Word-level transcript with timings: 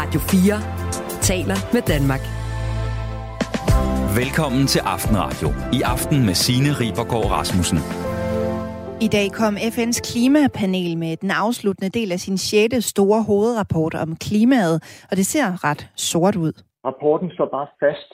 Radio 0.00 0.20
4 0.20 0.58
taler 1.30 1.58
med 1.74 1.82
Danmark. 1.92 2.24
Velkommen 4.20 4.64
til 4.72 4.80
Aftenradio. 4.94 5.48
I 5.78 5.80
aften 5.94 6.18
med 6.28 6.36
Signe 6.44 6.70
Ribergaard 6.80 7.28
Rasmussen. 7.36 7.80
I 9.06 9.08
dag 9.16 9.28
kom 9.40 9.54
FN's 9.74 10.00
klimapanel 10.10 10.92
med 11.04 11.12
den 11.22 11.30
afsluttende 11.44 11.90
del 11.98 12.08
af 12.16 12.20
sin 12.26 12.38
6. 12.38 12.84
store 12.92 13.20
hovedrapport 13.30 13.94
om 14.04 14.10
klimaet, 14.26 14.76
og 15.10 15.14
det 15.18 15.26
ser 15.34 15.48
ret 15.68 15.82
sort 16.10 16.36
ud. 16.44 16.54
Rapporten 16.88 17.28
slår 17.34 17.48
bare 17.58 17.68
fast, 17.84 18.10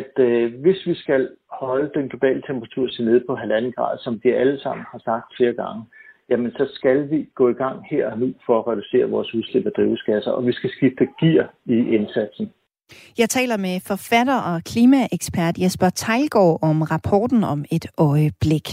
at 0.00 0.12
øh, 0.26 0.44
hvis 0.62 0.80
vi 0.88 0.94
skal 1.02 1.22
holde 1.62 1.86
den 1.96 2.04
globale 2.12 2.42
temperatur 2.48 2.86
til 2.94 3.02
nede 3.08 3.22
på 3.28 3.32
halvanden 3.42 3.72
grad, 3.76 3.94
som 4.04 4.14
de 4.22 4.28
alle 4.40 4.56
sammen 4.64 4.84
har 4.92 5.00
sagt 5.08 5.28
flere 5.38 5.54
gange, 5.62 5.82
jamen 6.30 6.50
så 6.50 6.70
skal 6.74 7.10
vi 7.10 7.28
gå 7.34 7.48
i 7.48 7.52
gang 7.52 7.76
her 7.90 8.10
og 8.10 8.18
nu 8.18 8.32
for 8.46 8.58
at 8.58 8.66
reducere 8.66 9.10
vores 9.10 9.34
udslip 9.34 9.66
af 9.66 9.72
drivhusgasser, 9.76 10.30
og 10.30 10.46
vi 10.46 10.52
skal 10.52 10.70
skifte 10.70 11.08
gear 11.20 11.54
i 11.66 11.76
indsatsen. 11.96 12.50
Jeg 13.18 13.28
taler 13.28 13.56
med 13.56 13.80
forfatter 13.86 14.38
og 14.40 14.64
klimaekspert 14.64 15.58
Jesper 15.58 15.88
Tejlgaard 15.88 16.58
om 16.62 16.82
rapporten 16.82 17.44
om 17.44 17.64
et 17.72 17.86
øjeblik. 17.98 18.66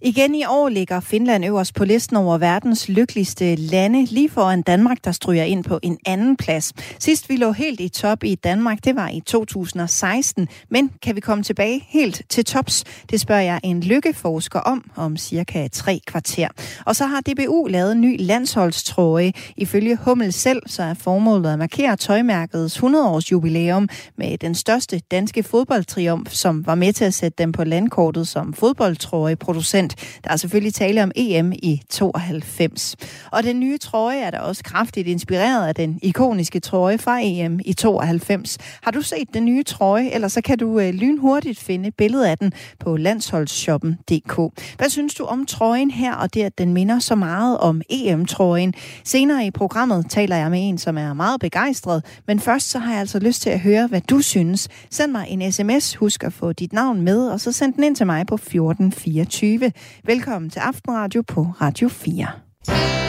Igen 0.00 0.34
i 0.34 0.44
år 0.44 0.68
ligger 0.68 1.00
Finland 1.00 1.44
øverst 1.44 1.74
på 1.74 1.84
listen 1.84 2.16
over 2.16 2.38
verdens 2.38 2.88
lykkeligste 2.88 3.54
lande, 3.54 4.04
lige 4.04 4.28
foran 4.28 4.62
Danmark, 4.62 4.96
der 5.04 5.12
stryger 5.12 5.44
ind 5.44 5.64
på 5.64 5.78
en 5.82 5.98
anden 6.06 6.36
plads. 6.36 6.72
Sidst 6.98 7.28
vi 7.28 7.36
lå 7.36 7.52
helt 7.52 7.80
i 7.80 7.88
top 7.88 8.24
i 8.24 8.34
Danmark, 8.34 8.84
det 8.84 8.96
var 8.96 9.08
i 9.08 9.20
2016. 9.20 10.48
Men 10.70 10.90
kan 11.02 11.16
vi 11.16 11.20
komme 11.20 11.44
tilbage 11.44 11.84
helt 11.88 12.22
til 12.28 12.44
tops? 12.44 12.84
Det 13.10 13.20
spørger 13.20 13.42
jeg 13.42 13.60
en 13.64 13.80
lykkeforsker 13.80 14.60
om, 14.60 14.90
om 14.96 15.16
cirka 15.16 15.68
tre 15.68 16.00
kvarter. 16.06 16.48
Og 16.86 16.96
så 16.96 17.06
har 17.06 17.20
DBU 17.20 17.66
lavet 17.66 17.92
en 17.92 18.00
ny 18.00 18.16
landsholdstrøje. 18.18 19.32
Ifølge 19.56 19.96
Hummel 19.96 20.32
selv, 20.32 20.62
så 20.66 20.82
er 20.82 20.94
formålet 20.94 21.52
at 21.52 21.58
markere 21.58 21.96
tøjmærkets 21.96 22.78
100-års 22.78 23.32
jubilæum 23.32 23.88
med 24.16 24.38
den 24.38 24.54
største 24.54 25.00
danske 25.10 25.42
fodboldtriumf, 25.42 26.32
som 26.32 26.66
var 26.66 26.74
med 26.74 26.92
til 26.92 27.04
at 27.04 27.14
sætte 27.14 27.42
dem 27.42 27.52
på 27.52 27.64
landkortet 27.64 28.28
som 28.28 28.54
fodboldtrøjeproducent 28.54 29.87
procent. 29.88 30.20
Der 30.24 30.30
er 30.30 30.36
selvfølgelig 30.36 30.74
tale 30.74 31.02
om 31.02 31.10
EM 31.16 31.52
i 31.52 31.82
92. 31.90 32.96
Og 33.32 33.42
den 33.42 33.60
nye 33.60 33.78
trøje 33.78 34.18
er 34.18 34.30
da 34.30 34.38
også 34.38 34.64
kraftigt 34.64 35.08
inspireret 35.08 35.68
af 35.68 35.74
den 35.74 35.98
ikoniske 36.02 36.60
trøje 36.60 36.98
fra 36.98 37.18
EM 37.22 37.60
i 37.64 37.72
92. 37.72 38.58
Har 38.82 38.90
du 38.90 39.02
set 39.02 39.34
den 39.34 39.44
nye 39.44 39.62
trøje, 39.62 40.10
eller 40.10 40.28
så 40.28 40.40
kan 40.40 40.58
du 40.58 40.80
øh, 40.80 40.94
lynhurtigt 40.94 41.58
finde 41.58 41.90
billedet 41.90 42.24
af 42.24 42.38
den 42.38 42.52
på 42.80 42.96
landsholdsshoppen.dk. 42.96 44.62
Hvad 44.76 44.88
synes 44.88 45.14
du 45.14 45.24
om 45.24 45.46
trøjen 45.46 45.90
her, 45.90 46.14
og 46.14 46.34
det 46.34 46.42
at 46.42 46.58
den 46.58 46.72
minder 46.72 46.98
så 46.98 47.14
meget 47.14 47.58
om 47.58 47.82
EM-trøjen? 47.90 48.74
Senere 49.04 49.46
i 49.46 49.50
programmet 49.50 50.10
taler 50.10 50.36
jeg 50.36 50.50
med 50.50 50.68
en, 50.68 50.78
som 50.78 50.98
er 50.98 51.14
meget 51.14 51.40
begejstret, 51.40 52.04
men 52.26 52.40
først 52.40 52.70
så 52.70 52.78
har 52.78 52.92
jeg 52.92 53.00
altså 53.00 53.18
lyst 53.18 53.42
til 53.42 53.50
at 53.50 53.60
høre, 53.60 53.86
hvad 53.86 54.00
du 54.00 54.20
synes. 54.20 54.68
Send 54.90 55.12
mig 55.12 55.26
en 55.28 55.52
sms, 55.52 55.94
husk 55.94 56.24
at 56.24 56.32
få 56.32 56.52
dit 56.52 56.72
navn 56.72 57.00
med, 57.00 57.28
og 57.28 57.40
så 57.40 57.52
send 57.52 57.74
den 57.74 57.84
ind 57.84 57.96
til 57.96 58.06
mig 58.06 58.26
på 58.26 58.34
1424. 58.34 59.72
Velkommen 60.04 60.50
til 60.50 60.60
Aftenradio 60.60 61.22
på 61.22 61.46
Radio 61.60 61.88
4. 61.88 63.07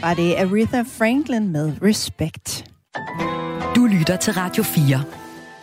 Her 0.00 0.06
var 0.06 0.14
det 0.14 0.34
Aretha 0.34 0.82
Franklin 0.82 1.48
med 1.48 1.72
Respect. 1.82 2.64
Du 3.76 3.86
lytter 3.86 4.16
til 4.16 4.32
Radio 4.32 4.62
4. 4.62 5.02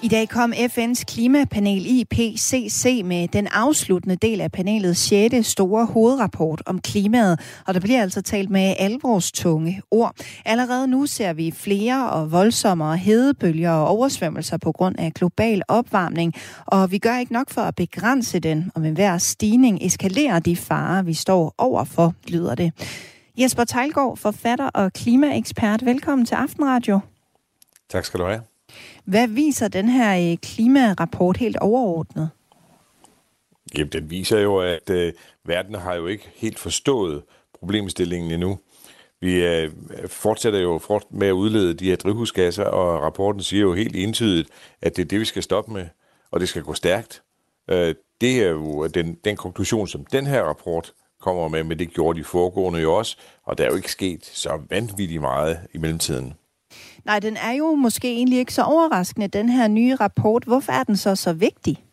I 0.03 0.07
dag 0.07 0.29
kom 0.29 0.53
FN's 0.53 1.03
klimapanel 1.03 1.85
IPCC 1.85 3.01
med 3.05 3.27
den 3.27 3.47
afsluttende 3.47 4.15
del 4.15 4.41
af 4.41 4.51
panelets 4.51 4.99
6. 4.99 5.47
store 5.47 5.85
hovedrapport 5.85 6.61
om 6.65 6.79
klimaet, 6.79 7.39
og 7.67 7.73
der 7.73 7.79
bliver 7.79 8.01
altså 8.01 8.21
talt 8.21 8.49
med 8.49 8.75
alvorstunge 8.79 9.81
ord. 9.91 10.15
Allerede 10.45 10.87
nu 10.87 11.05
ser 11.05 11.33
vi 11.33 11.51
flere 11.51 12.09
og 12.09 12.31
voldsommere 12.31 12.97
hedebølger 12.97 13.71
og 13.71 13.87
oversvømmelser 13.87 14.57
på 14.57 14.71
grund 14.71 14.95
af 14.99 15.13
global 15.13 15.61
opvarmning, 15.67 16.33
og 16.65 16.91
vi 16.91 16.97
gør 16.97 17.17
ikke 17.17 17.33
nok 17.33 17.49
for 17.49 17.61
at 17.61 17.75
begrænse 17.75 18.39
den, 18.39 18.71
og 18.75 18.81
med 18.81 18.91
hver 18.91 19.17
stigning 19.17 19.79
eskalerer 19.81 20.39
de 20.39 20.55
farer, 20.55 21.01
vi 21.01 21.13
står 21.13 21.55
overfor, 21.57 22.13
lyder 22.27 22.55
det. 22.55 22.73
Jesper 23.39 23.63
Tejlgaard, 23.63 24.17
forfatter 24.17 24.69
og 24.69 24.93
klimaekspert. 24.93 25.85
Velkommen 25.85 26.25
til 26.25 26.35
Aftenradio. 26.35 26.99
Tak 27.89 28.05
skal 28.05 28.19
du 28.19 28.25
have. 28.25 28.41
Hvad 29.05 29.27
viser 29.27 29.67
den 29.67 29.89
her 29.89 30.31
øh, 30.31 30.37
klimarapport 30.37 31.37
helt 31.37 31.57
overordnet? 31.57 32.29
Jamen, 33.77 33.91
den 33.91 34.09
viser 34.09 34.39
jo, 34.39 34.59
at 34.59 34.89
øh, 34.89 35.13
verden 35.45 35.75
har 35.75 35.95
jo 35.95 36.07
ikke 36.07 36.29
helt 36.35 36.59
forstået 36.59 37.23
problemstillingen 37.59 38.31
endnu. 38.31 38.59
Vi 39.21 39.45
øh, 39.45 39.71
fortsætter 40.07 40.59
jo 40.59 40.79
med 41.11 41.27
at 41.27 41.31
udlede 41.31 41.73
de 41.73 41.85
her 41.85 41.95
drivhusgasser, 41.95 42.63
og 42.63 43.01
rapporten 43.01 43.41
siger 43.41 43.61
jo 43.61 43.73
helt 43.73 43.95
entydigt, 43.95 44.49
at 44.81 44.95
det 44.95 45.01
er 45.01 45.07
det, 45.07 45.19
vi 45.19 45.25
skal 45.25 45.43
stoppe 45.43 45.73
med, 45.73 45.85
og 46.31 46.39
det 46.39 46.49
skal 46.49 46.61
gå 46.61 46.73
stærkt. 46.73 47.23
Øh, 47.69 47.95
det 48.21 48.43
er 48.43 48.49
jo 48.49 48.87
den, 48.87 49.17
den 49.25 49.35
konklusion, 49.35 49.87
som 49.87 50.05
den 50.05 50.25
her 50.25 50.43
rapport 50.43 50.93
kommer 51.27 51.47
med, 51.47 51.63
men 51.63 51.79
det 51.79 51.89
gjorde 51.93 52.19
de 52.19 52.23
foregående 52.23 52.79
jo 52.79 52.93
også, 52.93 53.17
og 53.45 53.57
der 53.57 53.63
er 53.63 53.69
jo 53.69 53.75
ikke 53.75 53.91
sket 53.91 54.25
så 54.25 54.59
vanvittigt 54.69 55.21
meget 55.21 55.59
i 55.73 55.77
mellemtiden. 55.77 56.33
Nej, 57.05 57.19
den 57.19 57.37
er 57.37 57.51
jo 57.51 57.75
måske 57.75 58.07
egentlig 58.13 58.39
ikke 58.39 58.53
så 58.53 58.63
overraskende, 58.63 59.27
den 59.27 59.49
her 59.49 59.67
nye 59.67 59.95
rapport. 59.95 60.43
Hvorfor 60.43 60.71
er 60.71 60.83
den 60.83 60.97
så 60.97 61.15
så 61.15 61.33
vigtig? 61.33 61.83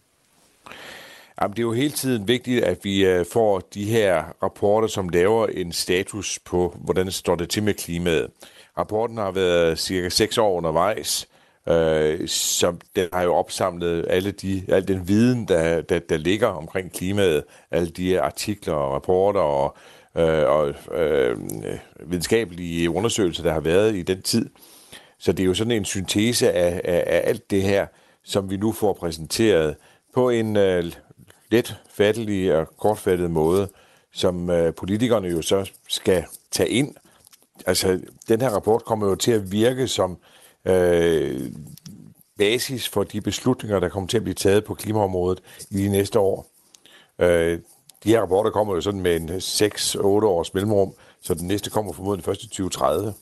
Jamen, 1.43 1.53
det 1.53 1.59
er 1.59 1.67
jo 1.67 1.73
hele 1.73 1.91
tiden 1.91 2.29
vigtigt, 2.29 2.65
at 2.65 2.79
vi 2.83 3.07
øh, 3.07 3.27
får 3.33 3.61
de 3.75 3.85
her 3.85 4.25
rapporter, 4.43 4.89
som 4.89 5.09
laver 5.09 5.47
en 5.47 5.73
status 5.73 6.39
på, 6.45 6.77
hvordan 6.81 7.07
det 7.07 7.15
står 7.15 7.35
det 7.35 7.51
til 7.51 7.63
med 7.63 7.75
klimaet. 7.75 8.31
Rapporten 8.79 9.17
har 9.17 9.31
været 9.31 9.79
cirka 9.79 10.09
seks 10.09 10.39
år 10.39 10.57
undervejs, 10.57 11.29
øh, 11.69 12.29
så 12.29 12.77
den 12.97 13.09
har 13.13 13.23
jo 13.23 13.35
opsamlet 13.35 14.07
alle 14.09 14.31
de, 14.31 14.65
al 14.69 14.89
den 14.89 15.09
viden, 15.09 15.49
der, 15.49 15.81
der, 15.81 15.99
der 15.99 16.17
ligger 16.17 16.49
omkring 16.49 16.93
klimaet, 16.93 17.45
alle 17.71 17.91
de 17.91 18.21
artikler 18.21 18.75
og 18.75 18.93
rapporter 18.95 19.41
og, 19.41 19.77
øh, 20.17 20.49
og 20.49 20.75
øh, 20.99 21.37
videnskabelige 22.07 22.91
undersøgelser, 22.91 23.43
der 23.43 23.53
har 23.53 23.61
været 23.61 23.95
i 23.95 24.03
den 24.03 24.23
tid. 24.23 24.51
Så 25.19 25.33
det 25.33 25.43
er 25.43 25.47
jo 25.47 25.55
sådan 25.55 25.71
en 25.71 25.85
syntese 25.85 26.53
af, 26.53 26.81
af, 26.85 27.05
af 27.07 27.23
alt 27.25 27.51
det 27.51 27.63
her, 27.63 27.87
som 28.25 28.51
vi 28.51 28.57
nu 28.57 28.73
får 28.73 28.93
præsenteret 28.93 29.77
på 30.15 30.31
en 30.31 30.57
øh, 30.57 30.85
let 31.51 31.77
fattelig 31.91 32.57
og 32.57 32.77
kortfattet 32.79 33.31
måde, 33.31 33.69
som 34.13 34.51
øh, 34.51 34.75
politikerne 34.75 35.29
jo 35.29 35.43
så 35.43 35.71
skal 35.89 36.25
tage 36.51 36.69
ind. 36.69 36.95
Altså, 37.67 38.01
den 38.29 38.41
her 38.41 38.49
rapport 38.49 38.85
kommer 38.85 39.09
jo 39.09 39.15
til 39.15 39.33
at 39.33 39.53
virke 39.53 39.89
som 39.89 40.13
øh, 40.13 40.34
basis 42.39 42.89
for 42.89 43.05
de 43.05 43.21
beslutninger, 43.21 43.81
der 43.81 43.89
kommer 43.89 44.07
til 44.07 44.17
at 44.17 44.23
blive 44.23 44.35
taget 44.35 44.65
på 44.65 44.75
klimaområdet 44.75 45.43
i 45.71 45.83
de 45.85 45.89
næste 45.89 46.19
år. 46.19 46.47
Øh, 47.19 47.59
de 48.05 48.09
her 48.09 48.21
rapporter 48.21 48.51
kommer 48.51 48.75
jo 48.75 48.81
sådan 48.81 49.01
med 49.01 49.17
en 49.17 49.31
6-8 49.31 50.01
års 50.05 50.55
mellemrum, 50.55 50.93
så 51.23 51.35
den 51.35 51.47
næste 51.47 51.71
kommer 51.71 51.93
formodentlig 51.93 52.25
først 52.25 52.43
i 52.43 52.49
2030. 52.49 53.15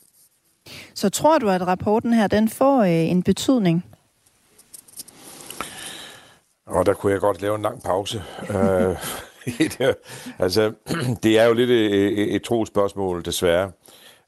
Så 0.93 1.09
tror 1.09 1.37
du, 1.37 1.49
at 1.49 1.67
rapporten 1.67 2.13
her, 2.13 2.27
den 2.27 2.49
får 2.49 2.81
øh, 2.81 2.89
en 2.89 3.23
betydning? 3.23 3.85
Og 6.65 6.85
der 6.85 6.93
kunne 6.93 7.11
jeg 7.11 7.21
godt 7.21 7.41
lave 7.41 7.55
en 7.55 7.61
lang 7.61 7.83
pause. 7.83 8.23
uh, 8.49 8.97
altså, 10.39 10.73
det 11.23 11.39
er 11.39 11.45
jo 11.45 11.53
lidt 11.53 11.69
et, 11.69 12.35
et 12.35 12.43
tro 12.43 12.65
spørgsmål, 12.65 13.25
desværre. 13.25 13.71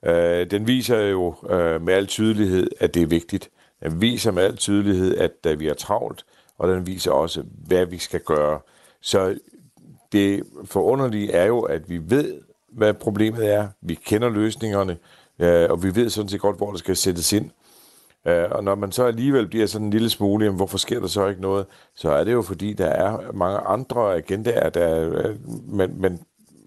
Øh, 0.06 0.52
den 0.52 0.68
viser 0.68 1.00
jo 1.00 1.36
øh, 1.50 1.82
med 1.82 1.94
al 1.94 2.08
tydelighed, 2.08 2.68
at 2.80 2.94
det 2.94 3.02
er 3.02 3.08
vigtigt. 3.08 3.50
Den 3.84 4.02
viser 4.02 4.32
med 4.32 4.44
al 4.44 4.58
tydelighed, 4.58 5.18
at 5.18 5.32
at 5.44 5.60
vi 5.60 5.68
er 5.68 5.74
travlt, 5.74 6.26
og 6.58 6.68
den 6.70 6.88
viser 6.88 7.12
også, 7.12 7.44
hvad 7.68 7.86
vi 7.86 7.98
skal 7.98 8.20
gøre. 8.20 8.60
Så 9.02 9.36
det 10.12 10.44
forunderlige 10.66 11.32
er 11.32 11.46
jo, 11.46 11.62
at 11.62 11.90
vi 11.90 12.00
ved, 12.10 12.42
hvad 12.72 12.94
problemet 12.94 13.54
er. 13.54 13.68
Vi 13.82 13.94
kender 13.94 14.30
løsningerne, 14.30 14.98
øh, 15.40 15.70
og 15.70 15.84
vi 15.84 15.96
ved 15.96 16.10
sådan 16.10 16.30
set 16.30 16.42
godt, 16.42 16.58
hvor 16.58 16.72
det 16.72 16.80
skal 16.80 16.96
sættes 16.96 17.34
ind. 17.34 17.50
Øh, 18.28 18.46
og 18.52 18.64
når 18.64 18.76
man 18.76 18.92
så 18.92 19.04
alligevel 19.04 19.48
bliver 19.48 19.66
sådan 19.66 19.86
en 19.88 19.92
lille 19.92 20.10
smule, 20.10 20.46
jamen, 20.46 20.58
hvorfor 20.58 20.78
sker 20.78 21.00
der 21.00 21.08
så 21.08 21.28
ikke 21.28 21.42
noget, 21.42 21.66
så 21.96 22.12
er 22.12 22.24
det 22.24 22.34
jo 22.34 22.42
fordi, 22.42 22.74
der 22.74 22.86
er 22.86 23.32
mange 23.34 23.58
andre 23.58 24.16
agendaer, 24.16 24.70
der, 24.70 25.10
øh, 25.10 25.36
men, 25.68 26.02
men 26.02 26.20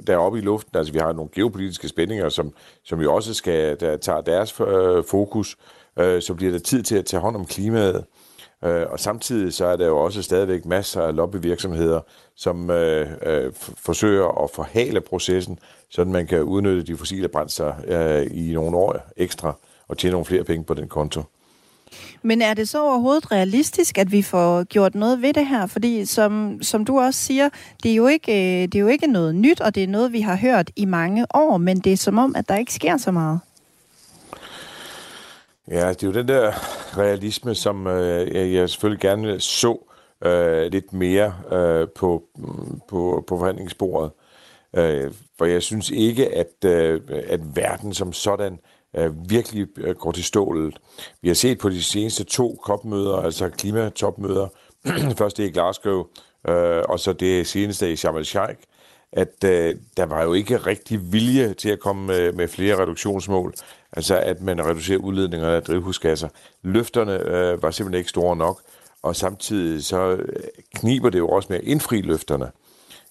der 0.06 0.36
i 0.36 0.40
luften. 0.40 0.76
Altså 0.76 0.92
vi 0.92 0.98
har 0.98 1.12
nogle 1.12 1.30
geopolitiske 1.34 1.88
spændinger, 1.88 2.28
som, 2.28 2.52
som 2.84 3.00
jo 3.00 3.14
også 3.14 3.34
skal, 3.34 3.80
der 3.80 3.96
tager 3.96 4.20
deres 4.20 4.60
øh, 4.60 5.04
fokus. 5.04 5.56
Øh, 5.98 6.22
så 6.22 6.34
bliver 6.34 6.52
der 6.52 6.58
tid 6.58 6.82
til 6.82 6.96
at 6.96 7.06
tage 7.06 7.20
hånd 7.20 7.36
om 7.36 7.46
klimaet. 7.46 8.04
Øh, 8.64 8.86
og 8.90 9.00
samtidig 9.00 9.52
så 9.52 9.66
er 9.66 9.76
der 9.76 9.86
jo 9.86 9.98
også 9.98 10.22
stadigvæk 10.22 10.64
masser 10.64 11.02
af 11.02 11.16
lobbyvirksomheder, 11.16 12.00
som 12.36 12.70
øh, 12.70 13.10
øh, 13.22 13.52
forsøger 13.76 14.44
at 14.44 14.50
forhale 14.50 15.00
processen, 15.00 15.58
så 15.90 16.04
man 16.04 16.26
kan 16.26 16.42
udnytte 16.42 16.82
de 16.82 16.96
fossile 16.96 17.28
brændsler 17.28 17.74
øh, 17.84 18.26
i 18.30 18.52
nogle 18.52 18.76
år 18.76 18.96
ekstra 19.16 19.52
og 19.88 19.98
tjene 19.98 20.12
nogle 20.12 20.24
flere 20.24 20.44
penge 20.44 20.64
på 20.64 20.74
den 20.74 20.88
konto. 20.88 21.22
Men 22.23 22.43
er 22.43 22.55
det 22.55 22.69
så 22.69 22.82
overhovedet 22.82 23.32
realistisk, 23.32 23.99
at 23.99 24.12
vi 24.12 24.23
får 24.23 24.64
gjort 24.64 24.94
noget 24.94 25.23
ved 25.23 25.32
det 25.32 25.46
her? 25.46 25.67
Fordi 25.67 26.05
som, 26.05 26.58
som 26.62 26.85
du 26.85 27.00
også 27.00 27.20
siger, 27.20 27.49
det 27.82 27.90
er, 27.90 27.94
jo 27.94 28.06
ikke, 28.06 28.32
øh, 28.32 28.62
det 28.62 28.75
er 28.75 28.81
jo 28.81 28.88
ikke 28.88 29.06
noget 29.06 29.35
nyt, 29.35 29.61
og 29.61 29.75
det 29.75 29.82
er 29.82 29.88
noget, 29.88 30.12
vi 30.12 30.20
har 30.20 30.37
hørt 30.37 30.70
i 30.76 30.85
mange 30.85 31.26
år, 31.35 31.56
men 31.56 31.79
det 31.79 31.93
er 31.93 31.96
som 31.96 32.19
om, 32.19 32.37
at 32.37 32.49
der 32.49 32.56
ikke 32.56 32.75
sker 32.75 32.96
så 32.96 33.11
meget. 33.11 33.40
Ja, 35.70 35.88
det 35.88 36.02
er 36.02 36.06
jo 36.06 36.12
den 36.12 36.29
der 36.29 36.52
realisme, 36.99 37.55
som 37.55 37.87
øh, 37.87 38.55
jeg 38.55 38.70
selvfølgelig 38.70 39.00
gerne 39.00 39.40
så 39.40 39.79
øh, 40.25 40.73
lidt 40.73 40.93
mere 40.93 41.35
øh, 41.52 41.88
på, 41.96 42.23
på, 42.88 43.25
på 43.26 43.38
forhandlingsbordet. 43.38 44.11
Øh, 44.76 45.11
for 45.38 45.44
jeg 45.44 45.62
synes 45.62 45.90
ikke, 45.90 46.35
at, 46.37 46.64
øh, 46.64 47.00
at 47.29 47.56
verden 47.56 47.94
som 47.94 48.12
sådan 48.12 48.58
øh, 48.96 49.31
virkelig 49.31 49.67
går 49.99 50.12
til 50.12 50.25
stålet. 50.25 50.79
Vi 51.23 51.29
har 51.29 51.35
set 51.35 51.58
på 51.58 51.69
de 51.69 51.82
seneste 51.82 52.25
to 52.25 52.61
COP-møder, 52.64 53.17
altså 53.17 53.49
klimatopmøder, 53.49 54.49
først 55.19 55.37
det 55.37 55.44
i 55.44 55.50
Glasgow, 55.50 56.05
øh, 56.49 56.82
og 56.88 57.00
så 57.00 57.12
det 57.12 57.46
seneste 57.46 57.93
i 57.93 57.96
Sharm 57.96 58.17
el-Sheikh, 58.17 58.62
at 59.12 59.44
øh, 59.44 59.75
der 59.96 60.06
var 60.06 60.23
jo 60.23 60.32
ikke 60.32 60.56
rigtig 60.56 61.12
vilje 61.12 61.55
til 61.55 61.69
at 61.69 61.81
komme 61.81 62.06
med, 62.06 62.32
med 62.32 62.49
flere 62.49 62.82
reduktionsmål, 62.82 63.55
altså 63.93 64.19
at 64.19 64.40
man 64.40 64.67
reducerer 64.67 64.99
udledningerne 64.99 65.56
af 65.56 65.62
drivhusgasser. 65.62 66.29
Løfterne 66.62 67.12
øh, 67.12 67.62
var 67.62 67.70
simpelthen 67.70 67.99
ikke 67.99 68.11
store 68.11 68.37
nok, 68.37 68.61
og 69.02 69.17
samtidig 69.17 69.85
så 69.85 70.11
øh, 70.11 70.43
kniber 70.75 71.11
det 71.11 71.19
jo 71.19 71.29
også 71.29 71.46
med 71.50 71.58
at 71.58 71.64
indfri 71.64 72.00
løfterne. 72.00 72.50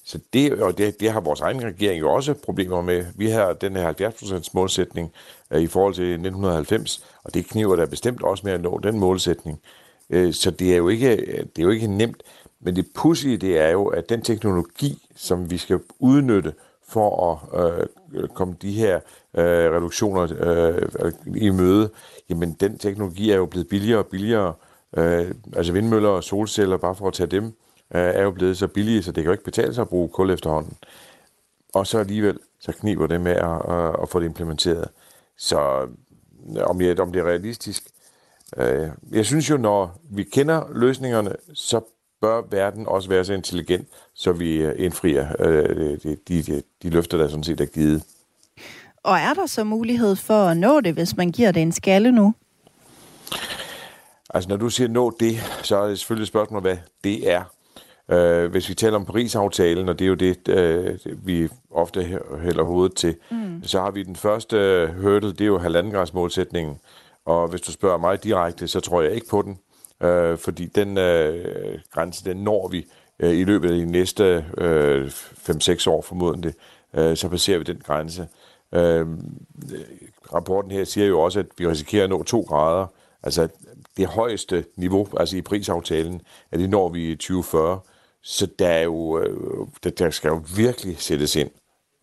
Så 0.07 0.19
det, 0.33 0.61
og 0.61 0.77
det, 0.77 0.99
det 0.99 1.11
har 1.11 1.19
vores 1.19 1.41
egen 1.41 1.63
regering 1.63 1.99
jo 1.99 2.13
også 2.13 2.33
problemer 2.33 2.81
med. 2.81 3.05
Vi 3.15 3.29
har 3.29 3.53
den 3.53 3.75
her 3.75 3.93
70% 4.41 4.49
målsætning 4.53 5.11
øh, 5.51 5.61
i 5.61 5.67
forhold 5.67 5.93
til 5.93 6.03
1990, 6.03 7.05
og 7.23 7.33
det 7.33 7.47
kniver 7.47 7.75
der 7.75 7.85
bestemt 7.85 8.23
også 8.23 8.45
med 8.45 8.53
at 8.53 8.61
nå 8.61 8.79
den 8.83 8.99
målsætning. 8.99 9.59
Øh, 10.09 10.33
så 10.33 10.51
det 10.51 10.73
er, 10.73 10.77
jo 10.77 10.87
ikke, 10.87 11.15
det 11.55 11.59
er 11.59 11.63
jo 11.63 11.69
ikke 11.69 11.87
nemt. 11.87 12.23
Men 12.59 12.75
det 12.75 12.87
pudsige, 12.95 13.37
det 13.37 13.57
er 13.57 13.69
jo, 13.69 13.87
at 13.87 14.09
den 14.09 14.21
teknologi, 14.21 15.07
som 15.15 15.51
vi 15.51 15.57
skal 15.57 15.79
udnytte 15.99 16.53
for 16.87 17.39
at 17.53 17.87
øh, 18.13 18.27
komme 18.27 18.55
de 18.61 18.71
her 18.71 18.95
øh, 19.37 19.75
reduktioner 19.75 20.27
øh, 20.39 21.11
i 21.35 21.49
møde, 21.49 21.89
jamen 22.29 22.57
den 22.59 22.77
teknologi 22.77 23.31
er 23.31 23.35
jo 23.35 23.45
blevet 23.45 23.67
billigere 23.67 23.99
og 23.99 24.07
billigere. 24.07 24.53
Øh, 24.97 25.31
altså 25.55 25.73
vindmøller 25.73 26.09
og 26.09 26.23
solceller, 26.23 26.77
bare 26.77 26.95
for 26.95 27.07
at 27.07 27.13
tage 27.13 27.27
dem, 27.27 27.53
er 27.89 28.23
jo 28.23 28.31
blevet 28.31 28.57
så 28.57 28.67
billige, 28.67 29.03
så 29.03 29.11
det 29.11 29.23
kan 29.23 29.25
jo 29.25 29.31
ikke 29.31 29.43
betale 29.43 29.73
sig 29.73 29.81
at 29.81 29.89
bruge 29.89 30.09
kul 30.09 30.29
efterhånden. 30.29 30.77
Og 31.73 31.87
så 31.87 31.99
alligevel, 31.99 32.39
så 32.59 32.71
kniber 32.71 33.07
det 33.07 33.21
med 33.21 33.31
at, 33.31 33.75
at, 33.75 33.95
at 34.01 34.09
få 34.09 34.19
det 34.19 34.25
implementeret. 34.25 34.89
Så 35.37 35.87
om, 36.59 36.81
jeg, 36.81 36.99
om 36.99 37.11
det 37.11 37.19
er 37.19 37.25
realistisk, 37.25 37.83
øh, 38.57 38.89
jeg 39.11 39.25
synes 39.25 39.49
jo, 39.49 39.57
når 39.57 39.99
vi 40.09 40.23
kender 40.23 40.63
løsningerne, 40.73 41.35
så 41.53 41.81
bør 42.21 42.41
verden 42.49 42.87
også 42.87 43.09
være 43.09 43.25
så 43.25 43.33
intelligent, 43.33 43.87
så 44.13 44.31
vi 44.31 44.55
øh, 44.55 44.75
indfrier 44.77 45.27
øh, 45.39 45.97
de, 46.03 46.17
de, 46.27 46.61
de 46.83 46.89
løfter, 46.89 47.17
der 47.17 47.27
sådan 47.27 47.43
set 47.43 47.61
er 47.61 47.65
givet. 47.65 48.03
Og 49.03 49.17
er 49.17 49.33
der 49.33 49.45
så 49.45 49.63
mulighed 49.63 50.15
for 50.15 50.45
at 50.45 50.57
nå 50.57 50.81
det, 50.81 50.93
hvis 50.93 51.17
man 51.17 51.31
giver 51.31 51.51
det 51.51 51.61
en 51.61 51.71
skalle 51.71 52.11
nu? 52.11 52.33
Altså, 54.29 54.49
når 54.49 54.57
du 54.57 54.69
siger 54.69 54.87
nå 54.87 55.17
det, 55.19 55.37
så 55.63 55.77
er 55.77 55.87
det 55.87 55.99
selvfølgelig 55.99 56.23
et 56.23 56.27
spørgsmål, 56.27 56.61
hvad 56.61 56.77
det 57.03 57.31
er. 57.31 57.43
Øh, 58.11 58.51
hvis 58.51 58.69
vi 58.69 58.73
taler 58.73 58.95
om 58.95 59.05
Paris-aftalen, 59.05 59.89
og 59.89 59.99
det 59.99 60.05
er 60.05 60.09
jo 60.09 60.15
det, 60.15 60.47
øh, 60.47 60.99
vi 61.25 61.49
ofte 61.71 62.19
hælder 62.41 62.63
hovedet 62.63 62.95
til, 62.95 63.15
mm. 63.31 63.63
så 63.63 63.79
har 63.79 63.91
vi 63.91 64.03
den 64.03 64.15
første 64.15 64.89
hurdle, 65.01 65.31
det 65.31 65.41
er 65.41 65.45
jo 65.45 65.57
halvandengradsmålsætningen. 65.57 66.79
Og 67.25 67.47
hvis 67.47 67.61
du 67.61 67.71
spørger 67.71 67.97
mig 67.97 68.23
direkte, 68.23 68.67
så 68.67 68.79
tror 68.79 69.01
jeg 69.01 69.11
ikke 69.11 69.29
på 69.29 69.41
den, 69.41 69.59
øh, 70.07 70.37
fordi 70.37 70.65
den 70.65 70.97
øh, 70.97 71.79
grænse, 71.91 72.25
den 72.25 72.37
når 72.37 72.67
vi 72.67 72.85
øh, 73.19 73.37
i 73.37 73.43
løbet 73.43 73.71
af 73.71 73.75
de 73.75 73.85
næste 73.85 74.45
øh, 74.57 75.07
5-6 75.07 75.89
år 75.89 76.01
formodentlig, 76.01 76.53
øh, 76.93 77.17
så 77.17 77.29
passerer 77.29 77.57
vi 77.57 77.63
den 77.63 77.81
grænse. 77.85 78.27
Øh, 78.71 79.07
rapporten 80.33 80.71
her 80.71 80.83
siger 80.83 81.07
jo 81.07 81.19
også, 81.19 81.39
at 81.39 81.45
vi 81.57 81.67
risikerer 81.67 82.03
at 82.03 82.09
nå 82.09 82.23
2 82.23 82.41
grader, 82.41 82.87
altså 83.23 83.47
det 83.97 84.07
højeste 84.07 84.65
niveau, 84.75 85.07
altså 85.17 85.37
i 85.37 85.41
prisaftalen, 85.41 86.21
at 86.51 86.59
det 86.59 86.69
når 86.69 86.89
vi 86.89 87.11
i 87.11 87.15
2040. 87.15 87.79
Så 88.29 88.47
der, 88.59 88.67
er 88.67 88.83
jo, 88.83 89.19
øh, 89.19 89.67
der, 89.83 89.89
der 89.89 90.09
skal 90.09 90.29
jo 90.29 90.41
virkelig 90.55 90.95
sættes 90.99 91.35
ind 91.35 91.49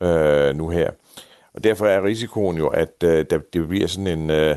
øh, 0.02 0.56
nu 0.56 0.68
her. 0.68 0.90
Og 1.54 1.64
derfor 1.64 1.86
er 1.86 2.04
risikoen 2.04 2.56
jo, 2.56 2.68
at 2.68 3.02
øh, 3.04 3.26
der, 3.30 3.38
det 3.52 3.68
bliver 3.68 3.86
sådan 3.86 4.06
en 4.06 4.30
øh, 4.30 4.56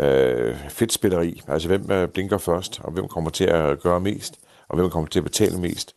øh, 0.00 0.56
fedtspilleri. 0.68 1.42
Altså 1.48 1.68
hvem 1.68 1.90
øh, 1.90 2.08
blinker 2.08 2.38
først, 2.38 2.80
og 2.84 2.92
hvem 2.92 3.08
kommer 3.08 3.30
til 3.30 3.44
at 3.44 3.80
gøre 3.80 4.00
mest, 4.00 4.38
og 4.68 4.76
hvem 4.76 4.90
kommer 4.90 5.08
til 5.08 5.18
at 5.18 5.24
betale 5.24 5.58
mest. 5.58 5.94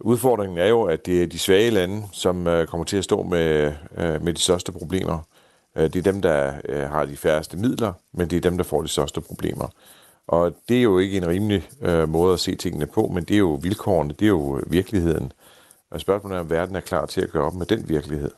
Udfordringen 0.00 0.58
er 0.58 0.68
jo, 0.68 0.82
at 0.82 1.06
det 1.06 1.22
er 1.22 1.26
de 1.26 1.38
svage 1.38 1.70
lande, 1.70 2.06
som 2.12 2.46
øh, 2.46 2.66
kommer 2.66 2.84
til 2.84 2.96
at 2.96 3.04
stå 3.04 3.22
med, 3.22 3.72
øh, 3.96 4.22
med 4.22 4.32
de 4.32 4.40
største 4.40 4.72
problemer. 4.72 5.18
Øh, 5.76 5.82
det 5.82 5.96
er 5.96 6.12
dem, 6.12 6.22
der 6.22 6.52
øh, 6.68 6.90
har 6.90 7.04
de 7.04 7.16
færreste 7.16 7.56
midler, 7.56 7.92
men 8.12 8.30
det 8.30 8.36
er 8.36 8.40
dem, 8.40 8.56
der 8.56 8.64
får 8.64 8.82
de 8.82 8.88
største 8.88 9.20
problemer. 9.20 9.68
Og 10.28 10.54
det 10.68 10.78
er 10.78 10.82
jo 10.82 10.98
ikke 10.98 11.16
en 11.16 11.28
rimelig 11.28 11.68
øh, 11.82 12.08
måde 12.08 12.32
at 12.32 12.40
se 12.40 12.54
tingene 12.54 12.86
på, 12.86 13.10
men 13.14 13.24
det 13.24 13.34
er 13.34 13.38
jo 13.38 13.58
vilkårene, 13.62 14.12
det 14.12 14.24
er 14.24 14.28
jo 14.28 14.60
virkeligheden. 14.66 15.32
Og 15.90 16.00
spørgsmålet 16.00 16.36
er, 16.36 16.40
om 16.40 16.50
verden 16.50 16.76
er 16.76 16.80
klar 16.80 17.06
til 17.06 17.20
at 17.20 17.30
gøre 17.30 17.44
op 17.44 17.54
med 17.54 17.66
den 17.66 17.88
virkelighed. 17.88 18.30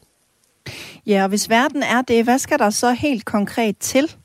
Ja, 1.06 1.22
og 1.22 1.28
hvis 1.28 1.50
verden 1.50 1.82
er 1.82 2.02
det, 2.02 2.24
hvad 2.24 2.38
skal 2.38 2.58
der 2.58 2.70
så 2.70 2.92
helt 2.92 3.24
konkret 3.24 3.78
til? 3.78 4.16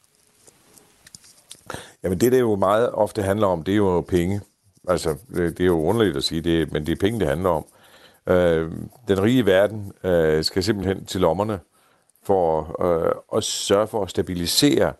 Jamen 2.03 2.19
det, 2.19 2.31
det 2.31 2.39
jo 2.39 2.55
meget 2.55 2.91
ofte 2.91 3.21
handler 3.21 3.47
om, 3.47 3.63
det 3.63 3.71
er 3.71 3.75
jo 3.75 4.01
penge. 4.01 4.41
Altså, 4.87 5.15
det, 5.35 5.57
det 5.57 5.63
er 5.63 5.67
jo 5.67 5.81
underligt 5.81 6.17
at 6.17 6.23
sige 6.23 6.41
det, 6.41 6.71
men 6.71 6.85
det 6.85 6.91
er 6.91 6.95
penge, 6.95 7.19
det 7.19 7.27
handler 7.27 7.49
om. 7.49 7.65
Øh, 8.27 8.71
den 9.07 9.23
rige 9.23 9.45
verden 9.45 9.93
øh, 10.03 10.43
skal 10.43 10.63
simpelthen 10.63 11.05
til 11.05 11.21
lommerne 11.21 11.59
for 12.23 12.75
øh, 12.85 13.37
at 13.37 13.43
sørge 13.43 13.87
for 13.87 14.03
at 14.03 14.09
stabilisere 14.09 14.93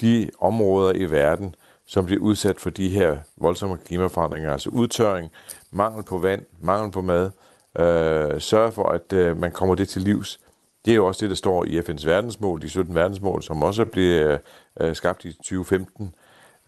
de 0.00 0.30
områder 0.40 0.92
i 0.92 1.04
verden, 1.04 1.54
som 1.90 2.06
bliver 2.06 2.22
udsat 2.22 2.60
for 2.60 2.70
de 2.70 2.88
her 2.88 3.16
voldsomme 3.36 3.76
klimaforandringer, 3.86 4.52
altså 4.52 4.70
udtørring, 4.70 5.30
mangel 5.70 6.04
på 6.04 6.18
vand, 6.18 6.42
mangel 6.60 6.92
på 6.92 7.00
mad, 7.00 7.30
øh, 7.78 8.40
sørge 8.40 8.72
for, 8.72 8.88
at 8.88 9.12
øh, 9.12 9.36
man 9.40 9.52
kommer 9.52 9.74
det 9.74 9.88
til 9.88 10.02
livs. 10.02 10.40
Det 10.84 10.90
er 10.90 10.94
jo 10.94 11.06
også 11.06 11.20
det, 11.20 11.30
der 11.30 11.36
står 11.36 11.64
i 11.64 11.78
FN's 11.78 12.06
verdensmål, 12.06 12.62
de 12.62 12.68
17 12.68 12.94
verdensmål, 12.94 13.42
som 13.42 13.62
også 13.62 13.84
blev 13.84 14.38
øh, 14.80 14.94
skabt 14.94 15.24
i 15.24 15.32
2015. 15.32 16.14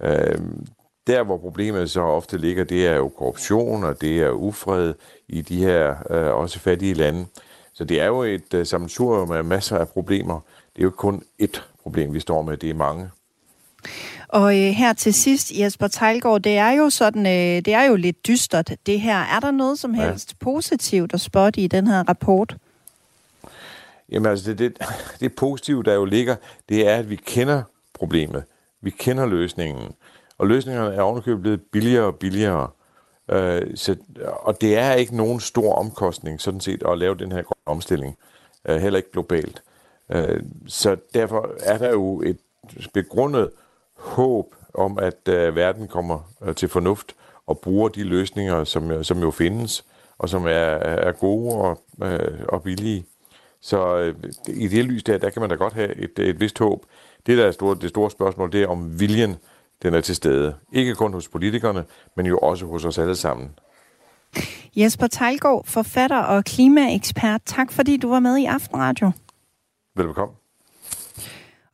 Øh, 0.02 0.38
der, 1.06 1.22
hvor 1.22 1.38
problemet 1.38 1.90
så 1.90 2.00
ofte 2.00 2.38
ligger, 2.38 2.64
det 2.64 2.86
er 2.86 2.96
jo 2.96 3.08
korruption, 3.08 3.84
og 3.84 4.00
det 4.00 4.22
er 4.22 4.30
ufred 4.30 4.94
i 5.28 5.40
de 5.40 5.64
her 5.64 5.96
øh, 6.10 6.34
også 6.34 6.58
fattige 6.58 6.94
lande. 6.94 7.26
Så 7.72 7.84
det 7.84 8.00
er 8.00 8.06
jo 8.06 8.22
et 8.22 8.54
øh, 8.54 8.66
sammensurium 8.66 9.28
med 9.28 9.42
masser 9.42 9.78
af 9.78 9.88
problemer. 9.88 10.40
Det 10.74 10.78
er 10.78 10.82
jo 10.82 10.88
ikke 10.88 10.96
kun 10.96 11.22
ét 11.42 11.60
problem, 11.82 12.14
vi 12.14 12.20
står 12.20 12.42
med, 12.42 12.56
det 12.56 12.70
er 12.70 12.74
mange. 12.74 13.10
Og 14.32 14.58
øh, 14.58 14.70
her 14.70 14.92
til 14.92 15.14
sidst, 15.14 15.52
Jesper 15.58 15.88
Tejlgaard, 15.88 16.40
det 16.40 16.56
er 16.56 16.70
jo 16.70 16.90
sådan, 16.90 17.26
øh, 17.26 17.64
det 17.64 17.68
er 17.68 17.84
jo 17.84 17.96
lidt 17.96 18.26
dystert, 18.26 18.70
det 18.86 19.00
her. 19.00 19.18
Er 19.18 19.40
der 19.40 19.50
noget 19.50 19.78
som 19.78 19.94
helst 19.94 20.32
ja. 20.32 20.44
positivt 20.44 21.14
at 21.14 21.20
spotte 21.20 21.60
i 21.60 21.66
den 21.66 21.86
her 21.86 22.08
rapport? 22.08 22.56
Jamen 24.08 24.30
altså, 24.30 24.52
det, 24.52 24.58
det, 24.58 24.78
det 25.20 25.34
positive, 25.34 25.82
der 25.82 25.94
jo 25.94 26.04
ligger, 26.04 26.36
det 26.68 26.88
er, 26.88 26.96
at 26.96 27.10
vi 27.10 27.16
kender 27.16 27.62
problemet. 27.94 28.44
Vi 28.80 28.90
kender 28.90 29.26
løsningen. 29.26 29.92
Og 30.38 30.46
løsningerne 30.46 30.94
er 30.94 31.00
ovenikøbet 31.00 31.42
blevet 31.42 31.60
billigere 31.62 32.04
og 32.04 32.16
billigere. 32.16 32.68
Øh, 33.30 33.76
så, 33.76 33.96
og 34.42 34.60
det 34.60 34.78
er 34.78 34.92
ikke 34.92 35.16
nogen 35.16 35.40
stor 35.40 35.74
omkostning, 35.74 36.40
sådan 36.40 36.60
set, 36.60 36.82
at 36.88 36.98
lave 36.98 37.14
den 37.14 37.32
her 37.32 37.42
omstilling. 37.66 38.16
Øh, 38.68 38.76
heller 38.76 38.96
ikke 38.96 39.12
globalt. 39.12 39.62
Øh, 40.10 40.42
så 40.66 40.96
derfor 41.14 41.54
er 41.60 41.78
der 41.78 41.90
jo 41.90 42.22
et 42.22 42.38
begrundet 42.92 43.50
håb 44.02 44.54
om, 44.74 44.98
at 44.98 45.28
øh, 45.28 45.56
verden 45.56 45.88
kommer 45.88 46.32
øh, 46.42 46.54
til 46.54 46.68
fornuft 46.68 47.14
og 47.46 47.58
bruger 47.58 47.88
de 47.88 48.04
løsninger, 48.04 48.64
som, 48.64 49.04
som 49.04 49.18
jo 49.18 49.30
findes, 49.30 49.84
og 50.18 50.28
som 50.28 50.46
er, 50.46 50.48
er 50.48 51.12
gode 51.12 51.54
og, 51.54 51.78
øh, 52.02 52.44
og 52.48 52.62
billige. 52.62 53.04
Så 53.60 53.96
øh, 53.96 54.14
i 54.46 54.68
det 54.68 54.84
lys 54.84 55.02
der, 55.02 55.18
der 55.18 55.30
kan 55.30 55.40
man 55.40 55.50
da 55.50 55.56
godt 55.56 55.72
have 55.72 55.96
et, 55.96 56.18
et 56.18 56.40
vist 56.40 56.58
håb. 56.58 56.84
Det, 57.26 57.38
der 57.38 57.46
er 57.46 57.50
store, 57.50 57.76
det 57.80 57.88
store 57.88 58.10
spørgsmål, 58.10 58.52
det 58.52 58.62
er 58.62 58.66
om 58.66 59.00
viljen 59.00 59.36
den 59.82 59.94
er 59.94 60.00
til 60.00 60.16
stede. 60.16 60.54
Ikke 60.72 60.94
kun 60.94 61.12
hos 61.12 61.28
politikerne, 61.28 61.84
men 62.16 62.26
jo 62.26 62.38
også 62.38 62.66
hos 62.66 62.84
os 62.84 62.98
alle 62.98 63.16
sammen. 63.16 63.50
Jesper 64.76 65.06
Tejlgaard, 65.06 65.64
forfatter 65.66 66.18
og 66.18 66.44
klimaekspert. 66.44 67.40
Tak 67.44 67.72
fordi 67.72 67.96
du 67.96 68.08
var 68.08 68.20
med 68.20 68.36
i 68.36 68.44
Aftenradio. 68.44 69.12
Velbekomme. 69.96 70.34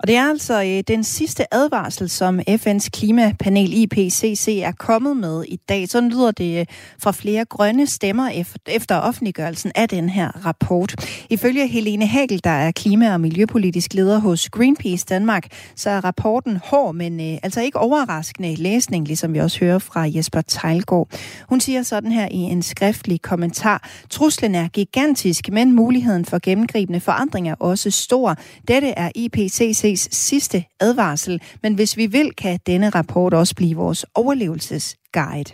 Og 0.00 0.08
det 0.08 0.16
er 0.16 0.30
altså 0.30 0.62
øh, 0.62 0.82
den 0.88 1.04
sidste 1.04 1.54
advarsel, 1.54 2.10
som 2.10 2.40
FN's 2.40 2.88
klimapanel 2.92 3.72
IPCC 3.72 4.60
er 4.62 4.72
kommet 4.72 5.16
med 5.16 5.44
i 5.48 5.56
dag. 5.68 5.88
Så 5.88 6.00
lyder 6.00 6.30
det 6.30 6.60
øh, 6.60 6.66
fra 6.98 7.12
flere 7.12 7.44
grønne 7.44 7.86
stemmer 7.86 8.44
efter 8.66 8.96
offentliggørelsen 8.96 9.72
af 9.74 9.88
den 9.88 10.08
her 10.08 10.46
rapport. 10.46 10.94
Ifølge 11.30 11.66
Helene 11.66 12.06
Hagel, 12.06 12.40
der 12.44 12.50
er 12.50 12.70
klima- 12.70 13.12
og 13.12 13.20
miljøpolitisk 13.20 13.94
leder 13.94 14.18
hos 14.18 14.50
Greenpeace 14.50 15.06
Danmark, 15.08 15.46
så 15.76 15.90
er 15.90 16.04
rapporten 16.04 16.60
hård, 16.64 16.94
men 16.94 17.20
øh, 17.20 17.38
altså 17.42 17.60
ikke 17.60 17.78
overraskende 17.78 18.54
læsning, 18.54 19.06
ligesom 19.06 19.34
vi 19.34 19.38
også 19.38 19.60
hører 19.60 19.78
fra 19.78 20.00
Jesper 20.00 20.40
Tejlgaard. 20.40 21.08
Hun 21.48 21.60
siger 21.60 21.82
sådan 21.82 22.12
her 22.12 22.28
i 22.30 22.36
en 22.36 22.62
skriftlig 22.62 23.22
kommentar. 23.22 23.88
Truslen 24.10 24.54
er 24.54 24.68
gigantisk, 24.68 25.48
men 25.52 25.72
muligheden 25.72 26.24
for 26.24 26.38
gennemgribende 26.42 27.00
forandring 27.00 27.48
er 27.48 27.54
også 27.54 27.90
stor. 27.90 28.36
Dette 28.68 28.88
er 28.88 29.10
IPCC 29.14 29.87
PC's 29.88 30.08
sidste 30.16 30.64
advarsel, 30.80 31.40
men 31.62 31.74
hvis 31.74 31.96
vi 31.96 32.06
vil, 32.06 32.32
kan 32.32 32.58
denne 32.66 32.90
rapport 32.90 33.34
også 33.34 33.54
blive 33.54 33.76
vores 33.76 34.06
overlevelses 34.14 34.96
Guide. 35.12 35.52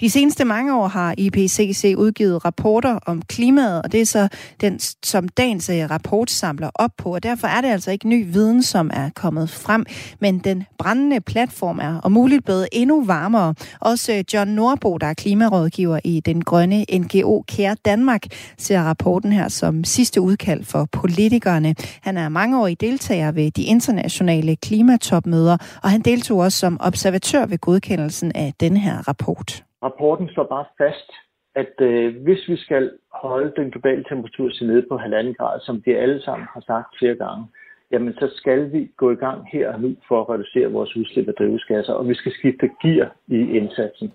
De 0.00 0.10
seneste 0.10 0.44
mange 0.44 0.76
år 0.76 0.88
har 0.88 1.14
IPCC 1.18 1.94
udgivet 1.98 2.44
rapporter 2.44 2.98
om 3.06 3.22
klimaet, 3.22 3.82
og 3.82 3.92
det 3.92 4.00
er 4.00 4.06
så 4.06 4.28
den, 4.60 4.80
som 5.02 5.28
dagens 5.28 5.70
øh, 5.70 5.90
rapport 5.90 6.30
samler 6.30 6.70
op 6.74 6.90
på, 6.98 7.14
og 7.14 7.22
derfor 7.22 7.46
er 7.46 7.60
det 7.60 7.68
altså 7.68 7.90
ikke 7.90 8.08
ny 8.08 8.32
viden, 8.32 8.62
som 8.62 8.90
er 8.92 9.10
kommet 9.14 9.50
frem, 9.50 9.86
men 10.20 10.38
den 10.38 10.64
brændende 10.78 11.20
platform 11.20 11.78
er 11.78 12.00
om 12.02 12.12
muligt 12.12 12.44
blevet 12.44 12.68
endnu 12.72 13.04
varmere. 13.04 13.54
Også 13.80 14.12
øh, 14.12 14.24
John 14.34 14.50
Norbo, 14.50 14.98
der 14.98 15.06
er 15.06 15.14
klimarådgiver 15.14 15.98
i 16.04 16.20
den 16.20 16.44
grønne 16.44 16.84
NGO 16.92 17.42
Kære 17.48 17.76
Danmark, 17.84 18.22
ser 18.58 18.82
rapporten 18.82 19.32
her 19.32 19.48
som 19.48 19.84
sidste 19.84 20.20
udkald 20.20 20.64
for 20.64 20.88
politikerne. 20.92 21.74
Han 22.00 22.16
er 22.16 22.28
mangeårig 22.28 22.80
deltager 22.80 23.32
ved 23.32 23.50
de 23.50 23.62
internationale 23.62 24.56
klimatopmøder, 24.56 25.56
og 25.82 25.90
han 25.90 26.00
deltog 26.00 26.38
også 26.38 26.58
som 26.58 26.76
observatør 26.80 27.46
ved 27.46 27.58
godkendelsen 27.58 28.32
af 28.34 28.52
den 28.60 28.76
her 28.76 28.89
her 28.90 29.08
rapport? 29.08 29.64
Rapporten 29.82 30.28
slår 30.28 30.46
bare 30.56 30.64
fast, 30.78 31.10
at 31.54 31.74
øh, 31.80 32.22
hvis 32.24 32.48
vi 32.48 32.56
skal 32.56 32.90
holde 33.24 33.52
den 33.56 33.70
globale 33.70 34.04
temperatur 34.08 34.48
til 34.50 34.66
nede 34.66 34.86
på 34.90 34.96
halvanden 34.96 35.34
grad, 35.34 35.60
som 35.60 35.82
vi 35.84 35.92
alle 35.92 36.22
sammen 36.22 36.46
har 36.54 36.62
sagt 36.66 36.98
flere 36.98 37.14
gange, 37.14 37.44
jamen 37.92 38.14
så 38.14 38.30
skal 38.34 38.72
vi 38.72 38.90
gå 38.96 39.10
i 39.10 39.20
gang 39.24 39.48
her 39.52 39.72
og 39.72 39.80
nu 39.80 39.96
for 40.08 40.20
at 40.20 40.28
reducere 40.28 40.72
vores 40.72 40.96
udslip 40.96 41.28
af 41.28 41.34
drivhusgasser, 41.34 41.92
og 41.92 42.08
vi 42.08 42.14
skal 42.14 42.32
skifte 42.32 42.70
gear 42.82 43.16
i 43.28 43.38
indsatsen. 43.58 44.12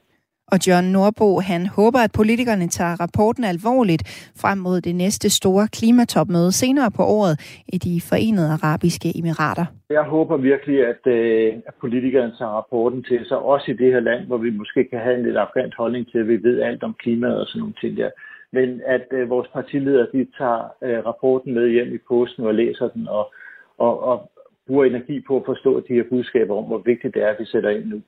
Og 0.52 0.58
John 0.68 0.86
Norbo, 0.96 1.40
han 1.40 1.62
håber, 1.78 2.00
at 2.00 2.12
politikerne 2.20 2.68
tager 2.68 2.96
rapporten 3.04 3.44
alvorligt 3.44 4.04
frem 4.42 4.58
mod 4.58 4.82
det 4.82 4.96
næste 4.96 5.30
store 5.30 5.68
klimatopmøde 5.78 6.52
senere 6.52 6.92
på 6.98 7.04
året 7.04 7.36
i 7.76 7.78
de 7.78 8.02
forenede 8.10 8.50
arabiske 8.58 9.10
emirater. 9.20 9.66
Jeg 9.90 10.04
håber 10.04 10.38
virkelig, 10.38 10.78
at, 10.92 11.04
øh, 11.08 11.54
at 11.68 11.74
politikerne 11.82 12.34
tager 12.40 12.52
rapporten 12.52 13.04
til 13.04 13.20
sig, 13.26 13.38
også 13.38 13.72
i 13.72 13.78
det 13.82 13.94
her 13.94 14.00
land, 14.00 14.28
hvor 14.28 14.38
vi 14.38 14.50
måske 14.50 14.84
kan 14.92 15.00
have 15.00 15.16
en 15.18 15.24
lidt 15.24 15.38
arrogant 15.38 15.76
holdning 15.76 16.12
til, 16.12 16.18
at 16.18 16.28
vi 16.28 16.44
ved 16.44 16.62
alt 16.62 16.84
om 16.84 16.94
klimaet 16.94 17.42
og 17.42 17.48
sådan 17.48 17.60
nogle 17.60 17.80
ting 17.82 17.98
der. 17.98 18.10
Men 18.52 18.82
at 18.88 19.06
øh, 19.12 19.30
vores 19.30 19.48
partiledere, 19.54 20.08
de 20.14 20.28
tager 20.38 20.62
øh, 20.84 21.06
rapporten 21.06 21.54
med 21.54 21.70
hjem 21.70 21.94
i 21.94 22.00
posten 22.08 22.46
og 22.46 22.54
læser 22.54 22.88
den 22.88 23.08
og, 23.08 23.34
og, 23.78 24.04
og 24.04 24.32
bruger 24.68 24.86
energi 24.86 25.22
på 25.28 25.38
at 25.38 25.46
forstå 25.46 25.80
de 25.80 25.94
her 25.94 26.04
budskaber 26.10 26.56
om, 26.56 26.64
hvor 26.64 26.82
vigtigt 26.86 27.14
det 27.14 27.24
er, 27.24 27.28
at 27.28 27.40
vi 27.40 27.46
sætter 27.46 27.70
ind 27.70 27.86
nu. 27.86 28.02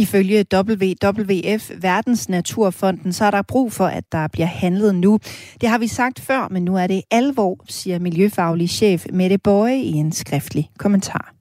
Ifølge 0.00 0.44
WWF, 0.54 1.70
Verdens 1.80 2.28
Naturfonden, 2.28 3.12
så 3.12 3.24
er 3.24 3.30
der 3.30 3.42
brug 3.42 3.72
for, 3.72 3.86
at 3.86 4.04
der 4.12 4.28
bliver 4.28 4.46
handlet 4.46 4.94
nu. 4.94 5.18
Det 5.60 5.68
har 5.68 5.78
vi 5.78 5.86
sagt 5.86 6.20
før, 6.20 6.48
men 6.50 6.64
nu 6.64 6.76
er 6.76 6.86
det 6.86 7.02
alvor, 7.10 7.64
siger 7.68 7.98
miljøfaglig 7.98 8.70
chef 8.70 9.06
Mette 9.12 9.38
Bøje 9.38 9.76
i 9.76 9.92
en 9.92 10.12
skriftlig 10.12 10.70
kommentar. 10.78 11.39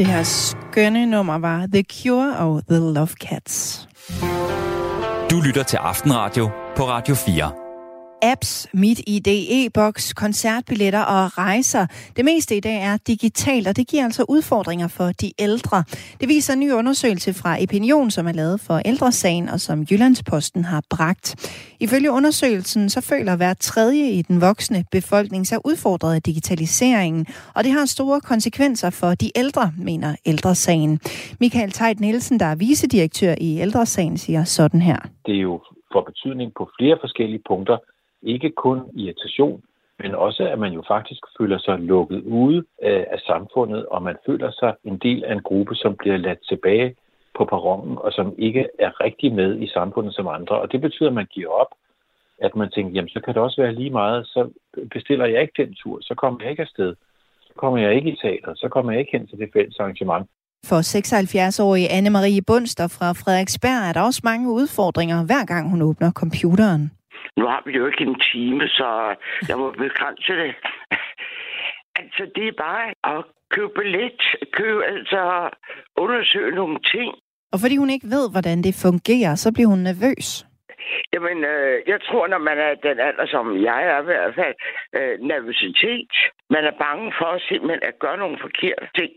Det 0.00 0.08
her 0.08 0.22
skønne 0.22 1.06
nummer 1.06 1.38
var 1.38 1.66
The 1.72 1.82
Cure 1.82 2.36
og 2.38 2.62
The 2.70 2.78
Love 2.78 3.06
Cats. 3.06 3.88
Du 5.30 5.40
lytter 5.40 5.62
til 5.62 5.76
Aftenradio 5.76 6.50
på 6.76 6.88
Radio 6.88 7.14
4 7.14 7.59
apps, 8.22 8.68
mit 8.72 9.00
ID, 9.06 9.26
e-boks, 9.28 10.12
koncertbilletter 10.12 11.00
og 11.00 11.38
rejser. 11.38 11.86
Det 12.16 12.24
meste 12.24 12.56
i 12.56 12.60
dag 12.60 12.82
er 12.82 12.96
digitalt, 13.06 13.68
og 13.68 13.76
det 13.76 13.88
giver 13.88 14.04
altså 14.04 14.24
udfordringer 14.28 14.88
for 14.88 15.12
de 15.12 15.32
ældre. 15.38 15.84
Det 16.20 16.28
viser 16.28 16.52
en 16.52 16.60
ny 16.60 16.72
undersøgelse 16.72 17.34
fra 17.34 17.56
Opinion, 17.62 18.10
som 18.10 18.26
er 18.26 18.32
lavet 18.32 18.60
for 18.60 18.80
ældresagen, 18.84 19.48
og 19.48 19.60
som 19.60 19.86
Jyllandsposten 19.90 20.64
har 20.64 20.82
bragt. 20.90 21.56
Ifølge 21.80 22.10
undersøgelsen, 22.10 22.90
så 22.90 23.00
føler 23.00 23.36
hver 23.36 23.54
tredje 23.54 24.10
i 24.10 24.22
den 24.22 24.40
voksne 24.40 24.84
befolkning 24.92 25.46
sig 25.46 25.58
udfordret 25.64 26.14
af 26.14 26.22
digitaliseringen, 26.22 27.26
og 27.54 27.64
det 27.64 27.72
har 27.72 27.86
store 27.86 28.20
konsekvenser 28.20 28.90
for 28.90 29.14
de 29.14 29.30
ældre, 29.36 29.72
mener 29.78 30.16
ældresagen. 30.26 31.00
Michael 31.40 31.70
Tejt 31.70 32.00
Nielsen, 32.00 32.40
der 32.40 32.46
er 32.46 32.54
vicedirektør 32.54 33.34
i 33.40 33.60
ældresagen, 33.60 34.18
siger 34.18 34.44
sådan 34.44 34.82
her. 34.82 34.96
Det 35.26 35.34
er 35.36 35.40
jo 35.40 35.60
for 35.92 36.02
betydning 36.10 36.52
på 36.58 36.70
flere 36.78 36.96
forskellige 37.00 37.42
punkter, 37.48 37.76
ikke 38.22 38.50
kun 38.50 38.80
irritation, 38.94 39.62
men 39.98 40.14
også 40.14 40.48
at 40.52 40.58
man 40.58 40.72
jo 40.72 40.82
faktisk 40.88 41.22
føler 41.38 41.58
sig 41.58 41.78
lukket 41.78 42.22
ude 42.22 42.58
øh, 42.82 43.04
af 43.14 43.18
samfundet, 43.26 43.86
og 43.86 44.02
man 44.02 44.16
føler 44.26 44.50
sig 44.50 44.74
en 44.84 44.98
del 44.98 45.24
af 45.24 45.32
en 45.32 45.42
gruppe, 45.42 45.74
som 45.74 45.96
bliver 45.96 46.16
ladt 46.16 46.38
tilbage 46.48 46.94
på 47.36 47.44
perronen, 47.44 47.98
og 47.98 48.12
som 48.12 48.34
ikke 48.38 48.68
er 48.78 49.00
rigtig 49.00 49.34
med 49.34 49.60
i 49.60 49.66
samfundet 49.66 50.14
som 50.14 50.28
andre. 50.28 50.60
Og 50.60 50.72
det 50.72 50.80
betyder, 50.80 51.08
at 51.08 51.14
man 51.14 51.26
giver 51.34 51.50
op, 51.50 51.72
at 52.38 52.56
man 52.56 52.70
tænker, 52.70 52.92
jamen 52.92 53.08
så 53.08 53.20
kan 53.20 53.34
det 53.34 53.42
også 53.42 53.62
være 53.62 53.74
lige 53.74 53.90
meget, 53.90 54.26
så 54.26 54.50
bestiller 54.92 55.26
jeg 55.26 55.42
ikke 55.42 55.62
den 55.62 55.74
tur, 55.74 55.98
så 56.00 56.14
kommer 56.14 56.40
jeg 56.42 56.50
ikke 56.50 56.62
afsted, 56.62 56.94
så 57.46 57.52
kommer 57.56 57.78
jeg 57.78 57.94
ikke 57.94 58.10
i 58.10 58.16
teater, 58.22 58.52
så 58.54 58.68
kommer 58.68 58.92
jeg 58.92 59.00
ikke 59.00 59.12
hen 59.18 59.26
til 59.26 59.38
det 59.38 59.50
fælles 59.52 59.78
arrangement. 59.78 60.26
For 60.64 60.80
76-årige 60.82 61.88
Anne-Marie 61.88 62.40
Bunster 62.46 62.88
fra 62.96 63.12
Frederiksberg 63.12 63.88
er 63.88 63.92
der 63.92 64.00
også 64.00 64.20
mange 64.24 64.50
udfordringer, 64.50 65.26
hver 65.26 65.44
gang 65.44 65.70
hun 65.70 65.82
åbner 65.82 66.10
computeren. 66.12 66.99
Nu 67.36 67.44
har 67.46 67.62
vi 67.66 67.72
jo 67.72 67.86
ikke 67.86 68.04
en 68.04 68.20
time, 68.32 68.68
så 68.68 69.16
jeg 69.48 69.58
må 69.58 69.70
begrænse 69.70 70.32
det. 70.42 70.54
altså, 72.00 72.22
det 72.34 72.48
er 72.48 72.52
bare 72.58 73.16
at 73.16 73.24
købe 73.50 73.82
lidt, 73.84 74.22
købe, 74.52 74.84
altså 74.84 75.50
undersøge 75.96 76.54
nogle 76.54 76.78
ting. 76.94 77.14
Og 77.52 77.58
fordi 77.62 77.76
hun 77.76 77.90
ikke 77.90 78.06
ved, 78.16 78.30
hvordan 78.30 78.62
det 78.62 78.74
fungerer, 78.86 79.34
så 79.34 79.52
bliver 79.52 79.68
hun 79.68 79.78
nervøs. 79.78 80.46
Jamen, 81.12 81.38
øh, 81.52 81.82
jeg 81.86 82.00
tror, 82.08 82.26
når 82.26 82.38
man 82.38 82.58
er 82.58 82.74
den 82.74 83.00
alder, 83.08 83.26
som 83.26 83.44
jeg 83.68 83.80
er 83.92 84.00
i 84.02 84.04
hvert 84.04 84.34
fald, 84.34 84.54
øh, 84.98 85.14
nervøsitet. 85.32 86.12
Man 86.50 86.64
er 86.64 86.80
bange 86.86 87.12
for 87.18 87.38
simpelthen 87.48 87.82
at 87.82 87.98
gøre 87.98 88.18
nogle 88.18 88.38
forkerte 88.40 88.88
ting, 88.98 89.12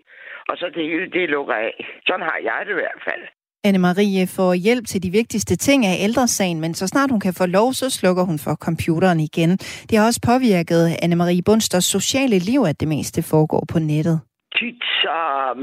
og 0.49 0.57
så 0.57 0.65
det 0.75 0.83
hele, 0.89 1.07
det 1.11 1.29
lukker 1.29 1.53
af. 1.53 1.73
Sådan 2.07 2.25
har 2.29 2.39
jeg 2.43 2.59
det 2.65 2.71
i 2.71 2.81
hvert 2.83 3.01
fald. 3.07 3.23
Anne-Marie 3.67 4.25
får 4.37 4.53
hjælp 4.65 4.85
til 4.87 5.03
de 5.05 5.11
vigtigste 5.19 5.55
ting 5.55 5.85
af 5.85 5.95
ældresagen, 6.05 6.59
men 6.61 6.73
så 6.73 6.87
snart 6.87 7.11
hun 7.11 7.19
kan 7.25 7.33
få 7.41 7.45
lov, 7.57 7.67
så 7.81 7.87
slukker 7.99 8.23
hun 8.29 8.39
for 8.45 8.55
computeren 8.67 9.19
igen. 9.29 9.51
Det 9.87 9.97
har 9.97 10.05
også 10.09 10.21
påvirket 10.31 10.83
Anne-Marie 11.03 11.43
Bunsters 11.47 11.87
sociale 11.95 12.37
liv, 12.49 12.61
at 12.71 12.79
det 12.81 12.87
meste 12.87 13.19
foregår 13.31 13.63
på 13.73 13.79
nettet. 13.79 14.17
Tit 14.57 14.83
så 15.03 15.17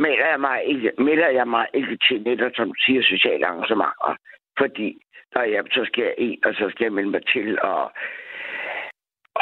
melder 0.05 0.27
jeg 0.33 0.41
mig 0.49 0.59
ikke, 0.73 0.91
melder 0.99 1.31
jeg 1.39 1.49
mig 1.57 1.67
ikke 1.75 1.97
til 2.07 2.19
nettet, 2.27 2.53
som 2.57 2.69
siger, 2.85 3.03
sociale 3.03 3.47
arrangementer. 3.47 4.13
Fordi 4.61 4.89
der 5.35 5.41
er, 5.41 5.63
så 5.77 5.83
skal 5.89 6.03
jeg 6.09 6.15
ind, 6.19 6.39
og 6.47 6.53
så 6.55 6.67
skal 6.71 6.85
jeg 6.85 6.93
melde 6.93 7.11
mig 7.11 7.25
til, 7.35 7.49
og, 7.63 7.83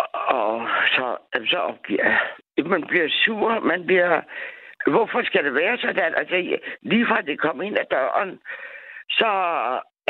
og, 0.01 0.07
og 0.39 0.69
så, 0.95 1.07
så 1.53 1.59
opgiver 1.71 2.05
jeg. 2.05 2.19
Man 2.75 2.85
bliver 2.91 3.09
sur, 3.25 3.61
man 3.73 3.87
bliver 3.87 4.21
Hvorfor 4.87 5.23
skal 5.25 5.45
det 5.45 5.55
være 5.55 5.79
sådan? 5.79 6.13
Altså, 6.17 6.37
lige 6.83 7.07
fra 7.07 7.21
det 7.21 7.41
kom 7.41 7.63
ind 7.63 7.77
ad 7.79 7.89
døren, 7.91 8.39
så 9.11 9.31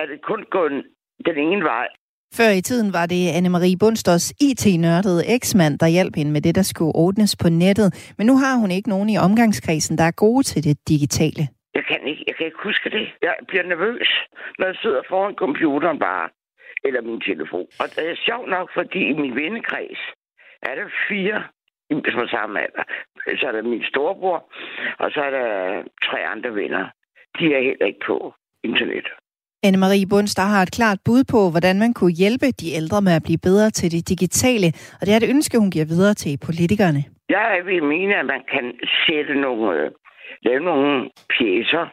er 0.00 0.06
det 0.10 0.22
kun 0.22 0.44
gået 0.50 0.84
den 1.26 1.36
ene 1.36 1.64
vej. 1.64 1.88
Før 2.36 2.50
i 2.58 2.60
tiden 2.60 2.92
var 2.92 3.06
det 3.06 3.22
Anne-Marie 3.38 3.78
Bunsters 3.80 4.32
IT-nørdede 4.48 5.22
eksmand, 5.36 5.78
der 5.78 5.86
hjalp 5.86 6.14
hende 6.16 6.32
med 6.32 6.40
det, 6.40 6.54
der 6.54 6.62
skulle 6.62 6.94
ordnes 6.94 7.36
på 7.42 7.48
nettet. 7.48 8.14
Men 8.18 8.26
nu 8.26 8.36
har 8.36 8.54
hun 8.62 8.70
ikke 8.70 8.88
nogen 8.88 9.08
i 9.10 9.18
omgangskredsen, 9.18 9.98
der 9.98 10.04
er 10.04 10.20
gode 10.24 10.42
til 10.42 10.64
det 10.64 10.88
digitale. 10.88 11.44
Jeg 11.74 11.84
kan 11.90 12.00
ikke, 12.10 12.24
jeg 12.26 12.34
kan 12.36 12.46
ikke 12.46 12.62
huske 12.62 12.90
det. 12.90 13.04
Jeg 13.22 13.34
bliver 13.48 13.62
nervøs, 13.62 14.08
når 14.58 14.66
jeg 14.66 14.76
sidder 14.82 15.02
foran 15.08 15.34
computeren 15.34 15.98
bare, 15.98 16.28
eller 16.84 17.00
min 17.02 17.20
telefon. 17.20 17.66
Og 17.80 17.86
det 17.96 18.04
er 18.10 18.16
sjovt 18.28 18.48
nok, 18.56 18.66
fordi 18.74 19.00
i 19.12 19.14
min 19.22 19.34
vennekreds 19.36 20.02
er 20.62 20.74
der 20.74 20.88
fire 21.08 21.42
på 21.90 22.26
samme 22.36 22.60
alder. 22.64 22.84
Så 23.40 23.46
er 23.48 23.52
der 23.52 23.62
min 23.62 23.84
storebror, 23.90 24.38
og 24.98 25.10
så 25.10 25.20
er 25.20 25.30
der 25.30 25.48
tre 26.06 26.18
andre 26.34 26.54
venner. 26.54 26.84
De 27.38 27.44
er 27.54 27.62
heller 27.68 27.86
ikke 27.86 28.04
på 28.06 28.34
internet. 28.64 29.06
Anne-Marie 29.66 30.06
Bunster 30.10 30.42
har 30.42 30.62
et 30.62 30.76
klart 30.78 30.98
bud 31.04 31.22
på, 31.34 31.40
hvordan 31.50 31.76
man 31.78 31.92
kunne 31.94 32.18
hjælpe 32.22 32.46
de 32.60 32.68
ældre 32.78 33.02
med 33.02 33.12
at 33.18 33.22
blive 33.26 33.44
bedre 33.48 33.70
til 33.70 33.88
det 33.94 34.08
digitale, 34.08 34.68
og 34.98 35.02
det 35.06 35.12
er 35.12 35.20
et 35.20 35.32
ønske, 35.34 35.58
hun 35.58 35.70
giver 35.70 35.88
videre 35.94 36.14
til 36.14 36.38
politikerne. 36.46 37.02
Jeg 37.28 37.62
vil 37.64 37.82
mene, 37.82 38.14
at 38.16 38.26
man 38.26 38.42
kan 38.52 38.66
sætte 39.06 39.34
nogle, 39.34 39.90
lave 40.42 40.60
nogle 40.60 41.10
pjæser 41.34 41.86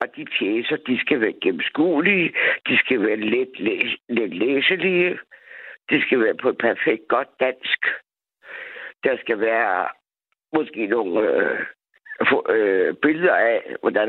Og 0.00 0.06
de 0.16 0.24
pjæser, 0.38 0.76
de 0.76 1.00
skal 1.00 1.20
være 1.20 1.40
gennemskuelige, 1.42 2.32
de 2.68 2.78
skal 2.78 2.98
være 3.06 3.16
let, 3.16 3.52
læs, 3.58 3.90
let 4.08 4.34
læselige, 4.34 5.18
det 5.90 6.02
skal 6.02 6.20
være 6.20 6.34
på 6.42 6.48
et 6.48 6.58
perfekt 6.58 7.08
godt 7.08 7.28
dansk. 7.40 7.80
Der 9.04 9.16
skal 9.22 9.40
være 9.40 9.88
måske 10.56 10.86
nogle 10.86 11.20
øh, 11.20 11.58
øh, 12.54 12.94
billeder 13.02 13.34
af, 13.34 13.60
hvordan 13.80 14.08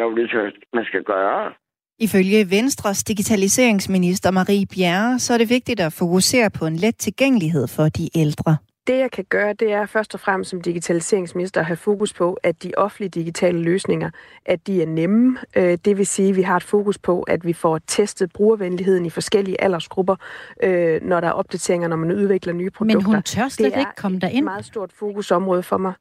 man 0.74 0.86
skal 0.86 1.04
gøre. 1.04 1.54
Ifølge 2.00 2.50
Venstres 2.50 3.04
digitaliseringsminister 3.04 4.32
Marie 4.32 4.66
Bjerre, 4.76 5.20
så 5.20 5.34
er 5.34 5.38
det 5.38 5.50
vigtigt 5.50 5.80
at 5.80 5.94
fokusere 5.94 6.50
på 6.60 6.66
en 6.66 6.76
let 6.76 6.98
tilgængelighed 6.98 7.68
for 7.68 7.84
de 7.84 8.10
ældre. 8.16 8.58
Det, 8.90 8.98
jeg 8.98 9.12
kan 9.12 9.26
gøre, 9.30 9.54
det 9.54 9.72
er 9.74 9.86
først 9.86 10.14
og 10.14 10.20
fremmest 10.20 10.50
som 10.50 10.62
digitaliseringsminister 10.62 11.62
at 11.62 11.68
have 11.68 11.78
fokus 11.78 12.14
på, 12.14 12.38
at 12.44 12.64
de 12.64 12.72
offentlige 12.78 13.10
digitale 13.10 13.62
løsninger, 13.62 14.10
at 14.46 14.68
de 14.68 14.82
er 14.82 14.86
nemme. 14.86 15.38
Øh, 15.56 15.78
det 15.86 15.98
vil 15.98 16.08
sige, 16.08 16.30
at 16.30 16.36
vi 16.36 16.42
har 16.42 16.58
et 16.58 16.64
fokus 16.64 16.98
på, 16.98 17.22
at 17.22 17.46
vi 17.46 17.54
får 17.54 17.80
testet 17.88 18.34
brugervenligheden 18.34 19.06
i 19.06 19.10
forskellige 19.10 19.62
aldersgrupper, 19.62 20.16
øh, 20.64 21.02
når 21.02 21.20
der 21.20 21.28
er 21.28 21.32
opdateringer, 21.32 21.88
når 21.88 21.96
man 21.96 22.12
udvikler 22.12 22.54
nye 22.54 22.70
produkter. 22.70 22.98
Men 22.98 23.06
hun 23.06 23.24
tør 23.24 23.48
slet 23.48 23.66
ikke 23.66 23.92
komme 23.98 24.20
derind. 24.20 24.32
Det 24.32 24.36
er 24.36 24.38
et 24.38 24.44
meget 24.44 24.66
stort 24.66 24.92
fokusområde 24.94 25.64
for 25.64 25.78
mig. 25.78 25.94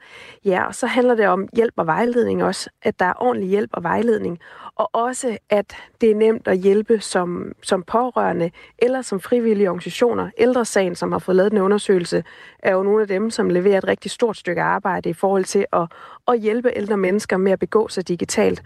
Ja, 0.44 0.66
og 0.66 0.74
så 0.74 0.87
handler 0.87 1.14
det 1.14 1.27
om 1.27 1.48
hjælp 1.53 1.74
og 1.77 1.87
vejledning 1.87 2.44
også, 2.44 2.70
at 2.83 3.01
der 3.01 3.07
er 3.07 3.22
ordentlig 3.22 3.48
hjælp 3.48 3.70
og 3.72 3.83
vejledning, 3.83 4.38
og 4.77 4.90
også 4.92 5.38
at 5.51 5.77
det 6.01 6.11
er 6.11 6.14
nemt 6.14 6.48
at 6.48 6.59
hjælpe 6.59 7.01
som, 7.01 7.53
som 7.62 7.83
pårørende 7.83 8.51
eller 8.79 9.03
som 9.03 9.20
frivillige 9.20 9.68
organisationer. 9.68 10.31
Ældresagen, 10.38 10.94
som 10.94 11.12
har 11.12 11.18
fået 11.18 11.37
lavet 11.37 11.53
en 11.53 11.59
undersøgelse, 11.59 12.24
er 12.59 12.78
jo 12.79 12.85
nogle 12.85 13.03
af 13.03 13.09
dem, 13.09 13.31
som 13.31 13.51
leverer 13.51 13.79
et 13.79 13.88
rigtig 13.88 14.11
stort 14.11 14.37
stykke 14.37 14.62
arbejde 14.62 15.11
i 15.11 15.12
forhold 15.12 15.45
til 15.45 15.67
at, 15.73 15.87
at 16.29 16.41
hjælpe 16.41 16.71
ældre 16.77 16.97
mennesker 16.97 17.37
med 17.37 17.53
at 17.53 17.59
begå 17.59 17.88
sig 17.88 18.09
digitalt. 18.09 18.62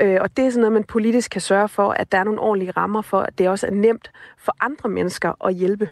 Øh, 0.00 0.18
og 0.20 0.36
det 0.36 0.44
er 0.44 0.50
sådan 0.50 0.60
noget, 0.60 0.72
man 0.72 0.84
politisk 0.84 1.30
kan 1.30 1.40
sørge 1.40 1.68
for, 1.68 1.90
at 1.90 2.12
der 2.12 2.18
er 2.18 2.24
nogle 2.24 2.40
ordentlige 2.40 2.70
rammer 2.70 3.02
for, 3.02 3.20
at 3.20 3.38
det 3.38 3.48
også 3.48 3.66
er 3.66 3.70
nemt 3.70 4.10
for 4.38 4.56
andre 4.60 4.88
mennesker 4.88 5.46
at 5.46 5.54
hjælpe. 5.54 5.88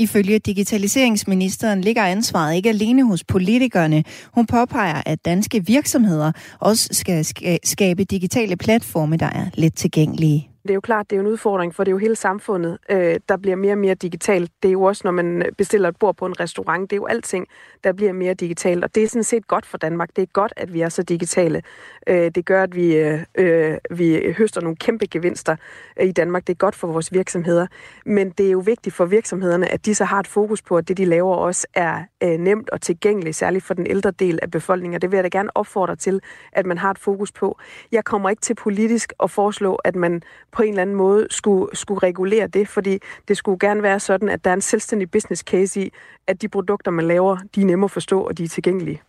Ifølge 0.00 0.38
digitaliseringsministeren 0.38 1.80
ligger 1.80 2.02
ansvaret 2.02 2.56
ikke 2.56 2.68
alene 2.68 3.06
hos 3.06 3.24
politikerne. 3.24 4.04
Hun 4.34 4.46
påpeger, 4.46 5.02
at 5.06 5.24
danske 5.24 5.66
virksomheder 5.66 6.32
også 6.60 6.88
skal 6.92 7.24
skabe 7.64 8.04
digitale 8.04 8.56
platforme, 8.56 9.16
der 9.16 9.26
er 9.26 9.46
let 9.54 9.74
tilgængelige. 9.74 10.48
Det 10.68 10.72
er 10.72 10.76
jo 10.76 10.80
klart, 10.80 11.10
det 11.10 11.16
er 11.16 11.20
en 11.20 11.26
udfordring, 11.26 11.74
for 11.74 11.84
det 11.84 11.90
er 11.90 11.94
jo 11.94 11.98
hele 11.98 12.16
samfundet, 12.16 12.78
øh, 12.90 13.20
der 13.28 13.36
bliver 13.36 13.56
mere 13.56 13.72
og 13.72 13.78
mere 13.78 13.94
digitalt. 13.94 14.50
Det 14.62 14.68
er 14.68 14.72
jo 14.72 14.82
også, 14.82 15.02
når 15.04 15.10
man 15.10 15.42
bestiller 15.58 15.88
et 15.88 15.96
bord 15.96 16.16
på 16.16 16.26
en 16.26 16.40
restaurant, 16.40 16.90
det 16.90 16.96
er 16.96 17.00
jo 17.00 17.06
alting, 17.06 17.46
der 17.84 17.92
bliver 17.92 18.12
mere 18.12 18.34
digitalt. 18.34 18.84
Og 18.84 18.94
det 18.94 19.02
er 19.02 19.08
sådan 19.08 19.24
set 19.24 19.46
godt 19.46 19.66
for 19.66 19.78
Danmark. 19.78 20.08
Det 20.16 20.22
er 20.22 20.26
godt, 20.32 20.52
at 20.56 20.72
vi 20.72 20.80
er 20.80 20.88
så 20.88 21.02
digitale. 21.02 21.62
Øh, 22.06 22.30
det 22.34 22.44
gør, 22.44 22.62
at 22.62 22.74
vi, 22.74 22.96
øh, 22.96 23.20
øh 23.34 23.76
vi 23.90 24.34
høster 24.38 24.60
nogle 24.60 24.76
kæmpe 24.76 25.06
gevinster 25.06 25.56
øh, 26.00 26.08
i 26.08 26.12
Danmark. 26.12 26.46
Det 26.46 26.52
er 26.52 26.56
godt 26.56 26.74
for 26.74 26.88
vores 26.88 27.12
virksomheder. 27.12 27.66
Men 28.06 28.30
det 28.30 28.46
er 28.46 28.50
jo 28.50 28.58
vigtigt 28.58 28.94
for 28.94 29.04
virksomhederne, 29.04 29.68
at 29.68 29.86
de 29.86 29.94
så 29.94 30.04
har 30.04 30.20
et 30.20 30.26
fokus 30.26 30.62
på, 30.62 30.76
at 30.76 30.88
det, 30.88 30.96
de 30.96 31.04
laver, 31.04 31.36
også 31.36 31.66
er 31.74 32.02
øh, 32.22 32.30
nemt 32.30 32.70
og 32.70 32.80
tilgængeligt, 32.80 33.36
særligt 33.36 33.64
for 33.64 33.74
den 33.74 33.86
ældre 33.86 34.10
del 34.10 34.38
af 34.42 34.50
befolkningen. 34.50 35.00
det 35.00 35.10
vil 35.10 35.16
jeg 35.16 35.24
da 35.24 35.38
gerne 35.38 35.56
opfordre 35.56 35.96
til, 35.96 36.20
at 36.52 36.66
man 36.66 36.78
har 36.78 36.90
et 36.90 36.98
fokus 36.98 37.32
på. 37.32 37.58
Jeg 37.92 38.04
kommer 38.04 38.30
ikke 38.30 38.42
til 38.42 38.54
politisk 38.54 39.12
at 39.22 39.30
foreslå, 39.30 39.74
at 39.74 39.96
man 39.96 40.22
på 40.58 40.62
en 40.62 40.68
eller 40.68 40.82
anden 40.82 40.96
måde 40.96 41.26
skulle, 41.30 41.76
skulle 41.76 41.98
regulere 42.02 42.46
det, 42.46 42.68
fordi 42.68 42.98
det 43.28 43.36
skulle 43.36 43.58
gerne 43.58 43.82
være 43.82 44.00
sådan, 44.00 44.28
at 44.28 44.44
der 44.44 44.50
er 44.50 44.54
en 44.54 44.60
selvstændig 44.60 45.10
business 45.10 45.42
case 45.42 45.80
i, 45.80 45.92
at 46.26 46.42
de 46.42 46.48
produkter, 46.48 46.90
man 46.90 47.06
laver, 47.06 47.36
de 47.54 47.60
er 47.60 47.64
nemme 47.64 47.84
at 47.84 47.90
forstå, 47.90 48.20
og 48.20 48.38
de 48.38 48.44
er 48.44 48.48
tilgængelige. 48.48 49.02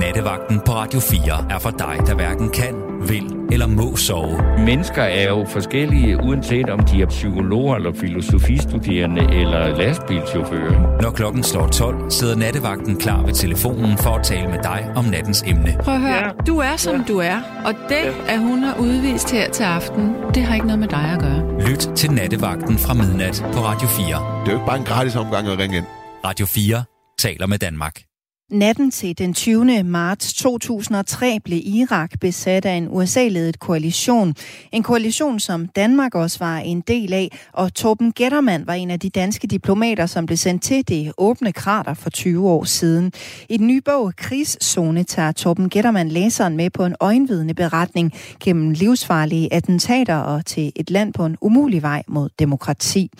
Nattevagten 0.00 0.60
på 0.66 0.72
Radio 0.72 1.00
4 1.00 1.54
er 1.54 1.58
for 1.58 1.70
dig, 1.70 1.96
der 2.06 2.14
hverken 2.14 2.50
kan, 2.50 2.74
vil 3.08 3.36
eller 3.52 3.66
må 3.66 3.96
sove. 3.96 4.58
Mennesker 4.58 5.02
er 5.02 5.28
jo 5.28 5.44
forskellige, 5.48 6.16
uanset 6.16 6.70
om 6.70 6.78
de 6.78 7.02
er 7.02 7.06
psykologer 7.06 7.76
eller 7.76 7.92
filosofistuderende 7.92 9.22
eller 9.40 9.76
lastbilchauffører. 9.76 11.02
Når 11.02 11.10
klokken 11.10 11.42
slår 11.42 11.68
12, 11.68 12.10
sidder 12.10 12.36
nattevagten 12.36 12.96
klar 12.96 13.22
ved 13.22 13.32
telefonen 13.34 13.98
for 13.98 14.10
at 14.10 14.24
tale 14.24 14.48
med 14.48 14.58
dig 14.62 14.92
om 14.96 15.04
nattens 15.04 15.42
emne. 15.46 15.76
Prøv 15.80 15.94
at 15.94 16.00
høre, 16.00 16.24
ja. 16.24 16.30
du 16.46 16.58
er 16.58 16.76
som 16.76 16.96
ja. 16.96 17.02
du 17.08 17.18
er, 17.18 17.40
og 17.64 17.74
det, 17.88 18.04
ja. 18.04 18.34
at 18.34 18.38
hun 18.38 18.62
har 18.62 18.76
udvist 18.80 19.30
her 19.32 19.50
til 19.50 19.64
aften, 19.64 20.14
det 20.34 20.42
har 20.42 20.54
ikke 20.54 20.66
noget 20.66 20.80
med 20.80 20.88
dig 20.88 21.12
at 21.14 21.20
gøre. 21.20 21.68
Lyt 21.70 21.88
til 21.96 22.10
nattevagten 22.10 22.78
fra 22.78 22.94
midnat 22.94 23.44
på 23.52 23.58
Radio 23.60 23.88
4. 23.88 24.06
Det 24.06 24.48
er 24.48 24.52
jo 24.52 24.58
ikke 24.58 24.66
bare 24.66 24.78
en 24.78 24.84
gratis 24.84 25.16
omgang 25.16 25.48
at 25.48 25.58
ringe 25.58 25.76
ind. 25.76 25.86
Radio 26.24 26.46
4 26.46 26.84
taler 27.18 27.46
med 27.46 27.58
Danmark. 27.58 28.02
Natten 28.50 28.90
til 28.90 29.18
den 29.18 29.34
20. 29.34 29.82
marts 29.82 30.34
2003 30.34 31.38
blev 31.44 31.60
Irak 31.64 32.10
besat 32.20 32.66
af 32.66 32.72
en 32.72 32.88
USA-ledet 32.90 33.58
koalition. 33.58 34.34
En 34.72 34.82
koalition, 34.82 35.40
som 35.40 35.68
Danmark 35.68 36.14
også 36.14 36.38
var 36.38 36.58
en 36.58 36.80
del 36.80 37.12
af, 37.12 37.38
og 37.52 37.74
Torben 37.74 38.12
Gettermann 38.12 38.66
var 38.66 38.74
en 38.74 38.90
af 38.90 39.00
de 39.00 39.10
danske 39.10 39.46
diplomater, 39.46 40.06
som 40.06 40.26
blev 40.26 40.36
sendt 40.36 40.62
til 40.62 40.88
det 40.88 41.12
åbne 41.18 41.52
krater 41.52 41.94
for 41.94 42.10
20 42.10 42.48
år 42.48 42.64
siden. 42.64 43.12
I 43.48 43.56
den 43.56 43.66
nye 43.66 43.80
bog 43.80 44.12
Krigszone 44.16 45.04
tager 45.04 45.32
Torben 45.32 45.70
Gettermann 45.70 46.08
læseren 46.08 46.56
med 46.56 46.70
på 46.70 46.84
en 46.84 46.94
øjenvidende 47.00 47.54
beretning 47.54 48.12
gennem 48.40 48.70
livsfarlige 48.70 49.54
attentater 49.54 50.16
og 50.16 50.46
til 50.46 50.72
et 50.76 50.90
land 50.90 51.12
på 51.12 51.26
en 51.26 51.36
umulig 51.40 51.82
vej 51.82 52.02
mod 52.08 52.28
demokrati. 52.38 53.10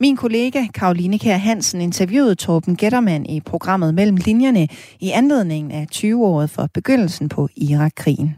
Min 0.00 0.16
kollega 0.16 0.66
Karoline 0.74 1.18
Kær 1.18 1.36
Hansen 1.36 1.80
interviewede 1.80 2.34
Torben 2.34 2.76
Gettermann 2.76 3.26
i 3.26 3.40
programmet 3.40 3.94
Mellem 3.94 4.16
Linjerne 4.16 4.68
i 5.00 5.10
anledningen 5.10 5.72
af 5.72 5.86
20-året 5.94 6.50
for 6.50 6.68
begyndelsen 6.74 7.28
på 7.28 7.48
Irak-krigen. 7.56 8.36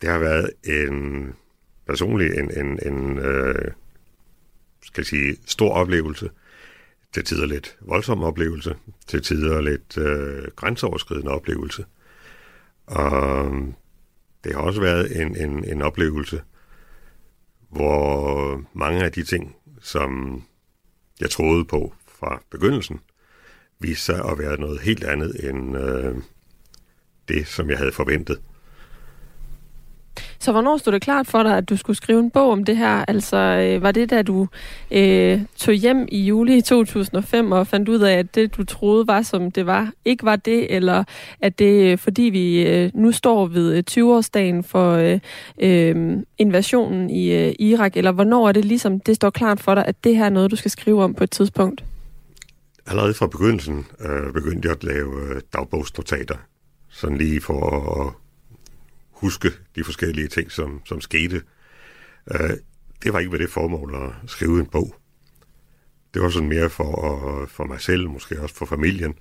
Det 0.00 0.08
har 0.08 0.18
været 0.18 0.50
en 0.64 1.32
personlig, 1.86 2.38
en, 2.38 2.58
en, 2.58 2.78
en 2.86 3.18
øh, 3.18 3.70
skal 4.82 5.00
jeg 5.00 5.06
sige, 5.06 5.36
stor 5.46 5.72
oplevelse. 5.72 6.30
Til 7.12 7.24
tider 7.24 7.46
lidt 7.46 7.76
voldsom 7.80 8.22
oplevelse, 8.22 8.76
til 9.06 9.22
tider 9.22 9.60
lidt 9.60 9.98
øh, 9.98 10.48
grænseoverskridende 10.56 11.30
oplevelse. 11.30 11.84
Og 12.86 13.52
det 14.44 14.54
har 14.54 14.60
også 14.60 14.80
været 14.80 15.20
en, 15.20 15.36
en, 15.36 15.64
en 15.64 15.82
oplevelse, 15.82 16.42
hvor 17.70 18.62
mange 18.72 19.04
af 19.04 19.12
de 19.12 19.22
ting, 19.22 19.56
som 19.80 20.42
jeg 21.20 21.30
troede 21.30 21.64
på 21.64 21.94
fra 22.06 22.42
begyndelsen, 22.50 23.00
viste 23.80 24.04
sig 24.04 24.24
at 24.30 24.38
være 24.38 24.60
noget 24.60 24.80
helt 24.80 25.04
andet 25.04 25.50
end 25.50 25.76
øh, 25.76 26.14
det, 27.28 27.46
som 27.46 27.70
jeg 27.70 27.78
havde 27.78 27.92
forventet. 27.92 28.38
Så 30.40 30.52
hvornår 30.52 30.76
stod 30.76 30.92
det 30.92 31.02
klart 31.02 31.26
for 31.26 31.42
dig, 31.42 31.56
at 31.56 31.68
du 31.68 31.76
skulle 31.76 31.96
skrive 31.96 32.20
en 32.20 32.30
bog 32.30 32.50
om 32.50 32.64
det 32.64 32.76
her? 32.76 33.04
Altså, 33.08 33.36
øh, 33.36 33.82
var 33.82 33.92
det 33.92 34.10
da 34.10 34.22
du 34.22 34.48
øh, 34.90 35.40
tog 35.56 35.74
hjem 35.74 36.08
i 36.08 36.24
juli 36.24 36.60
2005 36.60 37.52
og 37.52 37.66
fandt 37.66 37.88
ud 37.88 38.00
af, 38.00 38.18
at 38.18 38.34
det, 38.34 38.56
du 38.56 38.64
troede 38.64 39.06
var, 39.06 39.22
som 39.22 39.50
det 39.50 39.66
var, 39.66 39.92
ikke 40.04 40.24
var 40.24 40.36
det? 40.36 40.74
Eller 40.74 41.04
at 41.40 41.58
det, 41.58 41.92
øh, 41.92 41.98
fordi 41.98 42.22
vi 42.22 42.66
øh, 42.66 42.90
nu 42.94 43.12
står 43.12 43.46
ved 43.46 43.74
øh, 43.76 43.82
20-årsdagen 43.90 44.62
for 44.62 44.92
øh, 44.92 45.20
øh, 45.60 46.16
invasionen 46.38 47.10
i 47.10 47.32
øh, 47.32 47.54
Irak? 47.58 47.96
Eller 47.96 48.12
hvornår 48.12 48.48
er 48.48 48.52
det 48.52 48.64
ligesom, 48.64 49.00
det 49.00 49.16
står 49.16 49.30
klart 49.30 49.60
for 49.60 49.74
dig, 49.74 49.84
at 49.86 50.04
det 50.04 50.16
her 50.16 50.24
er 50.24 50.30
noget, 50.30 50.50
du 50.50 50.56
skal 50.56 50.70
skrive 50.70 51.04
om 51.04 51.14
på 51.14 51.24
et 51.24 51.30
tidspunkt? 51.30 51.84
Allerede 52.88 53.14
fra 53.14 53.26
begyndelsen 53.26 53.86
øh, 54.00 54.32
begyndte 54.32 54.68
jeg 54.68 54.76
at 54.76 54.84
lave 54.84 55.34
øh, 55.34 55.40
dagbogsnotater, 55.52 56.36
sådan 56.88 57.18
lige 57.18 57.40
for 57.40 57.60
at 58.00 58.12
huske 59.10 59.50
de 59.76 59.84
forskellige 59.84 60.28
ting, 60.28 60.52
som, 60.52 60.80
som 60.84 61.00
skete. 61.00 61.42
Øh, 62.30 62.50
det 63.02 63.12
var 63.12 63.18
ikke 63.18 63.30
med 63.30 63.38
det 63.38 63.50
formål 63.50 63.94
at 63.94 64.30
skrive 64.30 64.60
en 64.60 64.66
bog. 64.66 64.94
Det 66.14 66.22
var 66.22 66.28
sådan 66.28 66.48
mere 66.48 66.70
for, 66.70 67.46
for 67.46 67.64
mig 67.64 67.80
selv, 67.80 68.10
måske 68.10 68.42
også 68.42 68.54
for 68.54 68.66
familien. 68.66 69.14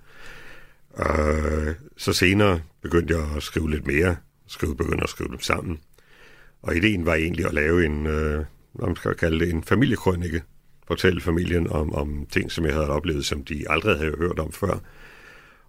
Øh, 1.00 1.76
så 1.98 2.14
senere 2.14 2.62
begyndte 2.82 3.18
jeg 3.18 3.36
at 3.36 3.44
skrive 3.44 3.72
lidt 3.72 3.88
mere, 3.88 4.16
skrive, 4.48 4.76
begyndte 4.76 5.04
at 5.04 5.10
skrive 5.10 5.30
dem 5.30 5.40
sammen. 5.40 5.80
Og 6.62 6.76
ideen 6.76 7.06
var 7.06 7.14
egentlig 7.14 7.46
at 7.46 7.54
lave 7.54 7.86
en, 7.86 8.08
øh, 8.08 8.46
man 8.80 8.96
skal 8.96 9.16
kalde 9.16 9.40
det 9.40 9.54
en 9.54 9.64
familiekrønike, 9.64 10.42
fortælle 10.88 11.22
familien 11.22 11.68
om, 11.70 11.94
om 11.94 12.26
ting, 12.32 12.52
som 12.52 12.66
jeg 12.66 12.74
havde 12.74 12.90
oplevet, 12.90 13.26
som 13.26 13.44
de 13.44 13.66
aldrig 13.70 13.98
havde 13.98 14.18
hørt 14.18 14.40
om 14.40 14.52
før. 14.52 14.80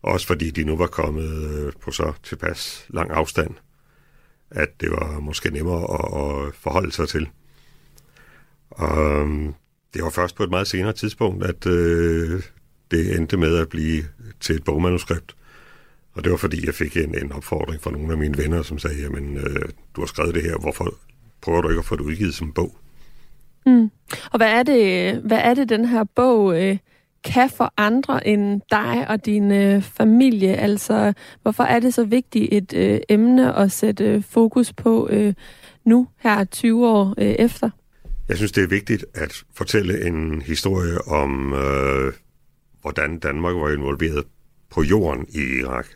Også 0.02 0.26
fordi 0.26 0.50
de 0.50 0.64
nu 0.64 0.76
var 0.76 0.86
kommet 0.86 1.50
øh, 1.50 1.72
på 1.80 1.90
så 1.90 2.12
tilpas 2.22 2.86
lang 2.88 3.10
afstand, 3.10 3.54
at 4.50 4.80
det 4.80 4.90
var 4.90 5.20
måske 5.20 5.50
nemmere 5.50 5.82
at, 5.82 6.48
at 6.48 6.54
forholde 6.54 6.92
sig 6.92 7.08
til. 7.08 7.28
Og 8.70 9.20
øhm, 9.20 9.54
det 9.94 10.02
var 10.02 10.10
først 10.10 10.36
på 10.36 10.42
et 10.42 10.50
meget 10.50 10.66
senere 10.66 10.92
tidspunkt, 10.92 11.44
at 11.44 11.66
øh, 11.66 12.42
det 12.90 13.16
endte 13.16 13.36
med 13.36 13.56
at 13.56 13.68
blive 13.68 14.04
til 14.40 14.56
et 14.56 14.64
bogmanuskript. 14.64 15.36
Og 16.12 16.24
det 16.24 16.30
var 16.30 16.38
fordi, 16.38 16.66
jeg 16.66 16.74
fik 16.74 16.96
en, 16.96 17.14
en 17.24 17.32
opfordring 17.32 17.82
fra 17.82 17.90
nogle 17.90 18.12
af 18.12 18.18
mine 18.18 18.38
venner, 18.38 18.62
som 18.62 18.78
sagde, 18.78 19.00
jamen, 19.02 19.36
øh, 19.36 19.68
du 19.96 20.00
har 20.00 20.06
skrevet 20.06 20.34
det 20.34 20.42
her, 20.42 20.58
hvorfor 20.58 20.94
prøver 21.40 21.60
du 21.60 21.68
ikke 21.68 21.78
at 21.78 21.84
få 21.84 21.96
det 21.96 22.02
udgivet 22.02 22.34
som 22.34 22.52
bog? 22.52 22.76
Mm. 23.66 23.90
Og 24.32 24.36
hvad 24.36 24.50
er 24.50 24.62
det, 24.62 25.14
hvad 25.16 25.38
er 25.38 25.54
det 25.54 25.68
den 25.68 25.84
her 25.84 26.04
bog 26.04 26.62
øh, 26.62 26.78
kan 27.24 27.50
for 27.50 27.72
andre 27.76 28.26
end 28.26 28.60
dig 28.70 29.06
og 29.08 29.26
din 29.26 29.52
øh, 29.52 29.82
familie? 29.82 30.56
Altså, 30.56 31.12
hvorfor 31.42 31.64
er 31.64 31.80
det 31.80 31.94
så 31.94 32.04
vigtigt 32.04 32.48
et 32.52 32.74
øh, 32.74 33.00
emne 33.08 33.54
at 33.54 33.72
sætte 33.72 34.04
øh, 34.04 34.22
fokus 34.22 34.72
på 34.72 35.08
øh, 35.10 35.34
nu, 35.84 36.08
her 36.18 36.44
20 36.44 36.88
år 36.88 37.14
øh, 37.18 37.26
efter? 37.26 37.70
Jeg 38.28 38.36
synes, 38.36 38.52
det 38.52 38.62
er 38.62 38.68
vigtigt 38.68 39.04
at 39.14 39.42
fortælle 39.54 40.06
en 40.06 40.42
historie 40.42 41.08
om, 41.08 41.52
øh, 41.52 42.12
hvordan 42.80 43.18
Danmark 43.18 43.54
var 43.56 43.72
involveret 43.72 44.24
på 44.70 44.82
jorden 44.82 45.26
i 45.28 45.60
Irak. 45.60 45.86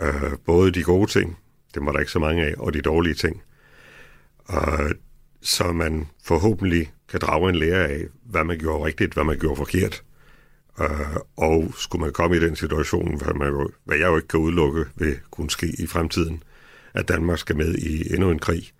Øh, 0.00 0.32
både 0.46 0.70
de 0.70 0.82
gode 0.82 1.10
ting, 1.10 1.38
det 1.74 1.86
var 1.86 1.92
der 1.92 1.98
ikke 1.98 2.12
så 2.12 2.18
mange 2.18 2.44
af, 2.44 2.54
og 2.58 2.74
de 2.74 2.80
dårlige 2.80 3.14
ting. 3.14 3.42
Øh, 4.50 4.90
så 5.44 5.72
man 5.72 6.08
forhåbentlig 6.24 6.92
kan 7.08 7.20
drage 7.20 7.48
en 7.48 7.54
lære 7.54 7.88
af, 7.88 8.04
hvad 8.24 8.44
man 8.44 8.58
gjorde 8.58 8.84
rigtigt, 8.84 9.14
hvad 9.14 9.24
man 9.24 9.38
gjorde 9.38 9.56
forkert. 9.56 10.02
Øh, 10.80 11.16
og 11.36 11.74
skulle 11.76 12.00
man 12.04 12.12
komme 12.12 12.36
i 12.36 12.40
den 12.40 12.56
situation, 12.56 13.18
hvad, 13.18 13.34
man 13.34 13.48
jo, 13.48 13.70
hvad 13.84 13.96
jeg 13.96 14.06
jo 14.06 14.16
ikke 14.16 14.28
kan 14.28 14.40
udelukke, 14.40 14.84
vil 14.96 15.18
kunne 15.30 15.50
ske 15.50 15.66
i 15.78 15.86
fremtiden, 15.86 16.42
at 16.94 17.08
Danmark 17.08 17.38
skal 17.38 17.56
med 17.56 17.74
i 17.74 18.14
endnu 18.14 18.30
en 18.30 18.38
krig, 18.38 18.70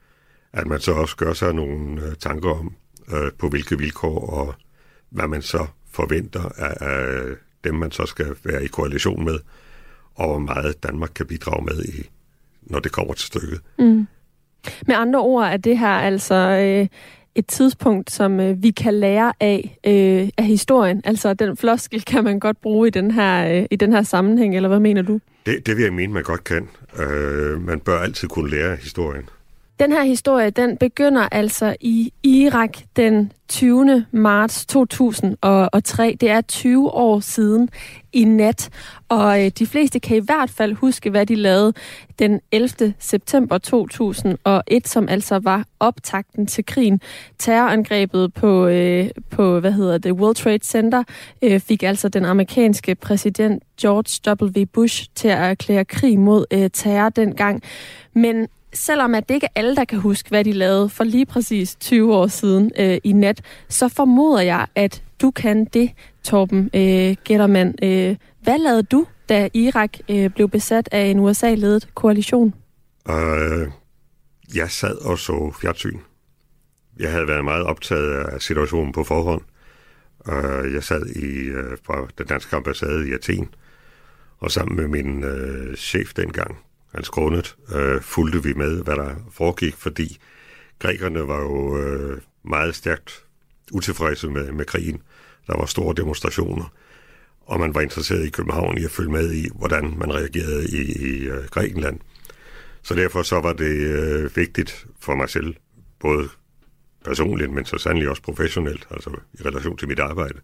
at 0.53 0.67
man 0.67 0.81
så 0.81 0.93
også 0.93 1.17
gør 1.17 1.33
sig 1.33 1.55
nogle 1.55 2.07
øh, 2.07 2.15
tanker 2.17 2.51
om, 2.51 2.75
øh, 3.13 3.33
på 3.39 3.49
hvilke 3.49 3.79
vilkår 3.79 4.31
og 4.31 4.55
hvad 5.11 5.29
man 5.29 5.43
så 5.43 5.67
forventer 5.91 6.43
af, 6.57 6.77
af 6.81 7.23
dem, 7.65 7.75
man 7.75 7.91
så 7.91 8.07
skal 8.07 8.37
være 8.45 8.65
i 8.65 8.67
koalition 8.67 9.25
med, 9.25 9.39
og 10.15 10.29
hvor 10.29 10.39
meget 10.39 10.83
Danmark 10.83 11.11
kan 11.15 11.27
bidrage 11.27 11.65
med, 11.65 11.85
i, 11.85 12.11
når 12.63 12.81
det 12.81 12.93
kommer 12.93 13.15
til 13.15 13.27
stykket. 13.27 13.61
Mm. 13.79 14.07
Med 14.87 14.95
andre 14.95 15.21
ord 15.21 15.45
er 15.45 15.57
det 15.57 15.79
her 15.79 15.89
altså 15.89 16.35
øh, 16.35 16.87
et 17.35 17.47
tidspunkt, 17.47 18.11
som 18.11 18.41
øh, 18.41 18.63
vi 18.63 18.71
kan 18.71 18.95
lære 18.95 19.33
af 19.41 19.79
øh, 19.87 20.29
af 20.39 20.45
historien. 20.45 21.03
Altså 21.05 21.35
den 21.35 21.57
floskel 21.57 22.03
kan 22.05 22.25
man 22.25 22.41
godt 22.41 22.61
bruge 22.61 22.89
i 22.89 22.91
den 22.91 23.11
her, 23.11 23.59
øh, 23.59 23.67
i 23.71 23.77
den 23.77 23.93
her 23.93 24.03
sammenhæng, 24.03 24.57
eller 24.57 24.69
hvad 24.69 24.81
mener 24.81 25.03
du? 25.03 25.21
Det, 25.47 25.67
det 25.67 25.77
vil 25.77 25.83
jeg 25.83 25.93
mene, 25.93 26.13
man 26.13 26.23
godt 26.23 26.45
kan. 26.45 26.69
Øh, 26.99 27.67
man 27.67 27.81
bør 27.81 27.99
altid 27.99 28.29
kunne 28.29 28.51
lære 28.51 28.77
historien. 28.77 29.29
Den 29.81 29.93
her 29.93 30.03
historie, 30.05 30.51
den 30.51 30.77
begynder 30.77 31.29
altså 31.33 31.77
i 31.81 32.13
Irak 32.23 32.79
den 32.97 33.33
20. 33.49 34.07
marts 34.13 34.67
2003. 34.67 36.17
Det 36.21 36.31
er 36.31 36.41
20 36.41 36.91
år 36.91 37.21
siden 37.21 37.69
i 38.13 38.25
nat, 38.25 38.71
og 39.09 39.45
øh, 39.45 39.51
de 39.59 39.67
fleste 39.67 40.01
kan 40.01 40.17
i 40.17 40.21
hvert 40.21 40.51
fald 40.51 40.75
huske, 40.75 41.11
hvad 41.11 41.27
de 41.27 41.35
lavede 41.35 41.73
den 42.19 42.41
11. 42.53 42.95
september 42.99 43.59
2001, 43.59 44.89
som 44.89 45.09
altså 45.09 45.39
var 45.39 45.65
optakten 45.81 46.47
til 46.47 46.67
krigen. 46.67 47.01
Terrorangrebet 47.39 48.35
på, 48.35 48.67
øh, 48.67 49.11
på 49.31 49.61
hvad 49.61 49.73
hedder 49.73 49.99
det, 49.99 50.13
World 50.13 50.35
Trade 50.35 50.65
Center 50.65 51.03
øh, 51.43 51.61
fik 51.61 51.83
altså 51.83 52.09
den 52.09 52.25
amerikanske 52.25 52.95
præsident 52.95 53.63
George 53.81 54.45
W. 54.45 54.65
Bush 54.73 55.07
til 55.15 55.29
at 55.29 55.39
erklære 55.39 55.85
krig 55.85 56.19
mod 56.19 56.47
øh, 56.51 56.71
terror 56.73 57.09
dengang. 57.09 57.63
Men 58.13 58.49
selvom 58.75 59.15
at 59.15 59.29
det 59.29 59.35
ikke 59.35 59.47
er 59.47 59.59
alle, 59.61 59.77
der 59.77 59.85
kan 59.85 59.99
huske, 59.99 60.29
hvad 60.29 60.45
de 60.45 60.53
lavede 60.53 60.89
for 60.89 61.05
lige 61.05 61.27
præcis 61.27 61.77
20 61.77 62.15
år 62.15 62.27
siden 62.27 62.71
øh, 62.79 62.99
i 63.05 63.13
nat, 63.13 63.41
så 63.69 63.89
formoder 63.89 64.41
jeg, 64.41 64.67
at 64.75 65.03
du 65.21 65.31
kan 65.31 65.65
det, 65.65 65.91
Torben 66.23 66.71
øh, 66.75 67.17
Gettermann. 67.25 67.75
Øh, 67.83 68.17
hvad 68.43 68.59
lavede 68.59 68.83
du, 68.83 69.07
da 69.29 69.49
Irak 69.55 69.91
øh, 70.11 70.31
blev 70.31 70.49
besat 70.49 70.89
af 70.93 71.05
en 71.05 71.21
USA-ledet 71.21 71.89
koalition? 71.95 72.55
Øh, 73.11 73.69
jeg 74.55 74.71
sad 74.71 74.97
og 74.97 75.19
så 75.19 75.55
fjernsyn. 75.61 75.99
Jeg 76.99 77.13
havde 77.13 77.29
været 77.29 77.45
meget 77.45 77.65
optaget 77.65 78.15
af 78.15 78.43
situationen 78.43 78.93
på 78.93 79.05
forhånd. 79.05 79.43
Øh, 80.29 80.75
jeg 80.75 80.85
sad 80.85 81.07
i 81.07 81.27
øh, 81.49 81.77
på 81.87 82.09
den 82.19 82.27
danske 82.27 82.57
ambassade 82.57 83.09
i 83.09 83.13
Athen, 83.13 83.49
og 84.39 84.51
sammen 84.51 84.77
med 84.77 84.89
min 84.89 85.25
øh, 85.25 85.77
chef 85.77 86.15
dengang, 86.15 86.59
Hans 86.95 87.09
Grundet, 87.09 87.57
øh, 87.75 88.01
fulgte 88.01 88.43
vi 88.43 88.53
med, 88.53 88.83
hvad 88.83 88.97
der 88.97 89.15
foregik, 89.33 89.75
fordi 89.77 90.19
grækerne 90.79 91.29
var 91.29 91.41
jo 91.41 91.79
øh, 91.79 92.21
meget 92.45 92.75
stærkt 92.75 93.25
utilfredse 93.73 94.29
med, 94.29 94.53
med 94.53 94.65
krigen. 94.65 95.03
Der 95.47 95.59
var 95.59 95.67
store 95.67 95.95
demonstrationer, 95.97 96.73
og 97.41 97.61
man 97.61 97.75
var 97.75 97.81
interesseret 97.81 98.27
i 98.27 98.31
København 98.31 98.79
i 98.79 98.85
at 98.85 98.91
følge 98.91 99.11
med 99.11 99.33
i, 99.33 99.49
hvordan 99.55 99.95
man 99.99 100.15
reagerede 100.15 100.69
i, 100.69 101.07
i 101.09 101.29
øh, 101.29 101.45
Grækenland. 101.51 102.01
Så 102.83 102.95
derfor 102.95 103.23
så 103.23 103.41
var 103.41 103.53
det 103.53 103.77
øh, 103.77 104.37
vigtigt 104.37 104.87
for 105.01 105.15
mig 105.15 105.31
selv, 105.31 105.55
både 106.01 106.29
personligt, 107.05 107.53
men 107.53 107.65
så 107.65 107.79
sandelig 107.79 108.09
også 108.09 108.23
professionelt, 108.23 108.87
altså 108.91 109.11
i 109.41 109.43
relation 109.43 109.77
til 109.77 109.89
mit 109.89 109.99
arbejde, 109.99 110.41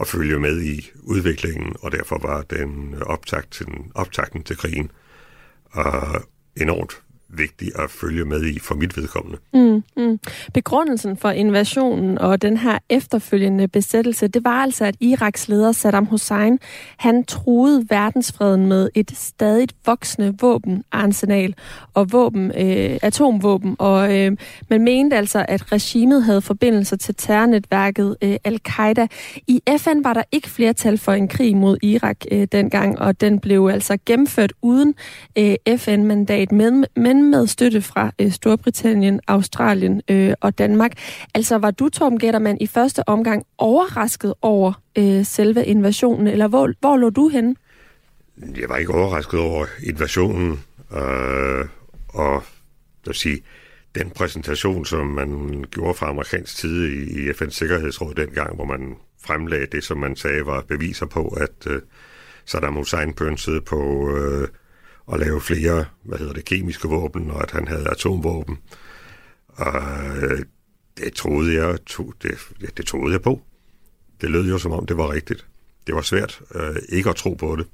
at 0.00 0.06
følge 0.06 0.38
med 0.38 0.62
i 0.62 0.90
udviklingen, 1.02 1.76
og 1.82 1.92
derfor 1.92 2.18
var 2.18 2.42
den 2.42 3.02
optakt 3.02 3.50
til, 3.50 3.66
optakten 3.94 4.42
til 4.42 4.56
krigen 4.56 4.90
og 5.72 6.22
enormt 6.56 7.02
vigtig 7.28 7.70
at 7.78 7.90
følge 7.90 8.24
med 8.24 8.44
i 8.44 8.58
for 8.58 8.74
mit 8.74 8.96
vedkommende. 8.96 9.38
Mm, 9.54 9.82
mm. 9.96 10.18
Begrundelsen 10.54 11.16
for 11.16 11.30
invasionen 11.30 12.18
og 12.18 12.42
den 12.42 12.56
her 12.56 12.78
efterfølgende 12.88 13.68
besættelse, 13.68 14.28
det 14.28 14.44
var 14.44 14.62
altså, 14.62 14.84
at 14.84 14.94
Iraks 15.00 15.48
leder 15.48 15.72
Saddam 15.72 16.06
Hussein, 16.06 16.58
han 16.96 17.24
truede 17.24 17.86
verdensfreden 17.90 18.66
med 18.66 18.90
et 18.94 19.10
stadigt 19.14 19.74
voksende 19.86 20.34
våbenarsenal 20.40 21.54
og 21.94 22.12
våben, 22.12 22.44
øh, 22.50 22.98
atomvåben, 23.02 23.76
og 23.78 24.16
øh, 24.16 24.36
man 24.70 24.84
mente 24.84 25.16
altså, 25.16 25.44
at 25.48 25.72
regimet 25.72 26.24
havde 26.24 26.42
forbindelser 26.42 26.96
til 26.96 27.14
terrornetværket 27.14 28.16
øh, 28.22 28.36
Al-Qaida. 28.44 29.06
I 29.46 29.62
FN 29.78 30.04
var 30.04 30.12
der 30.12 30.22
ikke 30.32 30.50
flertal 30.50 30.98
for 30.98 31.12
en 31.12 31.28
krig 31.28 31.56
mod 31.56 31.78
Irak 31.82 32.16
øh, 32.32 32.48
dengang, 32.52 32.98
og 32.98 33.20
den 33.20 33.40
blev 33.40 33.68
altså 33.72 33.98
gennemført 34.06 34.52
uden 34.62 34.94
øh, 35.38 35.54
FN-mandat, 35.76 36.52
men, 36.52 36.84
men 36.96 37.17
igen 37.18 37.30
med 37.30 37.46
støtte 37.46 37.82
fra 37.82 38.12
øh, 38.18 38.30
Storbritannien, 38.30 39.20
Australien 39.26 40.02
øh, 40.10 40.32
og 40.40 40.58
Danmark. 40.58 40.92
Altså 41.34 41.58
var 41.58 41.70
du, 41.70 41.88
Torben 41.88 42.18
Gettermann, 42.18 42.58
i 42.60 42.66
første 42.66 43.08
omgang 43.08 43.46
overrasket 43.58 44.34
over 44.42 44.82
øh, 44.98 45.24
selve 45.24 45.64
invasionen, 45.64 46.26
eller 46.26 46.48
hvor, 46.48 46.72
hvor 46.80 46.96
lå 46.96 47.10
du 47.10 47.28
henne? 47.28 47.54
Jeg 48.60 48.68
var 48.68 48.76
ikke 48.76 48.94
overrasket 48.94 49.40
over 49.40 49.66
invasionen, 49.82 50.60
øh, 50.92 51.64
og 52.08 52.42
vil 53.06 53.14
sige, 53.14 53.42
den 53.94 54.10
præsentation, 54.10 54.84
som 54.84 55.06
man 55.06 55.64
gjorde 55.70 55.94
fra 55.94 56.08
amerikansk 56.08 56.58
side 56.58 56.88
i, 56.92 57.28
i 57.28 57.30
FN's 57.30 57.50
Sikkerhedsråd 57.50 58.14
dengang, 58.14 58.54
hvor 58.54 58.64
man 58.64 58.96
fremlagde 59.24 59.66
det, 59.66 59.84
som 59.84 59.98
man 59.98 60.16
sagde 60.16 60.46
var 60.46 60.62
beviser 60.68 61.06
på, 61.06 61.28
at 61.28 61.66
øh, 61.66 61.82
Saddam 62.44 62.74
Hussein 62.74 63.12
pønsede 63.12 63.60
på 63.60 64.10
øh, 64.16 64.48
at 65.12 65.20
lave 65.20 65.40
flere, 65.40 65.84
hvad 66.02 66.18
hedder 66.18 66.32
det, 66.32 66.44
kemiske 66.44 66.88
våben, 66.88 67.30
og 67.30 67.42
at 67.42 67.50
han 67.50 67.68
havde 67.68 67.90
atomvåben. 67.90 68.58
Og 69.48 69.82
øh, 70.22 70.42
det 70.98 71.12
troede 71.14 71.54
jeg, 71.54 71.78
to, 71.86 72.12
det, 72.22 72.38
det 72.76 72.86
troede 72.86 73.12
jeg 73.12 73.22
på. 73.22 73.40
Det 74.20 74.30
lød 74.30 74.48
jo 74.48 74.58
som 74.58 74.72
om, 74.72 74.86
det 74.86 74.96
var 74.96 75.12
rigtigt. 75.12 75.46
Det 75.86 75.94
var 75.94 76.00
svært 76.00 76.40
øh, 76.54 76.76
ikke 76.88 77.10
at 77.10 77.16
tro 77.16 77.34
på 77.34 77.56
det. 77.56 77.66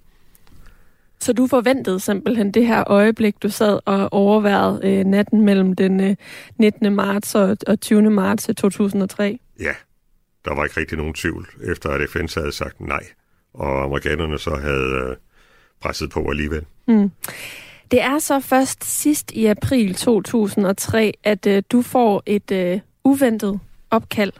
Så 1.21 1.33
du 1.33 1.47
forventede 1.47 2.01
simpelthen 2.01 2.51
det 2.51 2.67
her 2.67 2.85
øjeblik, 2.87 3.43
du 3.43 3.49
sad 3.49 3.81
og 3.85 4.13
overværede 4.13 4.81
øh, 4.85 5.05
natten 5.05 5.43
mellem 5.45 5.77
den 5.77 6.01
øh, 6.01 6.17
19. 6.59 6.95
marts 6.95 7.35
og, 7.35 7.57
og 7.67 7.81
20. 7.81 8.11
marts 8.11 8.51
2003? 8.57 9.39
Ja, 9.61 9.73
der 10.45 10.55
var 10.55 10.65
ikke 10.65 10.81
rigtig 10.81 10.99
nogen 10.99 11.15
tvivl, 11.15 11.49
efter 11.63 11.91
at 11.91 12.11
FN 12.11 12.27
havde 12.41 12.53
sagt 12.53 12.81
nej, 12.81 13.07
og 13.55 13.85
amerikanerne 13.85 14.39
så 14.39 14.57
havde 14.57 15.11
øh, 15.11 15.17
presset 15.81 16.11
på 16.11 16.31
alligevel. 16.31 16.67
Mm. 16.89 17.11
Det 17.91 18.03
er 18.03 18.19
så 18.19 18.41
først 18.41 18.85
sidst 18.85 19.31
i 19.33 19.47
april 19.47 19.95
2003, 19.95 21.13
at 21.25 21.47
øh, 21.47 21.63
du 21.73 21.83
får 21.83 22.23
et 22.27 22.51
øh, 22.51 22.81
uventet 23.05 23.61
opkald. 23.91 24.33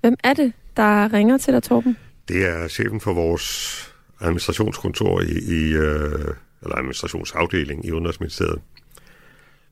Hvem 0.00 0.16
er 0.24 0.34
det, 0.34 0.52
der 0.76 1.12
ringer 1.12 1.38
til 1.38 1.54
dig, 1.54 1.62
Torben? 1.62 1.96
Det 2.28 2.48
er 2.48 2.68
chefen 2.68 3.00
for 3.00 3.12
vores 3.12 3.78
administrationskontor 4.20 5.20
i, 5.20 5.32
i 5.48 5.72
øh, 5.72 6.34
eller 6.62 6.76
administrationsafdeling 6.76 7.86
i 7.86 7.92
Udenrigsministeriet, 7.92 8.60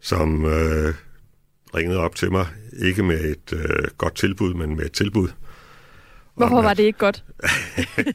som 0.01 0.45
øh, 0.45 0.95
ringede 1.75 1.99
op 1.99 2.15
til 2.15 2.33
mig, 2.33 2.47
ikke 2.79 3.03
med 3.03 3.25
et 3.25 3.53
øh, 3.53 3.89
godt 3.99 4.15
tilbud, 4.15 4.55
men 4.55 4.77
med 4.77 4.85
et 4.85 4.93
tilbud. 4.93 5.29
Hvorfor 6.35 6.63
var 6.63 6.75
det 6.75 6.83
ikke 6.83 6.99
godt? 6.99 7.25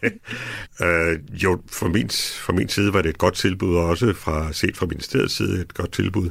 øh, 0.84 1.20
jo, 1.44 1.62
fra 1.72 1.88
min, 1.88 2.10
fra 2.40 2.54
min 2.54 2.70
side 2.70 2.94
var 2.94 3.02
det 3.02 3.10
et 3.10 3.18
godt 3.18 3.34
tilbud, 3.34 3.76
og 3.76 3.86
også 3.86 4.14
fra, 4.14 4.54
set 4.54 4.78
fra 4.78 4.86
ministeriets 4.86 5.34
side 5.34 5.62
et 5.62 5.74
godt 5.74 5.92
tilbud. 5.92 6.30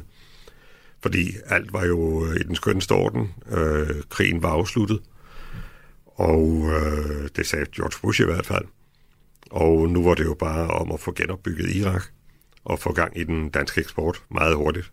Fordi 1.01 1.31
alt 1.45 1.73
var 1.73 1.85
jo 1.85 2.25
i 2.33 2.43
den 2.43 2.55
skønne 2.55 2.81
orden. 2.91 3.33
Øh, 3.51 3.89
krigen 4.09 4.43
var 4.43 4.49
afsluttet. 4.49 4.99
Og 6.05 6.69
øh, 6.71 7.29
det 7.35 7.47
sagde 7.47 7.65
George 7.75 7.99
Bush 8.01 8.21
i 8.21 8.25
hvert 8.25 8.45
fald. 8.45 8.65
Og 9.51 9.89
nu 9.89 10.03
var 10.03 10.13
det 10.13 10.25
jo 10.25 10.33
bare 10.33 10.67
om 10.67 10.91
at 10.91 10.99
få 10.99 11.11
genopbygget 11.11 11.75
Irak 11.75 12.03
og 12.63 12.79
få 12.79 12.93
gang 12.93 13.17
i 13.19 13.23
den 13.23 13.49
danske 13.49 13.81
eksport 13.81 14.23
meget 14.31 14.55
hurtigt. 14.55 14.91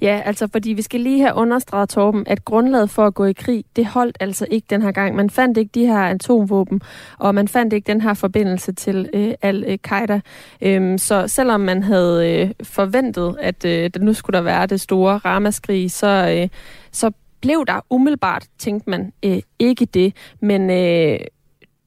Ja, 0.00 0.22
altså 0.24 0.48
fordi 0.52 0.72
vi 0.72 0.82
skal 0.82 1.00
lige 1.00 1.20
have 1.20 1.34
understreget, 1.34 1.88
Torben, 1.88 2.24
at 2.26 2.44
grundlaget 2.44 2.90
for 2.90 3.06
at 3.06 3.14
gå 3.14 3.24
i 3.24 3.32
krig, 3.32 3.64
det 3.76 3.86
holdt 3.86 4.16
altså 4.20 4.46
ikke 4.50 4.66
den 4.70 4.82
her 4.82 4.92
gang. 4.92 5.16
Man 5.16 5.30
fandt 5.30 5.58
ikke 5.58 5.70
de 5.74 5.86
her 5.86 5.98
atomvåben, 5.98 6.80
og 7.18 7.34
man 7.34 7.48
fandt 7.48 7.72
ikke 7.72 7.86
den 7.86 8.00
her 8.00 8.14
forbindelse 8.14 8.72
til 8.72 9.10
øh, 9.14 9.34
al-Qaida. 9.42 10.20
Øh, 10.60 10.74
øhm, 10.74 10.98
så 10.98 11.28
selvom 11.28 11.60
man 11.60 11.82
havde 11.82 12.40
øh, 12.40 12.50
forventet, 12.62 13.36
at 13.40 13.64
øh, 13.64 13.90
nu 14.00 14.12
skulle 14.12 14.36
der 14.36 14.42
være 14.42 14.66
det 14.66 14.80
store 14.80 15.18
ramaskrig, 15.18 15.90
så, 15.90 16.36
øh, 16.38 16.48
så 16.92 17.10
blev 17.40 17.64
der 17.66 17.80
umiddelbart, 17.90 18.46
tænkte 18.58 18.90
man, 18.90 19.12
øh, 19.24 19.38
ikke 19.58 19.84
det. 19.84 20.16
Men 20.40 20.70
øh, 20.70 21.18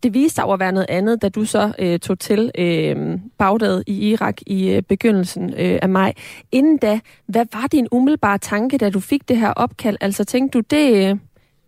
det 0.03 0.13
viste 0.13 0.35
sig 0.35 0.51
at 0.51 0.59
være 0.59 0.71
noget 0.71 0.89
andet, 0.89 1.21
da 1.21 1.29
du 1.29 1.45
så 1.45 1.71
øh, 1.79 1.99
tog 1.99 2.19
til 2.19 2.51
øh, 2.57 3.19
Bagdad 3.37 3.83
i 3.87 4.09
Irak 4.09 4.37
i 4.45 4.69
øh, 4.69 4.81
begyndelsen 4.81 5.49
øh, 5.49 5.79
af 5.81 5.89
maj. 5.89 6.13
Inden 6.51 6.77
da, 6.77 6.99
hvad 7.25 7.45
var 7.53 7.67
din 7.67 7.87
umiddelbare 7.91 8.37
tanke, 8.37 8.77
da 8.77 8.89
du 8.89 8.99
fik 8.99 9.29
det 9.29 9.37
her 9.37 9.49
opkald? 9.49 9.97
Altså 10.01 10.23
tænkte 10.23 10.59
du, 10.59 10.63
det, 10.69 11.09
øh, 11.09 11.17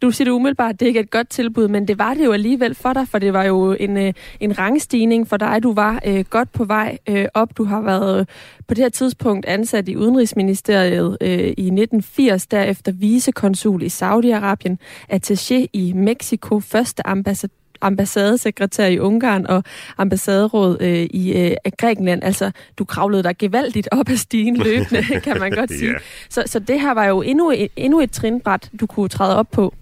du 0.01 0.11
siger 0.11 0.25
det 0.25 0.31
umiddelbart, 0.31 0.79
det 0.79 0.85
er 0.85 0.87
ikke 0.87 0.99
et 0.99 1.11
godt 1.11 1.29
tilbud, 1.29 1.67
men 1.67 1.87
det 1.87 1.99
var 1.99 2.13
det 2.13 2.25
jo 2.25 2.31
alligevel 2.31 2.75
for 2.75 2.93
dig, 2.93 3.07
for 3.07 3.19
det 3.19 3.33
var 3.33 3.43
jo 3.43 3.75
en, 3.79 3.97
øh, 3.97 4.13
en 4.39 4.59
rangstigning 4.59 5.27
for 5.27 5.37
dig. 5.37 5.63
Du 5.63 5.73
var 5.73 5.99
øh, 6.05 6.25
godt 6.29 6.51
på 6.51 6.63
vej 6.63 6.97
øh, 7.09 7.25
op. 7.33 7.57
Du 7.57 7.63
har 7.63 7.81
været 7.81 8.19
øh, 8.19 8.25
på 8.67 8.73
det 8.73 8.83
her 8.83 8.89
tidspunkt 8.89 9.45
ansat 9.45 9.89
i 9.89 9.95
Udenrigsministeriet 9.95 11.17
øh, 11.21 11.29
i 11.29 11.65
1980, 11.65 12.47
derefter 12.47 12.91
vicekonsul 12.91 13.83
i 13.83 13.87
Saudi-Arabien, 13.87 14.75
attaché 15.13 15.65
i 15.73 15.93
Mexico, 15.95 16.59
første 16.59 17.07
ambassadør 17.07 17.64
ambassadesekretær 17.85 18.85
i 18.85 18.99
Ungarn 18.99 19.45
og 19.45 19.63
ambassaderåd 19.97 20.77
øh, 20.81 21.07
i 21.09 21.33
øh, 21.33 21.55
Grækenland. 21.77 22.23
Altså, 22.23 22.51
du 22.77 22.85
kravlede 22.85 23.23
dig 23.23 23.37
gevaldigt 23.37 23.87
op 23.91 24.09
ad 24.09 24.17
stigen 24.17 24.57
løbende, 24.57 25.03
kan 25.25 25.39
man 25.39 25.51
godt 25.51 25.69
sige. 25.69 25.89
yeah. 25.89 26.01
så, 26.29 26.43
så 26.45 26.59
det 26.59 26.81
her 26.81 26.93
var 26.93 27.05
jo 27.05 27.21
endnu, 27.21 27.53
endnu 27.75 27.99
et 27.99 28.11
trinbræt, 28.11 28.71
du 28.79 28.85
kunne 28.85 29.09
træde 29.09 29.35
op 29.37 29.51
på. 29.51 29.73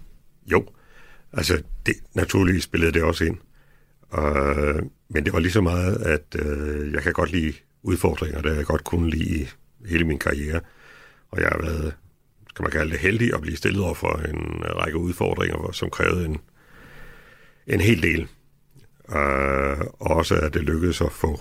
Jo, 0.52 0.64
altså 1.32 1.62
det, 1.86 1.94
naturligvis 2.14 2.62
spillede 2.62 2.92
det 2.92 3.02
også 3.02 3.24
ind. 3.24 3.36
Uh, 4.18 4.82
men 5.08 5.24
det 5.24 5.32
var 5.32 5.38
lige 5.38 5.52
så 5.52 5.60
meget, 5.60 5.96
at 5.96 6.36
uh, 6.40 6.92
jeg 6.92 7.02
kan 7.02 7.12
godt 7.12 7.32
lide 7.32 7.52
udfordringer, 7.82 8.40
der 8.42 8.54
jeg 8.54 8.64
godt 8.64 8.84
kunne 8.84 9.10
lide 9.10 9.46
hele 9.88 10.04
min 10.04 10.18
karriere. 10.18 10.60
Og 11.30 11.40
jeg 11.40 11.48
har 11.48 11.62
været, 11.62 11.94
skal 12.50 12.62
man 12.62 12.72
kalde 12.72 12.90
det, 12.90 13.00
heldig 13.00 13.34
at 13.34 13.40
blive 13.40 13.56
stillet 13.56 13.84
over 13.84 13.94
for 13.94 14.20
en 14.28 14.62
række 14.64 14.98
udfordringer, 14.98 15.72
som 15.72 15.90
krævede 15.90 16.24
en 16.24 16.36
en 17.66 17.80
hel 17.80 18.02
del. 18.02 18.28
Uh, 19.08 19.86
også 19.98 20.34
at 20.34 20.54
det 20.54 20.62
lykkedes 20.62 21.00
at 21.00 21.12
få, 21.12 21.40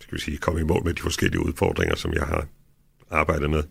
skal 0.00 0.16
vi 0.16 0.20
sige, 0.22 0.38
komme 0.38 0.60
i 0.60 0.64
mål 0.64 0.84
med 0.84 0.94
de 0.94 1.02
forskellige 1.02 1.40
udfordringer, 1.46 1.96
som 1.96 2.12
jeg 2.12 2.22
har 2.22 2.46
arbejdet 3.10 3.50
med. 3.50 3.62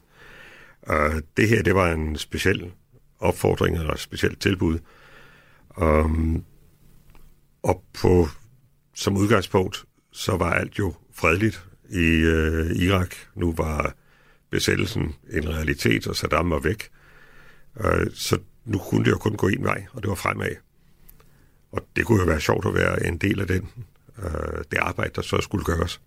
Uh, 0.89 1.21
det 1.37 1.49
her, 1.49 1.63
det 1.63 1.75
var 1.75 1.91
en 1.91 2.17
speciel 2.17 2.71
opfordring 3.19 3.77
eller 3.77 3.93
et 3.93 3.99
specielt 3.99 4.41
tilbud. 4.41 4.79
Um, 5.77 6.43
og 7.63 7.83
på, 8.01 8.27
som 8.95 9.17
udgangspunkt, 9.17 9.85
så 10.11 10.37
var 10.37 10.53
alt 10.53 10.79
jo 10.79 10.93
fredeligt 11.13 11.65
i 11.89 12.23
uh, 12.23 12.71
Irak. 12.71 13.15
Nu 13.35 13.53
var 13.53 13.95
besættelsen 14.49 15.15
en 15.29 15.49
realitet, 15.49 16.07
og 16.07 16.15
Saddam 16.15 16.51
var 16.51 16.59
væk. 16.59 16.89
Uh, 17.75 18.07
så 18.13 18.37
nu 18.65 18.77
kunne 18.77 19.05
det 19.05 19.11
jo 19.11 19.17
kun 19.17 19.35
gå 19.35 19.47
en 19.47 19.63
vej, 19.63 19.85
og 19.93 20.01
det 20.01 20.09
var 20.09 20.15
fremad. 20.15 20.55
Og 21.73 21.81
det 21.95 22.05
kunne 22.05 22.19
jo 22.19 22.25
være 22.25 22.39
sjovt 22.39 22.65
at 22.65 22.73
være 22.73 23.07
en 23.07 23.17
del 23.17 23.39
af 23.39 23.47
den, 23.47 23.69
øh, 24.23 24.63
det 24.71 24.77
arbejde, 24.77 25.11
der 25.15 25.21
så 25.21 25.37
skulle 25.41 25.65
gøres. 25.65 26.01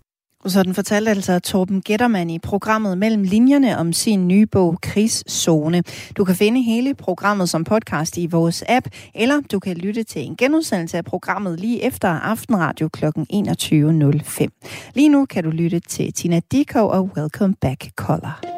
Og 0.45 0.51
sådan 0.51 0.75
fortalte 0.75 1.11
altså 1.11 1.39
Torben 1.39 1.83
Gettermann 1.83 2.31
i 2.31 2.39
programmet 2.39 2.99
Mellem 2.99 3.23
Linjerne 3.23 3.79
om 3.79 3.93
sin 3.93 4.29
nye 4.29 4.47
bog 4.47 4.79
Krigszone. 4.83 5.83
Du 6.17 6.25
kan 6.25 6.35
finde 6.35 6.63
hele 6.63 6.95
programmet 6.95 7.49
som 7.49 7.65
podcast 7.65 8.19
i 8.19 8.27
vores 8.27 8.65
app, 8.69 8.87
eller 9.15 9.41
du 9.53 9.59
kan 9.59 9.77
lytte 9.77 10.03
til 10.03 10.23
en 10.23 10.37
genudsendelse 10.37 10.97
af 10.97 11.05
programmet 11.05 11.61
lige 11.61 11.83
efter 11.83 12.09
Aftenradio 12.09 12.89
kl. 12.89 13.05
21.05. 13.05 14.93
Lige 14.95 15.09
nu 15.09 15.27
kan 15.27 15.45
du 15.45 15.51
lytte 15.51 15.81
til 15.81 16.13
Tina 16.13 16.41
Dikov 16.53 16.91
og 16.91 17.11
Welcome 17.17 17.55
Back 17.61 17.91
Color. 17.97 18.56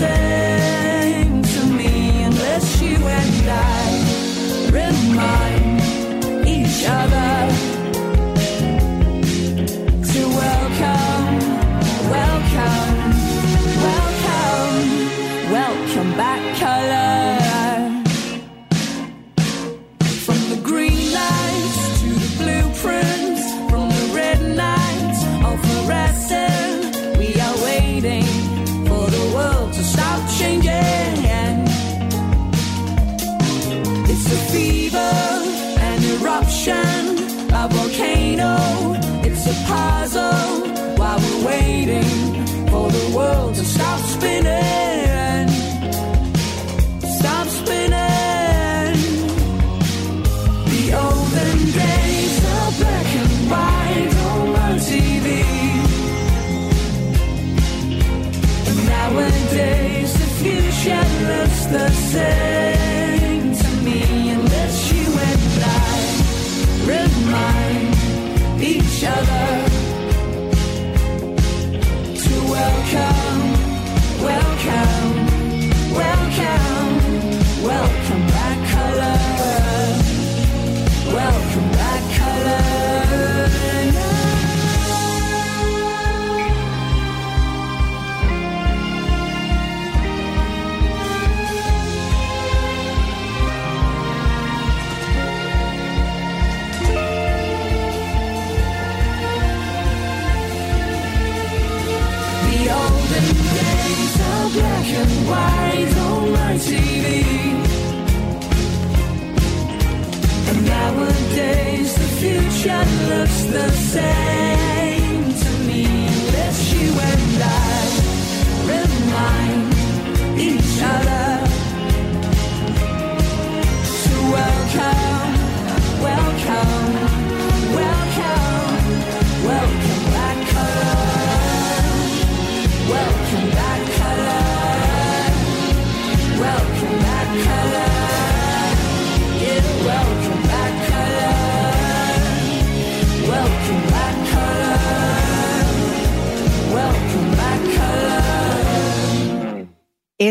say. 0.00 0.59
puzzle 39.66 40.96
while 40.98 41.18
we're 41.18 41.46
waiting 41.46 42.10
for 42.68 42.90
the 42.90 43.12
world 43.16 43.54
to 43.54 43.64
stop 43.64 44.00
spinning. 44.00 45.48
Stop 47.18 47.46
spinning. 47.48 48.94
The 50.72 50.82
olden 51.04 51.58
days 51.82 52.36
are 52.54 52.72
black 52.80 53.08
and 53.22 53.34
white 53.50 54.14
on 54.30 54.52
my 54.52 54.72
TV. 54.88 55.28
Nowadays, 58.86 60.12
the 60.22 60.28
future 60.40 61.06
looks 61.28 61.64
the 61.66 61.88
same. 62.12 62.79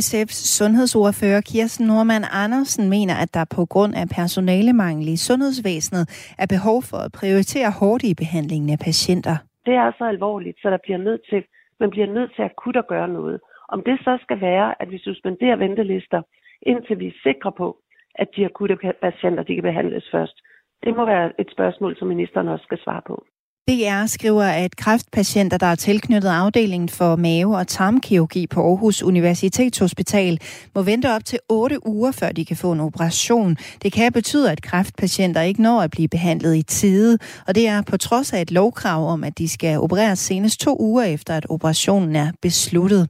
SF's 0.05 0.39
sundhedsordfører 0.57 1.41
Kirsten 1.51 1.87
Norman 1.87 2.25
Andersen 2.43 2.89
mener, 2.89 3.15
at 3.23 3.33
der 3.33 3.45
på 3.57 3.65
grund 3.73 3.93
af 4.01 4.05
personalemangel 4.19 5.07
i 5.15 5.17
sundhedsvæsenet 5.27 6.03
er 6.43 6.47
behov 6.55 6.77
for 6.89 6.99
at 7.05 7.11
prioritere 7.19 7.71
hårdt 7.79 8.03
i 8.03 8.13
behandlingen 8.23 8.69
af 8.75 8.79
patienter. 8.87 9.35
Det 9.65 9.75
er 9.83 9.91
så 9.97 10.05
alvorligt, 10.15 10.57
så 10.61 10.67
der 10.69 10.77
bliver 10.85 10.97
nødt 11.07 11.21
til, 11.29 11.41
man 11.79 11.89
bliver 11.89 12.09
nødt 12.17 12.31
til 12.35 12.41
akut 12.41 12.77
at 12.83 12.87
gøre 12.87 13.07
noget. 13.07 13.39
Om 13.73 13.79
det 13.87 13.97
så 14.05 14.17
skal 14.21 14.41
være, 14.41 14.81
at 14.81 14.91
vi 14.91 14.97
suspenderer 15.07 15.55
ventelister, 15.55 16.21
indtil 16.61 16.99
vi 16.99 17.07
er 17.07 17.19
sikre 17.23 17.51
på, 17.51 17.77
at 18.15 18.27
de 18.35 18.45
akutte 18.45 18.75
patienter 19.01 19.43
de 19.43 19.55
kan 19.55 19.63
behandles 19.63 20.05
først. 20.11 20.37
Det 20.83 20.95
må 20.97 21.05
være 21.05 21.31
et 21.41 21.49
spørgsmål, 21.51 21.97
som 21.97 22.07
ministeren 22.07 22.47
også 22.47 22.63
skal 22.63 22.79
svare 22.83 23.01
på. 23.07 23.25
DR 23.69 24.05
skriver, 24.05 24.43
at 24.43 24.75
kræftpatienter, 24.75 25.57
der 25.57 25.65
er 25.65 25.75
tilknyttet 25.75 26.29
afdelingen 26.29 26.89
for 26.89 27.15
mave- 27.15 27.57
og 27.57 27.67
tarmkirurgi 27.67 28.47
på 28.47 28.67
Aarhus 28.69 29.03
Universitetshospital, 29.03 30.39
må 30.75 30.81
vente 30.81 31.15
op 31.15 31.25
til 31.25 31.39
8 31.49 31.87
uger, 31.87 32.11
før 32.11 32.31
de 32.31 32.45
kan 32.45 32.57
få 32.57 32.71
en 32.71 32.79
operation. 32.79 33.57
Det 33.83 33.93
kan 33.93 34.11
betyde, 34.13 34.51
at 34.51 34.61
kræftpatienter 34.61 35.41
ikke 35.41 35.61
når 35.61 35.81
at 35.81 35.91
blive 35.91 36.07
behandlet 36.07 36.55
i 36.55 36.61
tide, 36.61 37.17
og 37.47 37.55
det 37.55 37.67
er 37.67 37.81
på 37.81 37.97
trods 37.97 38.33
af 38.33 38.41
et 38.41 38.51
lovkrav 38.51 39.07
om, 39.07 39.23
at 39.23 39.37
de 39.37 39.49
skal 39.49 39.79
opereres 39.79 40.19
senest 40.19 40.59
to 40.59 40.77
uger 40.79 41.03
efter, 41.03 41.35
at 41.35 41.45
operationen 41.49 42.15
er 42.15 42.31
besluttet. 42.41 43.09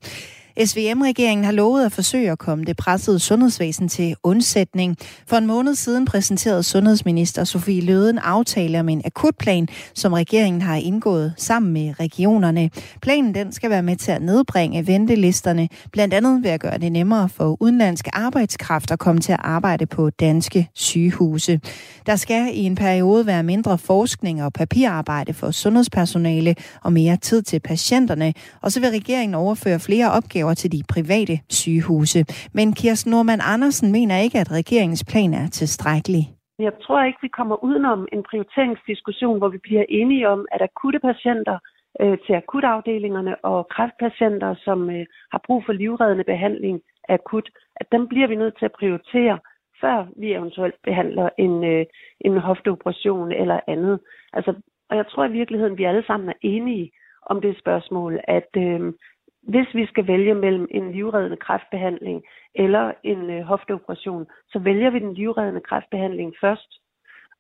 SVM-regeringen 0.66 1.44
har 1.46 1.52
lovet 1.52 1.86
at 1.86 1.92
forsøge 1.92 2.32
at 2.32 2.40
komme 2.40 2.66
det 2.66 2.78
pressede 2.78 3.20
sundhedsvæsen 3.20 3.90
til 3.90 4.16
undsætning. 4.24 4.98
For 5.28 5.38
en 5.38 5.48
måned 5.48 5.76
siden 5.76 6.06
præsenterede 6.06 6.64
sundhedsminister 6.64 7.44
Sofie 7.44 7.82
Løden 7.82 8.18
aftale 8.18 8.80
om 8.80 8.90
en 8.90 9.02
akutplan, 9.06 9.68
som 9.96 10.14
regeringen 10.14 10.62
har 10.62 10.76
indgået 10.76 11.34
sammen 11.38 11.74
med 11.74 12.00
regionerne. 12.00 12.70
Planen 13.02 13.36
den 13.36 13.52
skal 13.52 13.70
være 13.70 13.84
med 13.84 13.96
til 13.96 14.12
at 14.12 14.22
nedbringe 14.22 14.88
ventelisterne, 14.88 15.70
blandt 15.92 16.14
andet 16.14 16.44
ved 16.44 16.50
at 16.50 16.60
gøre 16.60 16.78
det 16.78 16.92
nemmere 16.92 17.30
for 17.30 17.58
udenlandske 17.60 18.16
arbejdskraft 18.16 18.92
at 18.92 19.00
komme 19.00 19.22
til 19.22 19.32
at 19.32 19.40
arbejde 19.44 19.86
på 19.86 20.10
danske 20.10 20.70
sygehuse. 20.74 21.60
Der 22.06 22.16
skal 22.16 22.50
i 22.54 22.64
en 22.64 22.76
periode 22.76 23.26
være 23.26 23.44
mindre 23.44 23.78
forskning 23.78 24.44
og 24.44 24.54
papirarbejde 24.54 25.34
for 25.34 25.52
sundhedspersonale 25.52 26.56
og 26.84 26.94
mere 26.94 27.18
tid 27.18 27.42
til 27.42 27.60
patienterne, 27.60 28.34
og 28.62 28.72
så 28.72 28.80
vil 28.80 28.90
regeringen 28.90 29.36
overføre 29.36 29.80
flere 29.80 30.12
opgaver 30.12 30.49
til 30.54 30.72
de 30.72 30.82
private 30.94 31.40
sygehuse. 31.50 32.26
Men 32.54 32.74
Kirsten 32.74 33.12
Norman 33.12 33.40
Andersen 33.54 33.92
mener 33.92 34.18
ikke, 34.18 34.40
at 34.40 34.52
regeringens 34.52 35.06
plan 35.12 35.34
er 35.34 35.48
tilstrækkelig. 35.48 36.24
Jeg 36.60 36.74
tror 36.84 37.04
ikke, 37.04 37.20
vi 37.22 37.28
kommer 37.28 37.64
udenom 37.64 38.08
en 38.12 38.24
prioriteringsdiskussion, 38.30 39.38
hvor 39.38 39.50
vi 39.50 39.58
bliver 39.58 39.86
enige 39.90 40.30
om, 40.30 40.46
at 40.52 40.62
akutte 40.62 41.00
patienter 41.00 41.58
øh, 42.02 42.18
til 42.26 42.34
akutafdelingerne 42.34 43.46
og 43.46 43.68
kræftpatienter, 43.76 44.56
som 44.66 44.90
øh, 44.90 45.06
har 45.32 45.42
brug 45.46 45.64
for 45.66 45.74
livreddende 45.74 46.24
behandling 46.24 46.82
akut, 47.10 47.50
at 47.76 47.88
dem 47.92 48.08
bliver 48.08 48.28
vi 48.28 48.36
nødt 48.36 48.58
til 48.58 48.66
at 48.66 48.78
prioritere, 48.80 49.40
før 49.82 50.08
vi 50.22 50.34
eventuelt 50.34 50.76
behandler 50.84 51.30
en, 51.38 51.64
øh, 51.64 51.86
en 52.22 52.38
hofteoperation 52.38 53.32
eller 53.32 53.60
andet. 53.68 54.00
Altså, 54.34 54.54
og 54.90 54.98
jeg 54.98 55.06
tror 55.08 55.26
i 55.26 55.32
virkeligheden, 55.32 55.78
vi 55.78 55.84
alle 55.84 56.04
sammen 56.08 56.30
er 56.30 56.40
enige 56.42 56.92
om 57.26 57.42
det 57.42 57.60
spørgsmål, 57.60 58.20
at 58.24 58.50
øh, 58.58 58.94
hvis 59.42 59.68
vi 59.74 59.86
skal 59.86 60.08
vælge 60.08 60.34
mellem 60.34 60.68
en 60.72 60.92
livreddende 60.92 61.38
kræftbehandling 61.38 62.24
eller 62.56 62.94
en 63.04 63.30
øh, 63.30 63.42
hofteoperation, 63.42 64.26
så 64.52 64.60
vælger 64.60 64.90
vi 64.90 65.00
den 65.00 65.14
livreddende 65.14 65.62
kræftbehandling 65.62 66.34
først 66.42 66.80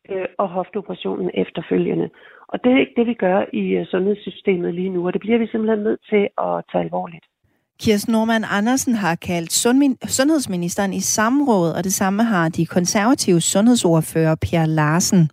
øh, 0.09 0.25
og 0.37 0.49
hofteoperationen 0.49 1.31
efterfølgende. 1.33 2.09
Og 2.47 2.63
det 2.63 2.71
er 2.71 2.79
ikke 2.79 2.93
det, 2.95 3.07
vi 3.07 3.13
gør 3.13 3.45
i 3.53 3.63
øh, 3.77 3.85
sundhedssystemet 3.85 4.73
lige 4.73 4.89
nu, 4.89 5.07
og 5.07 5.13
det 5.13 5.21
bliver 5.21 5.37
vi 5.37 5.47
simpelthen 5.47 5.83
nødt 5.83 6.01
til 6.09 6.29
at 6.37 6.63
tage 6.71 6.83
alvorligt. 6.83 7.25
Kirsten 7.81 8.11
Norman 8.11 8.45
Andersen 8.49 8.95
har 8.95 9.15
kaldt 9.15 9.53
sundhedsministeren 10.07 10.93
i 10.93 10.99
samråd, 10.99 11.71
og 11.71 11.83
det 11.83 11.93
samme 11.93 12.23
har 12.23 12.49
de 12.49 12.65
konservative 12.65 13.41
sundhedsordfører 13.41 14.35
Per 14.35 14.65
Larsen. 14.65 15.29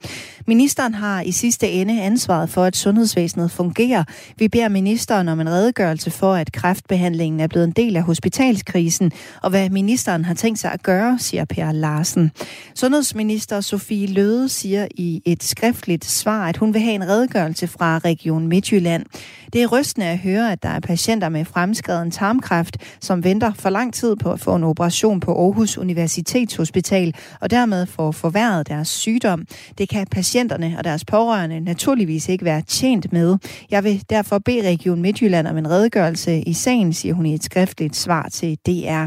Ministeren 0.47 0.94
har 0.94 1.20
i 1.20 1.32
sidste 1.32 1.70
ende 1.70 2.03
ansvaret 2.03 2.51
for, 2.51 2.64
at 2.64 2.76
sundhedsvæsenet 2.76 3.51
fungerer. 3.51 4.05
Vi 4.38 4.49
beder 4.49 4.68
ministeren 4.68 5.28
om 5.28 5.40
en 5.40 5.49
redegørelse 5.49 6.11
for, 6.11 6.34
at 6.34 6.53
kræftbehandlingen 6.53 7.40
er 7.40 7.47
blevet 7.47 7.66
en 7.66 7.72
del 7.72 7.97
af 7.97 8.03
hospitalskrisen, 8.03 9.12
og 9.42 9.51
hvad 9.51 9.70
ministeren 9.70 10.24
har 10.24 10.34
tænkt 10.34 10.59
sig 10.59 10.72
at 10.72 10.82
gøre, 10.82 11.18
siger 11.18 11.44
Per 11.44 11.72
Larsen. 11.72 12.30
Sundhedsminister 12.74 13.61
Sofie 13.61 14.07
Løde 14.07 14.49
siger 14.49 14.88
i 14.90 15.22
et 15.24 15.42
skriftligt 15.42 16.05
svar, 16.05 16.49
at 16.49 16.57
hun 16.57 16.74
vil 16.74 16.82
have 16.82 16.94
en 16.94 17.09
redegørelse 17.09 17.66
fra 17.66 17.99
Region 17.99 18.47
Midtjylland. 18.47 19.07
Det 19.53 19.62
er 19.62 19.66
rystende 19.66 20.07
at 20.07 20.18
høre, 20.18 20.53
at 20.53 20.62
der 20.62 20.68
er 20.68 20.80
patienter 20.80 21.28
med 21.28 21.44
fremskreden 21.44 22.11
tarmkræft, 22.37 22.76
som 23.01 23.24
venter 23.24 23.53
for 23.55 23.70
lang 23.70 23.95
tid 23.95 24.16
på 24.16 24.32
at 24.32 24.41
få 24.41 24.55
en 24.55 24.64
operation 24.64 25.20
på 25.20 25.45
Aarhus 25.45 25.78
Universitetshospital, 25.78 27.14
og 27.41 27.51
dermed 27.51 27.87
får 27.87 28.12
forværret 28.12 28.68
deres 28.68 28.89
sygdom. 28.89 29.47
Det 29.78 29.89
kan 29.89 30.07
patienterne 30.07 30.74
og 30.78 30.84
deres 30.84 31.05
pårørende 31.05 31.61
naturligvis 31.61 32.28
ikke 32.28 32.45
være 32.45 32.62
tjent 32.62 33.12
med. 33.12 33.37
Jeg 33.70 33.84
vil 33.84 34.03
derfor 34.11 34.39
bede 34.39 34.68
Region 34.68 35.03
Midtjylland 35.03 35.47
om 35.47 35.57
en 35.57 35.70
redegørelse 35.70 36.41
i 36.41 36.53
sagen, 36.53 36.93
siger 36.93 37.14
hun 37.14 37.26
i 37.26 37.34
et 37.34 37.45
skriftligt 37.45 37.97
svar 37.97 38.28
til 38.28 38.59
DR. 38.66 39.07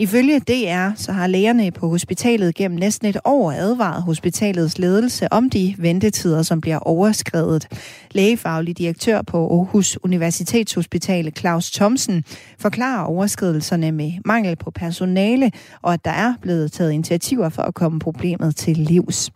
Ifølge 0.00 0.38
DR 0.38 0.90
så 0.96 1.12
har 1.12 1.26
lægerne 1.26 1.70
på 1.70 1.88
hospitalet 1.88 2.54
gennem 2.54 2.78
næsten 2.78 3.08
et 3.08 3.16
år 3.24 3.52
advaret 3.52 4.02
hospitalets 4.02 4.78
ledelse 4.78 5.32
om 5.32 5.50
de 5.50 5.74
ventetider, 5.78 6.42
som 6.42 6.60
bliver 6.60 6.78
overskrevet. 6.78 7.66
Lægefaglig 8.10 8.78
direktør 8.78 9.22
på 9.22 9.58
Aarhus 9.58 9.98
Universitetshospital 10.02 11.32
Claus 11.36 11.70
Thomsen 11.70 12.24
forklarer 12.58 13.04
overskridelserne 13.04 13.92
med 13.92 14.12
mangel 14.24 14.56
på 14.56 14.70
personale, 14.70 15.52
og 15.82 15.92
at 15.92 16.04
der 16.04 16.10
er 16.10 16.34
blevet 16.42 16.72
taget 16.72 16.92
initiativer 16.92 17.48
for 17.48 17.62
at 17.62 17.74
komme 17.74 17.98
problemet 17.98 18.56
til 18.56 18.76
livs. 18.76 19.30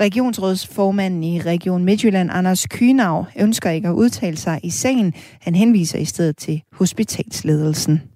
Regionsrådsformanden 0.00 1.24
i 1.24 1.40
Region 1.40 1.84
Midtjylland, 1.84 2.30
Anders 2.32 2.66
Kynav, 2.70 3.24
ønsker 3.38 3.70
ikke 3.70 3.88
at 3.88 3.94
udtale 3.94 4.36
sig 4.36 4.60
i 4.62 4.70
sagen. 4.70 5.14
Han 5.40 5.54
henviser 5.54 5.98
i 5.98 6.04
stedet 6.04 6.36
til 6.36 6.62
hospitalsledelsen. 6.72 8.15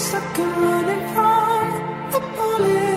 Stuck 0.00 0.38
and 0.38 0.56
running 0.62 1.14
from 1.14 2.10
the 2.10 2.20
bullets? 2.36 2.89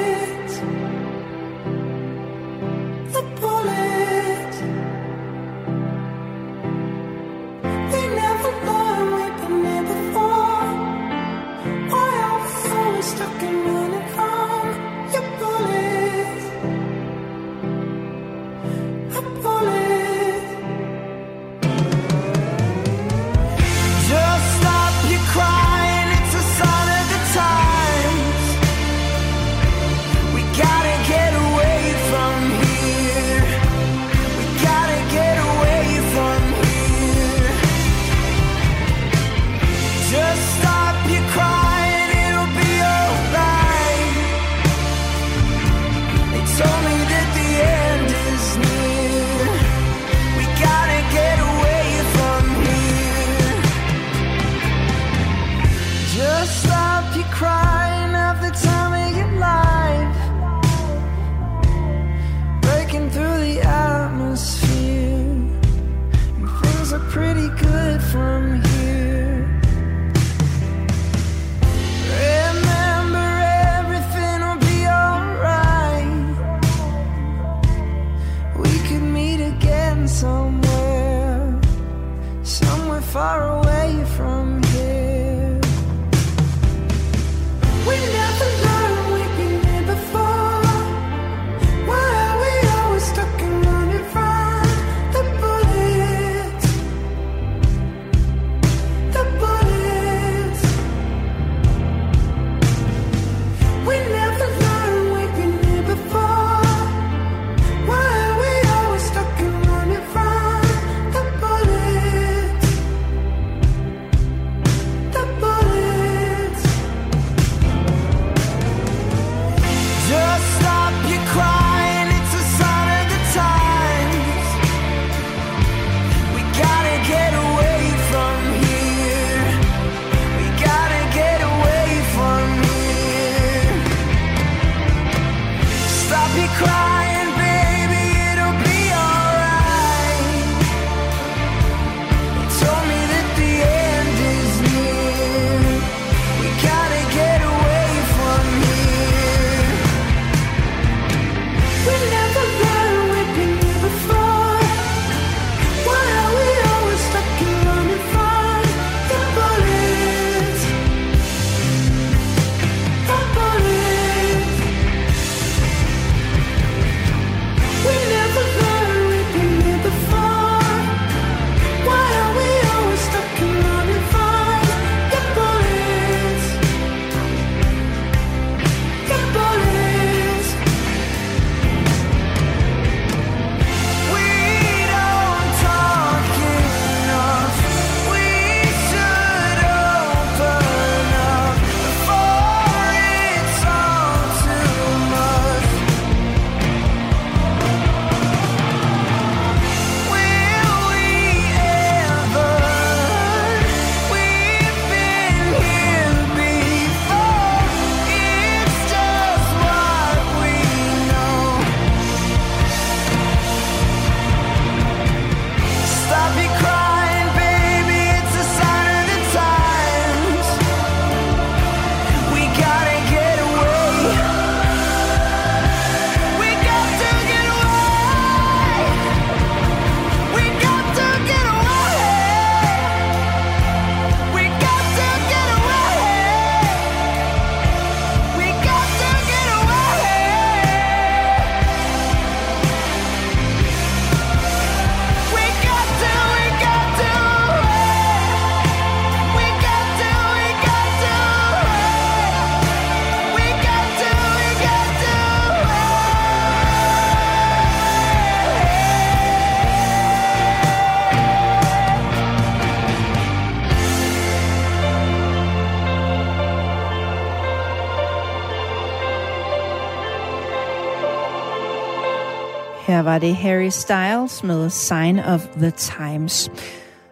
Var 273.14 273.20
det 273.20 273.36
Harry 273.36 273.70
Styles 273.70 274.43
med 274.43 274.70
Sign 274.70 275.20
of 275.20 275.47
the 275.47 275.72
Times. 275.72 276.51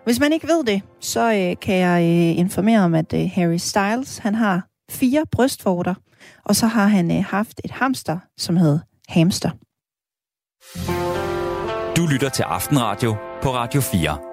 Hvis 0.04 0.20
man 0.20 0.34
ikke 0.34 0.48
ved 0.48 0.64
det, 0.64 0.82
så 1.00 1.34
øh, 1.34 1.56
kan 1.62 1.76
jeg 1.76 2.02
øh, 2.02 2.40
informere 2.40 2.80
om, 2.80 2.96
at 2.96 3.14
øh, 3.14 3.30
Harry 3.34 3.58
Styles 3.58 4.18
han 4.18 4.36
har 4.36 4.68
fire 4.92 5.26
brystvorter, 5.32 5.96
og 6.46 6.56
så 6.56 6.68
har 6.68 6.88
han 6.88 7.12
øh, 7.18 7.24
haft 7.24 7.62
et 7.64 7.72
hamster, 7.72 8.20
som 8.38 8.58
hed 8.58 8.80
Hamster. 9.10 9.50
Du 11.98 12.06
lytter 12.06 12.30
til 12.30 12.44
Aftenradio 12.44 13.16
på 13.42 13.50
Radio 13.50 13.82
4. 13.82 14.31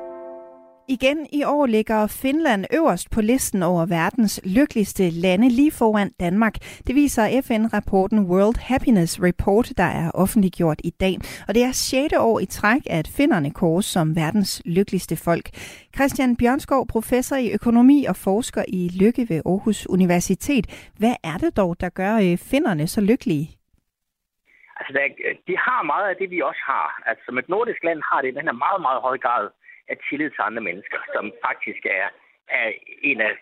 Igen 0.91 1.26
i 1.32 1.45
år 1.45 1.66
ligger 1.66 2.07
Finland 2.22 2.64
øverst 2.74 3.11
på 3.14 3.20
listen 3.20 3.62
over 3.62 3.86
verdens 3.86 4.41
lykkeligste 4.57 5.11
lande 5.11 5.49
lige 5.49 5.72
foran 5.78 6.11
Danmark. 6.20 6.55
Det 6.86 6.95
viser 6.95 7.43
FN-rapporten 7.47 8.20
World 8.30 8.59
Happiness 8.68 9.22
Report, 9.22 9.66
der 9.76 9.91
er 10.03 10.11
offentliggjort 10.14 10.80
i 10.84 10.91
dag. 10.91 11.14
Og 11.49 11.55
det 11.55 11.62
er 11.62 11.72
sjette 11.72 12.20
år 12.20 12.41
i 12.41 12.47
træk, 12.47 12.82
at 12.91 13.07
finderne 13.16 13.51
kåres 13.51 13.86
som 13.86 14.16
verdens 14.16 14.62
lykkeligste 14.64 15.16
folk. 15.16 15.47
Christian 15.97 16.36
Bjørnskov, 16.36 16.86
professor 16.86 17.36
i 17.36 17.53
økonomi 17.53 18.05
og 18.05 18.16
forsker 18.16 18.64
i 18.68 18.91
lykke 19.03 19.26
ved 19.30 19.41
Aarhus 19.47 19.86
Universitet. 19.86 20.64
Hvad 20.99 21.14
er 21.24 21.36
det 21.39 21.57
dog, 21.57 21.80
der 21.80 21.89
gør 21.89 22.14
øh, 22.14 22.20
finnerne 22.22 22.39
finderne 22.51 22.86
så 22.86 23.01
lykkelige? 23.01 23.47
Altså, 24.78 24.93
der, 24.97 25.05
de 25.49 25.55
har 25.66 25.82
meget 25.93 26.09
af 26.11 26.16
det, 26.20 26.28
vi 26.30 26.41
også 26.51 26.62
har. 26.72 26.89
Altså, 27.09 27.22
som 27.26 27.39
et 27.39 27.49
nordisk 27.49 27.80
land 27.84 28.01
har 28.11 28.20
det 28.22 28.36
den 28.39 28.49
her 28.49 28.59
meget, 28.66 28.80
meget 28.86 29.01
høj 29.09 29.18
grad 29.26 29.45
af 29.89 29.97
tillid 30.09 30.30
til 30.30 30.43
andre 30.49 30.62
mennesker, 30.62 30.99
som 31.14 31.32
faktisk 31.47 31.82
er, 31.86 32.09
er 32.49 32.72
en 33.03 33.20
af 33.20 33.32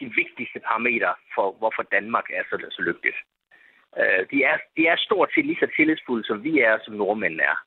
de 0.00 0.06
vigtigste 0.20 0.60
parametre 0.60 1.14
for, 1.34 1.52
hvorfor 1.60 1.82
Danmark 1.82 2.26
er 2.30 2.42
så, 2.50 2.56
så 2.70 2.82
lykkeligt. 2.82 3.16
Øh, 4.00 4.22
de, 4.30 4.38
er, 4.50 4.56
de 4.76 4.86
er 4.86 4.96
stort 4.96 5.30
set 5.34 5.46
lige 5.46 5.62
så 5.62 5.68
tillidsfulde, 5.76 6.24
som 6.26 6.44
vi 6.44 6.60
er, 6.60 6.78
som 6.84 6.94
nordmændene 6.94 7.42
er. 7.42 7.58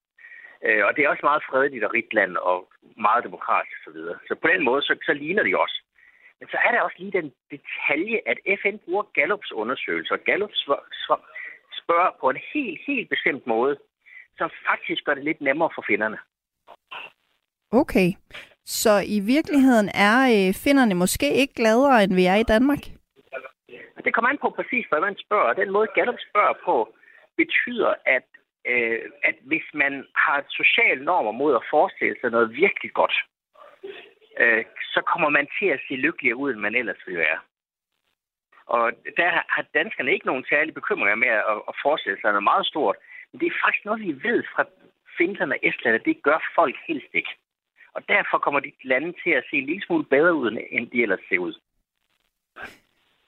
Øh, 0.66 0.86
og 0.86 0.96
det 0.96 1.02
er 1.04 1.10
også 1.10 1.26
meget 1.30 1.44
fredeligt 1.50 1.84
og 1.84 1.94
rigt 1.94 2.14
land, 2.14 2.38
og 2.38 2.70
meget 2.98 3.24
demokratisk 3.24 3.78
osv. 3.80 3.84
Så, 3.84 3.92
videre. 3.92 4.18
så 4.28 4.36
på 4.36 4.48
den 4.48 4.64
måde, 4.64 4.82
så, 4.82 4.94
så 5.06 5.14
ligner 5.14 5.44
de 5.44 5.60
også. 5.60 5.78
Men 6.40 6.50
så 6.50 6.58
er 6.66 6.72
der 6.72 6.82
også 6.82 6.96
lige 7.00 7.20
den 7.22 7.34
detalje, 7.52 8.20
at 8.26 8.38
FN 8.62 8.78
bruger 8.86 9.04
Gallups 9.14 9.52
undersøgelser. 9.52 10.18
Gallup 10.18 10.54
spørger 11.82 12.12
på 12.20 12.30
en 12.30 12.40
helt, 12.54 12.82
helt 12.88 13.10
bestemt 13.10 13.48
måde, 13.48 13.78
som 14.38 14.50
faktisk 14.70 15.04
gør 15.04 15.14
det 15.14 15.24
lidt 15.24 15.42
nemmere 15.42 15.70
for 15.76 15.84
finderne. 15.88 16.18
Okay. 17.72 18.10
Så 18.66 18.94
i 19.18 19.20
virkeligheden 19.20 19.90
er 20.10 20.18
øh, 20.36 20.54
finderne 20.64 20.96
måske 20.96 21.34
ikke 21.42 21.54
gladere, 21.54 22.04
end 22.04 22.14
vi 22.16 22.26
er 22.26 22.36
i 22.36 22.50
Danmark? 22.54 22.84
Det 24.06 24.14
kommer 24.14 24.30
an 24.30 24.38
på 24.42 24.50
præcis, 24.50 24.86
hvad 24.90 25.02
man 25.02 25.16
spørger. 25.26 25.54
Den 25.54 25.72
måde, 25.72 25.88
Gallup 25.96 26.20
spørger 26.30 26.56
på, 26.66 26.96
betyder, 27.38 27.94
at, 28.06 28.28
øh, 28.72 29.00
at 29.24 29.36
hvis 29.42 29.68
man 29.74 29.94
har 30.16 30.46
sociale 30.50 31.04
normer 31.06 31.32
mod 31.32 31.56
at 31.56 31.68
forestille 31.70 32.16
sig 32.22 32.30
noget 32.32 32.56
virkelig 32.64 32.92
godt, 32.94 33.16
øh, 34.42 34.66
så 34.94 35.02
kommer 35.12 35.30
man 35.30 35.48
til 35.60 35.68
at 35.76 35.80
se 35.88 35.94
lykkeligere 35.94 36.36
ud, 36.36 36.52
end 36.52 36.60
man 36.60 36.76
ellers 36.76 37.02
ville 37.06 37.20
være. 37.20 37.40
Og 38.66 38.92
der 39.18 39.30
har 39.56 39.66
danskerne 39.74 40.14
ikke 40.14 40.26
nogen 40.26 40.46
særlige 40.50 40.80
bekymringer 40.80 41.16
med 41.16 41.28
at, 41.28 41.58
at 41.70 41.76
forestille 41.84 42.20
sig 42.22 42.32
noget 42.32 42.50
meget 42.52 42.66
stort. 42.66 42.96
Men 43.32 43.40
det 43.40 43.48
er 43.48 43.62
faktisk 43.64 43.86
noget, 43.86 44.02
vi 44.02 44.24
ved 44.28 44.44
fra 44.54 44.64
Finland 45.18 45.52
og 45.52 45.60
Estland, 45.64 45.96
at 45.96 46.06
det 46.06 46.24
gør 46.24 46.40
folk 46.56 46.76
helst 46.88 47.12
ikke. 47.14 47.34
Og 47.96 48.02
derfor 48.08 48.38
kommer 48.38 48.60
de 48.60 48.72
lande 48.84 49.14
til 49.24 49.30
at 49.30 49.44
se 49.50 49.56
en 49.58 49.66
lille 49.66 49.86
smule 49.86 50.04
bedre 50.04 50.34
ud, 50.34 50.58
end 50.72 50.90
de 50.92 51.02
ellers 51.02 51.20
ser 51.30 51.40
ud. 51.40 51.54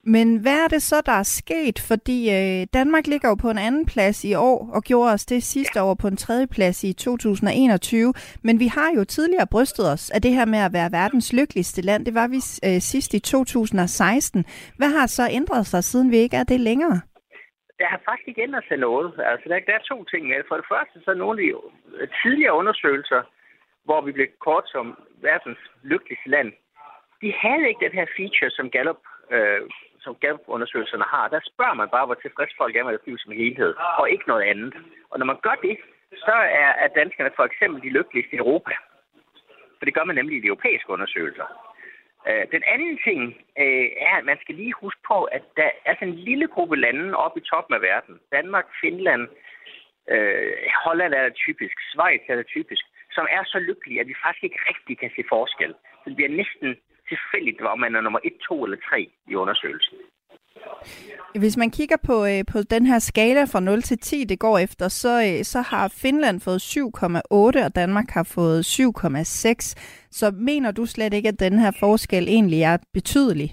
Men 0.06 0.42
hvad 0.42 0.64
er 0.64 0.68
det 0.68 0.82
så, 0.82 1.02
der 1.06 1.12
er 1.12 1.24
sket? 1.24 1.78
Fordi 1.90 2.18
øh, 2.38 2.68
Danmark 2.74 3.08
ligger 3.08 3.30
jo 3.30 3.36
på 3.36 3.50
en 3.50 3.58
anden 3.58 3.86
plads 3.86 4.24
i 4.24 4.34
år, 4.34 4.70
og 4.76 4.82
gjorde 4.84 5.14
os 5.14 5.26
det 5.26 5.44
sidste 5.44 5.82
år 5.82 5.94
på 6.02 6.08
en 6.08 6.18
tredje 6.18 6.48
plads 6.48 6.84
i 6.84 6.94
2021. 6.94 8.14
Men 8.44 8.60
vi 8.60 8.68
har 8.68 8.90
jo 8.98 9.04
tidligere 9.04 9.48
brystet 9.52 9.92
os 9.94 10.10
af 10.10 10.22
det 10.22 10.32
her 10.32 10.46
med 10.46 10.60
at 10.60 10.74
være 10.74 10.92
verdens 10.92 11.34
lykkeligste 11.34 11.82
land. 11.82 12.06
Det 12.06 12.16
var 12.16 12.28
vi 12.28 12.40
øh, 12.68 12.80
sidst 12.92 13.14
i 13.14 13.20
2016. 13.20 14.46
Hvad 14.78 14.90
har 14.98 15.08
så 15.08 15.24
ændret 15.32 15.66
sig, 15.66 15.84
siden 15.84 16.12
vi 16.12 16.18
ikke 16.18 16.38
er 16.38 16.44
det 16.44 16.60
længere? 16.60 17.02
Der 17.80 17.88
har 17.88 18.02
faktisk 18.10 18.28
ikke 18.28 18.42
ændret 18.42 18.66
sig 18.68 18.78
noget. 18.78 19.08
Altså, 19.32 19.50
der, 19.50 19.60
der 19.68 19.74
er 19.74 19.90
to 19.92 20.04
ting 20.04 20.28
med. 20.28 20.40
For 20.48 20.56
det 20.56 20.66
første, 20.74 20.96
så 21.04 21.12
er 21.12 21.24
nogle 21.24 21.42
af 21.42 22.08
de 22.08 22.14
tidligere 22.24 22.54
undersøgelser, 22.54 23.22
hvor 23.86 24.02
vi 24.02 24.12
blev 24.12 24.28
kort 24.40 24.66
som 24.70 24.86
verdens 25.22 25.60
lykkeligste 25.84 26.30
land, 26.30 26.54
de 27.22 27.34
havde 27.34 27.68
ikke 27.68 27.86
den 27.86 27.96
her 28.00 28.06
feature, 28.18 28.50
som 28.50 28.70
Gallup 28.70 29.02
øh, 29.32 29.62
som 30.06 30.16
Gallup-undersøgelserne 30.16 31.04
har, 31.04 31.28
der 31.28 31.40
spørger 31.52 31.74
man 31.74 31.90
bare, 31.96 32.06
hvor 32.06 32.20
tilfreds 32.20 32.54
folk 32.58 32.76
er 32.76 32.84
med 32.84 32.94
deres 32.94 33.08
liv 33.08 33.18
som 33.18 33.32
helhed, 33.32 33.74
og 34.00 34.12
ikke 34.12 34.28
noget 34.28 34.44
andet. 34.52 34.74
Og 35.12 35.20
når 35.20 35.26
man 35.26 35.40
gør 35.46 35.56
det, 35.68 35.78
så 36.26 36.36
er, 36.64 36.72
er 36.84 36.88
danskerne 36.88 37.32
for 37.36 37.44
eksempel 37.44 37.82
de 37.82 37.96
lykkeligste 37.98 38.36
i 38.36 38.40
Europa. 38.44 38.74
For 39.78 39.86
det 39.86 39.94
gør 39.94 40.04
man 40.04 40.16
nemlig 40.16 40.38
i 40.38 40.42
de 40.42 40.52
europæiske 40.52 40.90
undersøgelser. 40.90 41.48
Øh, 42.28 42.46
den 42.56 42.64
anden 42.74 43.00
ting 43.08 43.22
øh, 43.64 43.88
er, 44.08 44.16
at 44.20 44.26
man 44.26 44.38
skal 44.42 44.56
lige 44.56 44.74
huske 44.84 45.02
på, 45.08 45.24
at 45.24 45.44
der 45.58 45.70
er 45.86 45.94
sådan 45.96 46.08
en 46.08 46.24
lille 46.30 46.48
gruppe 46.48 46.76
lande 46.76 47.18
oppe 47.18 47.40
i 47.40 47.48
toppen 47.52 47.76
af 47.76 47.82
verden. 47.82 48.20
Danmark, 48.32 48.66
Finland, 48.82 49.24
øh, 50.14 50.54
Holland 50.86 51.14
er 51.14 51.24
det 51.24 51.36
typisk, 51.36 51.76
Schweiz 51.90 52.22
er 52.28 52.36
det 52.36 52.48
typisk, 52.48 52.86
som 53.16 53.26
er 53.38 53.44
så 53.54 53.60
lykkelige, 53.60 54.00
at 54.02 54.08
vi 54.08 54.16
faktisk 54.24 54.44
ikke 54.44 54.62
rigtig 54.70 54.96
kan 55.02 55.12
se 55.16 55.24
forskel. 55.30 55.72
Så 56.02 56.06
det 56.10 56.16
bliver 56.16 56.38
næsten 56.42 56.70
tilfældigt, 57.12 57.62
om 57.62 57.80
man 57.80 57.96
er 57.96 58.02
nummer 58.02 58.20
1, 58.24 58.34
2 58.48 58.64
eller 58.64 58.78
3 58.90 59.12
i 59.32 59.36
undersøgelsen. 59.36 59.98
Hvis 61.44 61.58
man 61.58 61.72
kigger 61.72 61.98
på, 62.10 62.26
øh, 62.32 62.42
på 62.54 62.60
den 62.74 62.86
her 62.86 63.00
skala 63.00 63.44
fra 63.44 63.60
0 63.60 63.82
til 63.82 63.98
10, 63.98 64.24
det 64.24 64.40
går 64.40 64.58
efter, 64.58 64.88
så, 64.88 65.14
øh, 65.28 65.44
så 65.44 65.60
har 65.62 65.96
Finland 66.02 66.42
fået 66.42 66.62
7,8, 66.62 67.66
og 67.66 67.76
Danmark 67.76 68.10
har 68.10 68.32
fået 68.36 68.66
7,6. 68.66 69.76
Så 70.12 70.32
mener 70.50 70.72
du 70.72 70.86
slet 70.86 71.14
ikke, 71.14 71.30
at 71.30 71.40
den 71.40 71.60
her 71.60 71.72
forskel 71.80 72.24
egentlig 72.28 72.62
er 72.62 72.78
betydelig? 72.94 73.50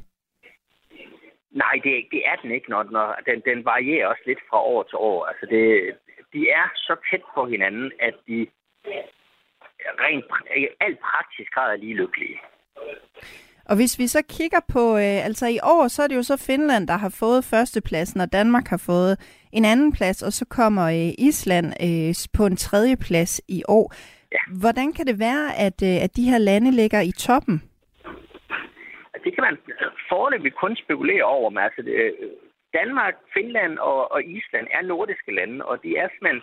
Nej, 1.51 1.75
det, 1.85 1.93
det 2.11 2.23
er 2.31 2.37
den 2.43 2.51
ikke, 2.51 2.71
når, 2.71 2.83
når 2.83 3.07
den, 3.27 3.43
den 3.45 3.65
varierer 3.65 4.07
også 4.07 4.23
lidt 4.27 4.43
fra 4.51 4.59
år 4.63 4.83
til 4.83 4.97
år. 4.97 5.25
Altså 5.25 5.47
det, 5.47 5.95
de 6.33 6.51
er 6.51 6.67
så 6.75 6.97
tæt 7.11 7.23
på 7.35 7.47
hinanden, 7.47 7.93
at 8.01 8.15
de 8.29 8.47
rent 10.05 10.25
alt 10.81 10.99
praktisk 11.01 11.51
grad 11.55 11.73
er 11.73 11.77
lige 11.77 11.95
lykkelige. 11.95 12.39
Og 13.71 13.77
hvis 13.77 13.99
vi 13.99 14.07
så 14.07 14.23
kigger 14.37 14.61
på, 14.75 14.85
øh, 14.97 15.27
altså 15.29 15.47
i 15.47 15.59
år, 15.63 15.89
så 15.89 16.03
er 16.03 16.09
det 16.09 16.17
jo 16.17 16.23
så 16.23 16.47
Finland, 16.47 16.89
der 16.89 16.97
har 17.05 17.17
fået 17.23 17.45
førstepladsen, 17.45 18.21
og 18.21 18.33
Danmark 18.33 18.67
har 18.69 18.83
fået 18.87 19.15
en 19.53 19.65
anden 19.65 19.93
plads, 19.93 20.23
og 20.23 20.33
så 20.33 20.45
kommer 20.59 20.85
øh, 20.85 21.29
Island 21.29 21.67
øh, 21.87 22.15
på 22.37 22.47
en 22.47 22.57
tredje 22.57 22.97
plads 22.97 23.41
i 23.49 23.63
år. 23.69 23.95
Ja. 24.33 24.43
Hvordan 24.63 24.93
kan 24.93 25.07
det 25.07 25.19
være, 25.19 25.47
at, 25.67 25.79
øh, 25.91 26.05
at 26.05 26.17
de 26.17 26.31
her 26.31 26.39
lande 26.39 26.71
ligger 26.71 27.01
i 27.01 27.13
toppen? 27.27 27.57
Det 29.25 29.35
kan 29.35 29.45
man 29.49 29.57
foreløbig 30.09 30.55
kun 30.55 30.77
spekulere 30.77 31.25
over. 31.25 31.51
Men 31.51 31.63
altså, 31.65 31.83
øh, 31.83 32.13
Danmark, 32.79 33.15
Finland 33.35 33.79
og, 33.79 34.13
og 34.13 34.25
Island 34.25 34.67
er 34.71 34.83
nordiske 34.83 35.35
lande, 35.35 35.65
og 35.65 35.83
de 35.83 35.97
er 35.97 36.09
simpelthen, 36.09 36.43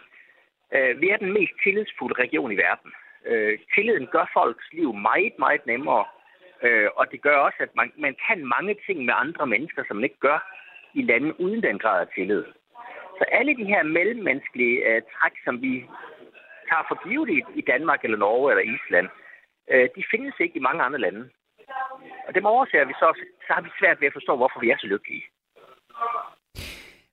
øh, 0.76 1.02
vi 1.02 1.10
er 1.10 1.18
den 1.18 1.32
mest 1.34 1.54
tillidsfulde 1.64 2.22
region 2.24 2.52
i 2.52 2.58
verden. 2.66 2.92
Øh, 3.28 3.60
tilliden 3.76 4.08
gør 4.08 4.26
folks 4.34 4.68
liv 4.74 4.94
meget, 4.94 5.34
meget 5.40 5.66
nemmere, 5.66 6.06
Øh, 6.62 6.90
og 6.96 7.12
det 7.12 7.22
gør 7.22 7.38
også, 7.38 7.58
at 7.60 7.76
man, 7.76 7.92
man 7.98 8.16
kan 8.28 8.46
mange 8.46 8.76
ting 8.86 9.06
med 9.06 9.14
andre 9.18 9.48
mennesker, 9.48 9.84
som 9.88 9.96
man 9.96 10.04
ikke 10.04 10.20
gør 10.20 10.40
i 10.94 11.02
lande 11.02 11.40
uden 11.40 11.64
den 11.64 11.80
grad 11.80 12.02
af 12.02 12.08
tillid. 12.16 12.46
Så 13.18 13.24
alle 13.32 13.58
de 13.58 13.66
her 13.66 13.84
mellemmenneskelige 13.84 14.78
øh, 14.88 15.02
træk, 15.14 15.32
som 15.46 15.62
vi 15.62 15.86
tager 16.70 16.86
for 16.88 17.08
givet 17.08 17.30
i, 17.30 17.40
i 17.56 17.62
Danmark 17.62 18.04
eller 18.04 18.18
Norge 18.18 18.52
eller 18.52 18.74
Island, 18.76 19.08
øh, 19.72 19.90
de 19.96 20.04
findes 20.12 20.36
ikke 20.40 20.58
i 20.58 20.66
mange 20.68 20.84
andre 20.84 21.00
lande. 21.00 21.30
Og 22.28 22.36
det 22.36 22.46
overser 22.46 22.86
vi 22.86 22.94
så, 22.94 23.08
så 23.48 23.54
har 23.54 23.62
vi 23.62 23.70
svært 23.80 24.02
ved 24.02 24.08
at 24.08 24.14
forstå, 24.14 24.36
hvorfor 24.36 24.60
vi 24.60 24.70
er 24.70 24.78
så 24.80 24.88
lykkelige. 24.88 25.24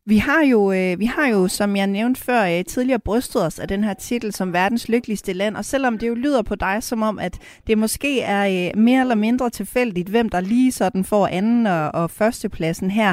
Vi 0.06 0.18
har 0.28 0.42
jo, 0.52 0.60
øh, 0.72 1.00
vi 1.02 1.08
har 1.16 1.26
jo 1.34 1.48
som 1.48 1.76
jeg 1.76 1.86
nævnte 1.86 2.24
før, 2.28 2.42
øh, 2.52 2.64
tidligere 2.64 3.06
brystet 3.08 3.46
os 3.46 3.58
af 3.58 3.68
den 3.68 3.84
her 3.84 3.94
titel 3.94 4.32
som 4.32 4.52
verdens 4.52 4.88
lykkeligste 4.88 5.32
land, 5.32 5.56
og 5.56 5.64
selvom 5.64 5.98
det 5.98 6.08
jo 6.08 6.14
lyder 6.14 6.42
på 6.42 6.54
dig 6.54 6.82
som 6.82 7.02
om, 7.02 7.18
at 7.18 7.62
det 7.66 7.78
måske 7.78 8.12
er 8.20 8.42
øh, 8.54 8.78
mere 8.86 9.00
eller 9.00 9.14
mindre 9.14 9.50
tilfældigt, 9.50 10.08
hvem 10.10 10.28
der 10.28 10.40
lige 10.40 10.72
sådan 10.72 11.04
får 11.04 11.26
anden 11.26 11.66
og, 11.66 11.84
og 12.02 12.10
førstepladsen 12.10 12.90
her, 12.90 13.10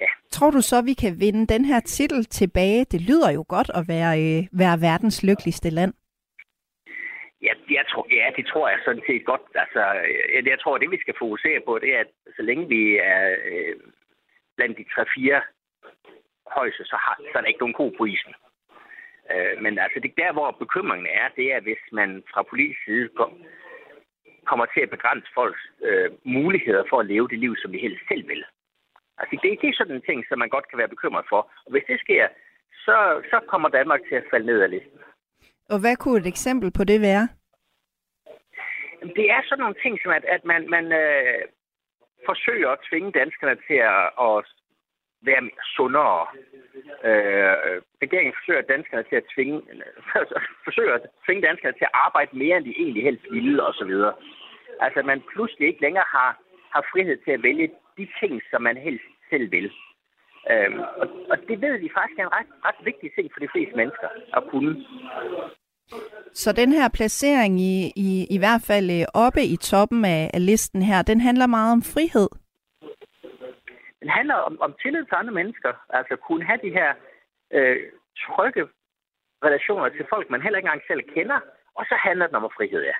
ja. 0.00 0.10
tror 0.30 0.50
du 0.50 0.60
så, 0.60 0.82
vi 0.82 0.94
kan 0.94 1.12
vinde 1.20 1.46
den 1.54 1.64
her 1.64 1.80
titel 1.80 2.24
tilbage? 2.24 2.84
Det 2.84 3.00
lyder 3.00 3.30
jo 3.30 3.44
godt 3.48 3.70
at 3.78 3.84
være, 3.88 4.12
øh, 4.24 4.40
være 4.52 4.80
verdens 4.80 5.22
lykkeligste 5.28 5.70
land. 5.70 5.92
Ja, 7.42 7.52
jeg 7.70 7.84
tror, 7.90 8.06
ja, 8.10 8.26
det 8.36 8.46
tror 8.46 8.68
jeg 8.68 8.78
sådan 8.84 9.02
set 9.06 9.24
godt. 9.24 9.44
Altså, 9.54 9.82
jeg, 10.34 10.46
jeg 10.46 10.60
tror, 10.60 10.78
det 10.78 10.90
vi 10.90 11.00
skal 11.00 11.14
fokusere 11.18 11.60
på, 11.66 11.78
det 11.82 11.90
er, 11.94 12.00
at 12.00 12.12
så 12.36 12.42
længe 12.42 12.68
vi 12.68 12.82
er 12.96 13.22
øh, 13.50 13.76
blandt 14.56 14.78
de 14.78 14.84
tre-fire 14.94 15.40
højse, 16.58 16.84
så, 16.84 16.96
har, 17.04 17.14
så 17.30 17.34
er 17.38 17.40
der 17.40 17.48
ikke 17.52 17.64
nogen 17.64 17.78
ko 17.80 17.86
på 17.98 18.04
isen. 18.04 18.34
Øh, 19.32 19.54
men 19.62 19.78
altså, 19.78 19.98
det 20.00 20.12
der, 20.16 20.32
hvor 20.32 20.50
bekymringen 20.50 21.08
er, 21.20 21.28
det 21.36 21.46
er, 21.54 21.60
hvis 21.60 21.82
man 21.92 22.10
fra 22.32 22.42
politisk 22.42 22.80
side 22.84 23.08
kom, 23.18 23.32
kommer 24.50 24.66
til 24.66 24.80
at 24.80 24.90
begrænse 24.90 25.28
folks 25.34 25.62
øh, 25.88 26.10
muligheder 26.24 26.84
for 26.90 26.98
at 27.00 27.06
leve 27.06 27.28
det 27.28 27.38
liv, 27.38 27.56
som 27.62 27.72
de 27.72 27.84
helst 27.86 28.02
selv 28.08 28.28
vil. 28.28 28.44
Altså, 29.18 29.34
det, 29.42 29.58
det 29.60 29.68
er 29.68 29.78
sådan 29.78 29.96
en 29.96 30.08
ting, 30.08 30.24
som 30.28 30.38
man 30.38 30.48
godt 30.48 30.68
kan 30.68 30.78
være 30.78 30.94
bekymret 30.94 31.26
for. 31.28 31.40
Og 31.66 31.70
hvis 31.72 31.84
det 31.88 32.00
sker, 32.00 32.28
så, 32.84 32.96
så 33.30 33.40
kommer 33.50 33.68
Danmark 33.68 34.00
til 34.08 34.14
at 34.14 34.28
falde 34.30 34.46
ned 34.46 34.62
ad 34.62 34.68
listen. 34.68 34.98
Og 35.72 35.80
hvad 35.80 35.96
kunne 35.96 36.20
et 36.20 36.26
eksempel 36.26 36.70
på 36.72 36.84
det 36.84 37.00
være? 37.00 37.28
Det 39.18 39.26
er 39.36 39.42
sådan 39.44 39.62
nogle 39.62 39.80
ting, 39.82 39.98
som 40.02 40.12
at, 40.12 40.24
at 40.24 40.44
man, 40.44 40.70
man 40.70 40.86
øh, 40.92 41.40
forsøger 42.28 42.70
at 42.70 42.84
tvinge 42.88 43.12
danskerne 43.12 43.56
til 43.66 43.78
at, 43.94 44.04
at 44.26 44.36
være 45.22 45.42
sundere. 45.76 46.26
Øh, 47.08 47.54
regeringen 48.04 48.34
forsøger 48.38 48.70
danskerne 48.74 49.04
til 49.10 49.16
at 49.16 49.28
tvinge, 49.34 49.56
forsøger 50.66 50.94
at 50.94 51.04
tvinge 51.26 51.46
danskerne 51.48 51.76
til 51.78 51.88
at 51.90 51.96
arbejde 52.06 52.38
mere, 52.42 52.56
end 52.56 52.64
de 52.64 52.80
egentlig 52.82 53.02
helst 53.02 53.24
ville, 53.30 53.62
osv. 53.68 53.92
Altså, 54.84 55.02
man 55.02 55.22
pludselig 55.32 55.68
ikke 55.68 55.84
længere 55.86 56.08
har, 56.16 56.30
har 56.74 56.82
frihed 56.92 57.16
til 57.24 57.30
at 57.30 57.42
vælge 57.42 57.68
de 57.98 58.06
ting, 58.20 58.32
som 58.50 58.62
man 58.62 58.76
helst 58.76 59.08
selv 59.30 59.50
vil. 59.50 59.70
Øhm, 60.52 60.80
og, 61.00 61.06
og 61.30 61.36
det 61.48 61.60
ved 61.60 61.78
vi 61.78 61.90
faktisk 61.96 62.18
er 62.18 62.26
en 62.26 62.36
ret, 62.38 62.50
ret 62.64 62.80
vigtig 62.84 63.10
ting 63.14 63.26
for 63.32 63.40
de 63.40 63.52
fleste 63.54 63.76
mennesker 63.76 64.08
at 64.38 64.42
kunne. 64.50 64.74
Så 66.32 66.52
den 66.52 66.72
her 66.72 66.88
placering 66.88 67.60
i, 67.60 67.92
i, 67.96 68.26
i 68.30 68.38
hvert 68.38 68.62
fald 68.66 68.90
øh, 68.90 69.04
oppe 69.14 69.42
i 69.42 69.56
toppen 69.56 70.04
af, 70.04 70.30
af 70.34 70.46
listen 70.46 70.82
her, 70.82 71.02
den 71.02 71.20
handler 71.20 71.46
meget 71.46 71.72
om 71.72 71.82
frihed. 71.82 72.28
Den 74.00 74.08
handler 74.08 74.34
om, 74.34 74.60
om 74.60 74.74
tillid 74.82 75.04
til 75.04 75.14
andre 75.20 75.34
mennesker. 75.40 75.72
Altså 75.88 76.16
kunne 76.16 76.44
have 76.44 76.60
de 76.62 76.70
her 76.78 76.94
øh, 77.52 77.92
trygge 78.24 78.68
relationer 79.44 79.88
til 79.88 80.06
folk, 80.08 80.30
man 80.30 80.42
heller 80.42 80.58
ikke 80.58 80.66
engang 80.66 80.82
selv 80.86 81.02
kender. 81.14 81.40
Og 81.74 81.84
så 81.88 81.94
handler 82.06 82.26
den 82.26 82.36
om 82.36 82.50
frihed, 82.56 82.82
ja. 82.82 82.96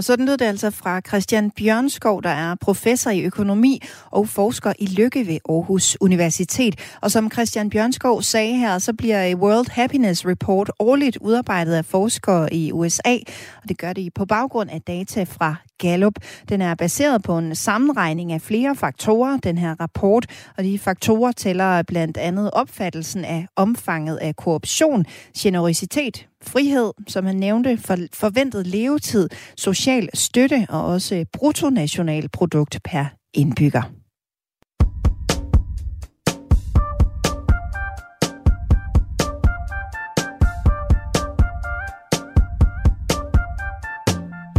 Og 0.00 0.04
sådan 0.04 0.26
lød 0.26 0.36
det 0.36 0.44
altså 0.44 0.70
fra 0.70 1.00
Christian 1.00 1.50
Bjørnskov, 1.50 2.22
der 2.22 2.30
er 2.30 2.54
professor 2.54 3.10
i 3.10 3.22
økonomi 3.22 3.82
og 4.10 4.28
forsker 4.28 4.72
i 4.78 4.86
lykke 4.86 5.26
ved 5.26 5.38
Aarhus 5.48 5.96
Universitet. 6.00 6.74
Og 7.00 7.10
som 7.10 7.30
Christian 7.30 7.70
Bjørnskov 7.70 8.22
sagde 8.22 8.56
her, 8.56 8.78
så 8.78 8.92
bliver 8.92 9.34
World 9.34 9.70
Happiness 9.70 10.26
Report 10.26 10.70
årligt 10.78 11.18
udarbejdet 11.20 11.74
af 11.74 11.84
forskere 11.84 12.54
i 12.54 12.72
USA, 12.72 13.14
og 13.62 13.68
det 13.68 13.78
gør 13.78 13.92
de 13.92 14.10
på 14.14 14.24
baggrund 14.24 14.70
af 14.70 14.82
data 14.82 15.22
fra 15.22 15.54
Gallup. 15.78 16.14
Den 16.48 16.62
er 16.62 16.74
baseret 16.74 17.22
på 17.22 17.38
en 17.38 17.54
sammenregning 17.54 18.32
af 18.32 18.42
flere 18.42 18.76
faktorer, 18.76 19.36
den 19.36 19.58
her 19.58 19.80
rapport, 19.80 20.26
og 20.56 20.64
de 20.64 20.78
faktorer 20.78 21.32
tæller 21.32 21.82
blandt 21.82 22.16
andet 22.16 22.50
opfattelsen 22.50 23.24
af 23.24 23.46
omfanget 23.56 24.16
af 24.16 24.36
korruption, 24.36 25.04
generøsitet, 25.38 26.29
frihed, 26.42 26.92
som 27.08 27.26
han 27.26 27.36
nævnte, 27.36 27.78
for 27.78 27.96
forventet 28.12 28.66
levetid, 28.66 29.28
social 29.56 30.08
støtte 30.14 30.66
og 30.68 30.86
også 30.86 31.24
bruttonationalprodukt 31.32 32.78
per 32.84 33.04
indbygger. 33.34 33.82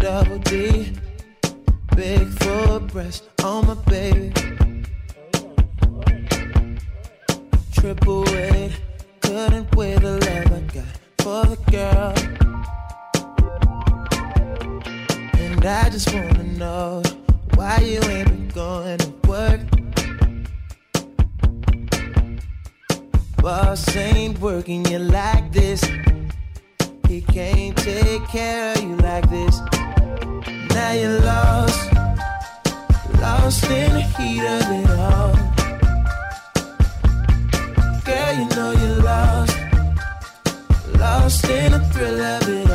double 0.02 0.40
D. 0.40 0.98
Big 1.96 2.28
full 2.42 2.80
breast 2.80 3.24
on 3.44 3.68
my 3.68 3.76
baby. 3.86 4.32
Triple 7.74 8.24
weight, 8.24 8.72
couldn't 9.22 9.76
weigh 9.76 10.00
the 10.00 10.20
love 10.20 10.52
I 10.52 10.62
got 10.74 11.01
for 11.22 11.46
the 11.46 11.58
girl. 11.70 12.14
And 15.40 15.66
I 15.66 15.90
just 15.90 16.12
wanna 16.14 16.44
know 16.44 17.04
why 17.56 17.78
you 17.78 18.02
ain't 18.10 18.28
been 18.28 18.48
going 18.50 18.98
to 18.98 19.12
work. 19.28 19.62
Boss 23.38 23.96
ain't 23.96 24.40
working 24.40 24.84
you 24.86 25.00
like 25.00 25.52
this. 25.52 25.84
He 27.08 27.22
can't 27.22 27.78
take 27.78 28.24
care 28.30 28.74
of 28.74 28.82
you 28.82 28.96
like 28.98 29.30
this. 29.30 29.60
Now 30.74 30.94
you're 30.94 31.20
lost, 31.22 31.94
lost 33.20 33.64
in 33.70 33.94
the 33.94 34.02
heat 34.18 34.44
of 34.58 34.66
it 34.80 34.90
all. 35.06 35.34
Girl, 38.06 38.34
you 38.40 38.48
know 38.56 38.72
you're 38.72 39.04
lost, 41.22 41.50
in 41.50 41.72
the 41.72 41.80
thrill 41.92 42.22
of 42.22 42.50
it 42.50 42.71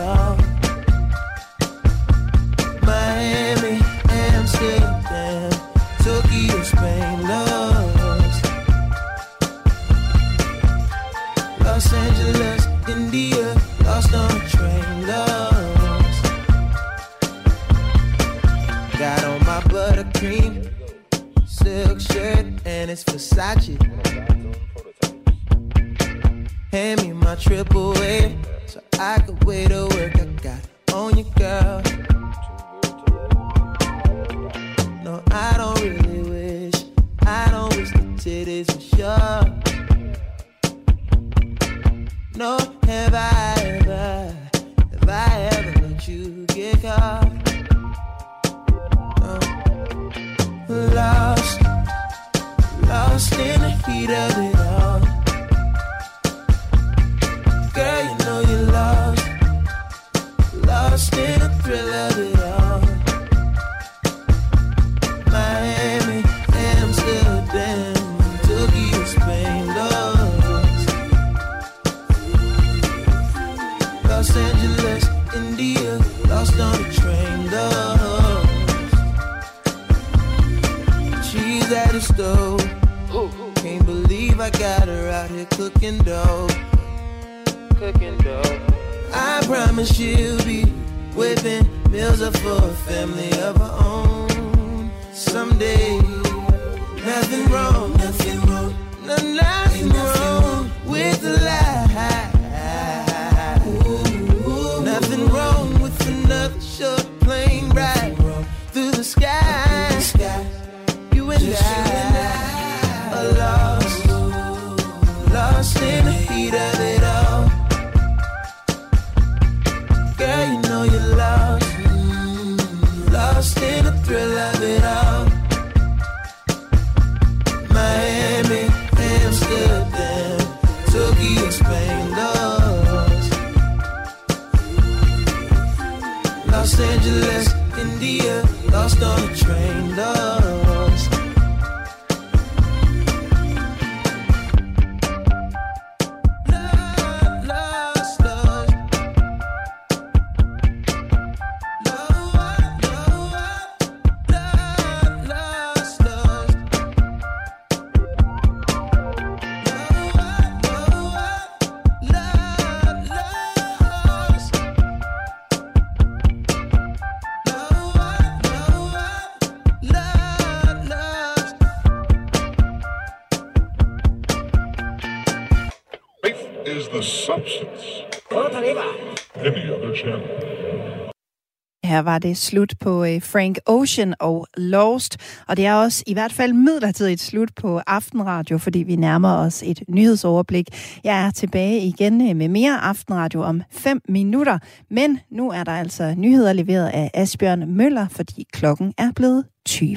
det 182.28 182.36
slut 182.36 182.74
på 182.80 183.04
øh, 183.04 183.22
Frank 183.22 183.58
Ocean 183.66 184.14
og 184.20 184.46
Lost, 184.56 185.16
og 185.48 185.56
det 185.56 185.66
er 185.66 185.74
også 185.74 186.04
i 186.06 186.12
hvert 186.12 186.32
fald 186.32 186.52
midlertidigt 186.52 187.20
slut 187.20 187.50
på 187.56 187.80
Aftenradio, 187.86 188.58
fordi 188.58 188.78
vi 188.78 188.96
nærmer 188.96 189.36
os 189.36 189.62
et 189.66 189.82
nyhedsoverblik. 189.88 190.66
Jeg 191.04 191.26
er 191.26 191.30
tilbage 191.30 191.80
igen 191.80 192.30
øh, 192.30 192.36
med 192.36 192.48
mere 192.48 192.78
Aftenradio 192.78 193.42
om 193.42 193.62
5 193.70 194.00
minutter, 194.08 194.58
men 194.90 195.20
nu 195.30 195.50
er 195.50 195.64
der 195.64 195.72
altså 195.72 196.14
nyheder 196.16 196.52
leveret 196.52 196.88
af 196.88 197.10
Asbjørn 197.14 197.76
Møller, 197.76 198.08
fordi 198.08 198.46
klokken 198.52 198.94
er 198.98 199.10
blevet 199.16 199.44
20. 199.66 199.96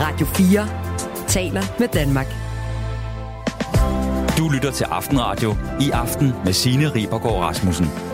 Radio 0.00 0.26
4 0.26 0.68
taler 1.28 1.62
med 1.78 1.88
Danmark. 1.88 2.26
Du 4.38 4.48
lytter 4.48 4.70
til 4.70 4.84
Aftenradio 4.84 5.54
i 5.80 5.90
aften 5.90 6.32
med 6.44 6.52
Signe 6.52 6.88
Ribergaard 6.94 7.40
Rasmussen. 7.40 8.13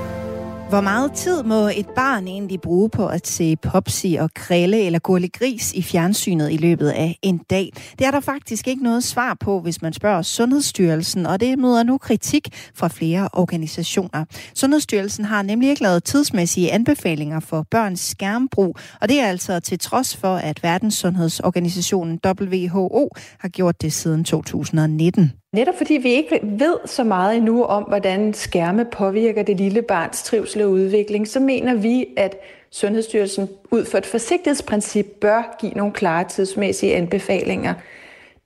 Hvor 0.70 0.80
meget 0.80 1.12
tid 1.12 1.42
må 1.42 1.68
et 1.68 1.88
barn 1.96 2.28
egentlig 2.28 2.60
bruge 2.60 2.90
på 2.90 3.06
at 3.06 3.26
se 3.26 3.56
popsi 3.56 4.16
og 4.20 4.34
krille 4.34 4.86
eller 4.86 4.98
gurle 4.98 5.28
gris 5.28 5.72
i 5.72 5.82
fjernsynet 5.82 6.52
i 6.52 6.56
løbet 6.56 6.88
af 6.88 7.18
en 7.22 7.38
dag? 7.38 7.72
Det 7.98 8.06
er 8.06 8.10
der 8.10 8.20
faktisk 8.20 8.68
ikke 8.68 8.82
noget 8.82 9.04
svar 9.04 9.36
på, 9.40 9.60
hvis 9.60 9.82
man 9.82 9.92
spørger 9.92 10.22
Sundhedsstyrelsen, 10.22 11.26
og 11.26 11.40
det 11.40 11.58
møder 11.58 11.82
nu 11.82 11.98
kritik 11.98 12.48
fra 12.74 12.88
flere 12.88 13.28
organisationer. 13.32 14.24
Sundhedsstyrelsen 14.54 15.24
har 15.24 15.42
nemlig 15.42 15.70
ikke 15.70 15.82
lavet 15.82 16.04
tidsmæssige 16.04 16.72
anbefalinger 16.72 17.40
for 17.40 17.66
børns 17.70 18.00
skærmbrug, 18.00 18.76
og 19.00 19.08
det 19.08 19.20
er 19.20 19.26
altså 19.26 19.60
til 19.60 19.78
trods 19.78 20.16
for, 20.16 20.36
at 20.36 20.62
Verdenssundhedsorganisationen 20.62 22.20
WHO 22.26 23.10
har 23.38 23.48
gjort 23.48 23.82
det 23.82 23.92
siden 23.92 24.24
2019. 24.24 25.39
Netop 25.52 25.74
fordi 25.78 25.94
vi 25.94 26.08
ikke 26.08 26.40
ved 26.42 26.76
så 26.84 27.04
meget 27.04 27.36
endnu 27.36 27.64
om, 27.64 27.82
hvordan 27.82 28.34
skærme 28.34 28.84
påvirker 28.84 29.42
det 29.42 29.56
lille 29.56 29.82
barns 29.82 30.22
trivsel 30.22 30.62
og 30.62 30.70
udvikling, 30.70 31.28
så 31.28 31.40
mener 31.40 31.74
vi, 31.74 32.06
at 32.16 32.36
Sundhedsstyrelsen 32.70 33.48
ud 33.70 33.84
fra 33.84 33.98
et 33.98 34.06
forsigtighedsprincip 34.06 35.06
bør 35.20 35.56
give 35.60 35.72
nogle 35.72 35.92
klare 35.92 36.24
tidsmæssige 36.24 36.96
anbefalinger. 36.96 37.74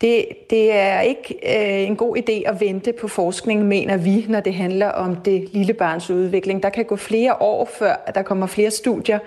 Det, 0.00 0.26
det 0.50 0.72
er 0.72 1.00
ikke 1.00 1.34
øh, 1.34 1.88
en 1.88 1.96
god 1.96 2.16
idé 2.16 2.42
at 2.46 2.60
vente 2.60 2.92
på 2.92 3.08
forskning, 3.08 3.64
mener 3.64 3.96
vi, 3.96 4.26
når 4.28 4.40
det 4.40 4.54
handler 4.54 4.88
om 4.88 5.16
det 5.16 5.48
lille 5.52 5.74
barns 5.74 6.10
udvikling. 6.10 6.62
Der 6.62 6.70
kan 6.70 6.84
gå 6.84 6.96
flere 6.96 7.42
år, 7.42 7.64
før 7.64 8.10
der 8.14 8.22
kommer 8.22 8.46
flere 8.46 8.70
studier, 8.70 9.18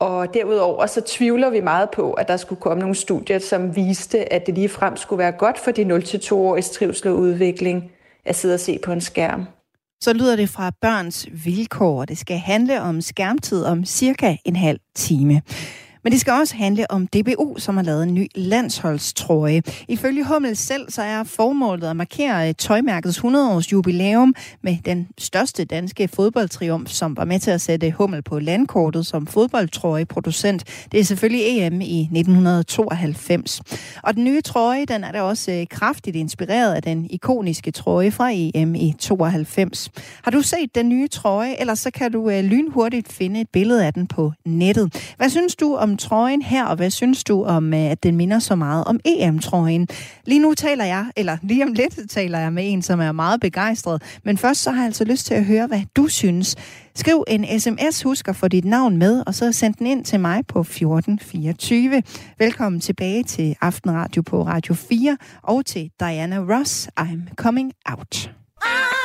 og 0.00 0.34
derudover 0.34 0.86
så 0.86 1.00
tvivler 1.06 1.50
vi 1.50 1.60
meget 1.60 1.90
på, 1.90 2.12
at 2.12 2.28
der 2.28 2.36
skulle 2.36 2.60
komme 2.60 2.80
nogle 2.80 2.94
studier, 2.94 3.38
som 3.38 3.76
viste, 3.76 4.32
at 4.32 4.46
det 4.46 4.54
lige 4.54 4.68
frem 4.68 4.96
skulle 4.96 5.18
være 5.18 5.32
godt 5.32 5.58
for 5.58 5.70
de 5.70 5.82
0-2-åriges 5.82 6.70
trivsel 6.70 7.08
og 7.08 7.18
udvikling 7.18 7.90
at 8.24 8.36
sidde 8.36 8.54
og 8.54 8.60
se 8.60 8.78
på 8.84 8.92
en 8.92 9.00
skærm. 9.00 9.46
Så 10.02 10.12
lyder 10.12 10.36
det 10.36 10.48
fra 10.48 10.72
børns 10.80 11.28
vilkår. 11.44 12.04
Det 12.04 12.18
skal 12.18 12.38
handle 12.38 12.80
om 12.80 13.00
skærmtid 13.00 13.64
om 13.64 13.84
cirka 13.84 14.36
en 14.44 14.56
halv 14.56 14.80
time. 14.94 15.42
Men 16.04 16.12
det 16.12 16.20
skal 16.20 16.32
også 16.32 16.56
handle 16.56 16.90
om 16.90 17.06
DBU, 17.06 17.58
som 17.58 17.76
har 17.76 17.84
lavet 17.84 18.02
en 18.02 18.14
ny 18.14 18.26
landsholdstrøje. 18.34 19.62
Ifølge 19.88 20.24
Hummel 20.24 20.56
selv, 20.56 20.90
så 20.90 21.02
er 21.02 21.24
formålet 21.24 21.86
at 21.86 21.96
markere 21.96 22.48
øh, 22.48 22.54
tøjmærkets 22.54 23.18
100-års 23.18 23.72
jubilæum 23.72 24.34
med 24.62 24.76
den 24.84 25.08
største 25.18 25.64
danske 25.64 26.08
fodboldtriumf, 26.08 26.90
som 26.90 27.16
var 27.16 27.24
med 27.24 27.40
til 27.40 27.50
at 27.50 27.60
sætte 27.60 27.90
Hummel 27.90 28.22
på 28.22 28.38
landkortet 28.38 29.06
som 29.06 29.26
fodboldtrøjeproducent. 29.26 30.64
Det 30.92 31.00
er 31.00 31.04
selvfølgelig 31.04 31.42
EM 31.46 31.80
i 31.80 32.00
1992. 32.00 33.62
Og 34.02 34.14
den 34.14 34.24
nye 34.24 34.40
trøje, 34.40 34.84
den 34.84 35.04
er 35.04 35.12
da 35.12 35.22
også 35.22 35.52
øh, 35.52 35.66
kraftigt 35.70 36.16
inspireret 36.16 36.74
af 36.74 36.82
den 36.82 37.06
ikoniske 37.10 37.70
trøje 37.70 38.10
fra 38.10 38.30
EM 38.32 38.74
i 38.74 38.94
92. 38.98 39.90
Har 40.24 40.30
du 40.30 40.42
set 40.42 40.74
den 40.74 40.88
nye 40.88 41.08
trøje, 41.08 41.54
eller 41.60 41.74
så 41.74 41.90
kan 41.90 42.12
du 42.12 42.30
øh, 42.30 42.44
lynhurtigt 42.44 43.12
finde 43.12 43.40
et 43.40 43.48
billede 43.52 43.86
af 43.86 43.94
den 43.94 44.06
på 44.06 44.32
nettet. 44.46 45.14
Hvad 45.16 45.28
synes 45.28 45.56
du 45.56 45.74
om 45.74 45.89
trøjen 45.96 46.42
her, 46.42 46.64
og 46.64 46.76
hvad 46.76 46.90
synes 46.90 47.24
du 47.24 47.44
om, 47.44 47.74
øh, 47.74 47.80
at 47.80 48.02
den 48.02 48.16
minder 48.16 48.38
så 48.38 48.54
meget 48.54 48.84
om 48.84 49.00
EM-trøjen? 49.04 49.88
Lige 50.26 50.40
nu 50.40 50.54
taler 50.54 50.84
jeg, 50.84 51.06
eller 51.16 51.36
lige 51.42 51.64
om 51.64 51.72
lidt 51.72 52.10
taler 52.10 52.38
jeg 52.38 52.52
med 52.52 52.72
en, 52.72 52.82
som 52.82 53.00
er 53.00 53.12
meget 53.12 53.40
begejstret. 53.40 54.02
Men 54.24 54.38
først 54.38 54.62
så 54.62 54.70
har 54.70 54.78
jeg 54.78 54.86
altså 54.86 55.04
lyst 55.04 55.26
til 55.26 55.34
at 55.34 55.44
høre, 55.44 55.66
hvad 55.66 55.82
du 55.96 56.08
synes. 56.08 56.56
Skriv 56.94 57.24
en 57.28 57.60
sms, 57.60 58.02
husk 58.02 58.28
at 58.28 58.36
få 58.36 58.48
dit 58.48 58.64
navn 58.64 58.96
med, 58.96 59.22
og 59.26 59.34
så 59.34 59.52
send 59.52 59.74
den 59.74 59.86
ind 59.86 60.04
til 60.04 60.20
mig 60.20 60.46
på 60.46 60.60
1424. 60.60 62.02
Velkommen 62.38 62.80
tilbage 62.80 63.22
til 63.22 63.56
Aftenradio 63.60 64.22
på 64.22 64.42
Radio 64.42 64.74
4, 64.74 65.16
og 65.42 65.66
til 65.66 65.90
Diana 66.00 66.38
Ross, 66.38 66.88
I'm 67.00 67.34
Coming 67.36 67.72
Out. 67.86 68.30
Ah! 68.62 68.99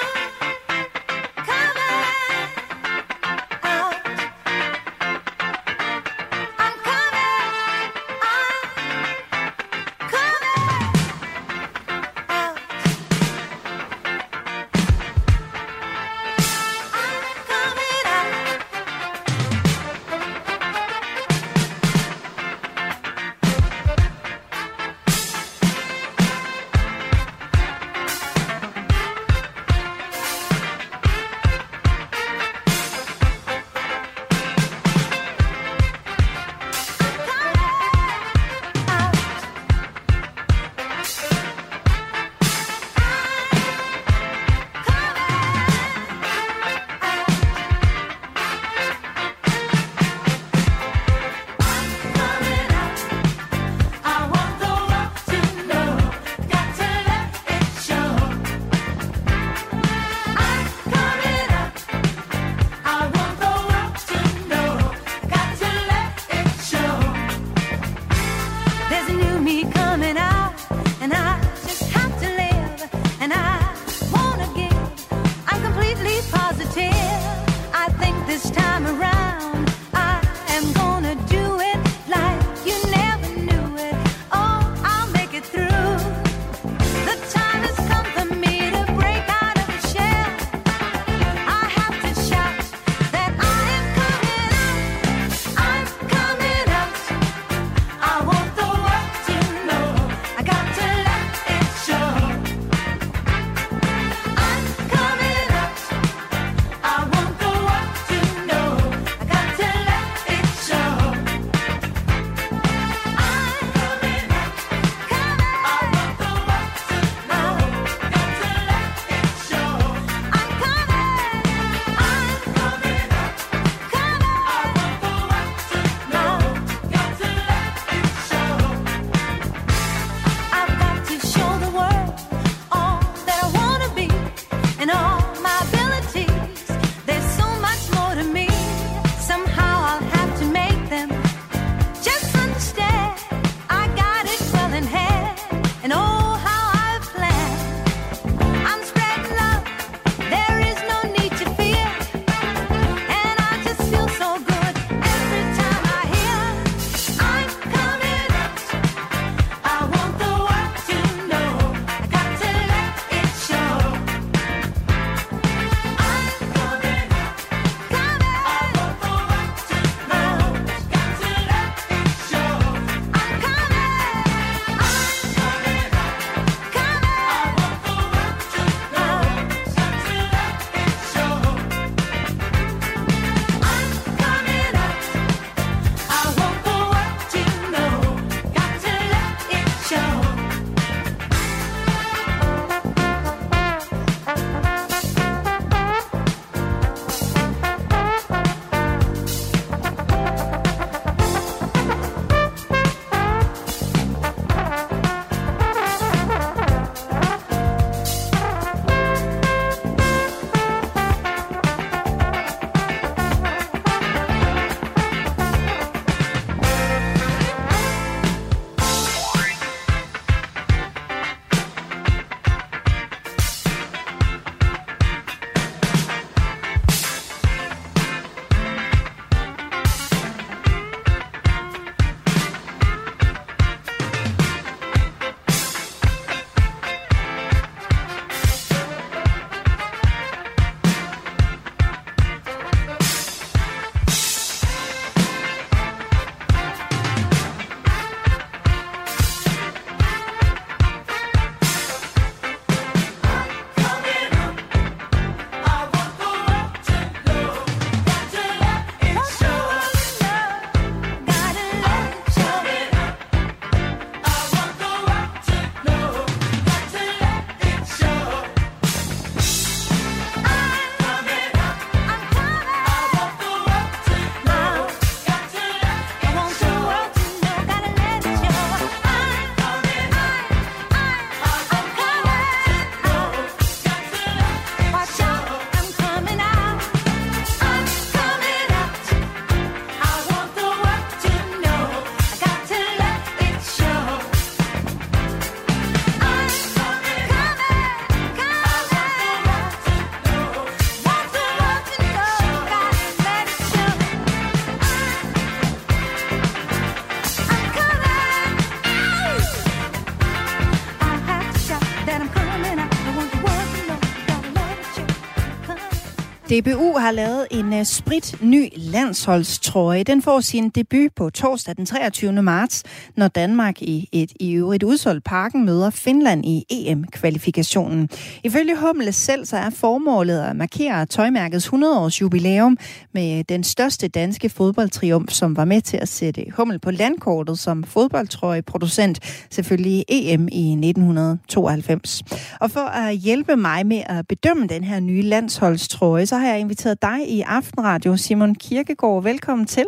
DBU 316.56 316.85
har 317.06 317.12
lavet 317.12 317.48
en 317.52 317.74
uh, 317.74 317.84
sprit 317.84 318.36
ny 318.42 318.70
landsholdstrøje. 318.76 320.04
Den 320.04 320.22
får 320.22 320.40
sin 320.40 320.70
debut 320.70 321.12
på 321.16 321.30
torsdag 321.30 321.76
den 321.76 321.86
23. 321.86 322.42
marts, 322.42 322.84
når 323.16 323.28
Danmark 323.28 323.82
i 323.82 324.10
et 324.12 324.32
i 324.40 324.54
øvrigt 324.54 324.84
udsolgt 324.84 325.24
parken 325.24 325.66
møder 325.66 325.90
Finland 325.90 326.46
i 326.46 326.66
EM-kvalifikationen. 326.70 328.10
Ifølge 328.44 328.78
Hummel 328.78 329.14
selv 329.14 329.46
så 329.46 329.58
er 329.58 329.70
formålet 329.70 330.42
at 330.42 330.56
markere 330.56 331.06
tøjmærkets 331.06 331.68
100-års 331.68 332.22
jubilæum 332.22 332.78
med 333.14 333.38
øh, 333.38 333.44
den 333.50 333.64
største 333.64 334.08
danske 334.08 334.50
fodboldtriumf, 334.50 335.32
som 335.32 335.58
var 335.58 335.66
med 335.66 335.82
til 335.82 335.98
at 335.98 336.10
sætte 336.10 336.46
Hummel 336.58 336.80
på 336.80 336.92
landkortet 336.92 337.60
som 337.60 337.84
fodboldtrøjeproducent, 337.84 339.46
selvfølgelig 339.50 340.06
EM 340.08 340.48
i 340.52 340.72
1992. 340.72 342.24
Og 342.60 342.72
for 342.72 342.80
at 342.80 343.16
hjælpe 343.16 343.56
mig 343.56 343.86
med 343.86 344.02
at 344.06 344.28
bedømme 344.28 344.68
den 344.68 344.84
her 344.84 345.00
nye 345.00 345.22
landsholdstrøje, 345.22 346.26
så 346.26 346.38
har 346.38 346.48
jeg 346.48 346.60
inviteret 346.60 346.95
dig 347.02 347.20
i 347.30 347.42
Aftenradio, 347.42 348.18
Simon 348.18 348.56
Kirkegaard. 348.56 349.24
Velkommen 349.24 349.68
til. 349.68 349.86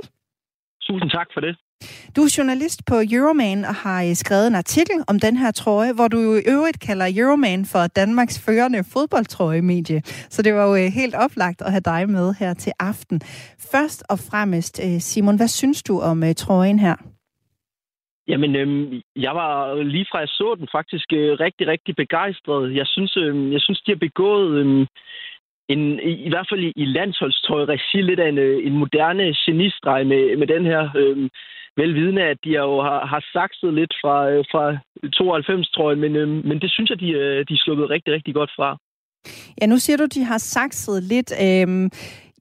Tusind 0.82 1.10
tak 1.10 1.28
for 1.34 1.42
det. 1.42 1.56
Du 2.16 2.22
er 2.22 2.36
journalist 2.38 2.80
på 2.90 2.96
Euroman 3.12 3.66
og 3.66 3.76
har 3.76 4.04
øh, 4.04 4.14
skrevet 4.14 4.48
en 4.48 4.56
artikel 4.56 4.98
om 5.08 5.20
den 5.20 5.38
her 5.38 5.52
trøje, 5.52 5.94
hvor 5.94 6.08
du 6.08 6.18
i 6.18 6.44
øvrigt 6.56 6.80
kalder 6.80 7.08
Euroman 7.22 7.66
for 7.66 7.88
Danmarks 7.88 8.46
førende 8.46 8.84
fodboldtrøjemedie. 8.94 10.02
Så 10.06 10.42
det 10.42 10.54
var 10.54 10.66
jo 10.68 10.76
øh, 10.76 10.92
helt 11.00 11.16
oplagt 11.16 11.62
at 11.62 11.72
have 11.72 11.88
dig 11.94 12.10
med 12.10 12.34
her 12.40 12.54
til 12.54 12.74
aften. 12.80 13.22
Først 13.72 14.04
og 14.10 14.18
fremmest, 14.30 14.82
øh, 14.86 15.00
Simon, 15.00 15.38
hvad 15.38 15.48
synes 15.48 15.84
du 15.84 16.00
om 16.00 16.24
trøjen 16.36 16.80
her? 16.80 16.96
Jamen, 18.28 18.56
øhm, 18.56 19.02
jeg 19.16 19.36
var 19.36 19.84
lige 19.84 20.08
fra 20.12 20.20
jeg 20.20 20.28
så 20.28 20.56
den 20.60 20.68
faktisk 20.72 21.08
øh, 21.14 21.40
rigtig, 21.40 21.68
rigtig 21.68 21.96
begejstret. 21.96 22.76
Jeg 22.76 22.88
synes, 22.88 23.18
øh, 23.18 23.54
jeg 23.54 23.62
synes 23.62 23.82
de 23.82 23.92
har 23.92 24.06
begået 24.10 24.50
øh, 24.62 24.88
en, 25.70 26.00
i, 26.00 26.12
i 26.28 26.30
hvert 26.30 26.48
fald 26.50 26.64
i, 26.64 26.72
i 26.76 26.86
landsholdstøj-regi 26.86 28.02
lidt 28.02 28.20
af 28.20 28.30
en, 28.30 28.38
øh, 28.38 28.68
en 28.68 28.74
moderne 28.74 29.36
genistreg 29.46 30.08
med, 30.08 30.38
med 30.38 30.48
den 30.48 30.66
her. 30.66 30.90
Øh, 30.96 31.30
velvidende, 31.78 32.24
at 32.34 32.38
de 32.44 32.50
jo 32.50 32.82
har, 32.82 33.06
har 33.06 33.22
sakset 33.34 33.74
lidt 33.74 33.94
fra, 34.02 34.30
øh, 34.32 34.44
fra 34.52 34.78
92, 35.18 35.70
tror 35.70 35.90
jeg, 35.92 36.00
men, 36.00 36.16
øh, 36.16 36.28
men 36.50 36.62
det 36.62 36.72
synes 36.72 36.90
jeg, 36.90 37.00
de, 37.00 37.10
øh, 37.10 37.46
de 37.48 37.54
er 37.54 37.64
sluppet 37.64 37.90
rigtig, 37.90 38.14
rigtig 38.14 38.34
godt 38.34 38.52
fra. 38.58 38.78
Ja, 39.62 39.66
nu 39.66 39.78
siger 39.78 39.98
du, 39.98 40.06
de 40.16 40.24
har 40.24 40.38
sakset 40.38 41.04
lidt. 41.04 41.32
Øh, 41.46 41.90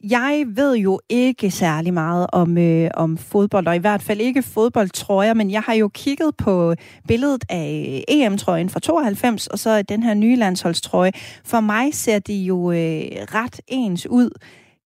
jeg 0.04 0.44
ved 0.46 0.76
jo 0.76 1.00
ikke 1.08 1.50
særlig 1.50 1.94
meget 1.94 2.26
om, 2.32 2.58
øh, 2.58 2.90
om 2.94 3.18
fodbold, 3.18 3.66
og 3.66 3.76
i 3.76 3.78
hvert 3.78 4.02
fald 4.02 4.20
ikke 4.20 4.42
fodboldtrøjer, 4.42 5.34
men 5.34 5.50
jeg 5.50 5.62
har 5.62 5.74
jo 5.74 5.88
kigget 5.88 6.36
på 6.36 6.74
billedet 7.08 7.44
af 7.48 8.04
EM-trøjen 8.08 8.68
fra 8.68 8.80
92, 8.80 9.46
og 9.46 9.58
så 9.58 9.82
den 9.82 10.02
her 10.02 10.14
nye 10.14 10.36
landsholdstrøje. 10.36 11.12
For 11.44 11.60
mig 11.60 11.94
ser 11.94 12.18
de 12.18 12.34
jo 12.34 12.70
øh, 12.70 13.02
ret 13.34 13.60
ens 13.66 14.06
ud. 14.06 14.30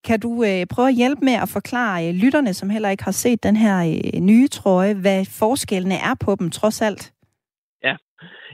Kan 0.03 0.19
du 0.19 0.43
øh, 0.43 0.65
prøve 0.65 0.87
at 0.87 0.95
hjælpe 0.95 1.25
med 1.25 1.33
at 1.33 1.49
forklare 1.49 2.07
øh, 2.07 2.13
lytterne, 2.13 2.53
som 2.53 2.69
heller 2.69 2.89
ikke 2.89 3.03
har 3.03 3.11
set 3.11 3.43
den 3.43 3.55
her 3.55 3.99
øh, 4.13 4.19
nye 4.19 4.47
trøje, 4.47 4.93
hvad 4.93 5.25
forskellene 5.25 5.95
er 5.95 6.13
på 6.19 6.35
dem 6.35 6.49
trods 6.49 6.81
alt? 6.81 7.11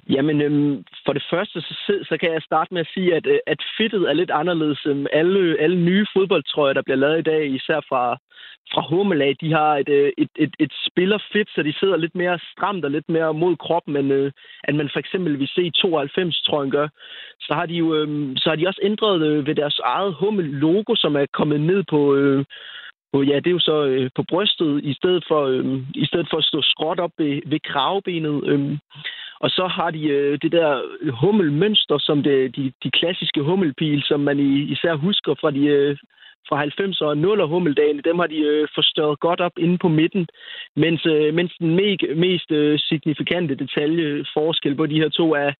Jamen, 0.09 0.41
øhm, 0.41 0.83
for 1.05 1.13
det 1.13 1.23
første, 1.29 1.61
så, 1.61 1.93
så 2.09 2.17
kan 2.19 2.33
jeg 2.33 2.41
starte 2.41 2.73
med 2.73 2.81
at 2.81 2.91
sige, 2.93 3.15
at, 3.15 3.25
øh, 3.27 3.39
at 3.47 3.61
fittet 3.77 4.09
er 4.09 4.13
lidt 4.13 4.31
anderledes 4.31 4.85
end 4.85 5.07
alle, 5.11 5.57
alle 5.59 5.77
nye 5.77 6.05
fodboldtrøjer, 6.13 6.73
der 6.73 6.81
bliver 6.81 6.97
lavet 6.97 7.19
i 7.19 7.29
dag, 7.31 7.47
især 7.47 7.79
fra, 7.89 8.17
fra 8.73 8.81
Hummelag. 8.89 9.35
De 9.41 9.53
har 9.53 9.77
et, 9.77 9.89
øh, 9.89 10.11
et, 10.17 10.29
et, 10.35 10.53
et 10.59 10.73
spillerfit, 10.87 11.49
så 11.49 11.63
de 11.63 11.73
sidder 11.79 11.97
lidt 11.97 12.15
mere 12.15 12.39
stramt 12.51 12.85
og 12.85 12.91
lidt 12.91 13.09
mere 13.09 13.33
mod 13.33 13.55
kroppen, 13.55 13.95
end, 13.97 14.13
øh, 14.13 14.31
end 14.67 14.77
man 14.77 14.89
for 14.93 14.99
eksempel 14.99 15.39
vil 15.39 15.47
se 15.47 15.61
i 15.63 15.71
92-trøjen 15.85 16.71
gør. 16.71 16.87
Så 17.39 17.53
har 17.53 17.65
de 17.65 17.73
jo 17.73 17.95
øhm, 17.95 18.37
så 18.37 18.49
har 18.49 18.55
de 18.55 18.67
også 18.67 18.81
ændret 18.83 19.27
øh, 19.27 19.47
ved 19.47 19.55
deres 19.55 19.79
eget 19.83 20.13
Hummel-logo, 20.13 20.95
som 20.95 21.15
er 21.15 21.25
kommet 21.33 21.61
ned 21.61 21.83
på... 21.89 22.15
Øh, 22.15 22.45
på, 23.13 23.23
ja, 23.23 23.35
det 23.35 23.47
er 23.47 23.57
jo 23.59 23.59
så 23.59 23.85
øh, 23.85 24.09
på 24.15 24.23
brystet, 24.29 24.83
i 24.83 24.93
stedet 24.93 25.23
for, 25.27 25.41
øh, 25.45 25.65
i 25.95 26.05
stedet 26.05 26.27
for 26.29 26.37
at 26.37 26.43
stå 26.43 26.61
skråt 26.61 26.99
op 26.99 27.11
ved, 27.17 27.41
ved 27.45 27.59
kravbenet. 27.59 28.43
Øh. 28.47 28.77
Og 29.39 29.49
så 29.49 29.67
har 29.67 29.91
de 29.91 30.03
øh, 30.07 30.39
det 30.41 30.51
der 30.51 30.81
hummelmønster, 31.11 31.97
som 31.97 32.23
det, 32.23 32.55
de, 32.55 32.71
de 32.83 32.91
klassiske 32.91 33.41
hummelpil, 33.41 34.03
som 34.03 34.19
man 34.19 34.39
i, 34.39 34.71
især 34.73 34.95
husker 34.95 35.35
fra 35.41 35.51
de 35.51 35.65
øh, 35.65 35.97
fra 36.49 36.63
90'er 36.63 37.05
og 37.05 37.15
0'er 37.25 37.45
hummeldagene, 37.53 38.01
dem 38.01 38.19
har 38.19 38.27
de 38.27 38.37
øh, 38.37 38.67
forstørret 38.75 39.19
godt 39.19 39.41
op 39.41 39.51
inde 39.57 39.77
på 39.77 39.87
midten, 39.87 40.27
mens, 40.75 41.05
øh, 41.05 41.33
mens 41.33 41.51
den 41.59 41.79
me- 41.79 42.15
mest 42.15 42.51
øh, 42.51 42.79
signifikante 42.79 43.55
detalje 43.55 44.25
forskel 44.33 44.75
på 44.75 44.85
de 44.85 44.99
her 45.01 45.09
to 45.09 45.33
er, 45.33 45.51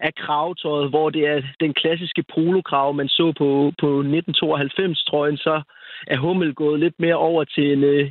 er 0.00 0.10
kravtøjet, 0.16 0.90
hvor 0.90 1.10
det 1.10 1.26
er 1.26 1.42
den 1.60 1.74
klassiske 1.74 2.24
polokrav, 2.34 2.94
man 2.94 3.08
så 3.08 3.32
på, 3.38 3.72
på 3.80 4.00
1992-trøjen, 4.00 5.36
så 5.36 5.62
er 6.06 6.18
Hummel 6.18 6.54
gået 6.54 6.80
lidt 6.80 6.94
mere 6.98 7.14
over 7.14 7.44
til 7.44 7.72
en, 7.72 7.84
øh, 7.84 8.10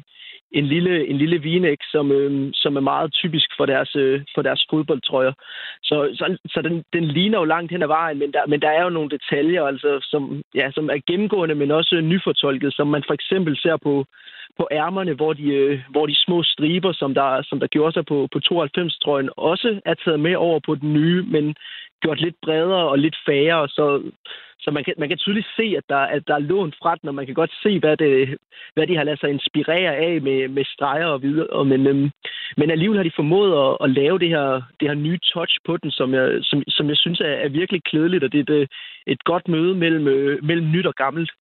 en 0.59 0.65
lille, 0.65 1.07
en 1.07 1.17
lille 1.17 1.37
vinek, 1.41 1.79
som, 1.91 2.11
øh, 2.11 2.51
som 2.53 2.75
er 2.75 2.81
meget 2.91 3.13
typisk 3.13 3.49
for 3.57 3.65
deres, 3.65 3.95
øh, 3.95 4.21
for 4.35 4.41
deres 4.41 4.65
fodboldtrøjer. 4.69 5.33
Så, 5.83 5.95
så, 6.13 6.37
så 6.53 6.61
den, 6.61 6.83
den 6.93 7.05
ligner 7.05 7.39
jo 7.39 7.45
langt 7.45 7.71
hen 7.71 7.83
ad 7.83 7.87
vejen, 7.87 8.19
men 8.19 8.33
der, 8.33 8.47
men 8.47 8.61
der 8.61 8.69
er 8.69 8.83
jo 8.83 8.89
nogle 8.89 9.09
detaljer, 9.09 9.63
altså, 9.63 9.97
som, 10.01 10.43
ja, 10.55 10.71
som 10.71 10.89
er 10.89 10.99
gennemgående, 11.07 11.55
men 11.55 11.71
også 11.71 11.95
øh, 11.95 12.03
nyfortolket, 12.03 12.73
som 12.73 12.87
man 12.87 13.03
for 13.07 13.13
eksempel 13.13 13.57
ser 13.57 13.77
på, 13.77 14.05
på 14.57 14.67
ærmerne, 14.71 15.13
hvor 15.13 15.33
de, 15.33 15.43
øh, 15.43 15.79
hvor 15.89 16.05
de 16.05 16.15
små 16.25 16.43
striber, 16.43 16.93
som 16.93 17.13
der, 17.13 17.41
som 17.43 17.59
der 17.59 17.67
gjorde 17.67 17.93
sig 17.93 18.05
på, 18.05 18.27
på 18.33 18.39
92-trøjen, 18.51 19.29
også 19.37 19.79
er 19.85 19.93
taget 19.93 20.19
med 20.19 20.35
over 20.35 20.59
på 20.65 20.75
den 20.75 20.93
nye, 20.93 21.23
men 21.23 21.55
gjort 22.01 22.21
lidt 22.21 22.35
bredere 22.41 22.89
og 22.89 22.99
lidt 22.99 23.17
færre, 23.25 23.67
så, 23.67 24.01
så 24.65 24.71
man 24.71 24.83
kan, 24.83 24.93
man 24.97 25.09
kan 25.09 25.17
tydeligt 25.17 25.47
se, 25.57 25.65
at 25.79 25.85
der, 25.89 26.01
at 26.15 26.23
der 26.27 26.35
er 26.35 26.47
lånt 26.51 26.75
fra 26.81 26.95
den, 26.95 27.09
og 27.09 27.15
man 27.15 27.25
kan 27.25 27.35
godt 27.35 27.53
se, 27.63 27.79
hvad, 27.79 27.97
det, 27.97 28.37
hvad 28.73 28.87
de 28.87 28.95
har 28.97 29.03
ladet 29.03 29.19
sig 29.19 29.29
inspirere 29.29 29.95
af 29.95 30.21
med, 30.21 30.47
med 30.47 30.65
streger 30.65 31.05
og 31.05 31.21
videre. 31.21 31.65
Men, 31.65 31.87
øhm, 31.87 32.09
men 32.57 32.71
alligevel 32.71 32.97
har 32.97 33.03
de 33.03 33.19
formået 33.21 33.51
at, 33.63 33.77
at 33.83 33.89
lave 33.89 34.19
det 34.19 34.29
her, 34.29 34.47
det 34.79 34.87
her 34.89 34.95
nye 34.95 35.19
touch 35.33 35.53
på 35.65 35.77
den, 35.77 35.91
som 35.91 36.13
jeg, 36.13 36.25
som, 36.41 36.63
som 36.67 36.89
jeg 36.89 36.97
synes 36.97 37.19
er, 37.19 37.35
er 37.45 37.49
virkelig 37.49 37.83
klædeligt, 37.83 38.23
og 38.23 38.31
det 38.31 38.49
er 38.49 38.53
et, 38.53 38.69
et 39.07 39.23
godt 39.23 39.47
møde 39.47 39.75
mellem, 39.75 40.07
øh, 40.07 40.43
mellem 40.43 40.71
nyt 40.71 40.85
og 40.85 40.95
gammelt. 40.95 41.31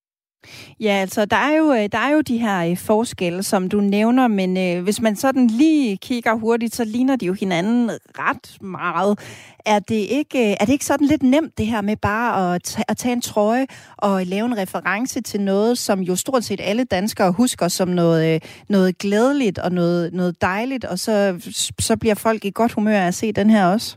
Ja, 0.81 0.93
altså, 0.93 1.25
der 1.25 1.37
er 1.37 1.57
jo, 1.57 1.73
øh, 1.73 1.89
der 1.93 1.99
er 1.99 2.11
jo 2.11 2.21
de 2.21 2.39
her 2.39 2.71
øh, 2.71 2.77
forskelle, 2.77 3.43
som 3.43 3.69
du 3.69 3.81
nævner, 3.81 4.29
men 4.29 4.57
øh, 4.57 4.83
hvis 4.83 5.01
man 5.01 5.17
sådan 5.17 5.47
lige 5.47 5.97
kigger 5.97 6.35
hurtigt, 6.35 6.75
så 6.75 6.85
ligner 6.85 7.17
de 7.17 7.27
jo 7.27 7.33
hinanden 7.33 7.91
ret 8.19 8.63
meget. 8.63 9.19
Er 9.67 9.79
det 9.79 9.95
ikke, 9.95 10.39
øh, 10.39 10.57
er 10.61 10.65
det 10.65 10.73
ikke 10.73 10.85
sådan 10.85 11.07
lidt 11.07 11.23
nemt, 11.23 11.59
det 11.59 11.67
her 11.67 11.81
med 11.81 11.97
bare 11.97 12.55
at, 12.55 12.79
at 12.89 12.97
tage 12.97 13.13
en 13.13 13.21
trøje 13.21 13.67
og 13.97 14.27
lave 14.27 14.47
en 14.47 14.57
reference 14.57 15.21
til 15.21 15.41
noget, 15.41 15.79
som 15.79 16.01
jo 16.01 16.17
stort 16.17 16.45
set 16.45 16.61
alle 16.63 16.85
danskere 16.85 17.33
husker 17.33 17.69
som 17.69 17.89
noget, 17.89 18.43
noget 18.69 18.99
glædeligt 18.99 19.59
og 19.59 19.73
noget, 19.73 20.13
noget 20.13 20.43
dejligt, 20.43 20.85
og 20.85 20.99
så, 20.99 21.41
så 21.79 21.97
bliver 21.97 22.15
folk 22.15 22.45
i 22.45 22.51
godt 22.55 22.73
humør 22.73 23.01
af 23.01 23.07
at 23.07 23.15
se 23.15 23.33
den 23.33 23.51
her 23.51 23.67
også? 23.67 23.97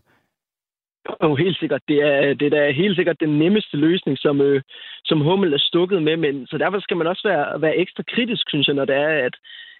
Jo, 1.24 1.36
helt 1.36 1.58
sikkert. 1.60 1.82
Det 1.88 2.00
er, 2.02 2.34
det 2.34 2.54
er 2.54 2.72
helt 2.72 2.96
sikkert 2.96 3.20
den 3.20 3.40
nemmeste 3.40 3.78
løsning, 3.78 4.18
som, 4.18 4.42
øh, 4.42 4.62
som 5.06 5.22
Hummel 5.22 5.54
er 5.54 5.58
stukket 5.58 6.04
med. 6.04 6.18
Men, 6.18 6.48
så 6.48 6.58
derfor 6.58 6.80
skal 6.80 6.98
man 6.98 7.08
også 7.08 7.28
være, 7.28 7.62
være 7.62 7.78
ekstra 7.78 8.04
kritisk, 8.04 8.50
synes 8.50 8.68
jeg, 8.68 8.76
når 8.76 8.86
det 8.86 8.96
er, 8.96 9.10
at, 9.28 9.36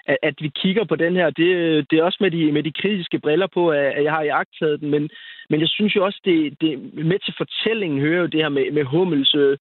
at, 0.08 0.18
at 0.24 0.36
vi 0.40 0.50
kigger 0.62 0.84
på 0.84 0.96
den 0.96 1.16
her. 1.16 1.30
Det, 1.30 1.50
øh, 1.56 1.86
det 1.90 2.00
er 2.00 2.04
også 2.04 2.18
med 2.22 2.32
de, 2.32 2.52
med 2.52 2.64
de 2.64 2.72
kritiske 2.72 3.20
briller 3.20 3.48
på, 3.54 3.70
at 3.70 4.04
jeg 4.04 4.14
har 4.14 4.22
iagtaget 4.22 4.80
den. 4.80 4.90
Men, 4.90 5.10
men 5.50 5.60
jeg 5.60 5.70
synes 5.70 5.96
jo 5.96 6.06
også, 6.06 6.20
det, 6.26 6.62
det 6.62 6.72
med 7.06 7.20
til 7.20 7.34
fortællingen 7.38 8.00
hører 8.00 8.22
jo 8.22 8.28
det 8.28 8.42
her 8.42 8.50
med, 8.50 8.72
med 8.72 8.84
Hummels 8.84 9.36
øh, 9.36 9.58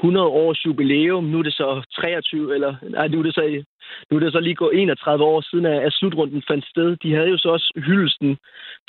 100 0.00 0.26
års 0.26 0.66
jubilæum. 0.66 1.24
Nu 1.24 1.38
er 1.38 1.42
det 1.42 1.54
så 1.54 1.82
23, 2.00 2.54
eller 2.54 2.74
nej, 2.82 3.08
nu 3.08 3.18
er 3.18 3.22
det 3.22 3.34
så, 3.34 3.64
nu 4.10 4.16
er 4.16 4.20
det 4.20 4.32
så 4.32 4.40
lige 4.40 4.54
gået 4.54 4.82
31 4.82 5.24
år 5.24 5.40
siden, 5.40 5.66
at, 5.66 5.82
at 5.86 5.92
slutrunden 5.92 6.42
fandt 6.48 6.64
sted. 6.66 6.96
De 6.96 7.14
havde 7.14 7.28
jo 7.28 7.38
så 7.38 7.48
også 7.48 7.72
hyldelsen 7.76 8.36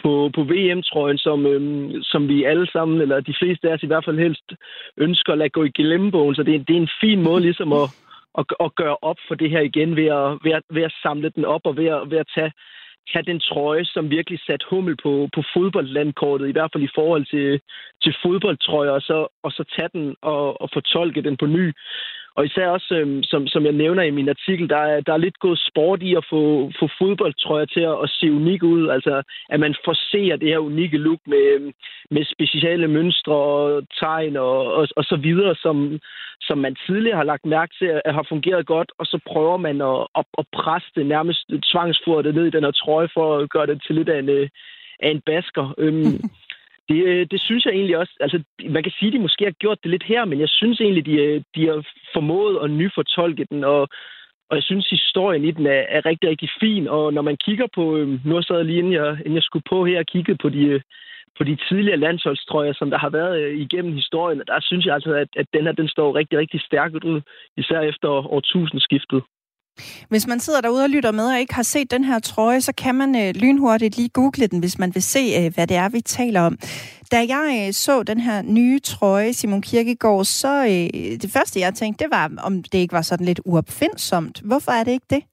på, 0.04 0.32
på 0.36 0.42
VM-trøjen, 0.44 1.18
som, 1.18 1.46
øhm, 1.46 2.04
som 2.04 2.28
vi 2.28 2.44
alle 2.44 2.68
sammen, 2.72 3.02
eller 3.02 3.20
de 3.20 3.36
fleste 3.40 3.70
af 3.70 3.74
os 3.74 3.84
i 3.84 3.88
hvert 3.88 4.06
fald 4.06 4.20
helst, 4.20 4.48
ønsker 4.98 5.32
at 5.32 5.38
lade 5.40 5.50
gå 5.50 5.64
i 5.64 5.76
glemmebogen. 5.80 6.36
Så 6.36 6.44
det, 6.44 6.68
det 6.68 6.74
er 6.76 6.82
en 6.82 6.98
fin 7.02 7.22
måde 7.24 7.42
ligesom 7.42 7.74
at, 7.74 7.88
at, 8.38 8.46
at 8.60 8.76
gøre 8.76 8.98
op 9.02 9.20
for 9.28 9.36
det 9.36 9.50
her 9.50 9.62
igen 9.62 9.96
ved 9.96 10.10
at, 10.20 10.28
ved 10.44 10.52
at, 10.52 10.64
ved 10.70 10.84
at 10.84 10.94
samle 11.04 11.30
den 11.36 11.46
op 11.46 11.62
og 11.66 11.78
ved 11.78 11.86
at, 11.86 12.12
ved 12.12 12.18
at 12.18 12.32
tage 12.36 12.52
have 13.14 13.24
den 13.32 13.40
trøje, 13.40 13.86
som 13.86 14.10
virkelig 14.10 14.40
satte 14.40 14.66
hummel 14.70 14.96
på, 15.04 15.30
på 15.36 15.42
fodboldlandkortet, 15.54 16.48
i 16.48 16.52
hvert 16.52 16.72
fald 16.74 16.84
i 16.84 16.96
forhold 16.96 17.26
til, 17.26 17.62
til 18.04 18.14
fodboldtrøjer, 18.24 18.92
og 18.92 19.02
så, 19.02 19.28
og 19.44 19.52
så 19.52 19.64
tage 19.76 19.90
den 19.94 20.16
og, 20.22 20.62
og 20.62 20.70
fortolke 20.74 21.22
den 21.22 21.38
på 21.38 21.46
ny. 21.46 21.74
Og 22.40 22.46
især 22.46 22.68
også, 22.68 22.96
øh, 22.96 23.24
som, 23.24 23.48
som 23.48 23.66
jeg 23.66 23.72
nævner 23.72 24.04
i 24.04 24.18
min 24.18 24.30
artikel, 24.30 24.70
der 24.70 24.78
er, 24.78 25.02
der 25.02 25.14
er 25.14 25.26
lidt 25.26 25.40
gået 25.40 25.60
sport 25.70 26.02
i 26.02 26.16
at 26.16 26.26
få, 26.30 26.72
få 26.80 26.90
fodboldtrøjer 27.00 27.66
til 27.66 27.80
at, 27.80 27.98
at 28.04 28.10
se 28.10 28.32
unik 28.32 28.64
ud. 28.64 28.90
Altså, 28.90 29.24
at 29.50 29.60
man 29.60 29.76
forser 29.86 30.36
det 30.36 30.48
her 30.48 30.58
unikke 30.58 30.98
look 30.98 31.20
med, 31.26 31.44
øhm, 31.56 31.72
med 32.12 32.24
speciale 32.26 32.88
mønstre 32.88 33.34
og 33.34 33.84
tegn 34.00 34.38
og, 34.38 34.74
og, 34.74 34.88
og 34.96 35.04
så 35.04 35.16
videre, 35.16 35.56
som, 35.56 36.00
som 36.42 36.58
man 36.58 36.76
tidligere 36.86 37.18
har 37.18 37.32
lagt 37.32 37.46
mærke 37.46 37.74
til, 37.80 38.02
at 38.06 38.14
har 38.14 38.26
fungeret 38.30 38.66
godt. 38.66 38.92
Og 39.00 39.06
så 39.06 39.20
prøver 39.28 39.58
man 39.58 39.82
at, 39.82 40.08
at, 40.20 40.26
at 40.38 40.46
presse 40.54 40.90
det 40.96 41.06
nærmest 41.06 41.52
tvangsfodret 41.72 42.26
det 42.26 42.36
ned 42.36 42.46
i 42.46 42.56
den 42.56 42.64
her 42.64 42.72
trøje 42.72 43.10
for 43.14 43.38
at 43.38 43.50
gøre 43.50 43.68
det 43.68 43.84
til 43.86 43.96
lidt 43.96 44.10
af 44.10 44.20
en, 44.20 44.30
øh, 44.30 44.50
af 45.00 45.10
en 45.10 45.22
basker. 45.22 45.74
Øhm, 45.78 46.20
Det, 46.90 47.04
øh, 47.06 47.28
det 47.32 47.42
synes 47.42 47.66
jeg 47.66 47.74
egentlig 47.74 47.98
også. 47.98 48.14
Altså, 48.20 48.44
man 48.70 48.84
kan 48.84 48.92
sige, 48.92 49.08
at 49.08 49.14
de 49.14 49.20
måske 49.20 49.44
har 49.46 49.52
gjort 49.52 49.84
det 49.84 49.92
lidt 49.92 50.04
her, 50.04 50.26
men 50.26 50.40
jeg 50.40 50.50
synes 50.50 50.82
egentlig, 50.82 51.06
de, 51.06 51.16
øh, 51.26 51.42
de 51.56 51.68
har 51.68 51.88
formået 52.14 52.60
at 52.64 52.72
nyfortolke 52.72 53.46
den, 53.52 53.64
og, 53.64 53.82
og 54.50 54.56
jeg 54.58 54.64
synes, 54.64 54.90
historien 54.90 55.44
i 55.46 55.52
den 55.52 55.66
er, 55.66 55.84
er 55.96 56.06
rigtig, 56.06 56.30
rigtig 56.30 56.50
fin. 56.60 56.88
Og 56.88 57.14
når 57.14 57.22
man 57.22 57.38
kigger 57.46 57.68
på, 57.76 57.98
øh, 57.98 58.26
nu 58.26 58.42
sad 58.42 58.56
jeg 58.56 58.66
lige 58.66 58.80
inden 58.80 58.94
jeg, 58.94 59.18
inden 59.20 59.36
jeg 59.36 59.44
skulle 59.44 59.70
på 59.70 59.86
her 59.86 60.00
og 60.00 60.06
kiggede 60.06 60.38
på 60.38 60.50
de, 60.50 60.64
øh, 60.66 60.82
på 61.38 61.44
de 61.44 61.58
tidligere 61.70 61.98
landsholdstrøjer, 61.98 62.74
som 62.74 62.90
der 62.90 62.98
har 62.98 63.10
været 63.10 63.42
øh, 63.42 63.60
igennem 63.60 63.94
historien, 63.94 64.42
der 64.48 64.60
synes 64.62 64.86
jeg 64.86 64.94
altså, 64.94 65.14
at, 65.14 65.28
at 65.36 65.48
den 65.54 65.64
her, 65.64 65.72
den 65.72 65.88
står 65.88 66.16
rigtig, 66.16 66.38
rigtig 66.40 66.62
stærkt 66.62 67.04
ud, 67.04 67.22
især 67.58 67.82
efter 67.82 68.10
årtusindskiftet. 68.10 69.24
Hvis 70.10 70.28
man 70.28 70.40
sidder 70.40 70.62
derude 70.62 70.84
og 70.84 70.90
lytter 70.90 71.12
med 71.12 71.26
og 71.34 71.40
ikke 71.40 71.54
har 71.54 71.64
set 71.64 71.92
den 71.92 72.04
her 72.04 72.20
trøje, 72.20 72.62
så 72.62 72.74
kan 72.76 72.96
man 72.96 73.10
øh, 73.16 73.36
lynhurtigt 73.42 73.98
lige 73.98 74.10
google 74.10 74.48
den, 74.48 74.60
hvis 74.60 74.80
man 74.80 74.92
vil 74.94 75.04
se, 75.04 75.20
øh, 75.40 75.54
hvad 75.56 75.68
det 75.68 75.78
er, 75.78 75.90
vi 75.90 76.02
taler 76.02 76.42
om. 76.42 76.58
Da 77.12 77.18
jeg 77.36 77.66
øh, 77.68 77.74
så 77.74 78.04
den 78.04 78.20
her 78.20 78.42
nye 78.42 78.80
trøje, 78.80 79.34
Simon 79.34 79.62
Kirkegaard, 79.62 80.26
så 80.26 80.54
øh, 80.64 81.20
det 81.24 81.32
første, 81.34 81.60
jeg 81.60 81.74
tænkte, 81.74 82.04
det 82.04 82.12
var, 82.12 82.32
om 82.48 82.64
det 82.64 82.80
ikke 82.80 82.94
var 82.94 83.02
sådan 83.02 83.26
lidt 83.26 83.42
uopfindsomt. 83.46 84.42
Hvorfor 84.46 84.72
er 84.72 84.84
det 84.84 84.92
ikke 84.92 85.10
det? 85.10 85.24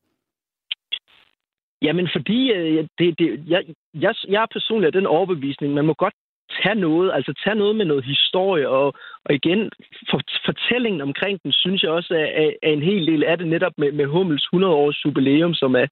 Jamen, 1.83 2.09
fordi 2.17 2.53
øh, 2.53 2.89
det, 2.99 3.19
det, 3.19 3.29
jeg, 3.47 3.63
jeg, 3.95 4.15
jeg 4.29 4.43
er 4.43 4.53
personligt 4.53 4.87
af 4.87 5.01
den 5.01 5.07
overbevisning, 5.07 5.75
man 5.75 5.85
må 5.85 5.95
godt 5.95 6.15
tag 6.63 6.75
noget, 6.75 7.13
altså 7.15 7.33
tag 7.45 7.55
noget 7.57 7.77
med 7.77 7.85
noget 7.85 8.05
historie, 8.05 8.69
og, 8.69 8.95
og 9.25 9.35
igen, 9.35 9.71
for, 10.11 10.21
fortællingen 10.45 11.01
omkring 11.01 11.43
den, 11.43 11.53
synes 11.53 11.83
jeg 11.83 11.91
også 11.91 12.15
er, 12.15 12.29
er, 12.43 12.51
er 12.63 12.71
en 12.71 12.83
hel 12.83 13.07
del 13.07 13.25
af 13.25 13.39
det, 13.39 13.49
netop 13.49 13.73
med, 13.79 13.93
med 13.93 14.07
Hummels 14.07 14.45
100-års 14.55 15.05
jubilæum, 15.05 15.55
som 15.55 15.77
er, 15.77 15.87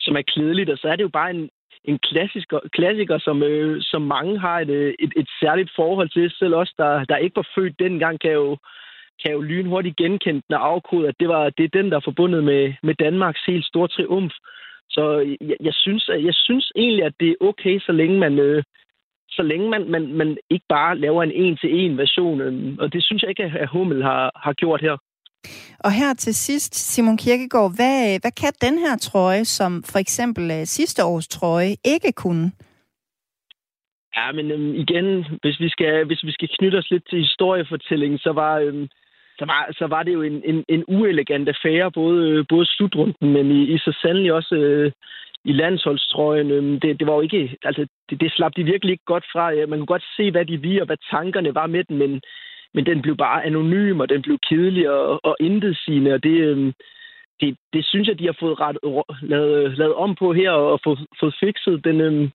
som 0.00 0.16
er 0.16 0.22
klædeligt, 0.22 0.70
og 0.70 0.78
så 0.78 0.88
er 0.88 0.96
det 0.96 1.02
jo 1.02 1.08
bare 1.08 1.30
en, 1.30 1.50
en 1.84 1.98
klassiker, 1.98 2.58
klassiker 2.72 3.18
som, 3.18 3.42
øh, 3.42 3.82
som 3.82 4.02
mange 4.02 4.38
har 4.38 4.60
et, 4.60 4.70
øh, 4.70 4.94
et, 4.98 5.12
et 5.16 5.28
særligt 5.40 5.70
forhold 5.76 6.08
til. 6.08 6.30
Selv 6.30 6.54
os, 6.54 6.72
der, 6.76 7.04
der 7.04 7.16
ikke 7.16 7.36
var 7.36 7.48
født 7.54 7.78
dengang, 7.78 8.20
kan 8.20 8.32
jo, 8.32 8.56
kan 9.22 9.32
jo 9.32 9.40
lynhurtigt 9.40 9.96
genkende 9.96 10.42
den 10.48 10.54
og 10.54 10.66
afkode, 10.66 11.08
at 11.08 11.14
det, 11.20 11.28
var, 11.28 11.50
det 11.50 11.64
er 11.64 11.78
den, 11.78 11.90
der 11.90 11.96
er 11.96 12.08
forbundet 12.08 12.44
med, 12.44 12.74
med 12.82 12.94
Danmarks 12.94 13.44
helt 13.46 13.66
store 13.66 13.88
triumf. 13.88 14.32
Så 14.90 15.36
jeg, 15.40 15.56
jeg, 15.60 15.74
synes, 15.74 16.08
jeg 16.08 16.34
synes 16.34 16.72
egentlig, 16.76 17.04
at 17.04 17.14
det 17.20 17.28
er 17.28 17.34
okay, 17.40 17.80
så 17.80 17.92
længe 17.92 18.18
man, 18.18 18.38
øh, 18.38 18.62
så 19.36 19.42
længe 19.42 19.68
man, 19.70 19.90
man, 19.90 20.04
man 20.20 20.38
ikke 20.50 20.66
bare 20.68 20.98
laver 20.98 21.22
en 21.22 21.32
en-til-en 21.32 21.98
version. 21.98 22.40
Øh, 22.40 22.76
og 22.78 22.92
det 22.92 23.04
synes 23.04 23.22
jeg 23.22 23.30
ikke, 23.30 23.42
at 23.42 23.68
Hummel 23.68 24.02
har, 24.02 24.24
har 24.44 24.52
gjort 24.52 24.80
her. 24.80 24.96
Og 25.86 25.92
her 25.92 26.14
til 26.14 26.34
sidst, 26.34 26.74
Simon 26.74 27.16
Kirkegaard, 27.16 27.72
hvad, 27.76 28.20
hvad 28.22 28.32
kan 28.42 28.52
den 28.66 28.78
her 28.78 28.96
trøje, 28.96 29.44
som 29.44 29.82
for 29.92 29.98
eksempel 29.98 30.44
uh, 30.44 30.64
sidste 30.64 31.04
års 31.04 31.28
trøje, 31.28 31.74
ikke 31.84 32.12
kunne? 32.12 32.52
Ja, 34.16 34.32
men 34.32 34.50
øhm, 34.50 34.74
igen, 34.74 35.24
hvis 35.42 35.60
vi, 35.60 35.68
skal, 35.68 36.04
hvis 36.06 36.24
vi 36.24 36.32
skal 36.32 36.48
knytte 36.58 36.76
os 36.76 36.90
lidt 36.90 37.04
til 37.10 37.18
historiefortællingen, 37.18 38.18
så 38.18 38.32
var, 38.32 38.54
øhm, 38.58 38.88
så 39.38 39.44
var, 39.44 39.68
så 39.78 39.86
var 39.86 40.02
det 40.02 40.12
jo 40.12 40.22
en, 40.22 40.42
en, 40.44 40.64
en 40.68 40.84
uelegant 40.88 41.48
affære, 41.48 41.92
både, 41.92 42.44
både 42.48 42.66
slutrunden, 42.66 43.32
men 43.32 43.50
i, 43.50 43.74
i 43.74 43.78
så 43.78 43.98
sandelig 44.02 44.32
også 44.32 44.54
øh, 44.54 44.92
i 45.44 45.52
landsholdstrøjen. 45.52 46.50
Øh, 46.50 46.82
det, 46.82 47.00
det 47.00 47.06
var 47.06 47.14
jo 47.14 47.20
ikke, 47.20 47.56
altså, 47.64 47.86
det, 48.10 48.20
det 48.20 48.32
slap 48.32 48.52
de 48.56 48.64
virkelig 48.64 48.92
ikke 48.92 49.12
godt 49.12 49.24
fra. 49.32 49.66
Man 49.66 49.78
kunne 49.78 49.94
godt 49.94 50.04
se, 50.16 50.30
hvad 50.30 50.44
de 50.44 50.56
vi 50.56 50.78
og 50.78 50.86
hvad 50.86 50.96
tankerne 51.10 51.54
var 51.54 51.66
med 51.66 51.84
den, 51.84 51.98
men, 51.98 52.20
men 52.74 52.86
den 52.86 53.02
blev 53.02 53.16
bare 53.16 53.44
anonym, 53.44 54.00
og 54.00 54.08
den 54.08 54.22
blev 54.22 54.38
kedelig 54.48 54.90
og, 54.90 55.20
og 55.24 55.36
intetsigende, 55.40 56.14
og 56.14 56.22
det, 56.22 56.36
øh, 56.40 56.72
det, 57.40 57.56
det 57.72 57.84
synes 57.84 58.08
jeg, 58.08 58.18
de 58.18 58.26
har 58.26 58.36
fået 58.40 58.60
ret, 58.60 58.78
lavet, 59.22 59.78
lavet 59.78 59.94
om 59.94 60.14
på 60.14 60.32
her 60.32 60.50
og 60.50 60.80
fået, 60.84 61.06
fået 61.20 61.34
fikset. 61.40 61.84
Den, 61.84 62.00
øh, 62.00 62.30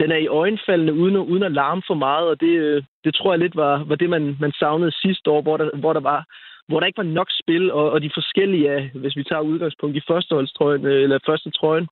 den 0.00 0.10
er 0.10 0.16
i 0.16 0.26
øjenfaldende 0.26 0.94
uden, 0.94 1.16
uden 1.16 1.42
at 1.42 1.52
larme 1.52 1.82
for 1.86 1.94
meget, 1.94 2.28
og 2.28 2.40
det, 2.40 2.54
øh, 2.64 2.82
det 3.04 3.14
tror 3.14 3.32
jeg 3.32 3.38
lidt 3.38 3.56
var, 3.56 3.84
var 3.84 3.94
det, 3.94 4.10
man, 4.10 4.36
man 4.40 4.52
savnede 4.52 5.00
sidste 5.02 5.30
år, 5.30 5.42
hvor 5.42 5.56
der, 5.56 5.76
hvor 5.76 5.92
der 5.92 6.00
var 6.00 6.24
hvor 6.68 6.80
der 6.80 6.86
ikke 6.86 7.02
var 7.04 7.14
nok 7.18 7.28
spil, 7.42 7.72
og, 7.72 7.90
og 7.90 8.02
de 8.02 8.10
forskellige, 8.14 8.90
hvis 8.94 9.16
vi 9.16 9.24
tager 9.24 9.40
udgangspunkt 9.40 9.96
i 9.96 10.06
førsteholdstrøjen, 10.08 10.86
øh, 10.86 11.02
eller 11.02 11.18
første 11.26 11.50
trøjen, 11.50 11.88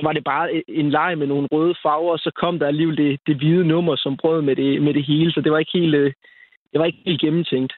så 0.00 0.06
var 0.06 0.12
det 0.12 0.24
bare 0.24 0.62
en 0.68 0.90
leg 0.90 1.18
med 1.18 1.26
nogle 1.26 1.48
røde 1.52 1.74
farver, 1.82 2.12
og 2.12 2.18
så 2.18 2.30
kom 2.40 2.58
der 2.58 2.66
alligevel 2.66 2.96
det, 2.96 3.20
det 3.26 3.36
hvide 3.36 3.64
nummer, 3.64 3.96
som 3.96 4.16
brød 4.16 4.42
med 4.42 4.56
det, 4.56 4.82
med 4.82 4.94
det 4.94 5.04
hele, 5.06 5.30
så 5.32 5.40
det 5.40 5.52
var 5.52 5.58
ikke 5.58 5.78
helt, 5.78 5.94
øh, 5.94 6.12
det 6.72 6.78
var 6.80 6.84
ikke 6.84 7.02
helt 7.06 7.20
gennemtænkt. 7.20 7.72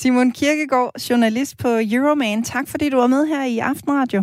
Simon 0.00 0.32
Kirkegaard, 0.32 0.92
journalist 1.10 1.58
på 1.62 1.68
Euroman. 1.96 2.42
Tak 2.42 2.66
fordi 2.70 2.90
du 2.90 2.96
var 2.96 3.06
med 3.06 3.26
her 3.26 3.44
i 3.54 3.58
Aftenradio. 3.58 4.22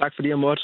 Tak 0.00 0.12
fordi 0.16 0.28
jeg 0.28 0.38
måtte. 0.38 0.62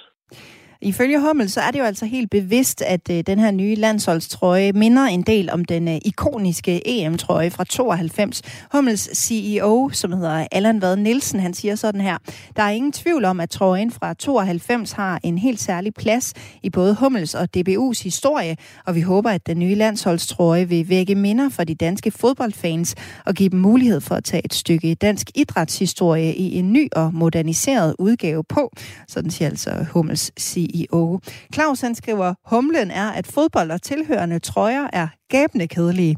Ifølge 0.83 1.21
Hummel, 1.21 1.51
så 1.51 1.61
er 1.61 1.71
det 1.71 1.79
jo 1.79 1.85
altså 1.85 2.07
helt 2.07 2.31
bevidst, 2.31 2.83
at 2.83 3.11
øh, 3.11 3.23
den 3.27 3.39
her 3.39 3.51
nye 3.51 3.75
landsholdstrøje 3.75 4.73
minder 4.73 5.03
en 5.03 5.23
del 5.23 5.51
om 5.51 5.65
den 5.65 5.89
øh, 5.89 5.99
ikoniske 6.05 6.83
EM-trøje 6.89 7.51
fra 7.51 7.65
92. 7.65 8.43
Hummels 8.73 9.19
CEO, 9.19 9.91
som 9.93 10.13
hedder 10.13 10.47
Allan 10.53 10.83
Vad 10.83 10.97
Nielsen, 10.97 11.41
han 11.41 11.55
siger 11.55 11.75
sådan 11.75 12.01
her. 12.01 12.19
Der 12.57 12.63
er 12.63 12.71
ingen 12.71 12.93
tvivl 12.93 13.25
om, 13.25 13.41
at 13.41 13.51
trøjen 13.51 13.91
fra 13.91 14.15
92 14.15 14.93
har 14.93 15.21
en 15.23 15.39
helt 15.39 15.61
særlig 15.61 15.95
plads 15.95 16.35
i 16.63 16.71
både 16.71 16.95
Hummels 16.95 17.35
og 17.35 17.49
DBU's 17.57 18.03
historie, 18.05 18.57
og 18.87 18.95
vi 18.95 19.01
håber, 19.01 19.31
at 19.31 19.47
den 19.47 19.59
nye 19.59 19.75
landsholdstrøje 19.75 20.69
vil 20.69 20.89
vække 20.89 21.15
minder 21.15 21.49
for 21.49 21.65
de 21.65 21.75
danske 21.75 22.11
fodboldfans 22.11 22.95
og 23.27 23.35
give 23.35 23.49
dem 23.49 23.61
mulighed 23.61 24.01
for 24.01 24.15
at 24.15 24.25
tage 24.25 24.45
et 24.45 24.55
stykke 24.55 24.95
dansk 24.95 25.31
idrætshistorie 25.35 26.35
i 26.35 26.59
en 26.59 26.73
ny 26.73 26.89
og 26.93 27.15
moderniseret 27.15 27.95
udgave 27.99 28.45
på. 28.45 28.73
Sådan 29.09 29.31
siger 29.31 29.49
altså 29.49 29.87
Hummels 29.93 30.33
CEO. 30.41 30.68
CEO. 30.70 31.20
Claus 31.55 31.81
han 31.81 31.95
skriver, 31.95 32.35
humlen 32.45 32.90
er, 32.90 33.11
at 33.11 33.27
fodbold 33.27 33.70
og 33.70 33.82
tilhørende 33.82 34.39
trøjer 34.39 34.89
er 34.93 35.09
gabende 35.28 35.69
kedelige. 35.69 36.16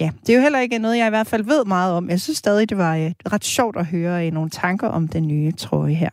Ja, 0.00 0.10
det 0.20 0.28
er 0.28 0.34
jo 0.36 0.42
heller 0.42 0.58
ikke 0.58 0.78
noget, 0.78 0.98
jeg 0.98 1.06
i 1.06 1.10
hvert 1.10 1.26
fald 1.26 1.44
ved 1.44 1.64
meget 1.64 1.92
om. 1.92 2.10
Jeg 2.10 2.20
synes 2.20 2.38
stadig, 2.38 2.68
det 2.68 2.78
var 2.78 3.12
ret 3.32 3.44
sjovt 3.44 3.76
at 3.76 3.86
høre 3.86 4.30
nogle 4.30 4.50
tanker 4.50 4.88
om 4.88 5.08
den 5.08 5.28
nye 5.28 5.52
trøje 5.52 5.94
her. 5.94 6.10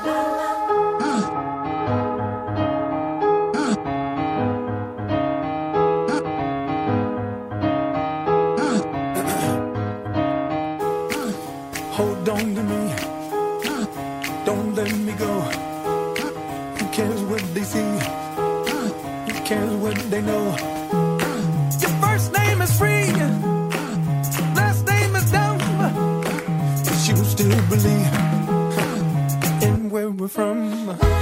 Hold 0.00 0.57
they 20.20 20.26
know? 20.26 20.56
Your 21.80 21.94
first 22.02 22.32
name 22.32 22.62
is 22.62 22.78
free. 22.78 23.06
Last 24.54 24.86
name 24.86 25.14
is 25.16 25.30
dumb. 25.30 25.58
But 26.84 27.08
you 27.08 27.16
still 27.24 27.60
believe 27.68 28.12
in 29.62 29.90
where 29.90 30.10
we're 30.10 30.28
from. 30.28 31.17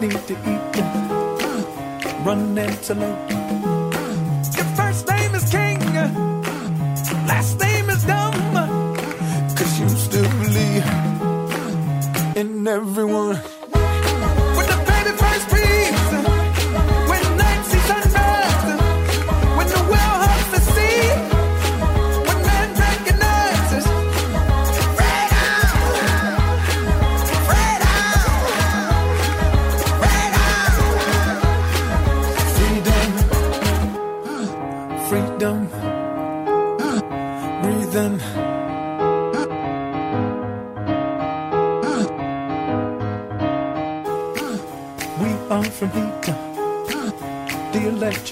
Need 0.00 0.12
to 0.28 0.34
eat, 0.34 0.76
uh, 0.78 2.24
run 2.24 2.56
antelope. 2.56 3.18
Uh, 3.30 3.34
your 4.56 4.68
first 4.76 5.08
name 5.08 5.34
is 5.34 5.50
King, 5.50 5.82
uh, 5.96 6.08
last 7.26 7.58
name 7.58 7.90
is 7.90 8.04
Dumb. 8.04 8.32
Cause 9.56 9.80
you 9.80 9.88
still 9.88 10.30
believe 10.38 10.86
in 12.36 12.68
everyone. 12.68 13.40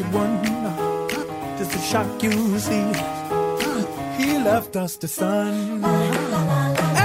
One. 0.05 0.43
Just 1.59 1.75
a 1.75 1.79
shock 1.79 2.23
you 2.23 2.59
see. 2.59 2.93
He 4.19 4.39
left 4.39 4.77
us 4.77 4.97
the 4.97 5.09
sun. 5.09 6.96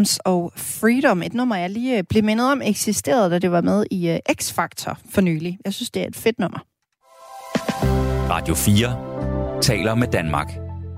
Williams 0.00 0.18
og 0.24 0.52
Freedom, 0.56 1.22
et 1.22 1.34
nummer, 1.34 1.56
jeg 1.56 1.70
lige 1.70 1.98
øh, 1.98 2.04
blev 2.08 2.24
mindet 2.24 2.52
om, 2.52 2.62
eksisterede, 2.64 3.30
da 3.30 3.38
det 3.38 3.50
var 3.50 3.60
med 3.60 3.84
i 3.90 4.08
øh, 4.08 4.18
X-Factor 4.32 4.94
for 5.10 5.20
nylig. 5.20 5.58
Jeg 5.64 5.72
synes, 5.72 5.90
det 5.90 6.02
er 6.02 6.06
et 6.06 6.16
fedt 6.16 6.38
nummer. 6.38 6.58
Radio 8.30 8.54
4 8.54 9.60
taler 9.62 9.94
med 9.94 10.08
Danmark. 10.08 10.52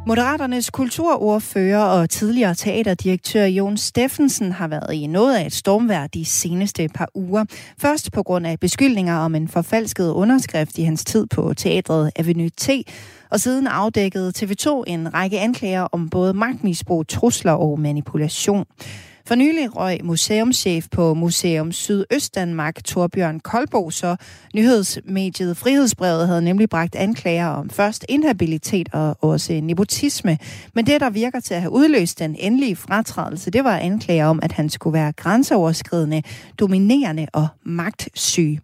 Moderaternes 0.07 0.71
kulturordfører 0.71 1.85
og 1.85 2.11
tidligere 2.11 2.55
teaterdirektør 2.55 3.45
Jon 3.45 3.77
Steffensen 3.77 4.53
har 4.53 4.69
været 4.69 4.95
i 4.95 5.07
noget 5.07 5.37
af 5.37 5.47
et 5.47 5.53
stormvær 5.53 6.07
de 6.07 6.25
seneste 6.25 6.89
par 6.95 7.09
uger. 7.15 7.45
Først 7.79 8.13
på 8.13 8.23
grund 8.23 8.47
af 8.47 8.61
beskyldninger 8.61 9.17
om 9.17 9.35
en 9.35 9.49
forfalsket 9.49 10.11
underskrift 10.11 10.79
i 10.79 10.83
hans 10.83 11.05
tid 11.05 11.27
på 11.27 11.55
teatret 11.55 12.11
Avenue 12.17 12.49
T, 12.49 12.69
og 13.33 13.41
siden 13.41 13.67
afdækkede 13.67 14.33
TV2 14.37 14.83
en 14.87 15.15
række 15.15 15.41
anklager 15.41 15.83
om 15.93 16.11
både 16.11 16.35
magtmisbrug, 16.35 17.09
trusler 17.09 17.53
og 17.53 17.81
manipulation. 17.81 18.65
For 19.27 19.35
nylig 19.35 19.77
røg 19.77 20.05
museumschef 20.05 20.87
på 20.91 21.15
Museum 21.15 21.73
Sydøstdanmark, 21.73 22.85
Torbjørn 22.85 23.41
Kolbo, 23.41 23.91
så 23.91 24.17
nyhedsmediet 24.55 25.57
Frihedsbrevet 25.57 26.27
havde 26.27 26.43
nemlig 26.43 26.71
bragt 26.71 26.95
anklager 26.95 27.47
om 27.47 27.71
først 27.71 28.05
inhabilitet 28.09 28.89
og 28.93 29.17
også 29.21 29.61
nepotisme. 29.63 30.39
Men 30.75 30.87
det, 30.87 31.01
der 31.01 31.11
virker 31.11 31.41
til 31.41 31.55
at 31.55 31.61
have 31.61 31.73
udløst 31.73 32.19
den 32.19 32.37
endelige 32.39 32.77
fratrædelse, 32.77 33.51
det 33.51 33.65
var 33.65 33.77
anklager 33.77 34.27
om, 34.27 34.41
at 34.43 34.53
han 34.53 34.69
skulle 34.69 34.95
være 34.95 35.13
grænseoverskridende, 35.13 36.23
dominerende 36.59 37.27
og 37.33 37.49
magtsyg. 37.65 38.59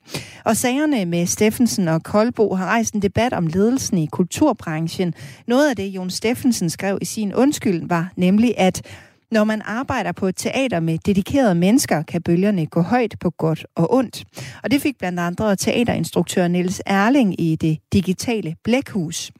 Og 0.44 0.56
sagerne 0.56 1.04
med 1.04 1.26
Steffensen 1.26 1.88
og 1.88 2.02
Kolbo 2.02 2.54
har 2.54 2.66
rejst 2.66 2.94
en 2.94 3.02
debat 3.02 3.32
om 3.32 3.46
ledelsen 3.46 3.98
i 3.98 4.06
kulturbranchen. 4.06 5.14
Noget 5.46 5.70
af 5.70 5.76
det, 5.76 5.86
Jon 5.88 6.10
Steffensen 6.10 6.70
skrev 6.70 6.98
i 7.00 7.04
sin 7.04 7.34
undskyld, 7.34 7.88
var 7.88 8.12
nemlig, 8.16 8.54
at 8.56 8.82
når 9.30 9.44
man 9.44 9.62
arbejder 9.64 10.12
på 10.12 10.26
et 10.26 10.36
teater 10.36 10.80
med 10.80 10.98
dedikerede 10.98 11.54
mennesker, 11.54 12.02
kan 12.02 12.22
bølgerne 12.22 12.66
gå 12.66 12.80
højt 12.80 13.14
på 13.20 13.30
godt 13.30 13.66
og 13.76 13.94
ondt. 13.94 14.24
Og 14.62 14.70
det 14.70 14.82
fik 14.82 14.98
blandt 14.98 15.20
andre 15.20 15.56
teaterinstruktør 15.56 16.48
Niels 16.48 16.82
Erling 16.86 17.40
i 17.40 17.56
det 17.56 17.78
digitale 17.92 18.56
Blækhus. 18.64 19.30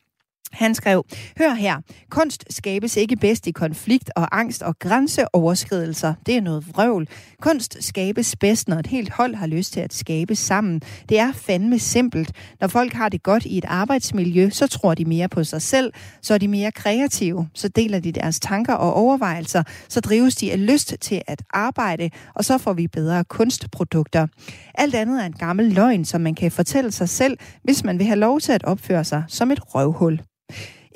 Han 0.53 0.75
skrev, 0.75 1.05
hør 1.39 1.55
her, 1.55 1.77
kunst 2.11 2.45
skabes 2.51 2.97
ikke 2.97 3.17
bedst 3.17 3.47
i 3.47 3.51
konflikt 3.51 4.11
og 4.17 4.39
angst 4.39 4.63
og 4.63 4.79
grænseoverskridelser. 4.79 6.15
Det 6.27 6.37
er 6.37 6.41
noget 6.41 6.69
vrøvl. 6.69 7.09
Kunst 7.43 7.77
skabes 7.81 8.37
bedst, 8.37 8.69
når 8.69 8.77
et 8.77 8.87
helt 8.87 9.13
hold 9.13 9.35
har 9.35 9.47
lyst 9.47 9.73
til 9.73 9.81
at 9.81 9.95
skabe 9.95 10.35
sammen. 10.35 10.83
Det 11.09 11.19
er 11.19 11.33
fandme 11.33 11.79
simpelt. 11.79 12.33
Når 12.61 12.69
folk 12.69 12.93
har 12.93 13.09
det 13.09 13.23
godt 13.23 13.45
i 13.45 13.59
et 13.59 13.65
arbejdsmiljø, 13.65 14.51
så 14.51 14.67
tror 14.67 14.95
de 14.95 15.05
mere 15.05 15.29
på 15.29 15.45
sig 15.45 15.63
selv, 15.63 15.93
så 16.23 16.35
er 16.35 16.39
de 16.39 16.49
mere 16.49 16.73
kreative, 16.73 17.49
så 17.55 17.69
deler 17.69 18.01
de 18.01 18.13
deres 18.13 18.41
tanker 18.41 18.75
og 18.75 18.95
overvejelser, 18.95 19.63
så 19.89 20.01
drives 20.01 20.37
de 20.37 20.53
af 20.53 20.67
lyst 20.67 20.95
til 21.01 21.23
at 21.27 21.43
arbejde, 21.51 22.11
og 22.35 22.45
så 22.45 22.59
får 22.59 22.73
vi 22.73 22.87
bedre 22.87 23.25
kunstprodukter. 23.25 24.27
Alt 24.75 24.95
andet 24.95 25.23
er 25.23 25.27
en 25.27 25.33
gammel 25.33 25.73
løgn, 25.73 26.05
som 26.05 26.21
man 26.21 26.35
kan 26.35 26.51
fortælle 26.51 26.93
sig 26.93 27.09
selv, 27.09 27.39
hvis 27.65 27.85
man 27.85 27.99
vil 27.99 28.07
have 28.07 28.19
lov 28.19 28.41
til 28.41 28.53
at 28.53 28.65
opføre 28.65 29.05
sig 29.05 29.25
som 29.29 29.51
et 29.51 29.75
røvhul. 29.75 30.21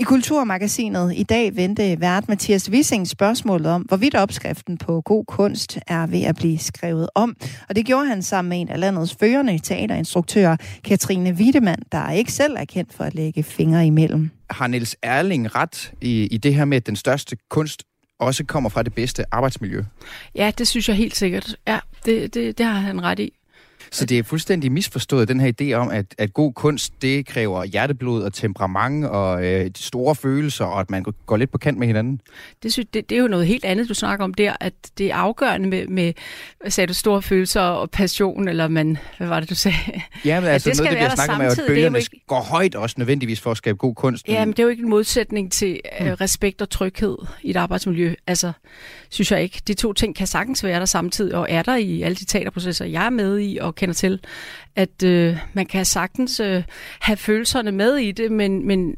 I 0.00 0.02
Kulturmagasinet 0.04 1.12
i 1.16 1.22
dag 1.22 1.56
vendte 1.56 2.00
vært 2.00 2.28
Mathias 2.28 2.70
Wissing 2.70 3.08
spørgsmålet 3.08 3.66
om, 3.66 3.82
hvorvidt 3.82 4.14
opskriften 4.14 4.78
på 4.78 5.00
god 5.00 5.24
kunst 5.24 5.78
er 5.86 6.06
ved 6.06 6.22
at 6.22 6.36
blive 6.36 6.58
skrevet 6.58 7.08
om. 7.14 7.36
Og 7.68 7.76
det 7.76 7.86
gjorde 7.86 8.06
han 8.06 8.22
sammen 8.22 8.48
med 8.48 8.60
en 8.60 8.68
af 8.68 8.80
landets 8.80 9.16
førende 9.20 9.58
teaterinstruktører, 9.58 10.56
Katrine 10.84 11.30
Wiedemann, 11.32 11.82
der 11.92 12.10
ikke 12.10 12.32
selv 12.32 12.56
er 12.58 12.64
kendt 12.64 12.92
for 12.92 13.04
at 13.04 13.14
lægge 13.14 13.42
fingre 13.42 13.86
imellem. 13.86 14.30
Har 14.50 14.66
Niels 14.66 14.96
Erling 15.02 15.54
ret 15.54 15.92
i, 16.00 16.26
i 16.26 16.36
det 16.36 16.54
her 16.54 16.64
med, 16.64 16.76
at 16.76 16.86
den 16.86 16.96
største 16.96 17.36
kunst 17.50 17.82
også 18.20 18.44
kommer 18.44 18.70
fra 18.70 18.82
det 18.82 18.94
bedste 18.94 19.24
arbejdsmiljø? 19.34 19.82
Ja, 20.34 20.52
det 20.58 20.68
synes 20.68 20.88
jeg 20.88 20.96
helt 20.96 21.16
sikkert. 21.16 21.56
Ja, 21.66 21.78
det, 22.04 22.34
det, 22.34 22.58
det 22.58 22.66
har 22.66 22.80
han 22.80 23.02
ret 23.02 23.18
i. 23.18 23.32
Så 23.94 24.06
det 24.06 24.18
er 24.18 24.22
fuldstændig 24.22 24.72
misforstået, 24.72 25.28
den 25.28 25.40
her 25.40 25.52
idé 25.62 25.72
om, 25.72 25.88
at, 25.90 26.06
at 26.18 26.32
god 26.34 26.52
kunst, 26.52 26.92
det 27.02 27.26
kræver 27.26 27.64
hjerteblod 27.64 28.22
og 28.22 28.32
temperament 28.32 29.04
og 29.06 29.44
øh, 29.46 29.70
store 29.76 30.14
følelser, 30.14 30.64
og 30.64 30.80
at 30.80 30.90
man 30.90 31.04
går 31.26 31.36
lidt 31.36 31.50
på 31.50 31.58
kant 31.58 31.78
med 31.78 31.86
hinanden. 31.86 32.20
Det, 32.62 32.72
synes, 32.72 32.88
det, 32.94 33.10
det 33.10 33.16
er 33.18 33.22
jo 33.22 33.28
noget 33.28 33.46
helt 33.46 33.64
andet, 33.64 33.88
du 33.88 33.94
snakker 33.94 34.24
om 34.24 34.34
der, 34.34 34.52
at 34.60 34.72
det 34.98 35.06
er 35.10 35.14
afgørende 35.14 35.68
med, 35.68 35.86
med 35.86 36.12
sagde 36.68 36.88
du, 36.88 36.94
store 36.94 37.22
følelser 37.22 37.60
og 37.60 37.90
passion, 37.90 38.48
eller 38.48 38.68
man, 38.68 38.98
hvad 39.18 39.28
var 39.28 39.40
det, 39.40 39.50
du 39.50 39.54
sagde? 39.54 39.76
Ja, 40.24 40.40
men 40.40 40.48
altså 40.48 40.70
det 40.70 40.78
noget, 40.78 40.90
det 40.90 40.98
bliver 40.98 41.14
snakket 41.14 41.34
om, 41.34 41.40
er 41.40 41.46
at 41.50 41.58
er 41.58 41.66
bølgerne 41.66 41.98
ikke- 41.98 42.20
går 42.26 42.40
højt 42.40 42.74
også 42.74 42.94
nødvendigvis 42.98 43.40
for 43.40 43.50
at 43.50 43.56
skabe 43.56 43.78
god 43.78 43.94
kunst. 43.94 44.28
Ja, 44.28 44.44
men 44.44 44.52
det 44.52 44.58
er 44.58 44.62
jo 44.62 44.68
ikke 44.68 44.82
en 44.82 44.90
modsætning 44.90 45.52
til 45.52 45.80
øh, 46.00 46.06
Mm. 46.06 46.12
respekt 46.14 46.62
og 46.62 46.70
tryghed 46.70 47.16
i 47.42 47.50
et 47.50 47.56
arbejdsmiljø. 47.56 48.14
Altså, 48.26 48.52
synes 49.10 49.32
jeg 49.32 49.42
ikke. 49.42 49.62
De 49.66 49.74
to 49.74 49.92
ting 49.92 50.16
kan 50.16 50.26
sagtens 50.26 50.64
være 50.64 50.78
der 50.80 50.86
samtidig, 50.86 51.34
og 51.34 51.46
er 51.50 51.62
der 51.62 51.76
i 51.76 52.02
alle 52.02 52.14
de 52.14 52.24
teaterprocesser, 52.24 52.84
jeg 52.84 53.06
er 53.06 53.10
med 53.10 53.40
i 53.40 53.58
og 53.60 53.74
kender 53.82 53.94
til, 53.94 54.20
at 54.76 55.02
øh, 55.04 55.36
man 55.52 55.66
kan 55.66 55.84
sagtens 55.84 56.40
øh, 56.40 56.62
have 57.00 57.16
følelserne 57.16 57.72
med 57.72 57.96
i 57.96 58.12
det, 58.12 58.32
men, 58.32 58.66
men, 58.66 58.94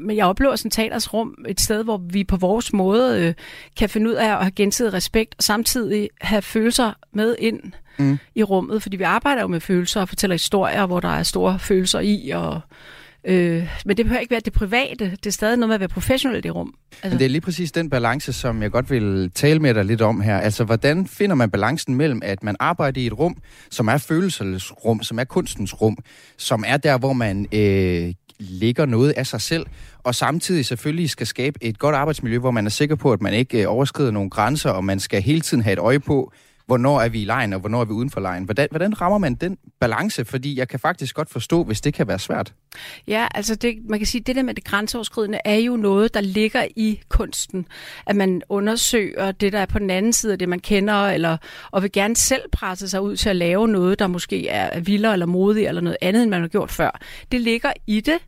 men 0.00 0.16
jeg 0.16 0.26
oplever 0.26 0.56
sådan 0.56 0.70
teaters 0.70 1.14
rum 1.14 1.44
et 1.48 1.60
sted, 1.60 1.84
hvor 1.84 1.96
vi 2.10 2.24
på 2.24 2.36
vores 2.36 2.72
måde 2.72 3.20
øh, 3.20 3.34
kan 3.76 3.88
finde 3.88 4.10
ud 4.10 4.14
af 4.14 4.32
at 4.32 4.38
have 4.38 4.50
gensidig 4.50 4.92
respekt, 4.92 5.34
og 5.38 5.42
samtidig 5.42 6.08
have 6.20 6.42
følelser 6.42 6.92
med 7.12 7.36
ind 7.38 7.60
Mm. 7.98 8.18
i 8.34 8.42
rummet, 8.42 8.82
fordi 8.82 8.96
vi 8.96 9.02
arbejder 9.02 9.42
jo 9.42 9.48
med 9.48 9.60
følelser 9.60 10.00
og 10.00 10.08
fortæller 10.08 10.34
historier, 10.34 10.86
hvor 10.86 11.00
der 11.00 11.08
er 11.08 11.22
store 11.22 11.58
følelser 11.58 12.00
i, 12.00 12.30
og 12.34 12.60
Øh, 13.24 13.68
men 13.84 13.96
det 13.96 14.04
behøver 14.06 14.20
ikke 14.20 14.30
være 14.30 14.40
det 14.40 14.52
private. 14.52 15.10
Det 15.10 15.26
er 15.26 15.30
stadig 15.30 15.56
noget 15.56 15.68
med 15.68 15.74
at 15.74 15.80
være 15.80 15.88
professionel 15.88 16.38
i 16.38 16.40
det 16.40 16.54
rum. 16.54 16.74
Men 17.02 17.12
det 17.12 17.22
er 17.22 17.28
lige 17.28 17.40
præcis 17.40 17.72
den 17.72 17.90
balance, 17.90 18.32
som 18.32 18.62
jeg 18.62 18.70
godt 18.70 18.90
vil 18.90 19.30
tale 19.34 19.60
med 19.60 19.74
dig 19.74 19.84
lidt 19.84 20.00
om 20.00 20.20
her. 20.20 20.38
Altså, 20.38 20.64
hvordan 20.64 21.06
finder 21.06 21.36
man 21.36 21.50
balancen 21.50 21.94
mellem, 21.94 22.20
at 22.24 22.42
man 22.42 22.56
arbejder 22.60 23.00
i 23.00 23.06
et 23.06 23.18
rum, 23.18 23.36
som 23.70 23.88
er 23.88 23.98
følelsernes 23.98 24.72
rum, 24.84 25.02
som 25.02 25.18
er 25.18 25.24
kunstens 25.24 25.82
rum, 25.82 25.96
som 26.36 26.64
er 26.66 26.76
der, 26.76 26.98
hvor 26.98 27.12
man 27.12 27.46
øh, 27.52 28.14
ligger 28.38 28.86
noget 28.86 29.10
af 29.10 29.26
sig 29.26 29.40
selv, 29.40 29.66
og 29.98 30.14
samtidig 30.14 30.66
selvfølgelig 30.66 31.10
skal 31.10 31.26
skabe 31.26 31.58
et 31.64 31.78
godt 31.78 31.94
arbejdsmiljø, 31.94 32.38
hvor 32.38 32.50
man 32.50 32.66
er 32.66 32.70
sikker 32.70 32.96
på, 32.96 33.12
at 33.12 33.22
man 33.22 33.34
ikke 33.34 33.62
øh, 33.62 33.72
overskrider 33.72 34.10
nogle 34.10 34.30
grænser, 34.30 34.70
og 34.70 34.84
man 34.84 35.00
skal 35.00 35.22
hele 35.22 35.40
tiden 35.40 35.62
have 35.62 35.72
et 35.72 35.78
øje 35.78 36.00
på, 36.00 36.32
hvornår 36.66 37.00
er 37.00 37.08
vi 37.08 37.22
i 37.22 37.24
lejen, 37.24 37.52
og 37.52 37.60
hvornår 37.60 37.80
er 37.80 37.84
vi 37.84 37.92
uden 37.92 38.10
for 38.10 38.20
lejen. 38.20 38.44
Hvordan, 38.44 38.68
hvordan 38.70 39.00
rammer 39.00 39.18
man 39.18 39.34
den 39.34 39.58
balance? 39.80 40.24
Fordi 40.24 40.58
jeg 40.58 40.68
kan 40.68 40.80
faktisk 40.80 41.14
godt 41.14 41.30
forstå, 41.30 41.64
hvis 41.64 41.80
det 41.80 41.94
kan 41.94 42.08
være 42.08 42.18
svært. 42.18 42.54
Ja, 43.06 43.28
altså 43.34 43.54
det, 43.54 43.78
man 43.88 43.98
kan 43.98 44.06
sige, 44.06 44.20
det 44.20 44.36
der 44.36 44.42
med 44.42 44.54
det 44.54 44.64
grænseoverskridende 44.64 45.38
er 45.44 45.54
jo 45.54 45.76
noget, 45.76 46.14
der 46.14 46.20
ligger 46.20 46.66
i 46.76 47.00
kunsten. 47.08 47.66
At 48.06 48.16
man 48.16 48.42
undersøger 48.48 49.32
det, 49.32 49.52
der 49.52 49.58
er 49.58 49.66
på 49.66 49.78
den 49.78 49.90
anden 49.90 50.12
side 50.12 50.32
af 50.32 50.38
det, 50.38 50.48
man 50.48 50.60
kender, 50.60 50.94
eller, 50.94 51.36
og 51.70 51.82
vil 51.82 51.92
gerne 51.92 52.16
selv 52.16 52.42
presse 52.52 52.88
sig 52.88 53.02
ud 53.02 53.16
til 53.16 53.28
at 53.28 53.36
lave 53.36 53.68
noget, 53.68 53.98
der 53.98 54.06
måske 54.06 54.48
er 54.48 54.80
vildere 54.80 55.12
eller 55.12 55.26
modigere 55.26 55.68
eller 55.68 55.82
noget 55.82 55.96
andet, 56.02 56.22
end 56.22 56.30
man 56.30 56.40
har 56.40 56.48
gjort 56.48 56.70
før. 56.70 57.00
Det 57.32 57.40
ligger 57.40 57.72
i 57.86 58.00
det, 58.00 58.18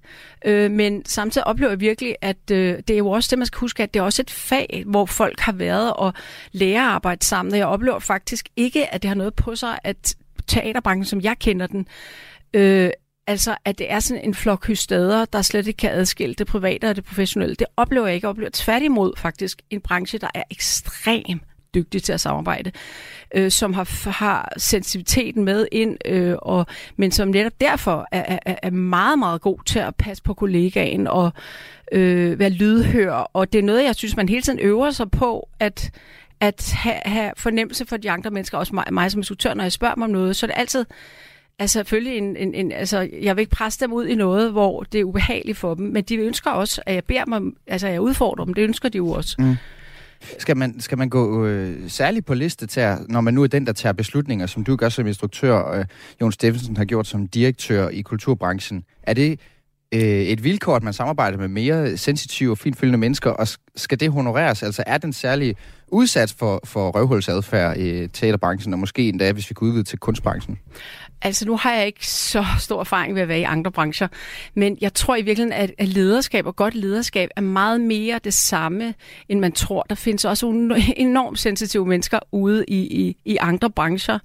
øh, 0.45 0.71
men 0.71 1.05
samtidig 1.05 1.47
oplever 1.47 1.71
jeg 1.71 1.81
virkelig, 1.81 2.17
at 2.21 2.51
øh, 2.53 2.79
det 2.89 2.95
er 2.95 2.99
jo 2.99 3.11
også 3.11 3.29
det, 3.31 3.39
man 3.39 3.47
skal 3.47 3.61
huske, 3.61 3.83
at 3.83 3.95
det 3.95 4.01
er 4.01 4.05
også 4.05 4.23
et 4.23 4.31
fag, 4.31 4.83
hvor 4.87 5.07
folk 5.07 5.41
har 5.41 5.53
været 5.53 5.93
og 5.93 6.13
lærer 6.53 6.83
at 6.83 6.91
arbejde 6.91 7.25
sammen. 7.25 7.53
Og 7.53 7.59
jeg 7.59 7.67
oplever 7.67 7.99
faktisk 7.99 8.49
ikke, 8.57 8.95
at 8.95 9.03
det 9.03 9.09
har 9.09 9.15
noget 9.15 9.35
på 9.35 9.57
sig, 9.57 9.79
at 9.85 10.17
teaterbranchen, 10.47 11.05
som 11.05 11.21
jeg 11.21 11.39
kender 11.39 11.67
den, 11.67 11.87
øh, 12.55 12.91
Altså, 13.27 13.57
at 13.65 13.79
det 13.79 13.93
er 13.93 14.01
sådan 14.01 14.25
en 14.25 14.35
flok 14.35 14.67
hystader, 14.67 15.25
der 15.25 15.43
slet 15.43 15.67
ikke 15.67 15.77
kan 15.77 15.91
adskille 15.91 16.35
det 16.35 16.47
private 16.47 16.91
og 16.91 16.97
det 16.97 17.05
professionelle. 17.05 17.55
Det 17.55 17.67
oplever 17.77 18.07
jeg 18.07 18.15
ikke. 18.15 18.25
Jeg 18.25 18.31
oplever 18.31 18.51
tværtimod 18.53 19.13
faktisk 19.17 19.63
en 19.71 19.81
branche, 19.81 20.19
der 20.19 20.29
er 20.35 20.43
ekstremt 20.51 21.43
dygtig 21.75 22.03
til 22.03 22.13
at 22.13 22.21
samarbejde, 22.21 22.73
øh, 23.35 23.51
som 23.51 23.73
har, 23.73 24.11
har 24.11 24.53
sensitiviteten 24.57 25.45
med 25.45 25.67
ind, 25.73 25.97
øh, 26.05 26.35
og, 26.39 26.67
men 26.97 27.11
som 27.11 27.29
netop 27.29 27.61
derfor 27.61 28.09
er, 28.13 28.39
er, 28.47 28.55
er 28.63 28.71
meget, 28.71 29.19
meget 29.19 29.41
god 29.41 29.59
til 29.67 29.79
at 29.79 29.97
passe 29.97 30.23
på 30.23 30.35
kollegaen 30.35 31.07
og 31.07 31.33
øh, 31.93 32.39
være 32.39 32.51
lydhør. 32.51 33.13
Og 33.13 33.53
det 33.53 33.59
er 33.59 33.63
noget, 33.63 33.85
jeg 33.85 33.95
synes, 33.95 34.17
man 34.17 34.29
hele 34.29 34.43
tiden 34.43 34.59
øver 34.59 34.91
sig 34.91 35.11
på, 35.11 35.49
at 35.61 35.91
at 36.41 36.73
have, 36.75 37.01
have 37.05 37.33
fornemmelse 37.37 37.87
for 37.87 37.97
de 37.97 38.11
andre 38.11 38.31
mennesker, 38.31 38.59
også 38.59 38.75
mig, 38.75 38.85
mig 38.93 39.11
som 39.11 39.19
instruktør, 39.19 39.55
når 39.55 39.65
jeg 39.65 39.73
spørger 39.73 39.95
mig 39.97 40.05
om 40.05 40.11
noget, 40.11 40.37
så 40.37 40.47
er 40.47 40.49
det 40.49 40.59
altid 40.59 40.85
Altså 41.59 41.73
selvfølgelig 41.73 42.19
en, 42.19 42.37
en, 42.37 42.55
en, 42.55 42.73
altså, 42.73 43.09
jeg 43.23 43.37
vil 43.37 43.43
ikke 43.43 43.51
presse 43.51 43.81
dem 43.81 43.93
ud 43.93 44.07
i 44.07 44.15
noget, 44.15 44.53
hvor 44.53 44.83
det 44.83 45.01
er 45.01 45.05
ubehageligt 45.05 45.59
for 45.59 45.75
dem, 45.75 45.87
men 45.87 46.05
de 46.05 46.17
ønsker 46.17 46.51
også, 46.51 46.83
at 46.87 46.95
jeg 46.95 47.05
beder 47.05 47.25
dem, 47.25 47.57
altså 47.67 47.89
jeg 47.89 48.01
udfordrer 48.01 48.45
dem, 48.45 48.55
det 48.55 48.63
ønsker 48.63 48.89
de 48.89 48.99
jo 48.99 49.11
også. 49.11 49.37
Mm. 49.39 49.57
Skal 50.39 50.57
man, 50.57 50.81
skal 50.81 50.99
man 50.99 51.09
gå 51.09 51.47
øh, 51.47 51.91
særligt 51.91 52.27
på 52.27 52.35
liste 52.35 52.67
til, 52.67 52.97
når 53.09 53.21
man 53.21 53.35
nu 53.35 53.43
er 53.43 53.47
den, 53.47 53.67
der 53.67 53.73
tager 53.73 53.93
beslutninger, 53.93 54.47
som 54.47 54.65
du 54.65 54.77
gør 54.77 54.89
som 54.89 55.07
instruktør, 55.07 55.55
og 55.55 55.79
øh, 55.79 55.85
Jon 56.21 56.33
Steffensen 56.33 56.77
har 56.77 56.85
gjort 56.85 57.07
som 57.07 57.27
direktør 57.27 57.89
i 57.89 58.01
kulturbranchen? 58.01 58.85
Er 59.03 59.15
det 59.15 59.41
øh, 59.95 60.01
et 60.01 60.45
vilkår, 60.45 60.77
at 60.77 60.83
man 60.83 60.93
samarbejder 60.93 61.39
med 61.39 61.49
mere 61.49 61.97
sensitive 61.97 62.51
og 62.51 62.59
finfølgende 62.59 62.99
mennesker, 62.99 63.31
og 63.31 63.49
skal 63.77 64.01
det 64.01 64.13
honoreres? 64.13 64.63
Altså 64.63 64.85
er 64.87 64.99
den 64.99 65.13
særlig 65.13 65.57
udsat 65.89 66.35
for, 66.39 66.61
for 66.65 66.91
røvhulsadfærd 66.91 67.77
i 67.77 68.09
teaterbranchen, 68.09 68.73
og 68.73 68.79
måske 68.79 69.09
endda, 69.09 69.33
hvis 69.33 69.51
vi 69.51 69.55
kunne 69.55 69.69
udvide 69.69 69.85
til 69.85 69.99
kunstbranchen? 69.99 70.59
Altså 71.23 71.47
nu 71.47 71.57
har 71.57 71.73
jeg 71.73 71.87
ikke 71.87 72.07
så 72.07 72.45
stor 72.59 72.81
erfaring 72.81 73.15
ved 73.15 73.23
at 73.23 73.29
være 73.29 73.41
i 73.41 73.43
andre 73.43 73.73
brancher, 73.73 74.09
men 74.55 74.79
jeg 74.81 74.95
tror 74.95 75.17
i 75.17 75.23
virkeligheden, 75.23 75.53
at, 75.53 75.73
at 75.79 75.89
lederskab 75.89 76.47
og 76.47 76.57
godt 76.57 76.75
lederskab 76.75 77.29
er 77.37 77.41
meget 77.41 77.81
mere 77.81 78.21
det 78.25 78.35
samme, 78.35 78.95
end 79.29 79.41
man 79.41 79.53
tror. 79.53 79.83
Der 79.83 79.95
findes 79.95 80.25
også 80.25 80.47
enormt 80.97 81.39
sensitive 81.39 81.87
mennesker 81.87 82.19
ude 82.33 82.65
i, 82.69 82.77
i, 82.77 83.17
i 83.25 83.37
andre 83.41 83.71
brancher. 83.71 84.19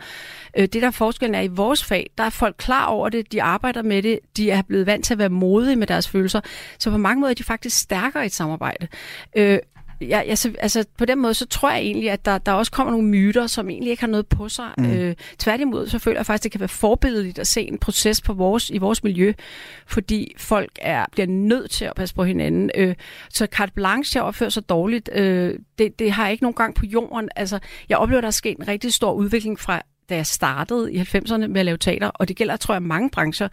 Øh, 0.58 0.68
det 0.68 0.82
der 0.82 0.92
forskellen 0.92 1.36
er 1.36 1.42
i 1.42 1.48
vores 1.48 1.84
fag, 1.84 2.10
der 2.18 2.24
er 2.24 2.30
folk 2.30 2.56
klar 2.58 2.86
over 2.86 3.10
det, 3.10 3.32
de 3.32 3.44
arbejder 3.44 3.82
med 3.82 4.04
det, 4.04 4.20
de 4.38 4.52
er 4.52 4.62
blevet 4.62 4.86
vant 4.86 5.06
til 5.06 5.14
at 5.14 5.18
være 5.20 5.30
modige 5.30 5.76
med 5.76 5.88
deres 5.88 6.08
følelser, 6.08 6.42
så 6.80 6.92
på 6.92 6.98
mange 6.98 7.20
måder 7.20 7.32
er 7.32 7.36
de 7.36 7.44
faktisk 7.44 7.80
stærkere 7.80 8.24
i 8.24 8.26
et 8.26 8.34
samarbejde. 8.34 8.88
Øh, 9.38 9.60
Ja, 10.02 10.22
altså, 10.22 10.54
altså 10.60 10.86
på 10.98 11.06
den 11.06 11.20
måde, 11.22 11.34
så 11.34 11.46
tror 11.46 11.70
jeg 11.72 11.80
egentlig, 11.80 12.12
at 12.12 12.26
der, 12.26 12.38
der 12.38 12.52
også 12.52 12.72
kommer 12.72 12.92
nogle 12.92 13.08
myter, 13.08 13.48
som 13.48 13.70
egentlig 13.70 13.92
ikke 13.92 14.04
har 14.04 14.08
noget 14.08 14.28
på 14.28 14.50
sig. 14.50 14.70
Mm. 14.78 14.92
Øh, 14.92 15.16
tværtimod, 15.38 15.88
så 15.88 16.00
føler 16.00 16.20
jeg 16.20 16.26
faktisk, 16.26 16.40
at 16.40 16.44
det 16.44 16.52
kan 16.52 16.60
være 16.60 16.68
forbilledeligt 16.68 17.40
at 17.40 17.48
se 17.48 17.62
en 17.62 17.78
proces 17.78 18.22
på 18.22 18.34
vores, 18.34 18.70
i 18.70 18.78
vores 18.78 19.04
miljø, 19.04 19.34
fordi 19.88 20.34
folk 20.38 20.72
er, 20.82 21.06
bliver 21.12 21.28
nødt 21.28 21.72
til 21.72 21.86
at 21.86 21.94
passe 21.96 22.16
på 22.16 22.24
hinanden. 22.24 22.72
Øh, 22.76 22.96
så 23.30 23.48
carte 23.52 23.72
blanche 23.74 24.12
til 24.12 24.20
at 24.20 24.24
opføre 24.24 24.52
sig 24.52 24.70
dårligt, 24.70 25.10
øh, 25.14 25.60
det, 25.78 26.00
det 26.00 26.12
har 26.12 26.24
jeg 26.24 26.32
ikke 26.32 26.44
nogen 26.44 26.56
gang 26.56 26.76
på 26.76 26.86
jorden. 26.86 27.30
Altså, 27.36 27.60
jeg 27.90 27.98
oplever, 27.98 28.22
der 28.22 28.28
er 28.28 28.32
sket 28.32 28.58
en 28.58 28.68
rigtig 28.68 28.94
stor 28.94 29.14
udvikling 29.14 29.60
fra 29.60 29.82
da 30.10 30.16
jeg 30.16 30.26
startede 30.26 30.94
i 30.94 31.00
90'erne 31.00 31.48
med 31.48 31.60
at 31.60 31.66
lave 31.66 31.78
teater, 31.78 32.08
og 32.08 32.28
det 32.28 32.36
gælder, 32.36 32.56
tror 32.56 32.74
jeg, 32.74 32.82
mange 32.82 33.10
brancher, 33.10 33.48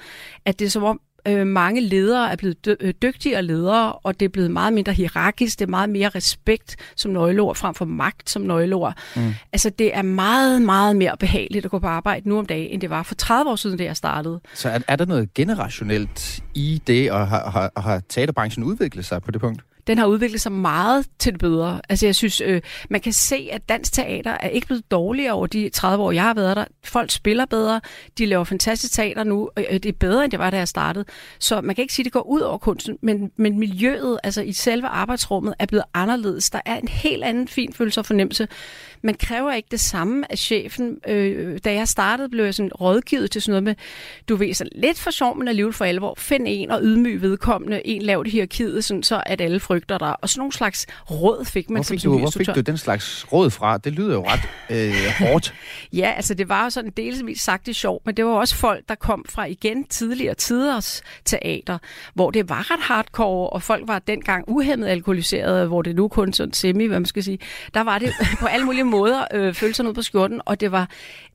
at 0.44 0.59
det 0.59 0.64
er 0.64 0.70
som 0.70 0.85
om, 0.85 1.01
øh, 1.28 1.47
mange 1.47 1.81
ledere 1.81 2.32
er 2.32 2.36
blevet 2.36 2.66
dy- 2.66 2.77
øh, 2.81 2.94
dygtigere 3.03 3.43
ledere, 3.43 3.93
og 3.93 4.20
det 4.20 4.27
er 4.27 4.31
blevet 4.31 4.51
meget 4.51 4.73
mindre 4.73 4.93
hierarkisk, 4.93 5.59
det 5.59 5.65
er 5.65 5.70
meget 5.70 5.90
mere 5.90 6.09
respekt 6.09 6.77
som 6.97 7.11
nøgleord, 7.11 7.57
frem 7.57 7.74
for 7.74 7.85
magt 7.85 8.31
som 8.31 8.43
nøgleord. 8.43 8.94
Mm. 9.16 9.35
Altså 9.53 9.70
det 9.70 9.97
er 9.97 10.03
meget, 10.03 10.62
meget 10.62 10.97
mere 10.97 11.16
behageligt 11.20 11.65
at 11.65 11.70
gå 11.70 11.78
på 11.78 11.86
arbejde 11.86 12.28
nu 12.28 12.39
om 12.39 12.47
dagen, 12.47 12.70
end 12.70 12.81
det 12.81 12.90
var 12.90 13.03
for 13.03 13.15
30 13.15 13.51
år 13.51 13.57
siden, 13.57 13.78
da 13.78 13.85
jeg 13.85 13.97
startede. 13.97 14.40
Så 14.55 14.69
er, 14.69 14.78
er 14.89 14.97
der 14.97 15.05
noget 15.05 15.35
generationelt 15.35 16.43
i 16.57 16.83
det, 16.87 17.11
og 17.11 17.28
har, 17.28 17.51
har, 17.51 17.81
har 17.81 18.03
teaterbranchen 18.09 18.65
udviklet 18.65 19.05
sig 19.05 19.23
på 19.23 19.31
det 19.31 19.41
punkt? 19.41 19.62
den 19.87 19.99
har 19.99 20.07
udviklet 20.07 20.41
sig 20.41 20.53
meget 20.53 21.07
til 21.19 21.33
det 21.33 21.41
bedre. 21.41 21.81
Altså 21.89 22.07
jeg 22.07 22.15
synes, 22.15 22.41
øh, 22.41 22.62
man 22.91 23.01
kan 23.01 23.12
se, 23.12 23.49
at 23.53 23.69
dansk 23.69 23.93
teater 23.93 24.31
er 24.31 24.49
ikke 24.49 24.66
blevet 24.66 24.91
dårligere 24.91 25.33
over 25.33 25.47
de 25.47 25.69
30 25.69 26.05
år, 26.05 26.12
jeg 26.12 26.23
har 26.23 26.35
været 26.35 26.57
der. 26.57 26.65
Folk 26.85 27.11
spiller 27.11 27.47
bedre, 27.47 27.81
de 28.19 28.27
laver 28.27 28.45
fantastisk 28.45 28.93
teater 28.93 29.24
nu, 29.24 29.51
og 29.57 29.62
det 29.70 29.87
er 29.87 29.93
bedre, 29.93 30.24
end 30.24 30.31
det 30.31 30.39
var, 30.39 30.51
da 30.51 30.57
jeg 30.57 30.69
startede. 30.69 31.05
Så 31.39 31.61
man 31.61 31.74
kan 31.74 31.83
ikke 31.83 31.95
sige, 31.95 32.03
at 32.03 32.05
det 32.05 32.12
går 32.12 32.28
ud 32.28 32.41
over 32.41 32.59
kunsten, 32.59 32.99
men, 33.03 33.31
men 33.37 33.59
miljøet, 33.59 34.19
altså 34.24 34.43
i 34.43 34.53
selve 34.53 34.87
arbejdsrummet, 34.87 35.55
er 35.59 35.66
blevet 35.66 35.85
anderledes. 35.95 36.51
Der 36.51 36.61
er 36.66 36.77
en 36.77 36.89
helt 36.89 37.24
anden 37.24 37.49
fin 37.49 37.73
følelse 37.73 38.01
og 38.01 38.07
fornemmelse. 38.07 38.49
Man 39.02 39.14
kræver 39.14 39.52
ikke 39.52 39.68
det 39.70 39.81
samme 39.81 40.32
af 40.32 40.39
chefen. 40.39 40.98
Øh, 41.09 41.59
da 41.64 41.73
jeg 41.73 41.89
startede, 41.89 42.28
blev 42.28 42.44
jeg 42.44 42.55
sådan 42.55 42.73
rådgivet 42.73 43.31
til 43.31 43.43
sådan 43.43 43.51
noget 43.51 43.62
med, 43.62 43.74
du 44.28 44.36
ved, 44.36 44.55
så 44.55 44.68
lidt 44.73 44.98
for 44.98 45.10
sjov, 45.10 45.36
men 45.36 45.48
alligevel 45.48 45.73
for 45.73 45.85
alvor. 45.85 46.14
Find 46.18 46.44
en 46.48 46.70
og 46.70 46.81
ydmyg 46.82 47.23
vedkommende, 47.23 47.86
en 47.86 48.02
lavt 48.02 48.28
hierarkiet, 48.28 48.85
sådan 48.85 49.02
så 49.02 49.23
at 49.27 49.40
alle 49.40 49.60
frygter 49.60 49.98
dig. 49.98 50.16
Og 50.23 50.28
sådan 50.28 50.40
nogle 50.40 50.52
slags 50.52 50.86
råd 51.10 51.44
fik 51.44 51.70
man 51.70 51.77
hvor 51.77 51.85
fik, 51.85 52.01
som 52.01 52.12
du, 52.12 52.18
hvor 52.18 52.31
fik 52.31 52.47
du 52.55 52.60
den 52.60 52.78
slags 52.78 53.32
råd 53.32 53.51
fra? 53.51 53.78
Det 53.78 53.93
lyder 53.93 54.14
jo 54.14 54.24
ret 54.27 54.40
øh, 54.70 54.94
hårdt. 55.27 55.55
ja, 55.93 56.12
altså 56.16 56.35
det 56.35 56.48
var 56.48 56.64
jo 56.64 56.70
sådan 56.70 56.93
delvis 56.97 57.40
sagt 57.40 57.66
det 57.66 57.77
sjovt, 57.77 58.06
men 58.06 58.16
det 58.16 58.24
var 58.24 58.31
også 58.31 58.55
folk, 58.55 58.89
der 58.89 58.94
kom 58.94 59.24
fra 59.28 59.44
igen 59.44 59.85
tidligere 59.85 60.35
tiders 60.35 61.02
teater, 61.24 61.78
hvor 62.14 62.31
det 62.31 62.48
var 62.48 62.70
ret 62.70 62.81
hardcore, 62.81 63.51
og 63.51 63.62
folk 63.62 63.89
var 63.89 63.98
dengang 63.98 64.44
uhemmet 64.48 64.89
alkoholiseret, 64.89 65.68
hvor 65.68 65.82
det 65.82 65.97
nu 65.97 66.09
kun 66.09 66.32
sådan 66.32 66.52
semi, 66.52 66.86
hvad 66.86 67.01
man 67.01 67.06
skal 67.06 67.23
sige. 67.23 67.39
Der 67.74 67.81
var 67.81 67.98
det 67.98 68.12
på 68.40 68.47
alle 68.47 68.66
mulige 68.66 68.85
måder 68.86 69.24
øh, 69.34 69.54
følte 69.54 69.74
sig 69.74 69.88
ud 69.88 69.94
på 69.94 70.02
skjorten, 70.02 70.40
og 70.44 70.60
det 70.60 70.72
var, 70.72 70.88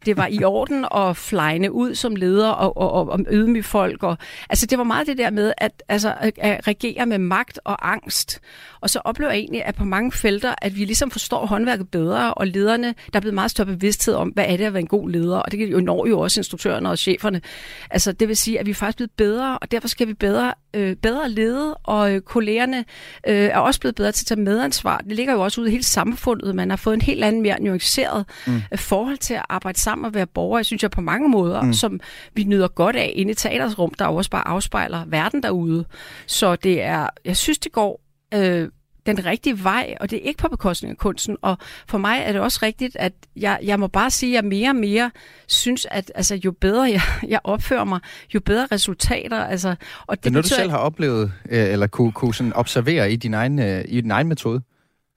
det 0.06 0.18
var 0.18 0.28
i 0.32 0.44
orden 0.44 0.86
at 0.96 1.18
flyne 1.18 1.72
ud 1.72 1.96
som 1.96 2.16
leder 2.16 2.50
og, 2.50 2.78
og, 2.78 2.92
og, 2.92 3.10
og 3.10 3.20
ydmyge 3.32 3.64
folk. 3.64 4.04
Og, 4.04 4.18
altså 4.50 4.66
det 4.66 4.78
var 4.78 4.84
meget 4.84 5.08
det 5.08 5.18
der 5.18 5.30
med 5.30 5.54
at, 5.58 5.84
altså, 5.90 6.14
at, 6.20 6.34
at 6.38 6.68
regere 6.68 7.06
med 7.06 7.18
magt 7.18 7.60
og 7.64 7.92
angst. 7.92 8.42
Og 8.82 8.90
så 8.90 9.00
oplever 9.04 9.32
jeg 9.32 9.40
egentlig, 9.40 9.66
at 9.66 9.76
på 9.76 9.86
mange 9.86 10.12
felter, 10.12 10.56
at 10.62 10.76
vi 10.76 10.86
ligesom 10.86 11.12
forstår 11.12 11.46
håndværket 11.46 11.90
bedre, 11.90 12.34
og 12.34 12.48
lederne, 12.48 12.88
der 12.88 13.20
er 13.20 13.20
blevet 13.20 13.34
meget 13.34 13.52
større 13.52 13.68
bevidsthed 13.68 14.14
om, 14.14 14.30
hvad 14.30 14.46
er 14.48 14.58
det 14.58 14.64
at 14.64 14.74
være 14.74 14.82
en 14.82 14.88
god 14.88 15.10
leder, 15.10 15.38
og 15.38 15.52
det 15.52 15.72
jo 15.72 15.80
når 15.80 16.08
jo 16.08 16.20
også 16.20 16.40
instruktørerne 16.40 16.90
og 16.90 16.98
cheferne. 16.98 17.42
Altså 17.90 18.12
det 18.12 18.28
vil 18.28 18.38
sige, 18.38 18.60
at 18.60 18.66
vi 18.66 18.72
er 18.72 18.76
faktisk 18.76 18.98
blevet 18.98 19.12
bedre, 19.12 19.58
og 19.58 19.72
derfor 19.72 19.88
skal 19.88 20.08
vi 20.08 20.14
bedre, 20.14 20.54
øh, 20.74 20.96
bedre 20.96 21.30
lede, 21.30 21.76
og 21.76 22.14
øh, 22.14 22.22
kollegerne 22.22 22.86
øh, 23.28 23.36
er 23.36 23.58
også 23.58 23.80
blevet 23.80 23.96
bedre 23.96 24.12
til 24.12 24.24
at 24.24 24.28
tage 24.28 24.42
medansvar. 24.42 24.98
Det 24.98 25.16
ligger 25.16 25.34
jo 25.34 25.42
også 25.42 25.62
ude 25.62 25.70
i 25.70 25.72
hele 25.72 25.84
samfundet. 25.84 26.56
Man 26.56 26.70
har 26.70 26.78
fået 26.78 26.94
en 26.94 27.02
helt 27.02 27.24
anden, 27.24 27.41
mere 27.42 27.62
nuanceret 27.62 28.26
mm. 28.48 28.62
Øh, 28.72 28.80
forhold 28.80 29.18
til 29.18 29.34
at 29.34 29.46
arbejde 29.50 29.80
sammen 29.80 30.06
og 30.06 30.14
være 30.14 30.28
borger, 30.28 30.58
jeg 30.58 30.66
synes 30.66 30.84
jeg 30.84 30.92
på 30.92 31.02
mange 31.02 31.30
måder, 31.30 31.62
mm. 31.62 31.74
som 31.74 32.00
vi 32.34 32.44
nyder 32.44 32.68
godt 32.68 32.96
af 32.96 33.14
inde 33.16 33.32
i 33.32 33.36
teatersrum, 33.36 33.94
der 33.94 34.06
også 34.06 34.30
bare 34.30 34.48
afspejler 34.48 35.06
verden 35.08 35.44
derude. 35.44 35.86
Så 36.28 36.56
det 36.56 36.82
er, 36.82 37.08
jeg 37.26 37.38
synes, 37.38 37.58
det 37.58 37.72
går 37.72 38.02
øh, 38.34 38.70
den 39.06 39.26
rigtige 39.26 39.64
vej, 39.64 39.96
og 40.00 40.10
det 40.10 40.18
er 40.18 40.28
ikke 40.28 40.38
på 40.38 40.48
bekostning 40.48 40.92
af 40.92 40.98
kunsten. 40.98 41.38
Og 41.42 41.58
for 41.88 41.98
mig 41.98 42.22
er 42.26 42.32
det 42.32 42.42
også 42.42 42.60
rigtigt, 42.64 42.96
at 42.96 43.14
jeg, 43.36 43.60
jeg 43.64 43.80
må 43.80 43.88
bare 43.88 44.12
sige, 44.12 44.38
at 44.38 44.44
jeg 44.44 44.50
mere 44.50 44.70
og 44.70 44.76
mere 44.76 45.12
synes, 45.48 45.88
at 45.92 46.12
altså, 46.16 46.36
jo 46.36 46.52
bedre 46.52 46.84
jeg, 46.84 47.02
jeg 47.34 47.40
opfører 47.44 47.84
mig, 47.84 48.00
jo 48.34 48.40
bedre 48.40 48.68
resultater. 48.72 49.38
Altså, 49.38 49.76
og 50.08 50.18
det 50.18 50.30
er 50.30 50.32
noget, 50.32 50.44
betyder, 50.44 50.58
du 50.58 50.62
selv 50.62 50.72
har 50.72 50.78
oplevet, 50.78 51.32
øh, 51.50 51.70
eller 51.72 51.88
kunne, 51.88 52.12
kunne 52.12 52.34
sådan 52.34 52.54
observere 52.54 53.12
i 53.12 53.16
din 53.16 53.34
egen, 53.34 53.60
øh, 53.60 53.86
i 53.88 54.02
din 54.02 54.12
egen 54.12 54.28
metode? 54.28 54.62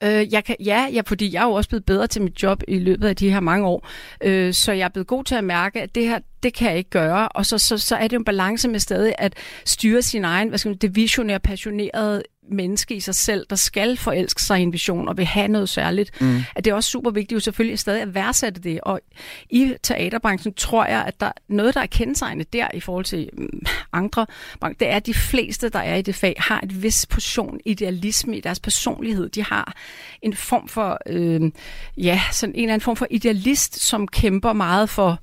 Øh, 0.03 0.33
jeg 0.33 0.43
kan, 0.43 0.55
ja, 0.65 0.87
ja, 0.93 1.01
fordi 1.05 1.33
jeg 1.33 1.41
er 1.41 1.45
jo 1.45 1.51
også 1.53 1.69
blevet 1.69 1.85
bedre 1.85 2.07
til 2.07 2.21
mit 2.21 2.43
job 2.43 2.63
i 2.67 2.79
løbet 2.79 3.07
af 3.07 3.15
de 3.15 3.29
her 3.29 3.39
mange 3.39 3.67
år. 3.67 3.87
Øh, 4.23 4.53
så 4.53 4.71
jeg 4.71 4.85
er 4.85 4.89
blevet 4.89 5.07
god 5.07 5.23
til 5.23 5.35
at 5.35 5.43
mærke, 5.43 5.81
at 5.81 5.95
det 5.95 6.03
her, 6.03 6.19
det 6.43 6.53
kan 6.53 6.69
jeg 6.69 6.77
ikke 6.77 6.89
gøre. 6.89 7.29
Og 7.29 7.45
så, 7.45 7.57
så, 7.57 7.77
så 7.77 7.95
er 7.95 8.07
det 8.07 8.13
jo 8.13 8.19
en 8.19 8.25
balance 8.25 8.69
med 8.69 8.79
stadig 8.79 9.15
at 9.17 9.33
styre 9.65 10.01
sin 10.01 10.25
egen, 10.25 10.49
hvad 10.49 10.57
skal 10.57 10.69
man, 10.69 10.77
det 10.77 10.95
visionære, 10.95 11.39
passionerede 11.39 12.23
menneske 12.51 12.95
i 12.95 12.99
sig 12.99 13.15
selv, 13.15 13.45
der 13.49 13.55
skal 13.55 13.97
forelske 13.97 14.41
sig 14.41 14.59
i 14.59 14.63
en 14.63 14.73
vision 14.73 15.07
og 15.07 15.17
vil 15.17 15.25
have 15.25 15.47
noget 15.47 15.69
særligt, 15.69 16.21
mm. 16.21 16.43
at 16.55 16.65
det 16.65 16.71
er 16.71 16.75
også 16.75 16.89
super 16.89 17.11
vigtigt 17.11 17.31
jo 17.31 17.39
selvfølgelig 17.39 17.79
stadig 17.79 18.01
at 18.01 18.15
værdsætte 18.15 18.61
det. 18.61 18.79
Og 18.81 18.99
i 19.49 19.73
teaterbranchen 19.83 20.53
tror 20.53 20.85
jeg, 20.85 21.03
at 21.07 21.19
der 21.19 21.31
noget, 21.47 21.73
der 21.73 21.81
er 21.81 21.85
kendetegnet 21.85 22.53
der 22.53 22.67
i 22.73 22.79
forhold 22.79 23.05
til 23.05 23.29
mm, 23.33 23.61
andre 23.93 24.25
brancher, 24.59 24.77
det 24.77 24.89
er, 24.89 24.95
at 24.95 25.05
de 25.05 25.13
fleste, 25.13 25.69
der 25.69 25.79
er 25.79 25.95
i 25.95 26.01
det 26.01 26.15
fag, 26.15 26.35
har 26.37 26.59
et 26.63 26.83
vis 26.83 27.05
portion 27.05 27.59
idealisme 27.65 28.37
i 28.37 28.41
deres 28.41 28.59
personlighed. 28.59 29.29
De 29.29 29.43
har 29.43 29.73
en 30.21 30.33
form 30.33 30.67
for, 30.67 30.99
øh, 31.07 31.51
ja, 31.97 32.21
sådan 32.31 32.55
en 32.55 32.61
eller 32.61 32.73
anden 32.73 32.85
form 32.85 32.95
for 32.95 33.07
idealist, 33.09 33.81
som 33.81 34.07
kæmper 34.07 34.53
meget 34.53 34.89
for 34.89 35.09
øh, 35.11 35.17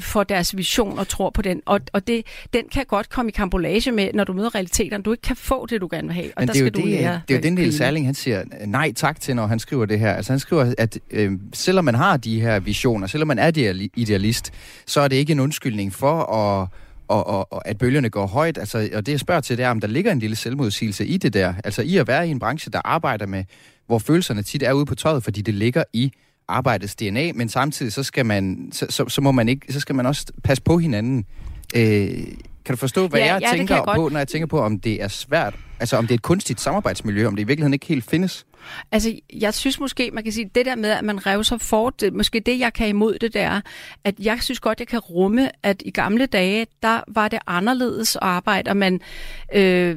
for 0.00 0.22
deres 0.22 0.56
vision 0.56 0.98
og 0.98 1.08
tror 1.08 1.30
på 1.30 1.42
den. 1.42 1.62
Og, 1.66 1.80
og 1.92 2.06
det, 2.06 2.22
den 2.52 2.62
kan 2.72 2.84
godt 2.88 3.08
komme 3.10 3.28
i 3.28 3.32
kambolage 3.32 3.92
med, 3.92 4.10
når 4.14 4.24
du 4.24 4.32
møder 4.32 4.54
realiteterne. 4.54 5.02
Du 5.02 5.12
ikke 5.12 5.22
kan 5.22 5.36
få 5.36 5.66
det, 5.66 5.80
du 5.80 5.88
gerne 5.90 6.08
vil 6.08 6.14
have. 6.14 6.26
Og 6.26 6.32
Men 6.38 6.48
der 6.48 6.52
det 6.52 6.62
er 6.62 6.66
skal 6.66 6.80
jo 6.80 6.84
du 6.84 6.90
det, 6.90 7.00
lære, 7.00 7.20
det 7.28 7.34
er 7.34 7.38
jo 7.38 7.42
den 7.42 7.56
del 7.56 7.72
Særling, 7.72 8.06
han 8.06 8.14
siger 8.14 8.44
nej 8.66 8.92
tak 8.92 9.20
til, 9.20 9.36
når 9.36 9.46
han 9.46 9.58
skriver 9.58 9.86
det 9.86 9.98
her. 9.98 10.12
Altså 10.12 10.32
han 10.32 10.40
skriver, 10.40 10.74
at 10.78 10.98
øh, 11.10 11.32
selvom 11.52 11.84
man 11.84 11.94
har 11.94 12.16
de 12.16 12.40
her 12.40 12.60
visioner, 12.60 13.06
selvom 13.06 13.28
man 13.28 13.38
er 13.38 13.88
idealist, 13.96 14.52
så 14.86 15.00
er 15.00 15.08
det 15.08 15.16
ikke 15.16 15.32
en 15.32 15.40
undskyldning 15.40 15.92
for 15.92 16.22
at 16.22 16.68
og, 17.08 17.26
og, 17.26 17.52
og 17.52 17.68
at 17.68 17.78
bølgerne 17.78 18.10
går 18.10 18.26
højt. 18.26 18.58
Altså, 18.58 18.88
og 18.94 19.06
det 19.06 19.12
jeg 19.12 19.20
spørger 19.20 19.40
til, 19.40 19.56
det 19.56 19.64
er, 19.64 19.70
om 19.70 19.80
der 19.80 19.88
ligger 19.88 20.12
en 20.12 20.18
lille 20.18 20.36
selvmodsigelse 20.36 21.06
i 21.06 21.16
det 21.16 21.34
der. 21.34 21.54
Altså 21.64 21.82
i 21.82 21.96
at 21.96 22.08
være 22.08 22.28
i 22.28 22.30
en 22.30 22.38
branche, 22.38 22.72
der 22.72 22.80
arbejder 22.84 23.26
med, 23.26 23.44
hvor 23.86 23.98
følelserne 23.98 24.42
tit 24.42 24.62
er 24.62 24.72
ude 24.72 24.86
på 24.86 24.94
tøjet, 24.94 25.24
fordi 25.24 25.42
det 25.42 25.54
ligger 25.54 25.84
i 25.92 26.12
arbejdets 26.48 26.94
DNA, 26.96 27.32
men 27.34 27.48
samtidig 27.48 27.92
så 27.92 28.02
skal 28.02 28.26
man, 28.26 28.68
så, 28.72 28.86
så, 28.90 29.08
så 29.08 29.20
må 29.20 29.32
man 29.32 29.48
ikke, 29.48 29.72
så 29.72 29.80
skal 29.80 29.94
man 29.94 30.06
også 30.06 30.26
passe 30.44 30.62
på 30.62 30.78
hinanden. 30.78 31.24
Øh, 31.76 32.08
kan 32.64 32.72
du 32.72 32.76
forstå, 32.76 33.08
hvad 33.08 33.20
Ja, 33.20 33.34
jeg 33.34 33.42
ja, 33.42 33.56
tænker 33.56 33.74
jeg 33.74 33.84
på, 33.94 34.08
når 34.08 34.18
jeg 34.18 34.28
tænker 34.28 34.46
på, 34.46 34.60
om 34.60 34.80
det 34.80 35.02
er 35.02 35.08
svært 35.08 35.54
Altså 35.82 35.96
om 35.96 36.06
det 36.06 36.14
er 36.14 36.18
et 36.18 36.22
kunstigt 36.22 36.60
samarbejdsmiljø, 36.60 37.26
om 37.26 37.36
det 37.36 37.42
i 37.42 37.46
virkeligheden 37.46 37.72
ikke 37.74 37.86
helt 37.86 38.04
findes? 38.10 38.46
Altså, 38.92 39.12
jeg 39.32 39.54
synes 39.54 39.80
måske, 39.80 40.10
man 40.12 40.24
kan 40.24 40.32
sige, 40.32 40.50
det 40.54 40.66
der 40.66 40.76
med, 40.76 40.90
at 40.90 41.04
man 41.04 41.26
rev 41.26 41.44
sig 41.44 41.60
fort, 41.60 42.00
det, 42.00 42.12
måske 42.12 42.40
det, 42.40 42.58
jeg 42.58 42.72
kan 42.72 42.88
imod 42.88 43.18
det, 43.18 43.34
der, 43.34 43.60
at 44.04 44.14
jeg 44.18 44.42
synes 44.42 44.60
godt, 44.60 44.80
jeg 44.80 44.88
kan 44.88 44.98
rumme, 44.98 45.50
at 45.62 45.82
i 45.86 45.90
gamle 45.90 46.26
dage, 46.26 46.66
der 46.82 47.00
var 47.08 47.28
det 47.28 47.38
anderledes 47.46 48.16
at 48.16 48.22
arbejde, 48.22 48.70
og 48.70 48.76
man 48.76 49.00
øh, 49.54 49.96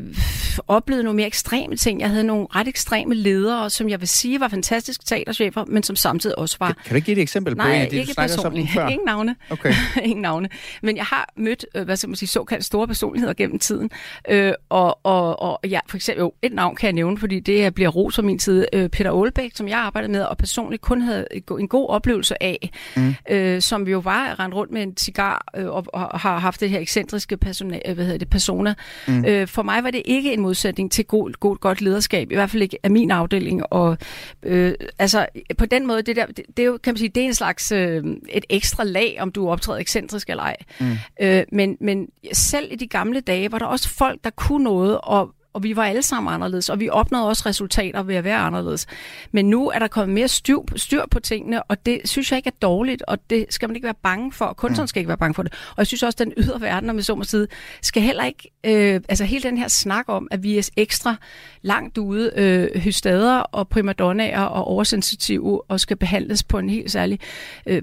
oplevede 0.68 1.04
nogle 1.04 1.16
mere 1.16 1.28
ekstreme 1.28 1.76
ting. 1.76 2.02
Jeg 2.02 2.10
havde 2.10 2.24
nogle 2.24 2.48
ret 2.56 2.68
ekstreme 2.68 3.16
ledere, 3.16 3.70
som 3.70 3.90
jeg 3.90 4.00
vil 4.00 4.08
sige 4.08 4.40
var 4.40 4.48
fantastiske 4.48 5.06
teaterchefer, 5.06 5.66
men 5.66 5.84
som 5.84 5.96
samtidig 5.96 6.38
også 6.38 6.58
var... 6.60 6.68
Kan, 6.68 6.76
kan 6.84 6.90
du 6.90 6.96
ikke 6.96 7.06
give 7.06 7.18
et 7.18 7.22
eksempel 7.22 7.56
på 7.56 7.64
Nej, 7.64 7.76
en 7.76 7.82
af 7.82 7.90
de, 7.90 7.96
ikke 7.96 8.14
personligt. 8.18 8.70
før? 8.74 8.88
Ingen 8.96 9.06
navne. 9.06 9.36
Okay. 9.50 9.74
Ingen 10.04 10.22
navne. 10.22 10.50
Men 10.82 10.98
jeg 10.98 11.06
har 11.06 11.34
mødt, 11.38 11.66
øh, 11.76 11.84
hvad 11.84 11.96
skal 11.96 12.10
man 12.10 12.16
sige, 12.16 12.30
såkaldt 12.30 12.66
store 12.66 12.88
personligheder 12.88 13.34
gennem 13.34 13.60
tiden. 13.60 13.92
Øh, 14.30 14.54
og, 14.70 15.06
og, 15.06 15.42
og 15.42 15.60
ja, 15.76 15.80
for 15.88 15.98
eksempel, 15.98 16.22
jo, 16.22 16.34
et 16.42 16.54
navn 16.54 16.76
kan 16.76 16.88
jeg 16.88 16.94
nævne, 16.94 17.18
fordi 17.18 17.40
det 17.40 17.74
bliver 17.74 17.90
ros 17.90 18.16
fra 18.16 18.22
min 18.22 18.40
side. 18.40 18.66
Øh, 18.74 18.90
Peter 18.90 19.12
Aalbæk, 19.12 19.52
som 19.56 19.68
jeg 19.68 19.78
arbejdede 19.78 20.12
med, 20.12 20.22
og 20.22 20.38
personligt 20.38 20.82
kun 20.82 21.02
havde 21.02 21.28
en 21.60 21.68
god 21.68 21.90
oplevelse 21.90 22.44
af, 22.44 22.70
mm. 22.96 23.16
øh, 23.30 23.62
som 23.62 23.88
jo 23.88 24.00
var 24.00 24.40
rendt 24.40 24.56
rundt 24.56 24.72
med 24.72 24.84
en 24.84 24.98
cigar 24.98 25.46
øh, 25.56 25.66
og, 25.66 25.86
og 25.94 26.20
har 26.20 26.40
haft 26.40 26.60
det 26.60 26.70
her 26.70 26.80
ekscentriske 26.80 27.38
persona, 27.38 27.80
øh, 27.86 27.96
hvad 27.96 28.06
hedder 28.06 28.20
det, 28.20 28.30
persona. 28.30 28.74
Mm. 29.08 29.26
Øh, 29.26 29.48
for 29.48 29.64
mig 29.64 29.84
var 29.84 29.92
det 29.92 30.02
ikke 30.06 30.34
en 30.34 30.42
modsætning 30.42 30.92
til 30.92 31.06
god, 31.06 31.32
god, 31.40 31.58
godt 31.58 31.82
lederskab, 31.82 32.32
i 32.32 32.36
hvert 32.36 32.50
fald 32.50 32.64
ikke 32.64 32.78
af 32.84 32.92
min 32.92 33.12
afdeling. 33.12 33.74
Og 33.74 33.98
øh, 34.44 34.74
altså, 35.00 35.26
på 35.58 35.66
den 35.66 35.88
måde, 35.88 36.02
det 36.02 36.16
der, 36.16 36.26
det, 36.26 36.42
det 36.58 36.64
er 36.64 36.68
jo, 36.68 36.80
kan 36.84 36.94
man 36.94 36.98
sige, 36.98 37.10
det 37.10 37.24
er 37.24 37.28
en 37.28 37.34
slags 37.34 37.72
øh, 37.72 38.04
et 38.30 38.46
ekstra 38.50 38.84
lag, 38.84 39.18
om 39.20 39.32
du 39.32 39.50
optræder 39.50 39.80
ekscentrisk 39.80 40.30
eller 40.30 40.44
ej. 40.44 40.56
Mm. 40.80 40.92
Øh, 41.22 41.44
men, 41.52 41.78
men 41.82 42.08
selv 42.34 42.68
i 42.72 42.76
de 42.76 42.88
gamle 42.88 43.20
dage 43.20 43.52
var 43.52 43.60
der 43.60 43.66
også 43.66 43.90
folk, 43.90 44.24
der 44.24 44.30
kunne 44.30 44.64
noget, 44.64 45.00
og 45.04 45.36
og 45.56 45.64
vi 45.64 45.76
var 45.76 45.86
alle 45.86 46.02
sammen 46.02 46.34
anderledes, 46.34 46.70
og 46.70 46.80
vi 46.80 46.90
opnåede 46.90 47.28
også 47.28 47.44
resultater 47.46 48.04
ved 48.04 48.16
at 48.16 48.24
være 48.24 48.38
anderledes. 48.38 48.88
Men 49.32 49.50
nu 49.50 49.70
er 49.70 49.80
der 49.80 49.88
kommet 49.88 50.14
mere 50.16 50.28
styr, 50.28 50.60
styr 50.76 51.04
på 51.12 51.20
tingene, 51.20 51.64
og 51.64 51.86
det 51.86 52.02
synes 52.06 52.32
jeg 52.32 52.38
ikke 52.38 52.48
er 52.48 52.60
dårligt, 52.62 53.02
og 53.08 53.18
det 53.30 53.46
skal 53.50 53.70
man 53.70 53.76
ikke 53.76 53.86
være 53.86 53.96
bange 54.04 54.32
for. 54.32 54.54
Kunstneren 54.58 54.88
skal 54.88 55.00
ikke 55.00 55.08
være 55.08 55.18
bange 55.18 55.34
for 55.34 55.44
det. 55.44 55.54
Og 55.70 55.78
jeg 55.78 55.88
synes 55.88 56.04
også, 56.04 56.16
at 56.16 56.28
den 56.28 56.34
ydre 56.38 56.62
verden, 56.62 56.90
om 56.90 56.96
jeg 56.96 57.06
så 57.06 57.16
må 57.16 57.24
sige, 57.24 57.48
skal 57.82 58.04
heller 58.04 58.24
ikke... 58.24 58.52
Øh, 58.64 59.02
altså 59.10 59.24
hele 59.24 59.44
den 59.44 59.58
her 59.58 59.68
snak 59.68 60.06
om, 60.08 60.28
at 60.32 60.44
vi 60.44 60.58
er 60.58 60.70
ekstra 60.78 61.16
langt 61.62 61.98
ude 61.98 62.32
øh, 62.36 62.82
hystader 62.82 63.40
og 63.40 63.68
primadonnaer 63.68 64.42
og 64.42 64.64
oversensitive 64.64 65.72
og 65.72 65.80
skal 65.80 65.98
behandles 65.98 66.44
på 66.44 66.60
en 66.60 66.70
helt 66.70 66.92
særlig 66.92 67.20
øh, 67.66 67.82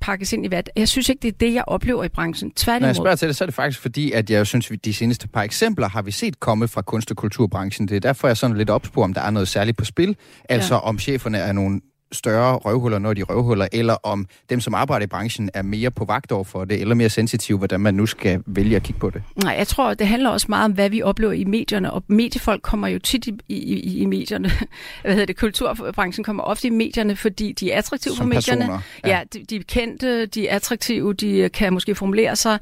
pakkes, 0.00 0.32
ind 0.32 0.46
i 0.46 0.50
vat. 0.50 0.70
Jeg 0.76 0.88
synes 0.88 1.08
ikke, 1.08 1.22
det 1.22 1.28
er 1.28 1.38
det, 1.40 1.54
jeg 1.54 1.64
oplever 1.66 2.04
i 2.04 2.08
branchen. 2.08 2.50
Tværtimod. 2.50 2.80
Når 2.80 2.88
jeg 2.88 2.96
spørger 2.96 3.16
til 3.16 3.28
det, 3.28 3.36
så 3.36 3.44
er 3.44 3.46
det 3.46 3.54
faktisk 3.54 3.80
fordi, 3.80 4.12
at 4.12 4.30
jeg 4.30 4.46
synes, 4.46 4.70
at 4.70 4.84
de 4.84 4.94
seneste 4.94 5.28
par 5.28 5.42
eksempler 5.42 5.88
har 5.88 6.02
vi 6.02 6.10
set 6.10 6.40
komme 6.40 6.68
fra 6.68 6.82
kunst- 7.00 7.10
og 7.10 7.16
kulturbranchen. 7.16 7.88
Det 7.88 7.96
er 7.96 8.00
derfor, 8.00 8.28
jeg 8.28 8.36
sådan 8.36 8.56
lidt 8.56 8.70
opspurgt, 8.70 9.04
om 9.04 9.14
der 9.14 9.20
er 9.20 9.30
noget 9.30 9.48
særligt 9.48 9.76
på 9.76 9.84
spil. 9.84 10.16
Altså 10.48 10.74
Ja. 10.74 10.80
om 10.80 10.98
cheferne 10.98 11.38
er 11.38 11.52
nogle 11.52 11.80
større 12.12 12.56
røvhuller, 12.56 12.98
når 12.98 13.14
de 13.14 13.20
er 13.20 13.24
røvhuller, 13.24 13.68
eller 13.72 13.96
om 14.02 14.26
dem, 14.50 14.60
som 14.60 14.74
arbejder 14.74 15.04
i 15.04 15.06
branchen, 15.06 15.50
er 15.54 15.62
mere 15.62 15.90
på 15.90 16.04
vagt 16.04 16.32
over 16.32 16.44
for 16.44 16.64
det, 16.64 16.80
eller 16.80 16.94
mere 16.94 17.08
sensitive, 17.08 17.58
hvordan 17.58 17.80
man 17.80 17.94
nu 17.94 18.06
skal 18.06 18.42
vælge 18.46 18.76
at 18.76 18.82
kigge 18.82 19.00
på 19.00 19.10
det. 19.10 19.22
Nej, 19.44 19.54
jeg 19.58 19.66
tror, 19.68 19.94
det 19.94 20.06
handler 20.06 20.30
også 20.30 20.46
meget 20.48 20.64
om, 20.64 20.72
hvad 20.72 20.90
vi 20.90 21.02
oplever 21.02 21.32
i 21.32 21.44
medierne, 21.44 21.92
og 21.92 22.02
mediefolk 22.06 22.62
kommer 22.62 22.88
jo 22.88 22.98
tit 22.98 23.26
i, 23.26 23.34
i, 23.48 23.98
i 24.02 24.06
medierne. 24.06 24.50
Hvad 25.02 25.12
hedder 25.12 25.26
det? 25.26 25.36
Kulturbranchen 25.36 26.24
kommer 26.24 26.42
ofte 26.42 26.66
i 26.66 26.70
medierne, 26.70 27.16
fordi 27.16 27.52
de 27.52 27.72
er 27.72 27.78
attraktive 27.78 28.14
Som 28.14 28.24
for 28.24 28.28
medierne. 28.28 28.60
personer, 28.60 28.80
ja. 29.04 29.18
ja 29.18 29.22
de, 29.32 29.44
de 29.44 29.56
er 29.56 29.62
kendte, 29.68 30.26
de 30.26 30.48
er 30.48 30.56
attraktive, 30.56 31.14
de 31.14 31.48
kan 31.48 31.72
måske 31.72 31.94
formulere 31.94 32.36
sig. 32.36 32.58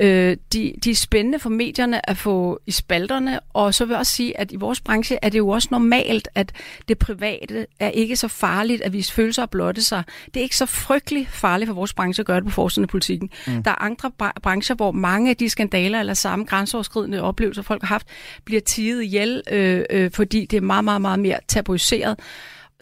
Øh, 0.00 0.36
de, 0.52 0.74
de 0.84 0.90
er 0.90 0.94
spændende 0.94 1.38
for 1.38 1.50
medierne 1.50 2.10
at 2.10 2.16
få 2.16 2.60
i 2.66 2.70
spalterne, 2.70 3.40
og 3.52 3.74
så 3.74 3.84
vil 3.84 3.92
jeg 3.92 3.98
også 3.98 4.12
sige, 4.12 4.40
at 4.40 4.52
i 4.52 4.56
vores 4.56 4.80
branche 4.80 5.18
er 5.22 5.28
det 5.28 5.38
jo 5.38 5.48
også 5.48 5.68
normalt, 5.70 6.28
at 6.34 6.52
det 6.88 6.98
private 6.98 7.66
er 7.80 7.88
ikke 7.88 8.16
så 8.16 8.28
farligt 8.28 8.82
at 8.84 8.92
vise 8.92 9.12
følelser 9.12 9.42
og 9.42 9.50
blotte 9.50 9.82
sig. 9.82 10.02
Det 10.26 10.36
er 10.36 10.42
ikke 10.42 10.56
så 10.56 10.66
frygtelig 10.66 11.28
farligt 11.30 11.68
for 11.68 11.74
vores 11.74 11.92
branche 11.94 12.20
at 12.20 12.26
gøre 12.26 12.36
det 12.36 12.44
på 12.44 12.50
forsiden 12.50 12.84
af 12.84 12.88
politikken. 12.88 13.30
Mm. 13.46 13.62
Der 13.62 13.70
er 13.70 13.82
andre 13.82 14.10
bra- 14.22 14.40
brancher, 14.42 14.74
hvor 14.74 14.92
mange 14.92 15.30
af 15.30 15.36
de 15.36 15.50
skandaler 15.50 16.00
eller 16.00 16.14
samme 16.14 16.44
grænseoverskridende 16.44 17.22
oplevelser, 17.22 17.62
folk 17.62 17.82
har 17.82 17.88
haft, 17.88 18.06
bliver 18.44 18.60
tiget 18.60 19.02
ihjel, 19.02 19.42
øh, 19.50 19.84
øh, 19.90 20.10
fordi 20.10 20.46
det 20.46 20.56
er 20.56 20.60
meget, 20.60 20.84
meget, 20.84 21.00
meget 21.00 21.18
mere 21.18 21.38
tabuiseret. 21.48 22.18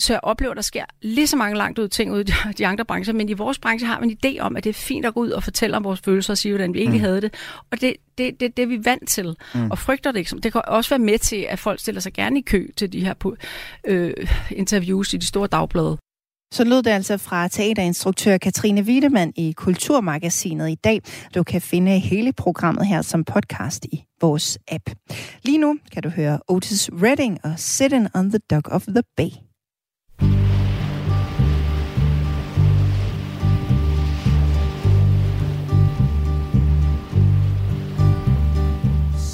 Så 0.03 0.13
jeg 0.13 0.21
oplever, 0.23 0.51
at 0.51 0.57
der 0.57 0.63
sker 0.63 0.85
lige 1.03 1.27
så 1.27 1.37
mange 1.37 1.57
langt 1.59 1.79
ud 1.79 1.89
ting 1.89 2.13
ud 2.13 2.21
i 2.21 2.53
de- 2.59 2.67
andre 2.67 2.85
brancher, 2.85 3.15
men 3.15 3.29
i 3.29 3.33
vores 3.33 3.59
branche 3.59 3.87
har 3.87 4.01
man 4.01 4.11
en 4.11 4.17
idé 4.27 4.39
om, 4.41 4.57
at 4.57 4.65
det 4.65 4.71
er 4.71 4.75
fint 4.75 5.07
at 5.07 5.15
gå 5.15 5.21
ud 5.21 5.31
og 5.31 5.43
fortælle 5.43 5.77
om 5.77 5.85
vores 5.85 6.01
følelser 6.01 6.33
og 6.33 6.39
sige, 6.39 6.53
hvordan 6.53 6.75
vi 6.75 6.79
egentlig 6.79 7.01
Mm. 7.01 7.05
havde 7.05 7.21
det. 7.21 7.35
Og 7.71 7.81
det, 7.81 7.95
det, 8.19 8.41
det, 8.41 8.57
det 8.57 8.63
er 8.63 8.67
vi 8.67 8.85
vant 8.85 9.09
til, 9.09 9.37
Mm. 9.55 9.71
og 9.71 9.79
frygter 9.79 10.13
det 10.13 10.19
ikke. 10.19 10.37
Det 10.43 10.53
kan 10.53 10.63
også 10.69 10.91
være 10.91 10.99
med 10.99 11.19
til, 11.19 11.47
at 11.49 11.59
folk 11.59 11.81
stiller 11.81 12.01
sig 12.01 12.13
gerne 12.13 12.39
i 12.39 12.43
kø 12.43 12.67
til 12.77 12.93
de 12.93 13.01
her 13.05 13.15
øh, 13.87 14.15
interviews 14.51 15.13
i 15.15 15.17
de 15.17 15.27
store 15.27 15.47
dagblade. 15.47 15.97
Så 16.55 16.65
lød 16.65 16.83
det 16.83 16.91
altså 16.91 17.17
fra 17.19 17.49
teaterinstruktør 17.49 18.37
Katrine 18.39 18.83
Wiedemann 18.83 19.33
i 19.37 19.53
Kulturmagasinet 19.57 20.71
i 20.71 20.75
dag. 20.75 21.01
Du 21.35 21.43
kan 21.43 21.61
finde 21.61 21.99
hele 21.99 22.33
programmet 22.33 22.87
her 22.87 23.03
som 23.03 23.25
podcast 23.25 23.85
i 23.85 24.05
vores 24.21 24.59
app. 24.69 24.91
Lige 25.43 25.59
nu 25.59 25.77
kan 25.93 26.03
du 26.03 26.09
høre 26.09 26.39
Otis 26.49 26.91
Redding 27.03 27.39
og 27.45 27.53
Sitting 27.57 28.09
on 28.15 28.31
the 28.31 28.39
Dock 28.51 28.69
of 28.71 28.83
the 28.89 29.03
Bay. 29.17 29.29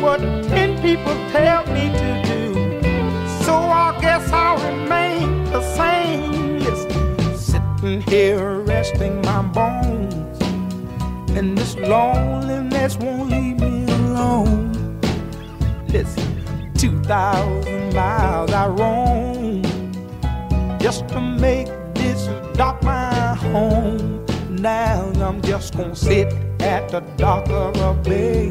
What 0.00 0.20
ten 0.48 0.80
people 0.80 1.14
tell 1.30 1.66
me 1.66 1.90
to 1.90 2.22
do. 2.24 2.54
So 3.44 3.54
I 3.54 3.98
guess 4.00 4.32
I'll 4.32 4.58
remain 4.70 5.44
the 5.44 5.60
same. 5.76 6.58
Listen, 6.58 7.36
sitting 7.36 8.00
here 8.02 8.60
resting 8.60 9.20
my 9.22 9.42
bones. 9.42 10.40
And 11.36 11.56
this 11.56 11.76
loneliness 11.76 12.96
won't 12.96 13.30
leave 13.30 13.60
me 13.60 13.84
alone. 13.92 15.00
Listen, 15.88 16.72
2,000 16.74 17.94
miles 17.94 18.50
I 18.52 18.68
roam 18.68 19.62
just 20.80 21.08
to 21.08 21.20
make 21.20 21.68
this 21.94 22.26
dock 22.54 22.82
my 22.82 23.34
home. 23.34 24.24
Now 24.48 25.12
I'm 25.20 25.40
just 25.42 25.76
gonna 25.76 25.94
sit 25.94 26.32
at 26.60 26.88
the 26.88 27.00
dock 27.16 27.48
of 27.50 27.76
a 27.76 27.94
bay, 28.02 28.50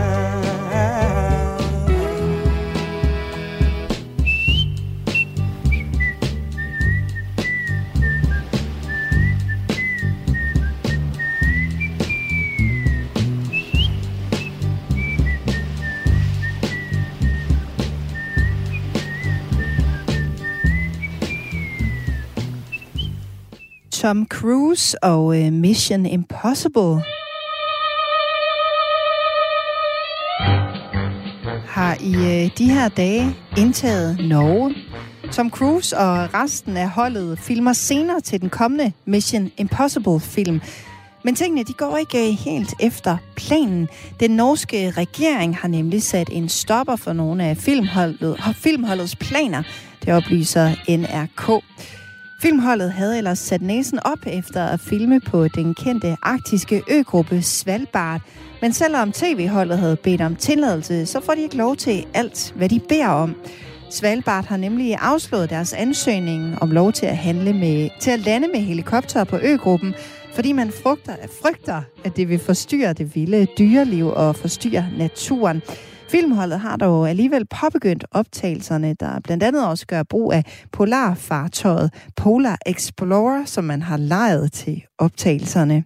Tom 24.01 24.25
Cruise 24.25 25.03
og 25.03 25.41
øh, 25.41 25.53
Mission 25.53 26.05
Impossible 26.05 27.03
har 31.67 31.97
i 31.99 32.13
øh, 32.15 32.49
de 32.57 32.73
her 32.73 32.89
dage 32.89 33.35
indtaget 33.57 34.19
Norge. 34.29 34.75
Tom 35.31 35.49
Cruise 35.49 35.97
og 35.97 36.33
resten 36.33 36.77
af 36.77 36.89
holdet 36.89 37.39
filmer 37.39 37.73
senere 37.73 38.21
til 38.21 38.41
den 38.41 38.49
kommende 38.49 38.91
Mission 39.05 39.51
Impossible-film. 39.57 40.61
Men 41.23 41.35
tingene 41.35 41.63
de 41.63 41.73
går 41.73 41.97
ikke 41.97 42.27
øh, 42.27 42.33
helt 42.33 42.73
efter 42.79 43.17
planen. 43.35 43.89
Den 44.19 44.31
norske 44.31 44.91
regering 44.91 45.57
har 45.57 45.67
nemlig 45.67 46.03
sat 46.03 46.29
en 46.31 46.49
stopper 46.49 46.95
for 46.95 47.13
nogle 47.13 47.45
af 47.45 47.57
filmholdet, 47.57 48.39
filmholdets 48.55 49.15
planer. 49.15 49.63
Det 50.05 50.13
oplyser 50.13 50.75
NRK. 50.89 51.63
Filmholdet 52.41 52.91
havde 52.91 53.17
ellers 53.17 53.39
sat 53.39 53.61
næsen 53.61 53.99
op 54.05 54.19
efter 54.27 54.65
at 54.65 54.79
filme 54.79 55.19
på 55.19 55.47
den 55.47 55.73
kendte 55.73 56.17
arktiske 56.21 56.81
øgruppe 56.91 57.41
Svalbard. 57.41 58.21
Men 58.61 58.73
selvom 58.73 59.11
tv-holdet 59.11 59.77
havde 59.77 59.95
bedt 59.95 60.21
om 60.21 60.35
tilladelse, 60.35 61.05
så 61.05 61.21
får 61.21 61.33
de 61.33 61.41
ikke 61.41 61.57
lov 61.57 61.75
til 61.75 62.05
alt, 62.13 62.53
hvad 62.55 62.69
de 62.69 62.79
beder 62.89 63.07
om. 63.07 63.35
Svalbard 63.89 64.45
har 64.45 64.57
nemlig 64.57 64.97
afslået 65.01 65.49
deres 65.49 65.73
ansøgning 65.73 66.61
om 66.61 66.71
lov 66.71 66.91
til 66.91 67.05
at, 67.05 67.17
handle 67.17 67.53
med, 67.53 67.89
til 67.99 68.11
at 68.11 68.19
lande 68.19 68.47
med 68.47 68.59
helikopter 68.59 69.23
på 69.23 69.37
øgruppen, 69.43 69.93
fordi 70.33 70.51
man 70.51 70.71
frygter, 70.83 71.13
frygter, 71.41 71.81
at 72.03 72.17
det 72.17 72.29
vil 72.29 72.39
forstyrre 72.39 72.93
det 72.93 73.15
vilde 73.15 73.47
dyreliv 73.59 74.07
og 74.07 74.35
forstyrre 74.35 74.87
naturen. 74.97 75.61
Filmholdet 76.11 76.59
har 76.59 76.75
dog 76.75 77.09
alligevel 77.09 77.45
påbegyndt 77.45 78.05
optagelserne, 78.11 78.93
der 78.99 79.19
blandt 79.23 79.43
andet 79.43 79.67
også 79.67 79.87
gør 79.87 80.03
brug 80.03 80.33
af 80.33 80.43
polarfartøjet 80.71 81.93
Polar 82.15 82.57
Explorer, 82.65 83.45
som 83.45 83.63
man 83.63 83.81
har 83.81 83.97
lejet 83.97 84.51
til 84.51 84.83
optagelserne. 84.97 85.83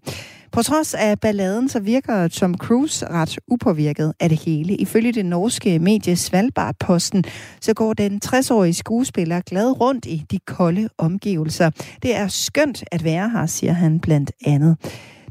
På 0.52 0.64
trods 0.64 0.94
af 0.94 1.20
balladen, 1.20 1.70
så 1.70 1.80
virker 1.80 2.28
Tom 2.28 2.58
Cruise 2.58 3.08
ret 3.10 3.38
upåvirket 3.48 4.14
af 4.20 4.30
det 4.30 4.38
hele. 4.38 4.76
Ifølge 4.76 5.12
det 5.12 5.26
norske 5.26 5.80
medie 5.80 6.16
Svalbard-posten, 6.16 7.24
så 7.62 7.74
går 7.74 7.94
den 7.94 8.22
60-årige 8.26 8.74
skuespiller 8.74 9.42
glad 9.42 9.82
rundt 9.82 10.06
i 10.06 10.26
de 10.32 10.40
kolde 10.48 10.90
omgivelser. 10.98 11.70
Det 12.04 12.16
er 12.16 12.28
skønt 12.28 12.84
at 12.92 13.04
være 13.04 13.30
her, 13.30 13.46
siger 13.46 13.74
han 13.74 14.00
blandt 14.00 14.32
andet. 14.46 14.78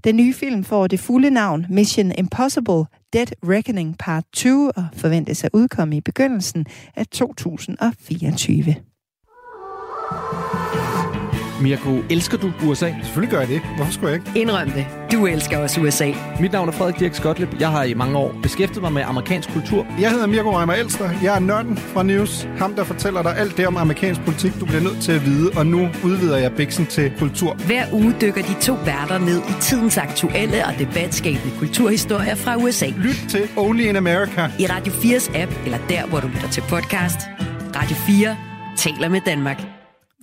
Den 0.05 0.17
nye 0.17 0.33
film 0.33 0.65
får 0.65 0.87
det 0.87 1.01
fulde 1.01 1.31
navn 1.31 1.67
Mission 1.71 2.13
Impossible 2.19 2.85
Dead 3.13 3.27
Reckoning 3.45 3.97
Part 3.99 4.25
2 4.33 4.71
og 4.77 4.87
forventes 4.93 5.45
at 5.45 5.51
udkomme 5.53 5.97
i 5.97 6.01
begyndelsen 6.01 6.67
af 6.97 7.07
2024. 7.07 8.75
Mirko, 11.61 12.03
elsker 12.11 12.39
du 12.39 12.53
USA? 12.67 12.95
Selvfølgelig 13.03 13.31
gør 13.31 13.41
jeg 13.41 13.49
det. 13.49 13.63
Hvorfor 13.77 13.93
skulle 13.93 14.09
jeg 14.13 14.21
ikke? 14.27 14.41
Indrøm 14.41 14.71
det. 14.71 14.87
Du 15.13 15.27
elsker 15.27 15.59
også 15.59 15.81
USA. 15.81 16.13
Mit 16.41 16.53
navn 16.53 16.69
er 16.69 16.73
Frederik 16.73 16.99
Dirk 16.99 17.15
Skotlip. 17.15 17.61
Jeg 17.61 17.69
har 17.71 17.83
i 17.85 17.95
mange 17.95 18.17
år 18.19 18.35
beskæftiget 18.43 18.83
mig 18.83 18.93
med 18.93 19.03
amerikansk 19.03 19.53
kultur. 19.53 19.87
Jeg 20.01 20.11
hedder 20.11 20.27
Mirko 20.27 20.59
Reimer 20.59 20.75
Elster. 20.75 21.11
Jeg 21.23 21.37
er 21.37 21.41
nørden 21.41 21.77
fra 21.77 22.03
News. 22.03 22.49
Ham, 22.59 22.75
der 22.75 22.85
fortæller 22.85 23.23
dig 23.23 23.39
alt 23.39 23.57
det 23.57 23.67
om 23.67 23.77
amerikansk 23.77 24.21
politik, 24.21 24.53
du 24.61 24.65
bliver 24.67 24.83
nødt 24.83 25.03
til 25.03 25.13
at 25.13 25.25
vide. 25.27 25.51
Og 25.57 25.67
nu 25.67 25.89
udvider 26.05 26.37
jeg 26.37 26.53
bæksen 26.53 26.87
til 26.87 27.13
kultur. 27.19 27.55
Hver 27.55 27.85
uge 27.93 28.15
dykker 28.21 28.43
de 28.43 28.55
to 28.61 28.73
værter 28.73 29.19
ned 29.19 29.39
i 29.39 29.53
tidens 29.61 29.99
aktuelle 29.99 30.67
og 30.67 30.73
debatskabende 30.79 31.59
kulturhistorier 31.59 32.35
fra 32.35 32.57
USA. 32.57 32.87
Lyt 32.87 33.25
til 33.29 33.49
Only 33.57 33.83
in 33.83 33.97
America. 33.97 34.51
I 34.59 34.67
Radio 34.67 34.93
4's 34.93 35.39
app, 35.39 35.53
eller 35.65 35.79
der, 35.89 36.07
hvor 36.07 36.21
du 36.21 36.27
lytter 36.27 36.49
til 36.51 36.61
podcast. 36.69 37.19
Radio 37.77 37.97
4 37.97 38.37
taler 38.77 39.09
med 39.09 39.21
Danmark. 39.27 39.74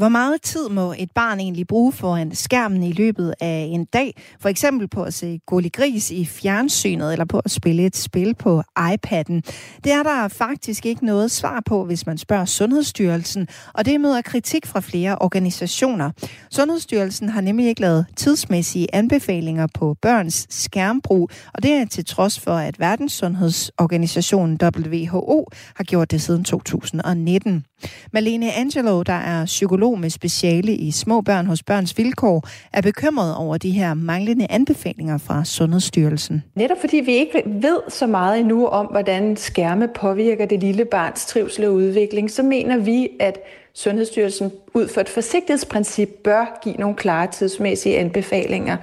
Hvor 0.01 0.09
meget 0.09 0.41
tid 0.41 0.69
må 0.69 0.93
et 0.97 1.11
barn 1.15 1.39
egentlig 1.39 1.67
bruge 1.67 1.91
foran 1.91 2.35
skærmen 2.35 2.83
i 2.83 2.91
løbet 2.91 3.33
af 3.41 3.67
en 3.69 3.85
dag? 3.85 4.21
For 4.39 4.49
eksempel 4.49 4.87
på 4.87 5.03
at 5.03 5.13
se 5.13 5.39
Gulli 5.47 5.69
Gris 5.69 6.11
i 6.11 6.25
fjernsynet, 6.25 7.11
eller 7.11 7.25
på 7.25 7.39
at 7.39 7.51
spille 7.51 7.85
et 7.85 7.95
spil 7.95 8.35
på 8.35 8.63
iPad'en. 8.79 9.41
Det 9.83 9.91
er 9.91 10.03
der 10.03 10.27
faktisk 10.27 10.85
ikke 10.85 11.05
noget 11.05 11.31
svar 11.31 11.63
på, 11.65 11.85
hvis 11.85 12.05
man 12.05 12.17
spørger 12.17 12.45
Sundhedsstyrelsen, 12.45 13.47
og 13.73 13.85
det 13.85 14.01
møder 14.01 14.21
kritik 14.21 14.65
fra 14.65 14.79
flere 14.79 15.17
organisationer. 15.19 16.11
Sundhedsstyrelsen 16.51 17.29
har 17.29 17.41
nemlig 17.41 17.67
ikke 17.67 17.81
lavet 17.81 18.05
tidsmæssige 18.15 18.95
anbefalinger 18.95 19.67
på 19.73 19.95
børns 20.01 20.47
skærmbrug, 20.49 21.29
og 21.53 21.63
det 21.63 21.71
er 21.71 21.85
til 21.85 22.05
trods 22.05 22.39
for, 22.39 22.53
at 22.53 22.79
Verdenssundhedsorganisationen 22.79 24.59
WHO 24.63 25.47
har 25.75 25.83
gjort 25.83 26.11
det 26.11 26.21
siden 26.21 26.43
2019. 26.43 27.65
Malene 28.11 28.53
Angelo, 28.53 29.03
der 29.03 29.13
er 29.13 29.45
psykolog 29.45 29.99
med 29.99 30.09
speciale 30.09 30.75
i 30.75 30.91
små 30.91 31.21
børn 31.21 31.45
hos 31.45 31.63
Børns 31.63 31.97
Vilkår, 31.97 32.47
er 32.73 32.81
bekymret 32.81 33.35
over 33.35 33.57
de 33.57 33.71
her 33.71 33.93
manglende 33.93 34.47
anbefalinger 34.49 35.17
fra 35.17 35.45
Sundhedsstyrelsen. 35.45 36.43
Netop 36.55 36.77
fordi 36.79 36.97
vi 36.97 37.11
ikke 37.11 37.43
ved 37.45 37.77
så 37.89 38.07
meget 38.07 38.39
endnu 38.39 38.67
om, 38.67 38.85
hvordan 38.85 39.37
skærme 39.37 39.87
påvirker 39.87 40.45
det 40.45 40.59
lille 40.59 40.85
barns 40.85 41.25
trivsel 41.25 41.65
og 41.65 41.73
udvikling, 41.73 42.31
så 42.31 42.43
mener 42.43 42.77
vi, 42.77 43.09
at 43.19 43.37
Sundhedsstyrelsen 43.73 44.51
ud 44.73 44.87
fra 44.87 45.01
et 45.01 45.09
forsigtighedsprincip 45.09 46.09
bør 46.23 46.59
give 46.63 46.75
nogle 46.75 46.95
klare 46.95 47.27
tidsmæssige 47.31 47.97
anbefalinger. 47.97 48.77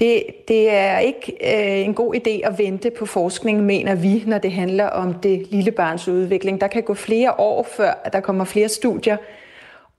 Det, 0.00 0.24
det 0.48 0.70
er 0.70 0.98
ikke 0.98 1.32
øh, 1.32 1.84
en 1.84 1.94
god 1.94 2.14
idé 2.14 2.46
at 2.46 2.58
vente 2.58 2.90
på 2.90 3.06
forskning, 3.06 3.62
mener 3.64 3.94
vi, 3.94 4.24
når 4.26 4.38
det 4.38 4.52
handler 4.52 4.86
om 4.86 5.14
det 5.14 5.46
lille 5.50 5.70
barns 5.70 6.08
udvikling. 6.08 6.60
Der 6.60 6.66
kan 6.66 6.82
gå 6.82 6.94
flere 6.94 7.40
år 7.40 7.62
før, 7.62 8.08
der 8.12 8.20
kommer 8.20 8.44
flere 8.44 8.68
studier. 8.68 9.16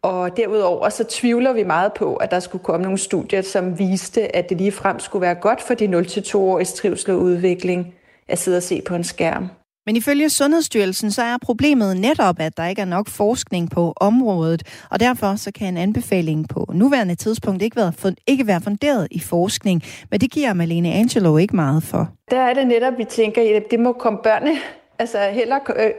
Og 0.02 0.38
derudover 0.38 0.90
så 0.90 1.04
tvivler 1.04 1.54
vi 1.54 1.64
meget 1.64 1.94
på, 1.94 2.16
at 2.16 2.32
der 2.32 2.40
skulle 2.40 2.64
komme 2.64 2.84
nogle 2.84 2.98
studier, 2.98 3.42
som 3.42 3.80
viste, 3.80 4.36
at 4.36 4.50
det 4.50 4.58
lige 4.58 4.72
frem 4.72 5.00
skulle 5.00 5.22
være 5.22 5.36
godt 5.36 5.62
for 5.62 5.74
de 5.74 5.86
0-2-årige 5.86 6.66
trivsel 6.66 7.12
og 7.12 7.20
udvikling 7.20 7.94
at 8.28 8.38
sidde 8.38 8.58
og 8.58 8.64
se 8.64 8.82
på 8.82 8.96
en 8.96 9.04
skærm. 9.04 9.50
Men 9.86 9.96
ifølge 9.96 10.30
Sundhedsstyrelsen, 10.30 11.12
så 11.12 11.22
er 11.22 11.38
problemet 11.42 11.98
netop, 11.98 12.36
at 12.40 12.58
der 12.58 12.66
ikke 12.66 12.82
er 12.82 12.86
nok 12.86 13.08
forskning 13.08 13.72
på 13.72 13.94
området, 13.96 14.64
og 14.92 15.00
derfor 15.00 15.36
så 15.36 15.52
kan 15.52 15.68
en 15.68 15.78
anbefaling 15.78 16.50
på 16.50 16.72
nuværende 16.74 17.16
tidspunkt 17.16 17.62
ikke 17.62 17.76
være, 17.76 17.94
fund, 17.98 18.16
ikke 18.28 18.48
være 18.48 18.62
funderet 18.62 19.08
i 19.12 19.20
forskning. 19.20 19.84
Men 20.12 20.20
det 20.20 20.32
giver 20.32 20.54
Malene 20.54 20.92
Angelo 20.92 21.38
ikke 21.38 21.56
meget 21.56 21.84
for. 21.84 22.10
Der 22.32 22.40
er 22.40 22.54
det 22.54 22.68
netop, 22.68 22.94
vi 22.98 23.04
tænker, 23.04 23.56
at 23.56 23.64
det 23.72 23.80
må 23.80 23.94
komme 23.94 24.20
børnene 24.24 24.58
Altså 25.02 25.30
heller 25.32 25.56
øh, 25.56 25.76
gøre 25.76 25.92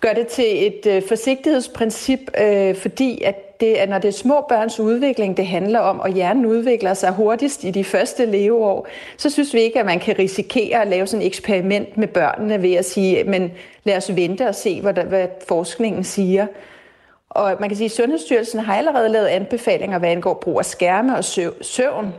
gør 0.00 0.12
det 0.12 0.26
til 0.26 0.66
et 0.66 0.86
øh, 0.86 1.02
forsigtighedsprincip, 1.08 2.20
øh, 2.40 2.76
fordi 2.76 3.22
at 3.22 3.34
det, 3.60 3.74
at 3.74 3.88
når 3.88 3.98
det 3.98 4.08
er 4.08 4.12
små 4.12 4.44
børns 4.48 4.80
udvikling, 4.80 5.36
det 5.36 5.46
handler 5.46 5.80
om, 5.80 6.00
og 6.00 6.08
hjernen 6.10 6.46
udvikler 6.46 6.94
sig 6.94 7.10
hurtigst 7.10 7.64
i 7.64 7.70
de 7.70 7.84
første 7.84 8.26
leveår, 8.26 8.86
så 9.16 9.30
synes 9.30 9.54
vi 9.54 9.60
ikke, 9.60 9.80
at 9.80 9.86
man 9.86 9.98
kan 10.00 10.18
risikere 10.18 10.82
at 10.82 10.88
lave 10.88 11.06
sådan 11.06 11.22
et 11.22 11.26
eksperiment 11.26 11.96
med 11.96 12.08
børnene 12.08 12.62
ved 12.62 12.72
at 12.72 12.84
sige, 12.84 13.24
men 13.24 13.52
lad 13.84 13.96
os 13.96 14.16
vente 14.16 14.48
og 14.48 14.54
se, 14.54 14.80
hvad, 14.80 14.94
der, 14.94 15.04
hvad 15.04 15.28
forskningen 15.48 16.04
siger. 16.04 16.46
Og 17.30 17.56
man 17.60 17.68
kan 17.68 17.76
sige, 17.76 17.84
at 17.84 17.90
Sundhedsstyrelsen 17.90 18.60
har 18.60 18.76
allerede 18.76 19.08
lavet 19.08 19.26
anbefalinger, 19.26 19.98
hvad 19.98 20.10
angår 20.10 20.34
brug 20.34 20.58
af 20.58 20.64
skærme 20.64 21.16
og 21.16 21.24
søvn, 21.60 22.14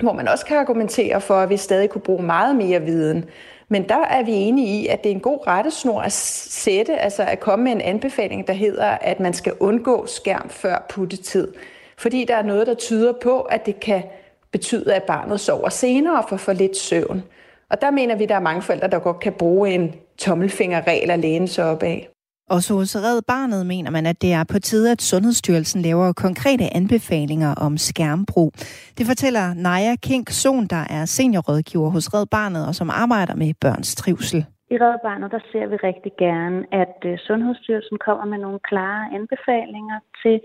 hvor 0.00 0.12
man 0.12 0.28
også 0.28 0.46
kan 0.46 0.56
argumentere 0.56 1.20
for, 1.20 1.34
at 1.34 1.50
vi 1.50 1.56
stadig 1.56 1.90
kunne 1.90 2.02
bruge 2.02 2.22
meget 2.22 2.56
mere 2.56 2.82
viden. 2.82 3.24
Men 3.68 3.88
der 3.88 4.04
er 4.04 4.22
vi 4.22 4.32
enige 4.32 4.82
i, 4.82 4.86
at 4.86 5.04
det 5.04 5.10
er 5.10 5.14
en 5.14 5.20
god 5.20 5.46
rettesnor 5.46 6.00
at 6.00 6.12
sætte, 6.12 6.98
altså 6.98 7.22
at 7.22 7.40
komme 7.40 7.64
med 7.64 7.72
en 7.72 7.80
anbefaling, 7.80 8.46
der 8.46 8.52
hedder, 8.52 8.86
at 8.86 9.20
man 9.20 9.34
skal 9.34 9.52
undgå 9.60 10.06
skærm 10.06 10.48
før 10.50 10.86
puttetid. 10.88 11.52
Fordi 11.98 12.24
der 12.24 12.36
er 12.36 12.42
noget, 12.42 12.66
der 12.66 12.74
tyder 12.74 13.12
på, 13.22 13.40
at 13.40 13.66
det 13.66 13.80
kan 13.80 14.02
betyde, 14.50 14.94
at 14.94 15.02
barnet 15.02 15.40
sover 15.40 15.68
senere 15.68 16.18
og 16.18 16.28
får 16.28 16.36
for 16.36 16.52
lidt 16.52 16.76
søvn. 16.76 17.22
Og 17.70 17.80
der 17.80 17.90
mener 17.90 18.16
vi, 18.16 18.22
at 18.22 18.28
der 18.28 18.34
er 18.34 18.40
mange 18.40 18.62
forældre, 18.62 18.88
der 18.88 18.98
godt 18.98 19.20
kan 19.20 19.32
bruge 19.32 19.70
en 19.70 19.94
tommelfingerregel 20.18 21.10
at 21.10 21.18
læne 21.18 21.48
sig 21.48 21.64
op 21.64 21.82
af. 21.82 22.08
Også 22.50 22.74
hos 22.74 22.96
Red 22.96 23.22
Barnet 23.32 23.66
mener 23.66 23.90
man, 23.90 24.06
at 24.06 24.22
det 24.22 24.32
er 24.32 24.44
på 24.52 24.58
tide, 24.58 24.92
at 24.92 25.02
Sundhedsstyrelsen 25.02 25.82
laver 25.82 26.12
konkrete 26.12 26.66
anbefalinger 26.78 27.54
om 27.66 27.76
skærmbrug. 27.76 28.52
Det 28.98 29.04
fortæller 29.10 29.54
Naja 29.54 29.94
Kink 30.06 30.28
Son, 30.30 30.66
der 30.66 30.84
er 30.96 31.04
seniorrådgiver 31.04 31.90
hos 31.90 32.14
Red 32.14 32.26
Barnet 32.26 32.68
og 32.68 32.74
som 32.74 32.90
arbejder 32.90 33.34
med 33.34 33.54
børns 33.60 33.94
trivsel. 33.94 34.40
I 34.74 34.76
Red 34.84 34.98
Barnet 35.06 35.30
der 35.30 35.42
ser 35.52 35.66
vi 35.66 35.76
rigtig 35.76 36.12
gerne, 36.26 36.58
at 36.82 36.98
øh, 37.10 37.18
Sundhedsstyrelsen 37.18 37.98
kommer 38.06 38.24
med 38.32 38.38
nogle 38.38 38.60
klare 38.70 39.04
anbefalinger 39.18 39.98
til, 40.22 40.36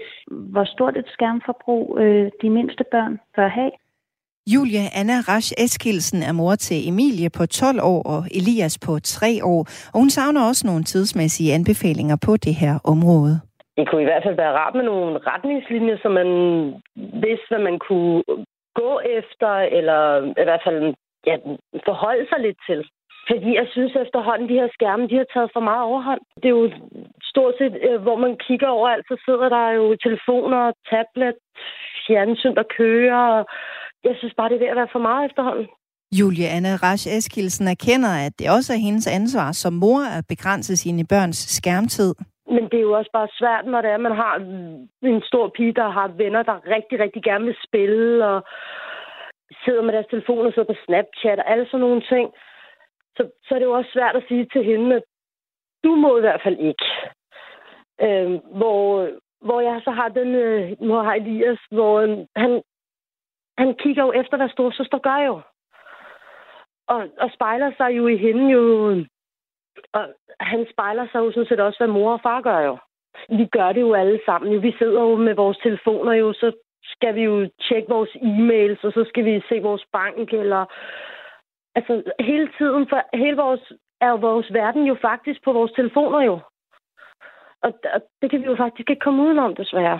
hvor 0.53 0.65
stort 0.73 0.97
et 0.97 1.09
skærmforbrug 1.15 1.97
øh, 2.01 2.31
de 2.41 2.49
mindste 2.49 2.83
børn 2.91 3.19
bør 3.35 3.47
have. 3.47 3.71
Julia 4.47 4.85
Anna 4.99 5.17
Rasch 5.29 5.53
Eskilsen 5.57 6.23
er 6.29 6.33
mor 6.33 6.55
til 6.55 6.77
Emilie 6.89 7.29
på 7.37 7.45
12 7.45 7.79
år 7.93 8.01
og 8.13 8.21
Elias 8.39 8.75
på 8.85 8.99
3 9.03 9.27
år, 9.43 9.61
og 9.93 9.97
hun 10.01 10.09
savner 10.09 10.41
også 10.49 10.63
nogle 10.67 10.83
tidsmæssige 10.83 11.53
anbefalinger 11.53 12.17
på 12.27 12.37
det 12.37 12.55
her 12.55 12.75
område. 12.93 13.35
Det 13.77 13.89
kunne 13.89 14.01
i 14.01 14.09
hvert 14.11 14.23
fald 14.25 14.35
være 14.35 14.57
rart 14.61 14.75
med 14.75 14.83
nogle 14.83 15.19
retningslinjer, 15.31 15.97
så 16.03 16.09
man 16.09 16.29
vidste, 17.25 17.47
hvad 17.49 17.63
man 17.69 17.79
kunne 17.87 18.23
gå 18.81 18.91
efter, 19.19 19.51
eller 19.77 19.99
i 20.43 20.45
hvert 20.47 20.63
fald 20.67 20.93
ja, 21.27 21.35
forholde 21.87 22.25
sig 22.29 22.39
lidt 22.39 22.59
til. 22.69 22.81
Fordi 23.29 23.49
jeg 23.59 23.67
synes 23.71 23.93
efterhånden, 24.03 24.49
de 24.49 24.59
her 24.61 24.69
skærme, 24.73 25.07
de 25.07 25.17
har 25.21 25.29
taget 25.33 25.49
for 25.53 25.63
meget 25.69 25.83
overhånd. 25.89 26.21
Det 26.41 26.45
er 26.45 26.59
jo 26.61 26.71
stort 27.31 27.53
set, 27.57 27.75
øh, 27.87 28.01
hvor 28.01 28.17
man 28.25 28.33
kigger 28.47 28.67
overalt, 28.67 29.05
så 29.07 29.15
sidder 29.25 29.49
der 29.49 29.65
jo 29.79 29.95
telefoner, 30.05 30.71
tablet, 30.89 31.37
fjernsyn, 32.07 32.55
der 32.55 32.63
kører. 32.79 33.43
Jeg 34.03 34.15
synes 34.19 34.33
bare, 34.37 34.49
det 34.49 34.55
er 34.55 34.59
ved 34.59 34.73
at 34.73 34.81
være 34.81 34.95
for 34.95 34.99
meget 34.99 35.25
efterhånden. 35.29 35.67
Julie 36.19 36.47
Anna 36.55 36.73
Rasch 36.83 37.07
Eskilsen 37.17 37.67
erkender, 37.67 38.13
at 38.25 38.33
det 38.39 38.47
også 38.57 38.73
er 38.73 38.85
hendes 38.87 39.07
ansvar 39.07 39.51
som 39.51 39.73
mor 39.73 40.01
at 40.17 40.23
begrænse 40.33 40.77
sine 40.77 41.03
børns 41.09 41.39
skærmtid. 41.57 42.15
Men 42.55 42.63
det 42.69 42.77
er 42.77 42.87
jo 42.89 42.97
også 42.99 43.11
bare 43.13 43.27
svært, 43.39 43.65
når 43.65 43.81
det 43.81 43.89
er, 43.89 43.99
at 43.99 44.07
man 44.09 44.15
har 44.23 44.33
en 45.11 45.21
stor 45.29 45.51
pige, 45.55 45.73
der 45.73 45.89
har 45.89 46.07
venner, 46.07 46.43
der 46.43 46.67
rigtig, 46.75 46.99
rigtig 46.99 47.23
gerne 47.23 47.45
vil 47.45 47.57
spille, 47.67 48.25
og 48.25 48.43
sidder 49.65 49.81
med 49.83 49.93
deres 49.93 50.11
telefon 50.11 50.45
og 50.45 50.53
sidder 50.53 50.73
på 50.73 50.79
Snapchat 50.85 51.39
og 51.39 51.51
alle 51.51 51.65
sådan 51.65 51.79
nogle 51.79 52.01
ting. 52.13 52.27
Så, 53.17 53.21
så 53.45 53.49
er 53.55 53.59
det 53.59 53.65
jo 53.65 53.77
også 53.77 53.91
svært 53.93 54.15
at 54.15 54.23
sige 54.27 54.45
til 54.53 54.63
hende, 54.63 54.95
at 54.95 55.03
du 55.83 55.95
må 55.95 56.17
i 56.17 56.25
hvert 56.25 56.41
fald 56.43 56.59
ikke. 56.69 56.85
Øh, 58.05 58.31
hvor, 58.59 59.09
hvor 59.47 59.61
jeg 59.61 59.81
så 59.83 59.91
har 59.91 60.09
den, 60.09 60.35
øh, 60.35 60.71
nu 60.81 60.93
har 60.93 61.13
Elias, 61.13 61.59
hvor 61.71 61.93
øh, 61.99 62.17
han, 62.35 62.61
han 63.61 63.75
kigger 63.83 64.03
jo 64.03 64.11
efter, 64.21 64.37
hvad 64.37 64.49
storsøster 64.49 64.97
gør 64.97 65.19
jo. 65.29 65.35
Og, 66.93 67.01
og 67.23 67.29
spejler 67.35 67.71
sig 67.77 67.89
jo 67.97 68.07
i 68.07 68.17
hende 68.17 68.45
jo. 68.55 68.63
Og 69.93 70.03
han 70.39 70.67
spejler 70.73 71.05
sig 71.07 71.19
jo 71.19 71.31
sådan 71.31 71.49
set 71.49 71.59
også, 71.59 71.79
hvad 71.79 71.93
mor 71.97 72.13
og 72.13 72.21
far 72.21 72.41
gør 72.41 72.59
jo. 72.59 72.77
Vi 73.29 73.45
gør 73.45 73.71
det 73.71 73.81
jo 73.81 73.93
alle 73.93 74.19
sammen. 74.25 74.53
Jo. 74.53 74.59
Vi 74.59 74.71
sidder 74.79 75.01
jo 75.01 75.15
med 75.15 75.35
vores 75.35 75.57
telefoner 75.57 76.13
jo, 76.13 76.33
så 76.33 76.51
skal 76.83 77.15
vi 77.15 77.21
jo 77.21 77.49
tjekke 77.61 77.89
vores 77.89 78.09
e-mails, 78.09 78.79
og 78.87 78.91
så 78.93 79.05
skal 79.09 79.25
vi 79.25 79.43
se 79.49 79.59
vores 79.61 79.85
bank, 79.91 80.33
eller... 80.33 80.65
Altså, 81.75 82.03
hele 82.19 82.49
tiden, 82.57 82.89
for 82.89 83.17
hele 83.17 83.37
vores, 83.37 83.73
er 84.01 84.11
vores 84.17 84.53
verden 84.53 84.83
jo 84.83 84.95
faktisk 85.01 85.43
på 85.43 85.53
vores 85.53 85.71
telefoner 85.71 86.21
jo. 86.21 86.39
Og, 87.63 87.71
og 87.93 88.01
det 88.21 88.29
kan 88.29 88.41
vi 88.41 88.45
jo 88.45 88.55
faktisk 88.55 88.89
ikke 88.89 88.99
komme 88.99 89.23
udenom, 89.23 89.55
desværre. 89.55 89.99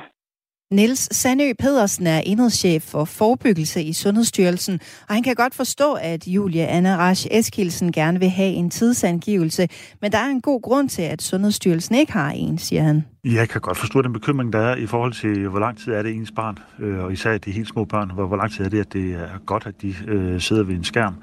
Niels 0.72 1.16
Sandø 1.16 1.54
Pedersen 1.60 2.08
er 2.08 2.20
enhedschef 2.26 2.84
for 2.84 3.06
forebyggelse 3.06 3.84
i 3.84 3.94
Sundhedsstyrelsen, 3.94 4.80
og 5.08 5.16
han 5.16 5.24
kan 5.24 5.36
godt 5.36 5.56
forstå, 5.56 5.94
at 5.94 6.28
Julie 6.28 6.68
Anna 6.68 6.98
Rasch 6.98 7.28
Eskilsen 7.32 7.92
gerne 7.92 8.20
vil 8.20 8.30
have 8.30 8.50
en 8.50 8.70
tidsangivelse, 8.70 9.68
men 10.02 10.12
der 10.12 10.18
er 10.18 10.26
en 10.26 10.42
god 10.42 10.62
grund 10.62 10.90
til, 10.90 11.02
at 11.02 11.22
Sundhedsstyrelsen 11.22 11.96
ikke 11.96 12.12
har 12.12 12.32
en, 12.32 12.58
siger 12.58 12.84
han. 12.84 13.06
Jeg 13.24 13.50
kan 13.50 13.62
godt 13.62 13.78
forstå 13.78 14.02
den 14.02 14.14
bekymring, 14.14 14.54
der 14.54 14.60
er 14.60 14.76
i 14.76 14.86
forhold 14.86 15.14
til, 15.14 15.48
hvor 15.48 15.60
lang 15.60 15.78
tid 15.78 15.94
er 15.94 16.02
det 16.02 16.16
ens 16.16 16.32
barn, 16.32 16.58
øh, 16.80 17.00
og 17.00 17.14
især 17.14 17.38
de 17.38 17.52
helt 17.52 17.68
små 17.68 17.86
børn, 17.86 18.12
hvor, 18.12 18.28
hvor 18.28 18.38
lang 18.38 18.52
tid 18.52 18.66
er 18.66 18.70
det, 18.70 18.80
at 18.80 18.94
det 18.94 19.14
er 19.14 19.28
godt, 19.46 19.66
at 19.66 19.82
de 19.82 19.96
øh, 20.08 20.42
sidder 20.42 20.64
ved 20.64 20.76
en 20.76 20.84
skærm. 20.84 21.16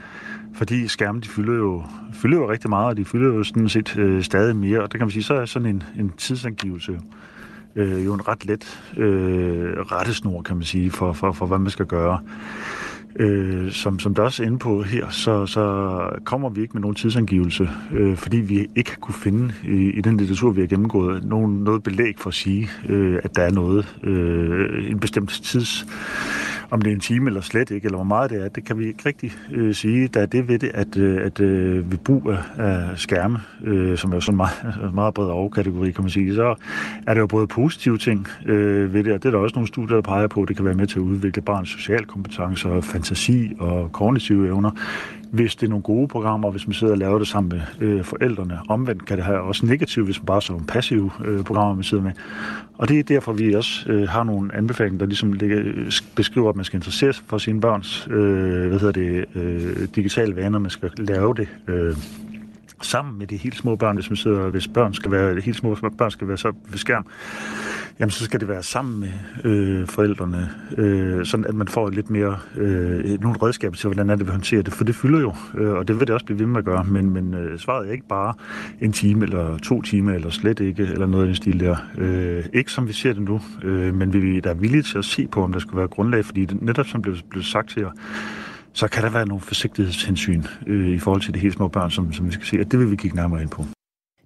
Fordi 0.54 0.88
skærmen, 0.88 1.22
de 1.22 1.28
fylder 1.28 1.54
jo, 1.54 1.82
fylder 2.12 2.36
jo 2.36 2.50
rigtig 2.50 2.70
meget, 2.70 2.86
og 2.86 2.96
de 2.96 3.04
fylder 3.04 3.34
jo 3.34 3.44
sådan 3.44 3.68
set 3.68 3.96
øh, 3.96 4.22
stadig 4.22 4.56
mere, 4.56 4.82
og 4.82 4.92
det 4.92 5.00
kan 5.00 5.06
man 5.06 5.10
sige, 5.10 5.22
så 5.22 5.34
er 5.34 5.44
sådan 5.44 5.68
en, 5.68 5.82
en 5.98 6.12
tidsangivelse 6.18 6.98
øh, 7.76 8.04
jo 8.04 8.14
en 8.14 8.28
ret 8.28 8.44
let 8.44 8.80
øh, 8.96 9.80
rettesnor, 9.80 10.42
kan 10.42 10.56
man 10.56 10.64
sige, 10.64 10.90
for, 10.90 11.12
for, 11.12 11.32
for 11.32 11.46
hvad 11.46 11.58
man 11.58 11.70
skal 11.70 11.86
gøre. 11.86 12.20
Øh, 13.18 13.72
som, 13.72 13.98
som 13.98 14.14
der 14.14 14.22
også 14.22 14.42
er 14.42 14.46
inde 14.46 14.58
på 14.58 14.82
her, 14.82 15.08
så, 15.10 15.46
så 15.46 16.00
kommer 16.24 16.48
vi 16.48 16.60
ikke 16.60 16.72
med 16.74 16.80
nogen 16.80 16.94
tidsangivelse, 16.94 17.68
øh, 17.92 18.16
fordi 18.16 18.36
vi 18.36 18.66
ikke 18.76 18.90
har 18.90 18.98
kunne 19.00 19.14
finde 19.14 19.54
i, 19.64 19.90
i 19.90 20.00
den 20.00 20.16
litteratur, 20.16 20.50
vi 20.50 20.60
har 20.60 20.68
gennemgået, 20.68 21.24
nogen, 21.24 21.64
noget 21.64 21.82
belæg 21.82 22.14
for 22.18 22.28
at 22.28 22.34
sige, 22.34 22.68
øh, 22.88 23.20
at 23.24 23.36
der 23.36 23.42
er 23.42 23.50
noget, 23.50 23.96
øh, 24.02 24.90
en 24.90 25.00
bestemt 25.00 25.30
tids 25.30 25.86
om 26.70 26.82
det 26.82 26.90
er 26.90 26.94
en 26.94 27.00
time 27.00 27.26
eller 27.26 27.40
slet 27.40 27.70
ikke, 27.70 27.84
eller 27.84 27.96
hvor 27.96 28.04
meget 28.04 28.30
det 28.30 28.44
er, 28.44 28.48
det 28.48 28.64
kan 28.64 28.78
vi 28.78 28.86
ikke 28.86 29.02
rigtig 29.06 29.32
øh, 29.52 29.74
sige. 29.74 30.08
Der 30.08 30.20
er 30.20 30.26
det 30.26 30.48
ved 30.48 30.58
det, 30.58 30.70
at, 30.74 30.96
øh, 30.96 31.26
at 31.26 31.40
øh, 31.40 31.90
ved 31.90 31.98
brug 31.98 32.30
af, 32.30 32.64
af 32.64 32.98
skærme, 32.98 33.40
øh, 33.64 33.98
som 33.98 34.12
er 34.12 34.20
sådan 34.20 34.32
en 34.32 34.36
meget, 34.36 34.94
meget 34.94 35.14
bred 35.14 35.26
overkategori, 35.26 35.90
kan 35.90 36.04
man 36.04 36.10
sige, 36.10 36.34
så 36.34 36.54
er 37.06 37.14
der 37.14 37.20
jo 37.20 37.26
både 37.26 37.46
positive 37.46 37.98
ting 37.98 38.26
øh, 38.46 38.94
ved 38.94 39.04
det, 39.04 39.12
og 39.12 39.22
det 39.22 39.28
er 39.28 39.32
der 39.32 39.38
også 39.38 39.54
nogle 39.54 39.68
studier, 39.68 39.94
der 39.94 40.02
peger 40.02 40.26
på, 40.26 40.42
at 40.42 40.48
det 40.48 40.56
kan 40.56 40.64
være 40.64 40.74
med 40.74 40.86
til 40.86 40.98
at 40.98 41.02
udvikle 41.02 41.42
barns 41.42 41.68
sociale 41.68 42.04
kompetencer, 42.04 42.80
fantasi 42.80 43.07
og 43.59 43.93
kognitive 43.93 44.47
evner 44.47 44.70
hvis 45.30 45.56
det 45.56 45.66
er 45.66 45.70
nogle 45.70 45.82
gode 45.82 46.09
programmer, 46.09 46.51
hvis 46.51 46.66
man 46.66 46.74
sidder 46.74 46.93
og 46.93 46.98
laver 46.98 47.18
det 47.18 47.28
sammen 47.28 47.48
med 47.48 47.89
øh, 47.89 48.05
forældrene. 48.05 48.59
Omvendt 48.68 49.06
kan 49.06 49.16
det 49.16 49.24
have 49.24 49.40
også 49.40 49.66
negativt, 49.66 50.06
hvis 50.06 50.18
man 50.18 50.26
bare 50.26 50.43
så 50.43 50.52
nogle 50.52 50.66
passive 50.66 51.10
øh, 51.24 51.44
programmer, 51.44 51.74
man 51.74 51.85
sidder 51.85 52.05
med. 52.05 52.12
Og 52.74 52.89
det 52.89 52.98
er 52.98 53.02
derfor, 53.02 53.32
vi 53.32 53.55
også 53.55 53.85
øh, 53.89 54.09
har 54.09 54.24
nogle 54.24 54.55
anbefalinger, 54.55 54.98
der 54.98 55.06
ligesom 55.06 55.32
ligger, 55.32 55.62
beskriver, 56.14 56.48
at 56.48 56.56
man 56.56 56.64
skal 56.64 56.76
interessere 56.76 57.12
sig 57.12 57.24
for 57.26 57.39
sine 57.39 57.60
børns 57.60 58.09
øh, 58.10 58.68
hvad 58.68 58.78
hedder 58.78 58.93
det, 58.93 59.24
øh, 59.35 59.89
digitale 59.94 60.36
vaner, 60.36 60.59
man 60.59 60.70
skal 60.70 60.90
lave 60.97 61.35
det 61.35 61.48
øh, 61.68 61.97
sammen 62.82 63.18
med 63.18 63.26
de 63.26 63.36
helt 63.36 63.56
små 63.56 63.76
børn, 63.76 63.94
hvis 63.96 64.10
man 64.10 64.16
sidder, 64.16 64.50
hvis 64.50 64.68
børn 64.68 64.94
skal 64.94 65.10
være, 65.10 65.40
helt 65.40 65.56
små 65.56 65.76
børn 65.98 66.10
skal 66.10 66.28
være 66.28 66.36
så 66.36 66.52
ved 66.70 66.78
skærm, 66.78 67.06
jamen 68.00 68.10
så 68.10 68.24
skal 68.24 68.40
det 68.40 68.48
være 68.48 68.62
sammen 68.62 69.00
med 69.00 69.10
øh, 69.44 69.86
forældrene, 69.86 70.50
øh, 70.76 71.26
sådan 71.26 71.46
at 71.46 71.55
man 71.55 71.68
får 71.68 71.90
lidt 71.90 72.10
mere, 72.10 72.38
øh, 72.56 73.20
nogle 73.20 73.36
redskaber 73.42 73.76
til, 73.76 73.88
hvordan 73.88 74.10
er 74.10 74.16
det, 74.16 74.26
vi 74.26 74.30
håndterer 74.30 74.62
det, 74.62 74.72
for 74.72 74.84
det 74.84 74.94
fylder 74.94 75.20
jo, 75.20 75.34
øh, 75.59 75.72
og 75.72 75.88
det 75.88 75.98
vil 75.98 76.06
det 76.06 76.14
også 76.14 76.26
blive 76.26 76.38
ved 76.38 76.46
med 76.46 76.59
at 76.59 76.64
gøre, 76.64 76.84
men, 76.84 77.10
men 77.10 77.34
øh, 77.34 77.59
svaret 77.59 77.88
er 77.88 77.92
ikke 77.92 78.09
bare 78.09 78.34
en 78.80 78.92
time 78.92 79.24
eller 79.24 79.59
to 79.59 79.82
timer, 79.82 80.12
eller 80.12 80.30
slet 80.30 80.60
ikke, 80.60 80.82
eller 80.82 81.06
noget 81.06 81.24
af 81.24 81.26
den 81.26 81.36
stil 81.36 81.60
der. 81.60 81.76
Øh, 81.98 82.44
ikke 82.52 82.72
som 82.72 82.88
vi 82.88 82.92
ser 82.92 83.12
det 83.12 83.22
nu, 83.22 83.40
øh, 83.62 83.94
men 83.94 84.12
vi 84.12 84.40
der 84.40 84.50
er 84.50 84.55
villige 84.55 84.82
til 84.82 84.98
at 84.98 85.05
se 85.05 85.26
på, 85.26 85.42
om 85.44 85.52
der 85.52 85.60
skulle 85.60 85.78
være 85.78 85.88
grundlag, 85.88 86.24
fordi 86.24 86.44
det, 86.44 86.62
netop 86.62 86.86
som 86.86 87.02
blev, 87.02 87.16
blev 87.30 87.42
sagt 87.42 87.70
til 87.70 87.80
jer, 87.80 87.90
så 88.80 88.88
kan 88.92 89.02
der 89.05 89.10
være 89.10 89.26
nogle 89.26 89.42
forsigtighedshensyn 89.50 90.42
øh, 90.66 90.88
i 90.88 90.98
forhold 90.98 91.22
til 91.22 91.34
de 91.34 91.38
helt 91.38 91.55
små 91.55 91.68
børn, 91.68 91.90
som, 91.90 92.12
som 92.12 92.26
vi 92.26 92.32
skal 92.32 92.46
se, 92.46 92.56
og 92.60 92.66
det 92.70 92.78
vil 92.78 92.90
vi 92.90 92.96
kigge 92.96 93.16
nærmere 93.16 93.42
ind 93.42 93.50
på. 93.50 93.62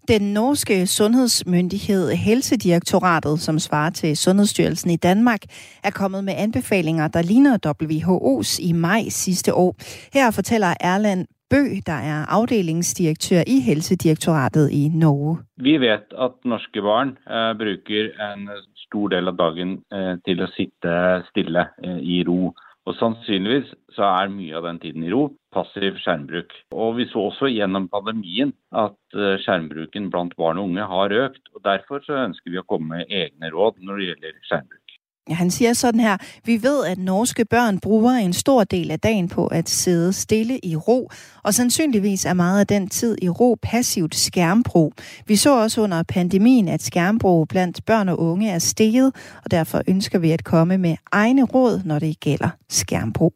Den 0.08 0.22
norske 0.32 0.86
sundhedsmyndighed 0.86 2.10
Helsedirektoratet, 2.10 3.40
som 3.40 3.58
svarer 3.58 3.90
til 3.90 4.16
Sundhedsstyrelsen 4.16 4.90
i 4.90 4.96
Danmark, 4.96 5.42
er 5.84 5.90
kommet 5.90 6.24
med 6.24 6.34
anbefalinger, 6.36 7.08
der 7.08 7.22
ligner 7.22 7.54
WHO's 7.66 8.68
i 8.68 8.72
maj 8.72 9.02
sidste 9.08 9.54
år. 9.54 9.74
Her 10.12 10.30
fortæller 10.30 10.74
Erland 10.80 11.26
Bø, 11.50 11.62
der 11.86 12.00
er 12.12 12.20
afdelingsdirektør 12.38 13.42
i 13.46 13.56
Helsedirektoratet 13.68 14.70
i 14.70 14.82
Norge. 14.94 15.38
Vi 15.56 15.74
vet 15.86 16.06
at 16.26 16.34
norske 16.44 16.80
barn 16.82 17.08
uh, 17.08 17.52
bruger 17.60 18.06
en 18.34 18.48
stor 18.76 19.08
del 19.08 19.28
av 19.28 19.36
dagen 19.44 19.70
uh, 19.96 20.14
til 20.26 20.40
at 20.40 20.50
sitte 20.56 20.90
stille 21.30 21.64
uh, 21.86 22.00
i 22.14 22.24
ro. 22.28 22.54
Og 22.88 22.96
sannsynligvis 22.98 23.70
så 23.94 24.08
er 24.08 24.32
mye 24.32 24.56
av 24.58 24.66
den 24.66 24.80
tiden 24.82 25.04
i 25.06 25.12
ro 25.12 25.28
passiv 25.54 25.98
skjermbruk. 26.02 26.54
Og 26.74 26.96
vi 26.98 27.06
så 27.10 27.28
også 27.28 27.50
gjennom 27.52 27.86
pandemien 27.92 28.54
at 28.74 29.18
eh, 29.18 29.36
skjermbruken 29.44 30.08
blant 30.10 30.34
barn 30.40 30.58
og 30.58 30.70
unge 30.70 30.88
har 30.94 31.14
økt. 31.26 31.44
og 31.54 31.62
Derfor 31.66 32.02
så 32.06 32.24
ønsker 32.24 32.50
vi 32.50 32.60
å 32.62 32.66
komme 32.66 33.02
med 33.02 33.12
egne 33.22 33.52
råd 33.54 33.82
når 33.84 34.00
det 34.00 34.08
gjelder 34.08 34.40
skjermbruk. 34.48 34.81
Ja, 35.28 35.34
han 35.34 35.50
siger 35.50 35.72
sådan 35.72 36.00
her, 36.00 36.16
vi 36.44 36.62
ved, 36.62 36.84
at 36.84 36.98
norske 36.98 37.44
børn 37.44 37.78
bruger 37.78 38.12
en 38.12 38.32
stor 38.32 38.64
del 38.64 38.90
af 38.90 39.00
dagen 39.00 39.28
på 39.28 39.46
at 39.46 39.68
sidde 39.68 40.12
stille 40.12 40.58
i 40.62 40.76
ro, 40.76 41.10
og 41.42 41.54
sandsynligvis 41.54 42.24
er 42.24 42.32
meget 42.32 42.60
af 42.60 42.66
den 42.66 42.88
tid 42.88 43.16
i 43.22 43.28
ro 43.28 43.56
passivt 43.62 44.14
skærmbrug. 44.14 44.92
Vi 45.26 45.36
så 45.36 45.60
også 45.60 45.80
under 45.80 46.02
pandemien, 46.02 46.68
at 46.68 46.82
skærmbrug 46.82 47.48
blandt 47.48 47.84
børn 47.84 48.08
og 48.08 48.20
unge 48.20 48.50
er 48.50 48.58
steget, 48.58 49.14
og 49.44 49.50
derfor 49.50 49.82
ønsker 49.86 50.18
vi 50.18 50.30
at 50.30 50.44
komme 50.44 50.78
med 50.78 50.96
egne 51.12 51.44
råd, 51.44 51.82
når 51.84 51.98
det 51.98 52.20
gælder 52.20 52.48
skærmbrug. 52.70 53.34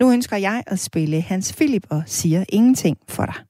Nu 0.00 0.12
ønsker 0.12 0.36
jeg 0.36 0.62
at 0.66 0.78
spille 0.78 1.20
Hans 1.20 1.52
Philip 1.52 1.86
og 1.90 2.02
siger 2.06 2.44
ingenting 2.48 2.98
for 3.08 3.24
dig. 3.24 3.45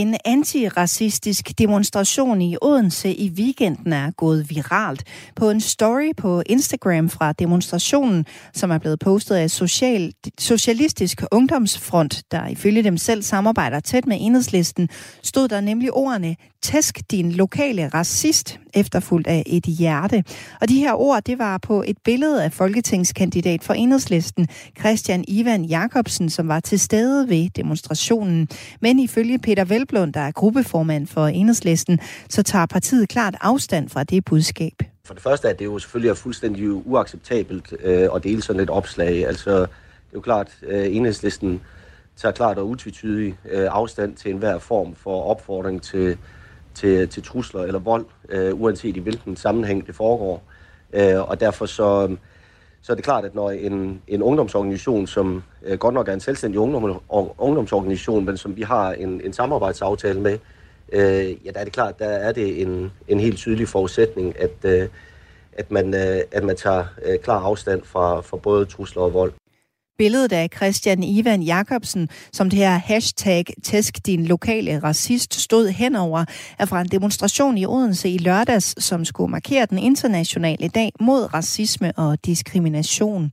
En 0.00 0.18
antiracistisk 0.40 1.58
demonstration 1.58 2.42
i 2.42 2.56
Odense 2.62 3.14
i 3.14 3.30
weekenden 3.30 3.92
er 3.92 4.10
gået 4.10 4.50
viralt. 4.50 5.04
På 5.36 5.50
en 5.50 5.60
story 5.60 6.12
på 6.16 6.42
Instagram 6.46 7.08
fra 7.08 7.32
demonstrationen, 7.32 8.26
som 8.54 8.70
er 8.70 8.78
blevet 8.78 8.98
postet 8.98 9.34
af 9.34 9.50
Social, 9.50 10.12
Socialistisk 10.38 11.22
Ungdomsfront, 11.32 12.22
der 12.30 12.46
ifølge 12.46 12.82
dem 12.82 12.96
selv 12.96 13.22
samarbejder 13.22 13.80
tæt 13.80 14.06
med 14.06 14.16
enhedslisten, 14.20 14.88
stod 15.22 15.48
der 15.48 15.60
nemlig 15.60 15.92
ordene 15.92 16.36
Tæsk 16.62 17.00
din 17.10 17.32
lokale 17.32 17.88
racist, 17.88 18.60
efterfulgt 18.74 19.26
af 19.26 19.42
et 19.46 19.64
hjerte. 19.64 20.24
Og 20.60 20.68
de 20.68 20.78
her 20.78 20.92
ord, 20.92 21.22
det 21.22 21.38
var 21.38 21.58
på 21.58 21.84
et 21.86 21.96
billede 22.04 22.44
af 22.44 22.52
folketingskandidat 22.52 23.64
for 23.64 23.74
enhedslisten, 23.74 24.48
Christian 24.78 25.24
Ivan 25.28 25.64
Jakobsen, 25.64 26.30
som 26.30 26.48
var 26.48 26.60
til 26.60 26.80
stede 26.80 27.28
ved 27.28 27.50
demonstrationen. 27.50 28.48
Men 28.80 28.98
ifølge 28.98 29.38
Peter 29.38 29.64
Velblund, 29.64 30.12
der 30.12 30.20
er 30.20 30.29
gruppeformand 30.32 31.06
for 31.06 31.26
enhedslisten, 31.26 31.98
så 32.28 32.42
tager 32.42 32.66
partiet 32.66 33.08
klart 33.08 33.36
afstand 33.40 33.88
fra 33.88 34.04
det 34.04 34.24
budskab. 34.24 34.74
For 35.04 35.14
det 35.14 35.22
første 35.22 35.48
er 35.48 35.52
det 35.52 35.64
jo 35.64 35.78
selvfølgelig 35.78 36.16
fuldstændig 36.16 36.86
uacceptabelt 36.86 37.74
øh, 37.80 38.08
at 38.14 38.24
dele 38.24 38.42
sådan 38.42 38.62
et 38.62 38.70
opslag. 38.70 39.26
Altså, 39.26 39.50
det 39.50 39.66
er 40.14 40.14
jo 40.14 40.20
klart, 40.20 40.58
øh, 40.62 40.96
enhedslisten 40.96 41.60
tager 42.16 42.32
klart 42.32 42.58
og 42.58 42.68
utvetydig 42.68 43.36
øh, 43.50 43.68
afstand 43.70 44.16
til 44.16 44.30
enhver 44.30 44.58
form 44.58 44.94
for 44.94 45.22
opfordring 45.22 45.82
til, 45.82 46.18
til, 46.74 47.08
til 47.08 47.22
trusler 47.22 47.62
eller 47.62 47.80
vold, 47.80 48.06
øh, 48.28 48.60
uanset 48.60 48.96
i 48.96 49.00
hvilken 49.00 49.36
sammenhæng 49.36 49.86
det 49.86 49.94
foregår. 49.94 50.42
Øh, 50.92 51.28
og 51.28 51.40
derfor 51.40 51.66
så, 51.66 52.16
så 52.82 52.92
er 52.92 52.94
det 52.94 53.04
klart, 53.04 53.24
at 53.24 53.34
når 53.34 53.50
en, 53.50 54.02
en 54.08 54.22
ungdomsorganisation, 54.22 55.06
som 55.06 55.42
øh, 55.62 55.78
godt 55.78 55.94
nok 55.94 56.08
er 56.08 56.12
en 56.12 56.20
selvstændig 56.20 56.60
ungdom, 56.60 57.00
ungdomsorganisation, 57.38 58.24
men 58.24 58.36
som 58.36 58.56
vi 58.56 58.62
har 58.62 58.92
en, 58.92 59.20
en 59.24 59.32
samarbejdsaftale 59.32 60.20
med, 60.20 60.38
øh, 60.92 61.46
ja, 61.46 61.50
der 61.50 61.60
er 61.60 61.64
det 61.64 61.72
klart, 61.72 61.98
der 61.98 62.06
er 62.06 62.32
det 62.32 62.62
en, 62.62 62.92
en 63.08 63.20
helt 63.20 63.38
tydelig 63.38 63.68
forudsætning, 63.68 64.40
at, 64.40 64.64
øh, 64.64 64.88
at, 65.52 65.70
man, 65.70 65.94
øh, 65.94 66.20
at 66.32 66.44
man 66.44 66.56
tager 66.56 66.84
øh, 67.04 67.18
klar 67.18 67.40
afstand 67.40 67.82
fra, 67.84 68.20
fra 68.20 68.36
både 68.36 68.64
trusler 68.64 69.02
og 69.02 69.14
vold. 69.14 69.32
Billedet 70.00 70.32
af 70.32 70.48
Christian 70.56 71.02
Ivan 71.02 71.42
Jakobsen, 71.42 72.08
som 72.32 72.50
det 72.50 72.58
her 72.58 72.78
hashtag 72.78 73.44
tæsk 73.62 74.06
din 74.06 74.26
lokale 74.26 74.78
racist 74.78 75.34
stod 75.40 75.68
henover, 75.68 76.24
er 76.58 76.64
fra 76.64 76.80
en 76.80 76.88
demonstration 76.88 77.58
i 77.58 77.66
Odense 77.66 78.08
i 78.08 78.18
lørdags, 78.18 78.84
som 78.84 79.04
skulle 79.04 79.30
markere 79.30 79.66
den 79.66 79.78
internationale 79.78 80.68
dag 80.68 80.92
mod 81.00 81.34
racisme 81.34 81.92
og 81.96 82.26
diskrimination. 82.26 83.32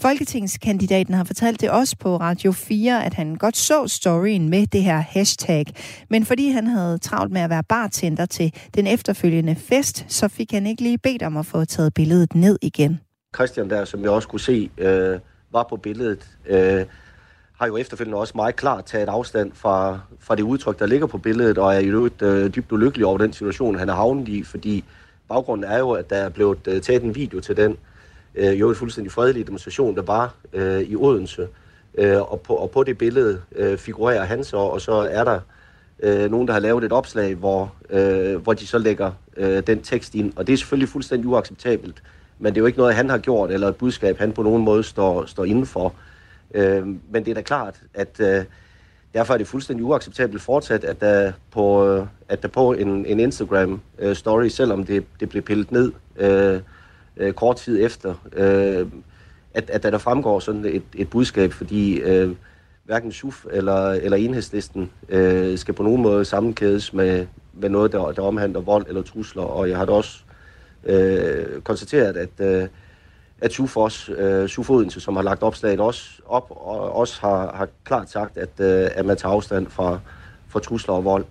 Folketingskandidaten 0.00 1.14
har 1.14 1.24
fortalt 1.24 1.60
det 1.60 1.70
også 1.70 1.96
på 1.98 2.16
Radio 2.16 2.52
4, 2.52 3.04
at 3.04 3.14
han 3.14 3.34
godt 3.34 3.56
så 3.56 3.86
storyen 3.88 4.48
med 4.48 4.66
det 4.66 4.82
her 4.82 4.98
hashtag. 4.98 5.66
Men 6.10 6.24
fordi 6.24 6.50
han 6.50 6.66
havde 6.66 6.98
travlt 6.98 7.32
med 7.32 7.40
at 7.40 7.50
være 7.50 7.64
bartender 7.64 8.26
til 8.26 8.54
den 8.74 8.86
efterfølgende 8.86 9.54
fest, 9.54 10.04
så 10.08 10.28
fik 10.28 10.52
han 10.52 10.66
ikke 10.66 10.82
lige 10.82 10.98
bedt 10.98 11.22
om 11.22 11.36
at 11.36 11.46
få 11.46 11.64
taget 11.64 11.94
billedet 11.94 12.34
ned 12.34 12.58
igen. 12.62 13.00
Christian 13.34 13.70
der, 13.70 13.84
som 13.84 14.02
jeg 14.02 14.10
også 14.10 14.28
kunne 14.28 14.40
se, 14.40 14.70
øh, 14.78 15.18
var 15.50 15.66
på 15.70 15.76
billedet, 15.76 16.28
øh, 16.46 16.84
har 17.58 17.66
jo 17.66 17.76
efterfølgende 17.76 18.18
også 18.18 18.32
meget 18.36 18.56
klart 18.56 18.84
taget 18.84 19.08
afstand 19.08 19.52
fra, 19.54 20.00
fra 20.20 20.34
det 20.34 20.42
udtryk, 20.42 20.78
der 20.78 20.86
ligger 20.86 21.06
på 21.06 21.18
billedet, 21.18 21.58
og 21.58 21.74
er 21.74 21.80
jo 21.80 21.92
øvrigt 21.92 22.22
øh, 22.22 22.54
dybt 22.54 22.72
ulykkelig 22.72 23.06
over 23.06 23.18
den 23.18 23.32
situation, 23.32 23.78
han 23.78 23.88
er 23.88 23.94
havnet 23.94 24.28
i, 24.28 24.42
fordi 24.42 24.84
baggrunden 25.28 25.70
er 25.70 25.78
jo, 25.78 25.90
at 25.90 26.10
der 26.10 26.16
er 26.16 26.28
blevet 26.28 26.58
øh, 26.68 26.80
taget 26.80 27.02
en 27.02 27.14
video 27.14 27.40
til 27.40 27.56
den 27.56 27.76
øh, 28.34 28.60
jo 28.60 28.68
en 28.68 28.76
fuldstændig 28.76 29.12
fredelig 29.12 29.46
demonstration, 29.46 29.96
der 29.96 30.02
var 30.02 30.34
øh, 30.52 30.80
i 30.80 30.96
Odense. 30.96 31.48
Øh, 31.98 32.32
og, 32.32 32.40
på, 32.40 32.54
og 32.54 32.70
på 32.70 32.82
det 32.82 32.98
billede 32.98 33.40
øh, 33.56 33.78
figurerer 33.78 34.24
han 34.24 34.44
så, 34.44 34.56
og 34.56 34.80
så 34.80 34.92
er 34.92 35.24
der 35.24 35.40
øh, 36.02 36.30
nogen, 36.30 36.46
der 36.48 36.52
har 36.52 36.60
lavet 36.60 36.84
et 36.84 36.92
opslag, 36.92 37.34
hvor, 37.34 37.74
øh, 37.90 38.36
hvor 38.36 38.52
de 38.52 38.66
så 38.66 38.78
lægger 38.78 39.12
øh, 39.36 39.62
den 39.66 39.82
tekst 39.82 40.14
ind. 40.14 40.32
Og 40.36 40.46
det 40.46 40.52
er 40.52 40.56
selvfølgelig 40.56 40.88
fuldstændig 40.88 41.28
uacceptabelt, 41.28 42.02
men 42.38 42.54
det 42.54 42.58
er 42.58 42.62
jo 42.62 42.66
ikke 42.66 42.78
noget, 42.78 42.94
han 42.94 43.10
har 43.10 43.18
gjort, 43.18 43.50
eller 43.50 43.68
et 43.68 43.76
budskab, 43.76 44.18
han 44.18 44.32
på 44.32 44.42
nogen 44.42 44.64
måde 44.64 44.82
står, 44.82 45.24
står 45.26 45.44
indenfor. 45.44 45.94
Øh, 46.54 46.86
men 46.86 47.24
det 47.24 47.28
er 47.28 47.34
da 47.34 47.40
klart, 47.40 47.80
at 47.94 48.20
øh, 48.20 48.44
derfor 49.14 49.34
er 49.34 49.38
det 49.38 49.46
fuldstændig 49.46 49.84
uacceptabelt 49.84 50.42
fortsat, 50.42 50.84
at 50.84 51.00
der 51.00 51.32
på, 51.50 51.88
øh, 51.88 52.06
at 52.28 52.42
der 52.42 52.48
på 52.48 52.72
en, 52.72 53.06
en 53.06 53.20
Instagram-story, 53.20 54.44
øh, 54.44 54.50
selvom 54.50 54.84
det, 54.84 55.04
det 55.20 55.28
blev 55.28 55.42
pillet 55.42 55.72
ned 55.72 55.92
øh, 56.16 56.60
øh, 57.16 57.32
kort 57.32 57.56
tid 57.56 57.84
efter, 57.84 58.14
øh, 58.32 58.86
at, 59.54 59.70
at 59.70 59.82
der 59.82 59.98
fremgår 59.98 60.40
sådan 60.40 60.64
et, 60.64 60.82
et 60.94 61.10
budskab, 61.10 61.52
fordi 61.52 61.98
øh, 61.98 62.34
hverken 62.84 63.12
SUF 63.12 63.46
eller, 63.52 63.90
eller 63.90 64.16
enhedslisten 64.16 64.90
øh, 65.08 65.58
skal 65.58 65.74
på 65.74 65.82
nogen 65.82 66.02
måde 66.02 66.24
sammenkædes 66.24 66.92
med, 66.92 67.26
med 67.52 67.68
noget, 67.68 67.92
der, 67.92 68.12
der 68.12 68.22
omhandler 68.22 68.60
vold 68.60 68.86
eller 68.88 69.02
trusler. 69.02 69.42
Og 69.42 69.68
jeg 69.68 69.78
har 69.78 69.84
da 69.84 69.92
også 69.92 70.18
øh, 70.86 71.62
konstateret, 71.62 72.16
at, 72.16 72.46
øh, 72.46 72.68
at 73.40 73.52
SUF, 73.52 73.76
også, 73.76 74.12
øh, 74.12 74.48
SUF 74.48 74.70
Odense, 74.70 75.00
som 75.00 75.16
har 75.16 75.22
lagt 75.22 75.42
opslaget 75.42 75.80
også 75.80 76.10
op, 76.26 76.46
og 76.50 76.96
også 76.96 77.20
har, 77.20 77.52
har 77.56 77.68
klart 77.84 78.10
sagt, 78.10 78.38
at, 78.38 78.50
øh, 78.58 78.88
at 78.94 79.06
man 79.06 79.16
tager 79.16 79.32
afstand 79.32 79.66
fra, 79.66 80.00
fra 80.48 80.60
trusler 80.60 80.94
og 80.94 81.04
vold. 81.04 81.24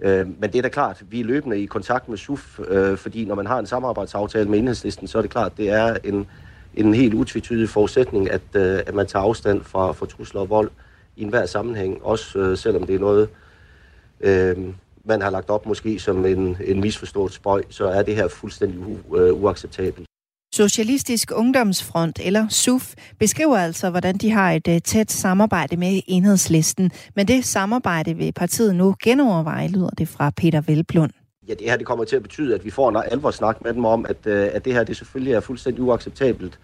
Øh, 0.00 0.26
men 0.40 0.52
det 0.52 0.58
er 0.58 0.62
da 0.62 0.68
klart, 0.68 1.02
vi 1.10 1.20
er 1.20 1.24
løbende 1.24 1.62
i 1.62 1.66
kontakt 1.66 2.08
med 2.08 2.18
SUF, 2.18 2.60
øh, 2.68 2.96
fordi 2.96 3.24
når 3.24 3.34
man 3.34 3.46
har 3.46 3.58
en 3.58 3.66
samarbejdsaftale 3.66 4.48
med 4.48 4.58
enhedslisten, 4.58 5.08
så 5.08 5.18
er 5.18 5.22
det 5.22 5.30
klart, 5.30 5.52
det 5.56 5.70
er 5.70 5.96
en, 6.04 6.26
en 6.74 6.94
helt 6.94 7.14
utvetydig 7.14 7.68
forudsætning, 7.68 8.30
at, 8.30 8.42
øh, 8.54 8.80
at 8.86 8.94
man 8.94 9.06
tager 9.06 9.22
afstand 9.22 9.62
fra, 9.62 9.92
fra 9.92 10.06
trusler 10.06 10.40
og 10.40 10.50
vold 10.50 10.70
i 11.16 11.22
enhver 11.22 11.46
sammenhæng, 11.46 12.04
også 12.04 12.38
øh, 12.38 12.58
selvom 12.58 12.86
det 12.86 12.94
er 12.94 12.98
noget, 12.98 13.28
øh, 14.20 14.56
man 15.04 15.22
har 15.22 15.30
lagt 15.30 15.50
op 15.50 15.66
måske 15.66 15.98
som 15.98 16.26
en, 16.26 16.56
en 16.64 16.80
misforstået 16.80 17.32
spøj, 17.32 17.62
så 17.70 17.86
er 17.86 18.02
det 18.02 18.16
her 18.16 18.28
fuldstændig 18.28 18.78
u, 18.78 19.16
øh, 19.16 19.42
uacceptabelt. 19.42 20.06
Socialistisk 20.54 21.32
Ungdomsfront, 21.34 22.20
eller 22.24 22.48
SUF, 22.48 22.94
beskriver 23.18 23.56
altså, 23.56 23.90
hvordan 23.90 24.16
de 24.16 24.30
har 24.30 24.52
et 24.52 24.68
uh, 24.68 24.78
tæt 24.84 25.12
samarbejde 25.12 25.76
med 25.76 26.00
enhedslisten. 26.06 26.90
Men 27.16 27.28
det 27.28 27.44
samarbejde 27.44 28.14
vil 28.14 28.32
partiet 28.32 28.76
nu 28.76 28.94
genoverveje, 29.02 29.68
lyder 29.68 29.88
det 29.88 30.08
fra 30.08 30.30
Peter 30.30 30.60
Velblund. 30.60 31.10
Ja, 31.48 31.54
det 31.54 31.70
her 31.70 31.76
det 31.76 31.86
kommer 31.86 32.04
til 32.04 32.16
at 32.16 32.22
betyde, 32.22 32.54
at 32.54 32.64
vi 32.64 32.70
får 32.70 32.88
en 32.88 32.96
alvorsnak 33.10 33.64
med 33.64 33.74
dem 33.74 33.84
om, 33.84 34.06
at, 34.08 34.26
øh, 34.26 34.48
at 34.52 34.64
det 34.64 34.72
her 34.72 34.84
det 34.84 34.96
selvfølgelig 34.96 35.32
er 35.32 35.40
fuldstændig 35.40 35.82
uacceptabelt. 35.82 36.58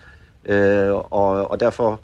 Øh, 0.44 0.90
og, 0.94 1.50
og 1.50 1.60
derfor 1.60 2.00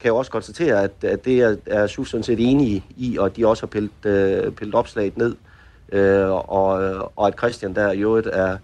kan 0.00 0.06
jeg 0.06 0.12
også 0.12 0.30
konstatere, 0.30 0.82
at, 0.82 1.04
at 1.04 1.24
det 1.24 1.40
er, 1.40 1.56
er 1.66 1.86
SUF 1.86 2.08
sådan 2.08 2.24
set 2.24 2.50
enige 2.50 2.84
i, 2.96 3.18
og 3.18 3.36
de 3.36 3.46
også 3.46 3.62
har 3.62 3.68
pillet, 3.68 4.06
øh, 4.06 4.52
pillet 4.52 4.74
opslaget 4.74 5.16
ned. 5.16 5.36
Øh, 5.92 6.30
og, 6.30 6.68
og 7.16 7.26
at 7.26 7.34
Christian 7.38 7.74
der 7.74 7.92
i 7.92 8.00
øvrigt 8.00 8.26
er, 8.26 8.56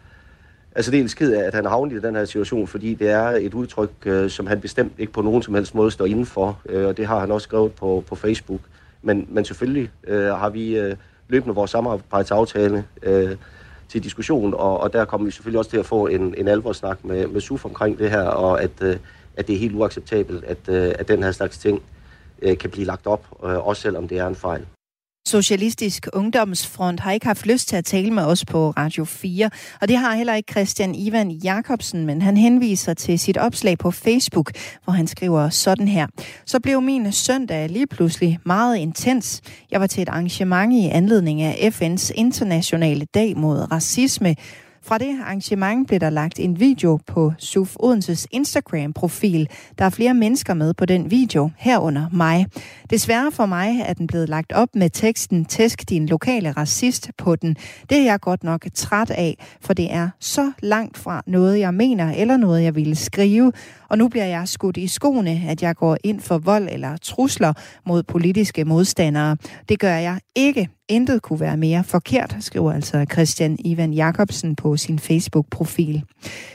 er 0.73 0.91
en 0.93 1.09
skid 1.09 1.33
af, 1.33 1.45
at 1.45 1.55
han 1.55 1.65
havner 1.65 1.71
havnet 1.71 2.05
i 2.05 2.07
den 2.07 2.17
her 2.17 2.25
situation, 2.25 2.67
fordi 2.67 2.95
det 2.95 3.11
er 3.11 3.29
et 3.29 3.55
udtryk, 3.55 3.91
øh, 4.05 4.31
som 4.31 4.47
han 4.47 4.61
bestemt 4.61 4.93
ikke 4.99 5.13
på 5.13 5.23
nogen 5.23 5.43
som 5.43 5.55
helst 5.55 5.75
måde 5.75 5.91
står 5.91 6.07
indenfor, 6.07 6.61
øh, 6.69 6.87
og 6.87 6.97
det 6.97 7.07
har 7.07 7.21
han 7.21 7.31
også 7.31 7.45
skrevet 7.45 7.73
på, 7.73 8.05
på 8.09 8.15
Facebook. 8.15 8.61
Men, 9.03 9.27
men 9.29 9.45
selvfølgelig 9.45 9.91
øh, 10.07 10.29
har 10.29 10.51
vi 10.51 10.79
øh, 10.79 10.97
løbende 11.29 11.55
vores 11.55 11.71
samarbejdsaftale 11.71 12.85
øh, 13.03 13.37
til 13.89 14.05
diskussion, 14.05 14.55
og, 14.55 14.81
og 14.81 14.93
der 14.93 15.05
kommer 15.05 15.25
vi 15.25 15.31
selvfølgelig 15.31 15.59
også 15.59 15.71
til 15.71 15.79
at 15.79 15.87
få 15.87 16.07
en, 16.07 16.35
en 16.39 16.49
alvorsnak 16.49 17.05
med, 17.05 17.27
med 17.27 17.41
SUF 17.41 17.65
omkring 17.65 17.99
det 17.99 18.11
her, 18.11 18.23
og 18.23 18.63
at, 18.63 18.83
øh, 18.83 18.97
at 19.37 19.47
det 19.47 19.55
er 19.55 19.59
helt 19.59 19.75
uacceptabelt, 19.75 20.45
at, 20.45 20.69
øh, 20.69 20.95
at 20.99 21.09
den 21.09 21.23
her 21.23 21.33
slags 21.33 21.59
ting 21.59 21.83
øh, 22.43 22.59
kan 22.59 22.71
blive 22.71 22.87
lagt 22.87 23.07
op, 23.07 23.27
øh, 23.45 23.67
også 23.67 23.83
selvom 23.83 24.09
det 24.09 24.19
er 24.19 24.27
en 24.27 24.35
fejl. 24.35 24.67
Socialistisk 25.27 26.09
Ungdomsfront 26.13 27.01
har 27.01 27.13
ikke 27.13 27.27
haft 27.27 27.47
lyst 27.47 27.69
til 27.69 27.77
at 27.77 27.85
tale 27.85 28.11
med 28.11 28.23
os 28.23 28.45
på 28.45 28.71
Radio 28.71 29.05
4, 29.05 29.51
og 29.81 29.89
det 29.89 29.97
har 29.97 30.15
heller 30.15 30.35
ikke 30.35 30.53
Christian 30.53 30.95
Ivan 30.95 31.31
Jakobsen, 31.31 32.07
men 32.07 32.23
han 32.23 32.37
henviser 32.37 32.95
til 32.95 33.19
sit 33.19 33.37
opslag 33.37 33.79
på 33.79 33.91
Facebook, 33.91 34.53
hvor 34.85 34.93
han 34.93 35.07
skriver 35.07 35.49
sådan 35.49 35.89
her. 35.89 36.07
Så 36.47 36.61
blev 36.61 36.83
min 36.83 37.13
søndag 37.13 37.69
lige 37.69 37.87
pludselig 37.87 38.39
meget 38.45 38.77
intens. 38.77 39.41
Jeg 39.71 39.81
var 39.81 39.87
til 39.87 40.03
et 40.03 40.09
arrangement 40.09 40.73
i 40.73 40.89
anledning 40.89 41.43
af 41.43 41.71
FN's 41.71 42.11
internationale 42.15 43.07
dag 43.15 43.37
mod 43.37 43.73
racisme, 43.73 44.37
fra 44.87 44.99
det 44.99 45.21
arrangement 45.21 45.89
blev 45.89 46.01
der 46.01 46.11
lagt 46.11 46.39
en 46.39 46.61
video 46.61 46.99
på 47.07 47.33
SUF 47.39 47.77
Odenses 47.81 48.27
Instagram-profil. 48.31 49.49
Der 49.79 49.85
er 49.85 49.91
flere 49.91 50.15
mennesker 50.15 50.55
med 50.55 50.75
på 50.75 50.85
den 50.85 51.11
video, 51.11 51.51
herunder 51.57 52.07
mig. 52.13 52.47
Desværre 52.91 53.33
for 53.33 53.47
mig 53.47 53.81
er 53.87 53.93
den 53.93 54.07
blevet 54.07 54.29
lagt 54.29 54.53
op 54.53 54.69
med 54.75 54.91
teksten 54.91 55.45
Tæsk 55.45 55.89
din 55.89 56.07
lokale 56.07 56.53
racist 56.53 57.11
på 57.19 57.37
den. 57.37 57.57
Det 57.91 57.99
er 57.99 58.05
jeg 58.05 58.21
godt 58.21 58.45
nok 58.45 58.67
træt 58.75 59.11
af, 59.11 59.37
for 59.61 59.75
det 59.75 59.93
er 59.93 60.09
så 60.21 60.53
langt 60.63 60.99
fra 60.99 61.23
noget, 61.27 61.59
jeg 61.59 61.75
mener 61.75 62.13
eller 62.17 62.37
noget, 62.37 62.63
jeg 62.63 62.75
ville 62.75 62.97
skrive. 62.97 63.53
Og 63.89 63.99
nu 63.99 64.09
bliver 64.09 64.25
jeg 64.25 64.49
skudt 64.49 64.77
i 64.77 64.89
skoene, 64.89 65.41
at 65.49 65.63
jeg 65.63 65.77
går 65.77 65.97
ind 66.05 66.21
for 66.21 66.39
vold 66.39 66.69
eller 66.71 66.97
trusler 66.97 67.53
mod 67.87 68.03
politiske 68.03 68.65
modstandere. 68.65 69.37
Det 69.69 69.81
gør 69.81 69.95
jeg 69.95 70.21
ikke. 70.35 70.69
Intet 70.89 71.23
kunne 71.23 71.41
være 71.41 71.57
mere 71.57 71.85
forkert, 71.85 72.37
skriver 72.41 72.73
altså 72.73 73.07
Christian 73.13 73.57
Ivan 73.65 73.93
Jakobsen 73.93 74.57
på 74.57 74.77
sin 74.77 74.99
Facebook-profil. 74.99 76.03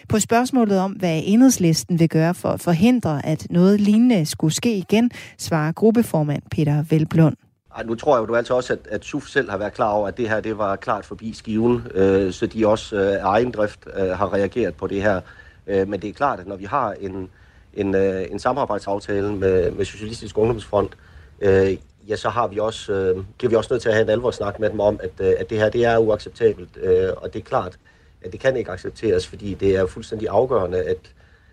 På 0.09 0.19
spørgsmålet 0.19 0.79
om, 0.79 0.91
hvad 0.91 1.21
enhedslisten 1.25 1.99
vil 1.99 2.09
gøre 2.09 2.33
for 2.33 2.49
at 2.49 2.61
forhindre, 2.61 3.25
at 3.25 3.47
noget 3.49 3.81
lignende 3.81 4.25
skulle 4.25 4.53
ske 4.53 4.77
igen, 4.77 5.11
svarer 5.37 5.71
gruppeformand 5.71 6.41
Peter 6.51 6.83
Velblund. 6.89 7.35
Ej, 7.77 7.83
nu 7.83 7.95
tror 7.95 8.17
jeg 8.17 8.29
jo 8.29 8.35
altså 8.35 8.55
også, 8.55 8.73
at, 8.73 8.79
at 8.89 9.05
SUF 9.05 9.27
selv 9.27 9.49
har 9.49 9.57
været 9.57 9.73
klar 9.73 9.89
over, 9.89 10.07
at 10.07 10.17
det 10.17 10.29
her 10.29 10.39
det 10.39 10.57
var 10.57 10.75
klart 10.75 11.05
forbi 11.05 11.33
skiven, 11.33 11.87
øh, 11.95 12.33
så 12.33 12.45
de 12.45 12.67
også 12.67 12.95
øh, 12.95 13.13
af 13.13 13.19
egen 13.23 13.51
drift 13.51 13.79
øh, 13.97 14.09
har 14.09 14.33
reageret 14.33 14.75
på 14.75 14.87
det 14.87 15.01
her. 15.01 15.21
Øh, 15.67 15.88
men 15.88 16.01
det 16.01 16.09
er 16.09 16.13
klart, 16.13 16.39
at 16.39 16.47
når 16.47 16.55
vi 16.55 16.65
har 16.65 16.93
en, 16.99 17.29
en, 17.73 17.95
øh, 17.95 18.25
en 18.31 18.39
samarbejdsaftale 18.39 19.35
med, 19.35 19.71
med 19.71 19.85
Socialistisk 19.85 20.38
Ungdomsfront, 20.38 20.97
øh, 21.41 21.77
ja, 22.07 22.15
så 22.15 22.29
har 22.29 22.47
vi 22.47 22.59
også, 22.59 22.93
øh, 22.93 23.23
bliver 23.38 23.49
vi 23.49 23.55
også 23.55 23.73
nødt 23.73 23.81
til 23.81 23.89
at 23.89 23.95
have 23.95 24.03
en 24.03 24.09
alvorsnak 24.09 24.59
med 24.59 24.69
dem 24.69 24.79
om, 24.79 24.99
at, 25.03 25.11
øh, 25.19 25.33
at 25.39 25.49
det 25.49 25.57
her 25.57 25.69
det 25.69 25.85
er 25.85 25.97
uacceptabelt. 25.97 26.77
Øh, 26.81 27.09
og 27.17 27.33
det 27.33 27.39
er 27.39 27.43
klart, 27.43 27.77
at 28.21 28.31
det 28.31 28.39
kan 28.39 28.55
ikke 28.55 28.71
accepteres, 28.71 29.27
fordi 29.27 29.53
det 29.53 29.75
er 29.75 29.85
fuldstændig 29.85 30.27
afgørende, 30.29 30.83
at 30.83 30.97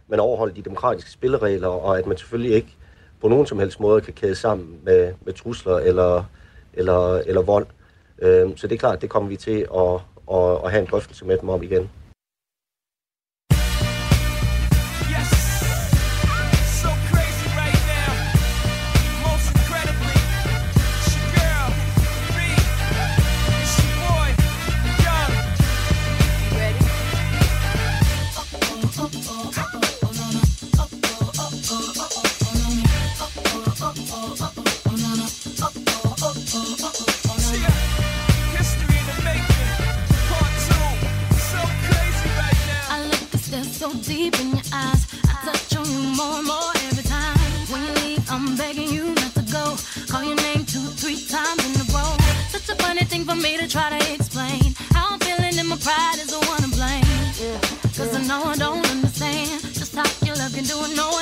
man 0.09 0.21
overholder 0.21 0.55
de 0.55 0.63
demokratiske 0.63 1.11
spilleregler, 1.11 1.69
og 1.69 1.99
at 1.99 2.07
man 2.07 2.17
selvfølgelig 2.17 2.55
ikke 2.55 2.77
på 3.21 3.29
nogen 3.29 3.47
som 3.47 3.59
helst 3.59 3.81
måde 3.81 4.01
kan 4.01 4.15
kæde 4.15 4.35
sammen 4.35 4.79
med, 4.85 5.13
med 5.25 5.33
trusler 5.33 5.77
eller, 5.77 6.25
eller, 6.73 7.15
eller 7.15 7.43
vold. 7.43 7.67
Øh, 8.23 8.51
så 8.57 8.67
det 8.67 8.75
er 8.75 8.79
klart, 8.79 9.03
det 9.03 9.11
kommer 9.11 9.29
vi 9.29 9.37
til 9.37 9.67
at, 9.77 9.95
at, 10.33 10.65
at 10.65 10.71
have 10.71 10.81
en 10.81 10.89
drøftelse 10.91 11.25
med 11.25 11.39
dem 11.39 11.49
om 11.49 11.63
igen. 11.63 11.91
Know 58.29 58.45
I 58.45 58.57
don't 58.57 58.87
understand 58.91 59.63
just 59.63 59.95
how 59.95 60.27
your 60.27 60.37
love 60.37 60.53
can 60.55 60.65
do 60.65 60.77
it, 60.85 60.95
no 60.95 61.18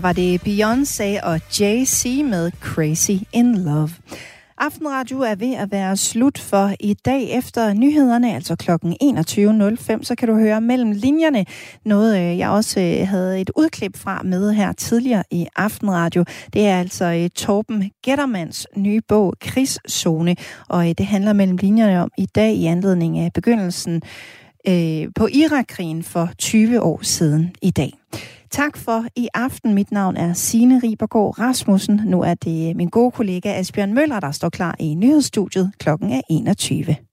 Her 0.00 0.02
var 0.02 0.12
det 0.12 0.40
Beyoncé 0.40 1.22
og 1.22 1.40
Jay-Z 1.50 2.22
med 2.22 2.50
Crazy 2.60 3.10
in 3.32 3.58
Love. 3.58 3.90
Aftenradio 4.58 5.20
er 5.20 5.34
ved 5.34 5.54
at 5.54 5.72
være 5.72 5.96
slut 5.96 6.38
for 6.38 6.72
i 6.80 6.94
dag 6.94 7.30
efter 7.38 7.72
nyhederne, 7.72 8.34
altså 8.34 8.56
kl. 8.56 8.70
21.05, 8.70 10.04
så 10.04 10.14
kan 10.18 10.28
du 10.28 10.34
høre 10.34 10.60
mellem 10.60 10.90
linjerne 10.90 11.44
noget, 11.84 12.18
øh, 12.18 12.38
jeg 12.38 12.50
også 12.50 12.80
øh, 12.80 13.08
havde 13.08 13.40
et 13.40 13.50
udklip 13.56 13.96
fra 13.96 14.22
med 14.24 14.52
her 14.52 14.72
tidligere 14.72 15.24
i 15.30 15.46
Aftenradio. 15.56 16.24
Det 16.52 16.66
er 16.66 16.80
altså 16.80 17.04
øh, 17.04 17.30
Torben 17.30 17.90
Gettermans 18.04 18.66
nye 18.76 19.00
bog, 19.08 19.34
Krigszone, 19.40 20.36
og 20.68 20.84
det 20.98 21.06
handler 21.06 21.32
mellem 21.32 21.56
linjerne 21.56 22.02
om 22.02 22.10
i 22.18 22.26
dag 22.26 22.54
i 22.54 22.66
anledning 22.66 23.18
af 23.18 23.32
begyndelsen 23.32 24.02
på 25.16 25.28
Irakkrigen 25.32 26.02
for 26.02 26.30
20 26.38 26.80
år 26.80 27.00
siden 27.02 27.54
i 27.62 27.70
dag. 27.70 27.92
Tak 28.50 28.76
for 28.76 29.04
i 29.16 29.28
aften. 29.34 29.74
Mit 29.74 29.92
navn 29.92 30.16
er 30.16 30.32
Signe 30.32 30.80
Ribergaard 30.82 31.38
Rasmussen. 31.38 32.00
Nu 32.04 32.20
er 32.22 32.34
det 32.34 32.76
min 32.76 32.88
gode 32.88 33.10
kollega 33.10 33.58
Asbjørn 33.58 33.94
Møller, 33.94 34.20
der 34.20 34.30
står 34.30 34.48
klar 34.48 34.76
i 34.80 34.94
nyhedsstudiet. 34.94 35.72
Klokken 35.78 36.12
er 36.12 36.20
21. 36.30 37.09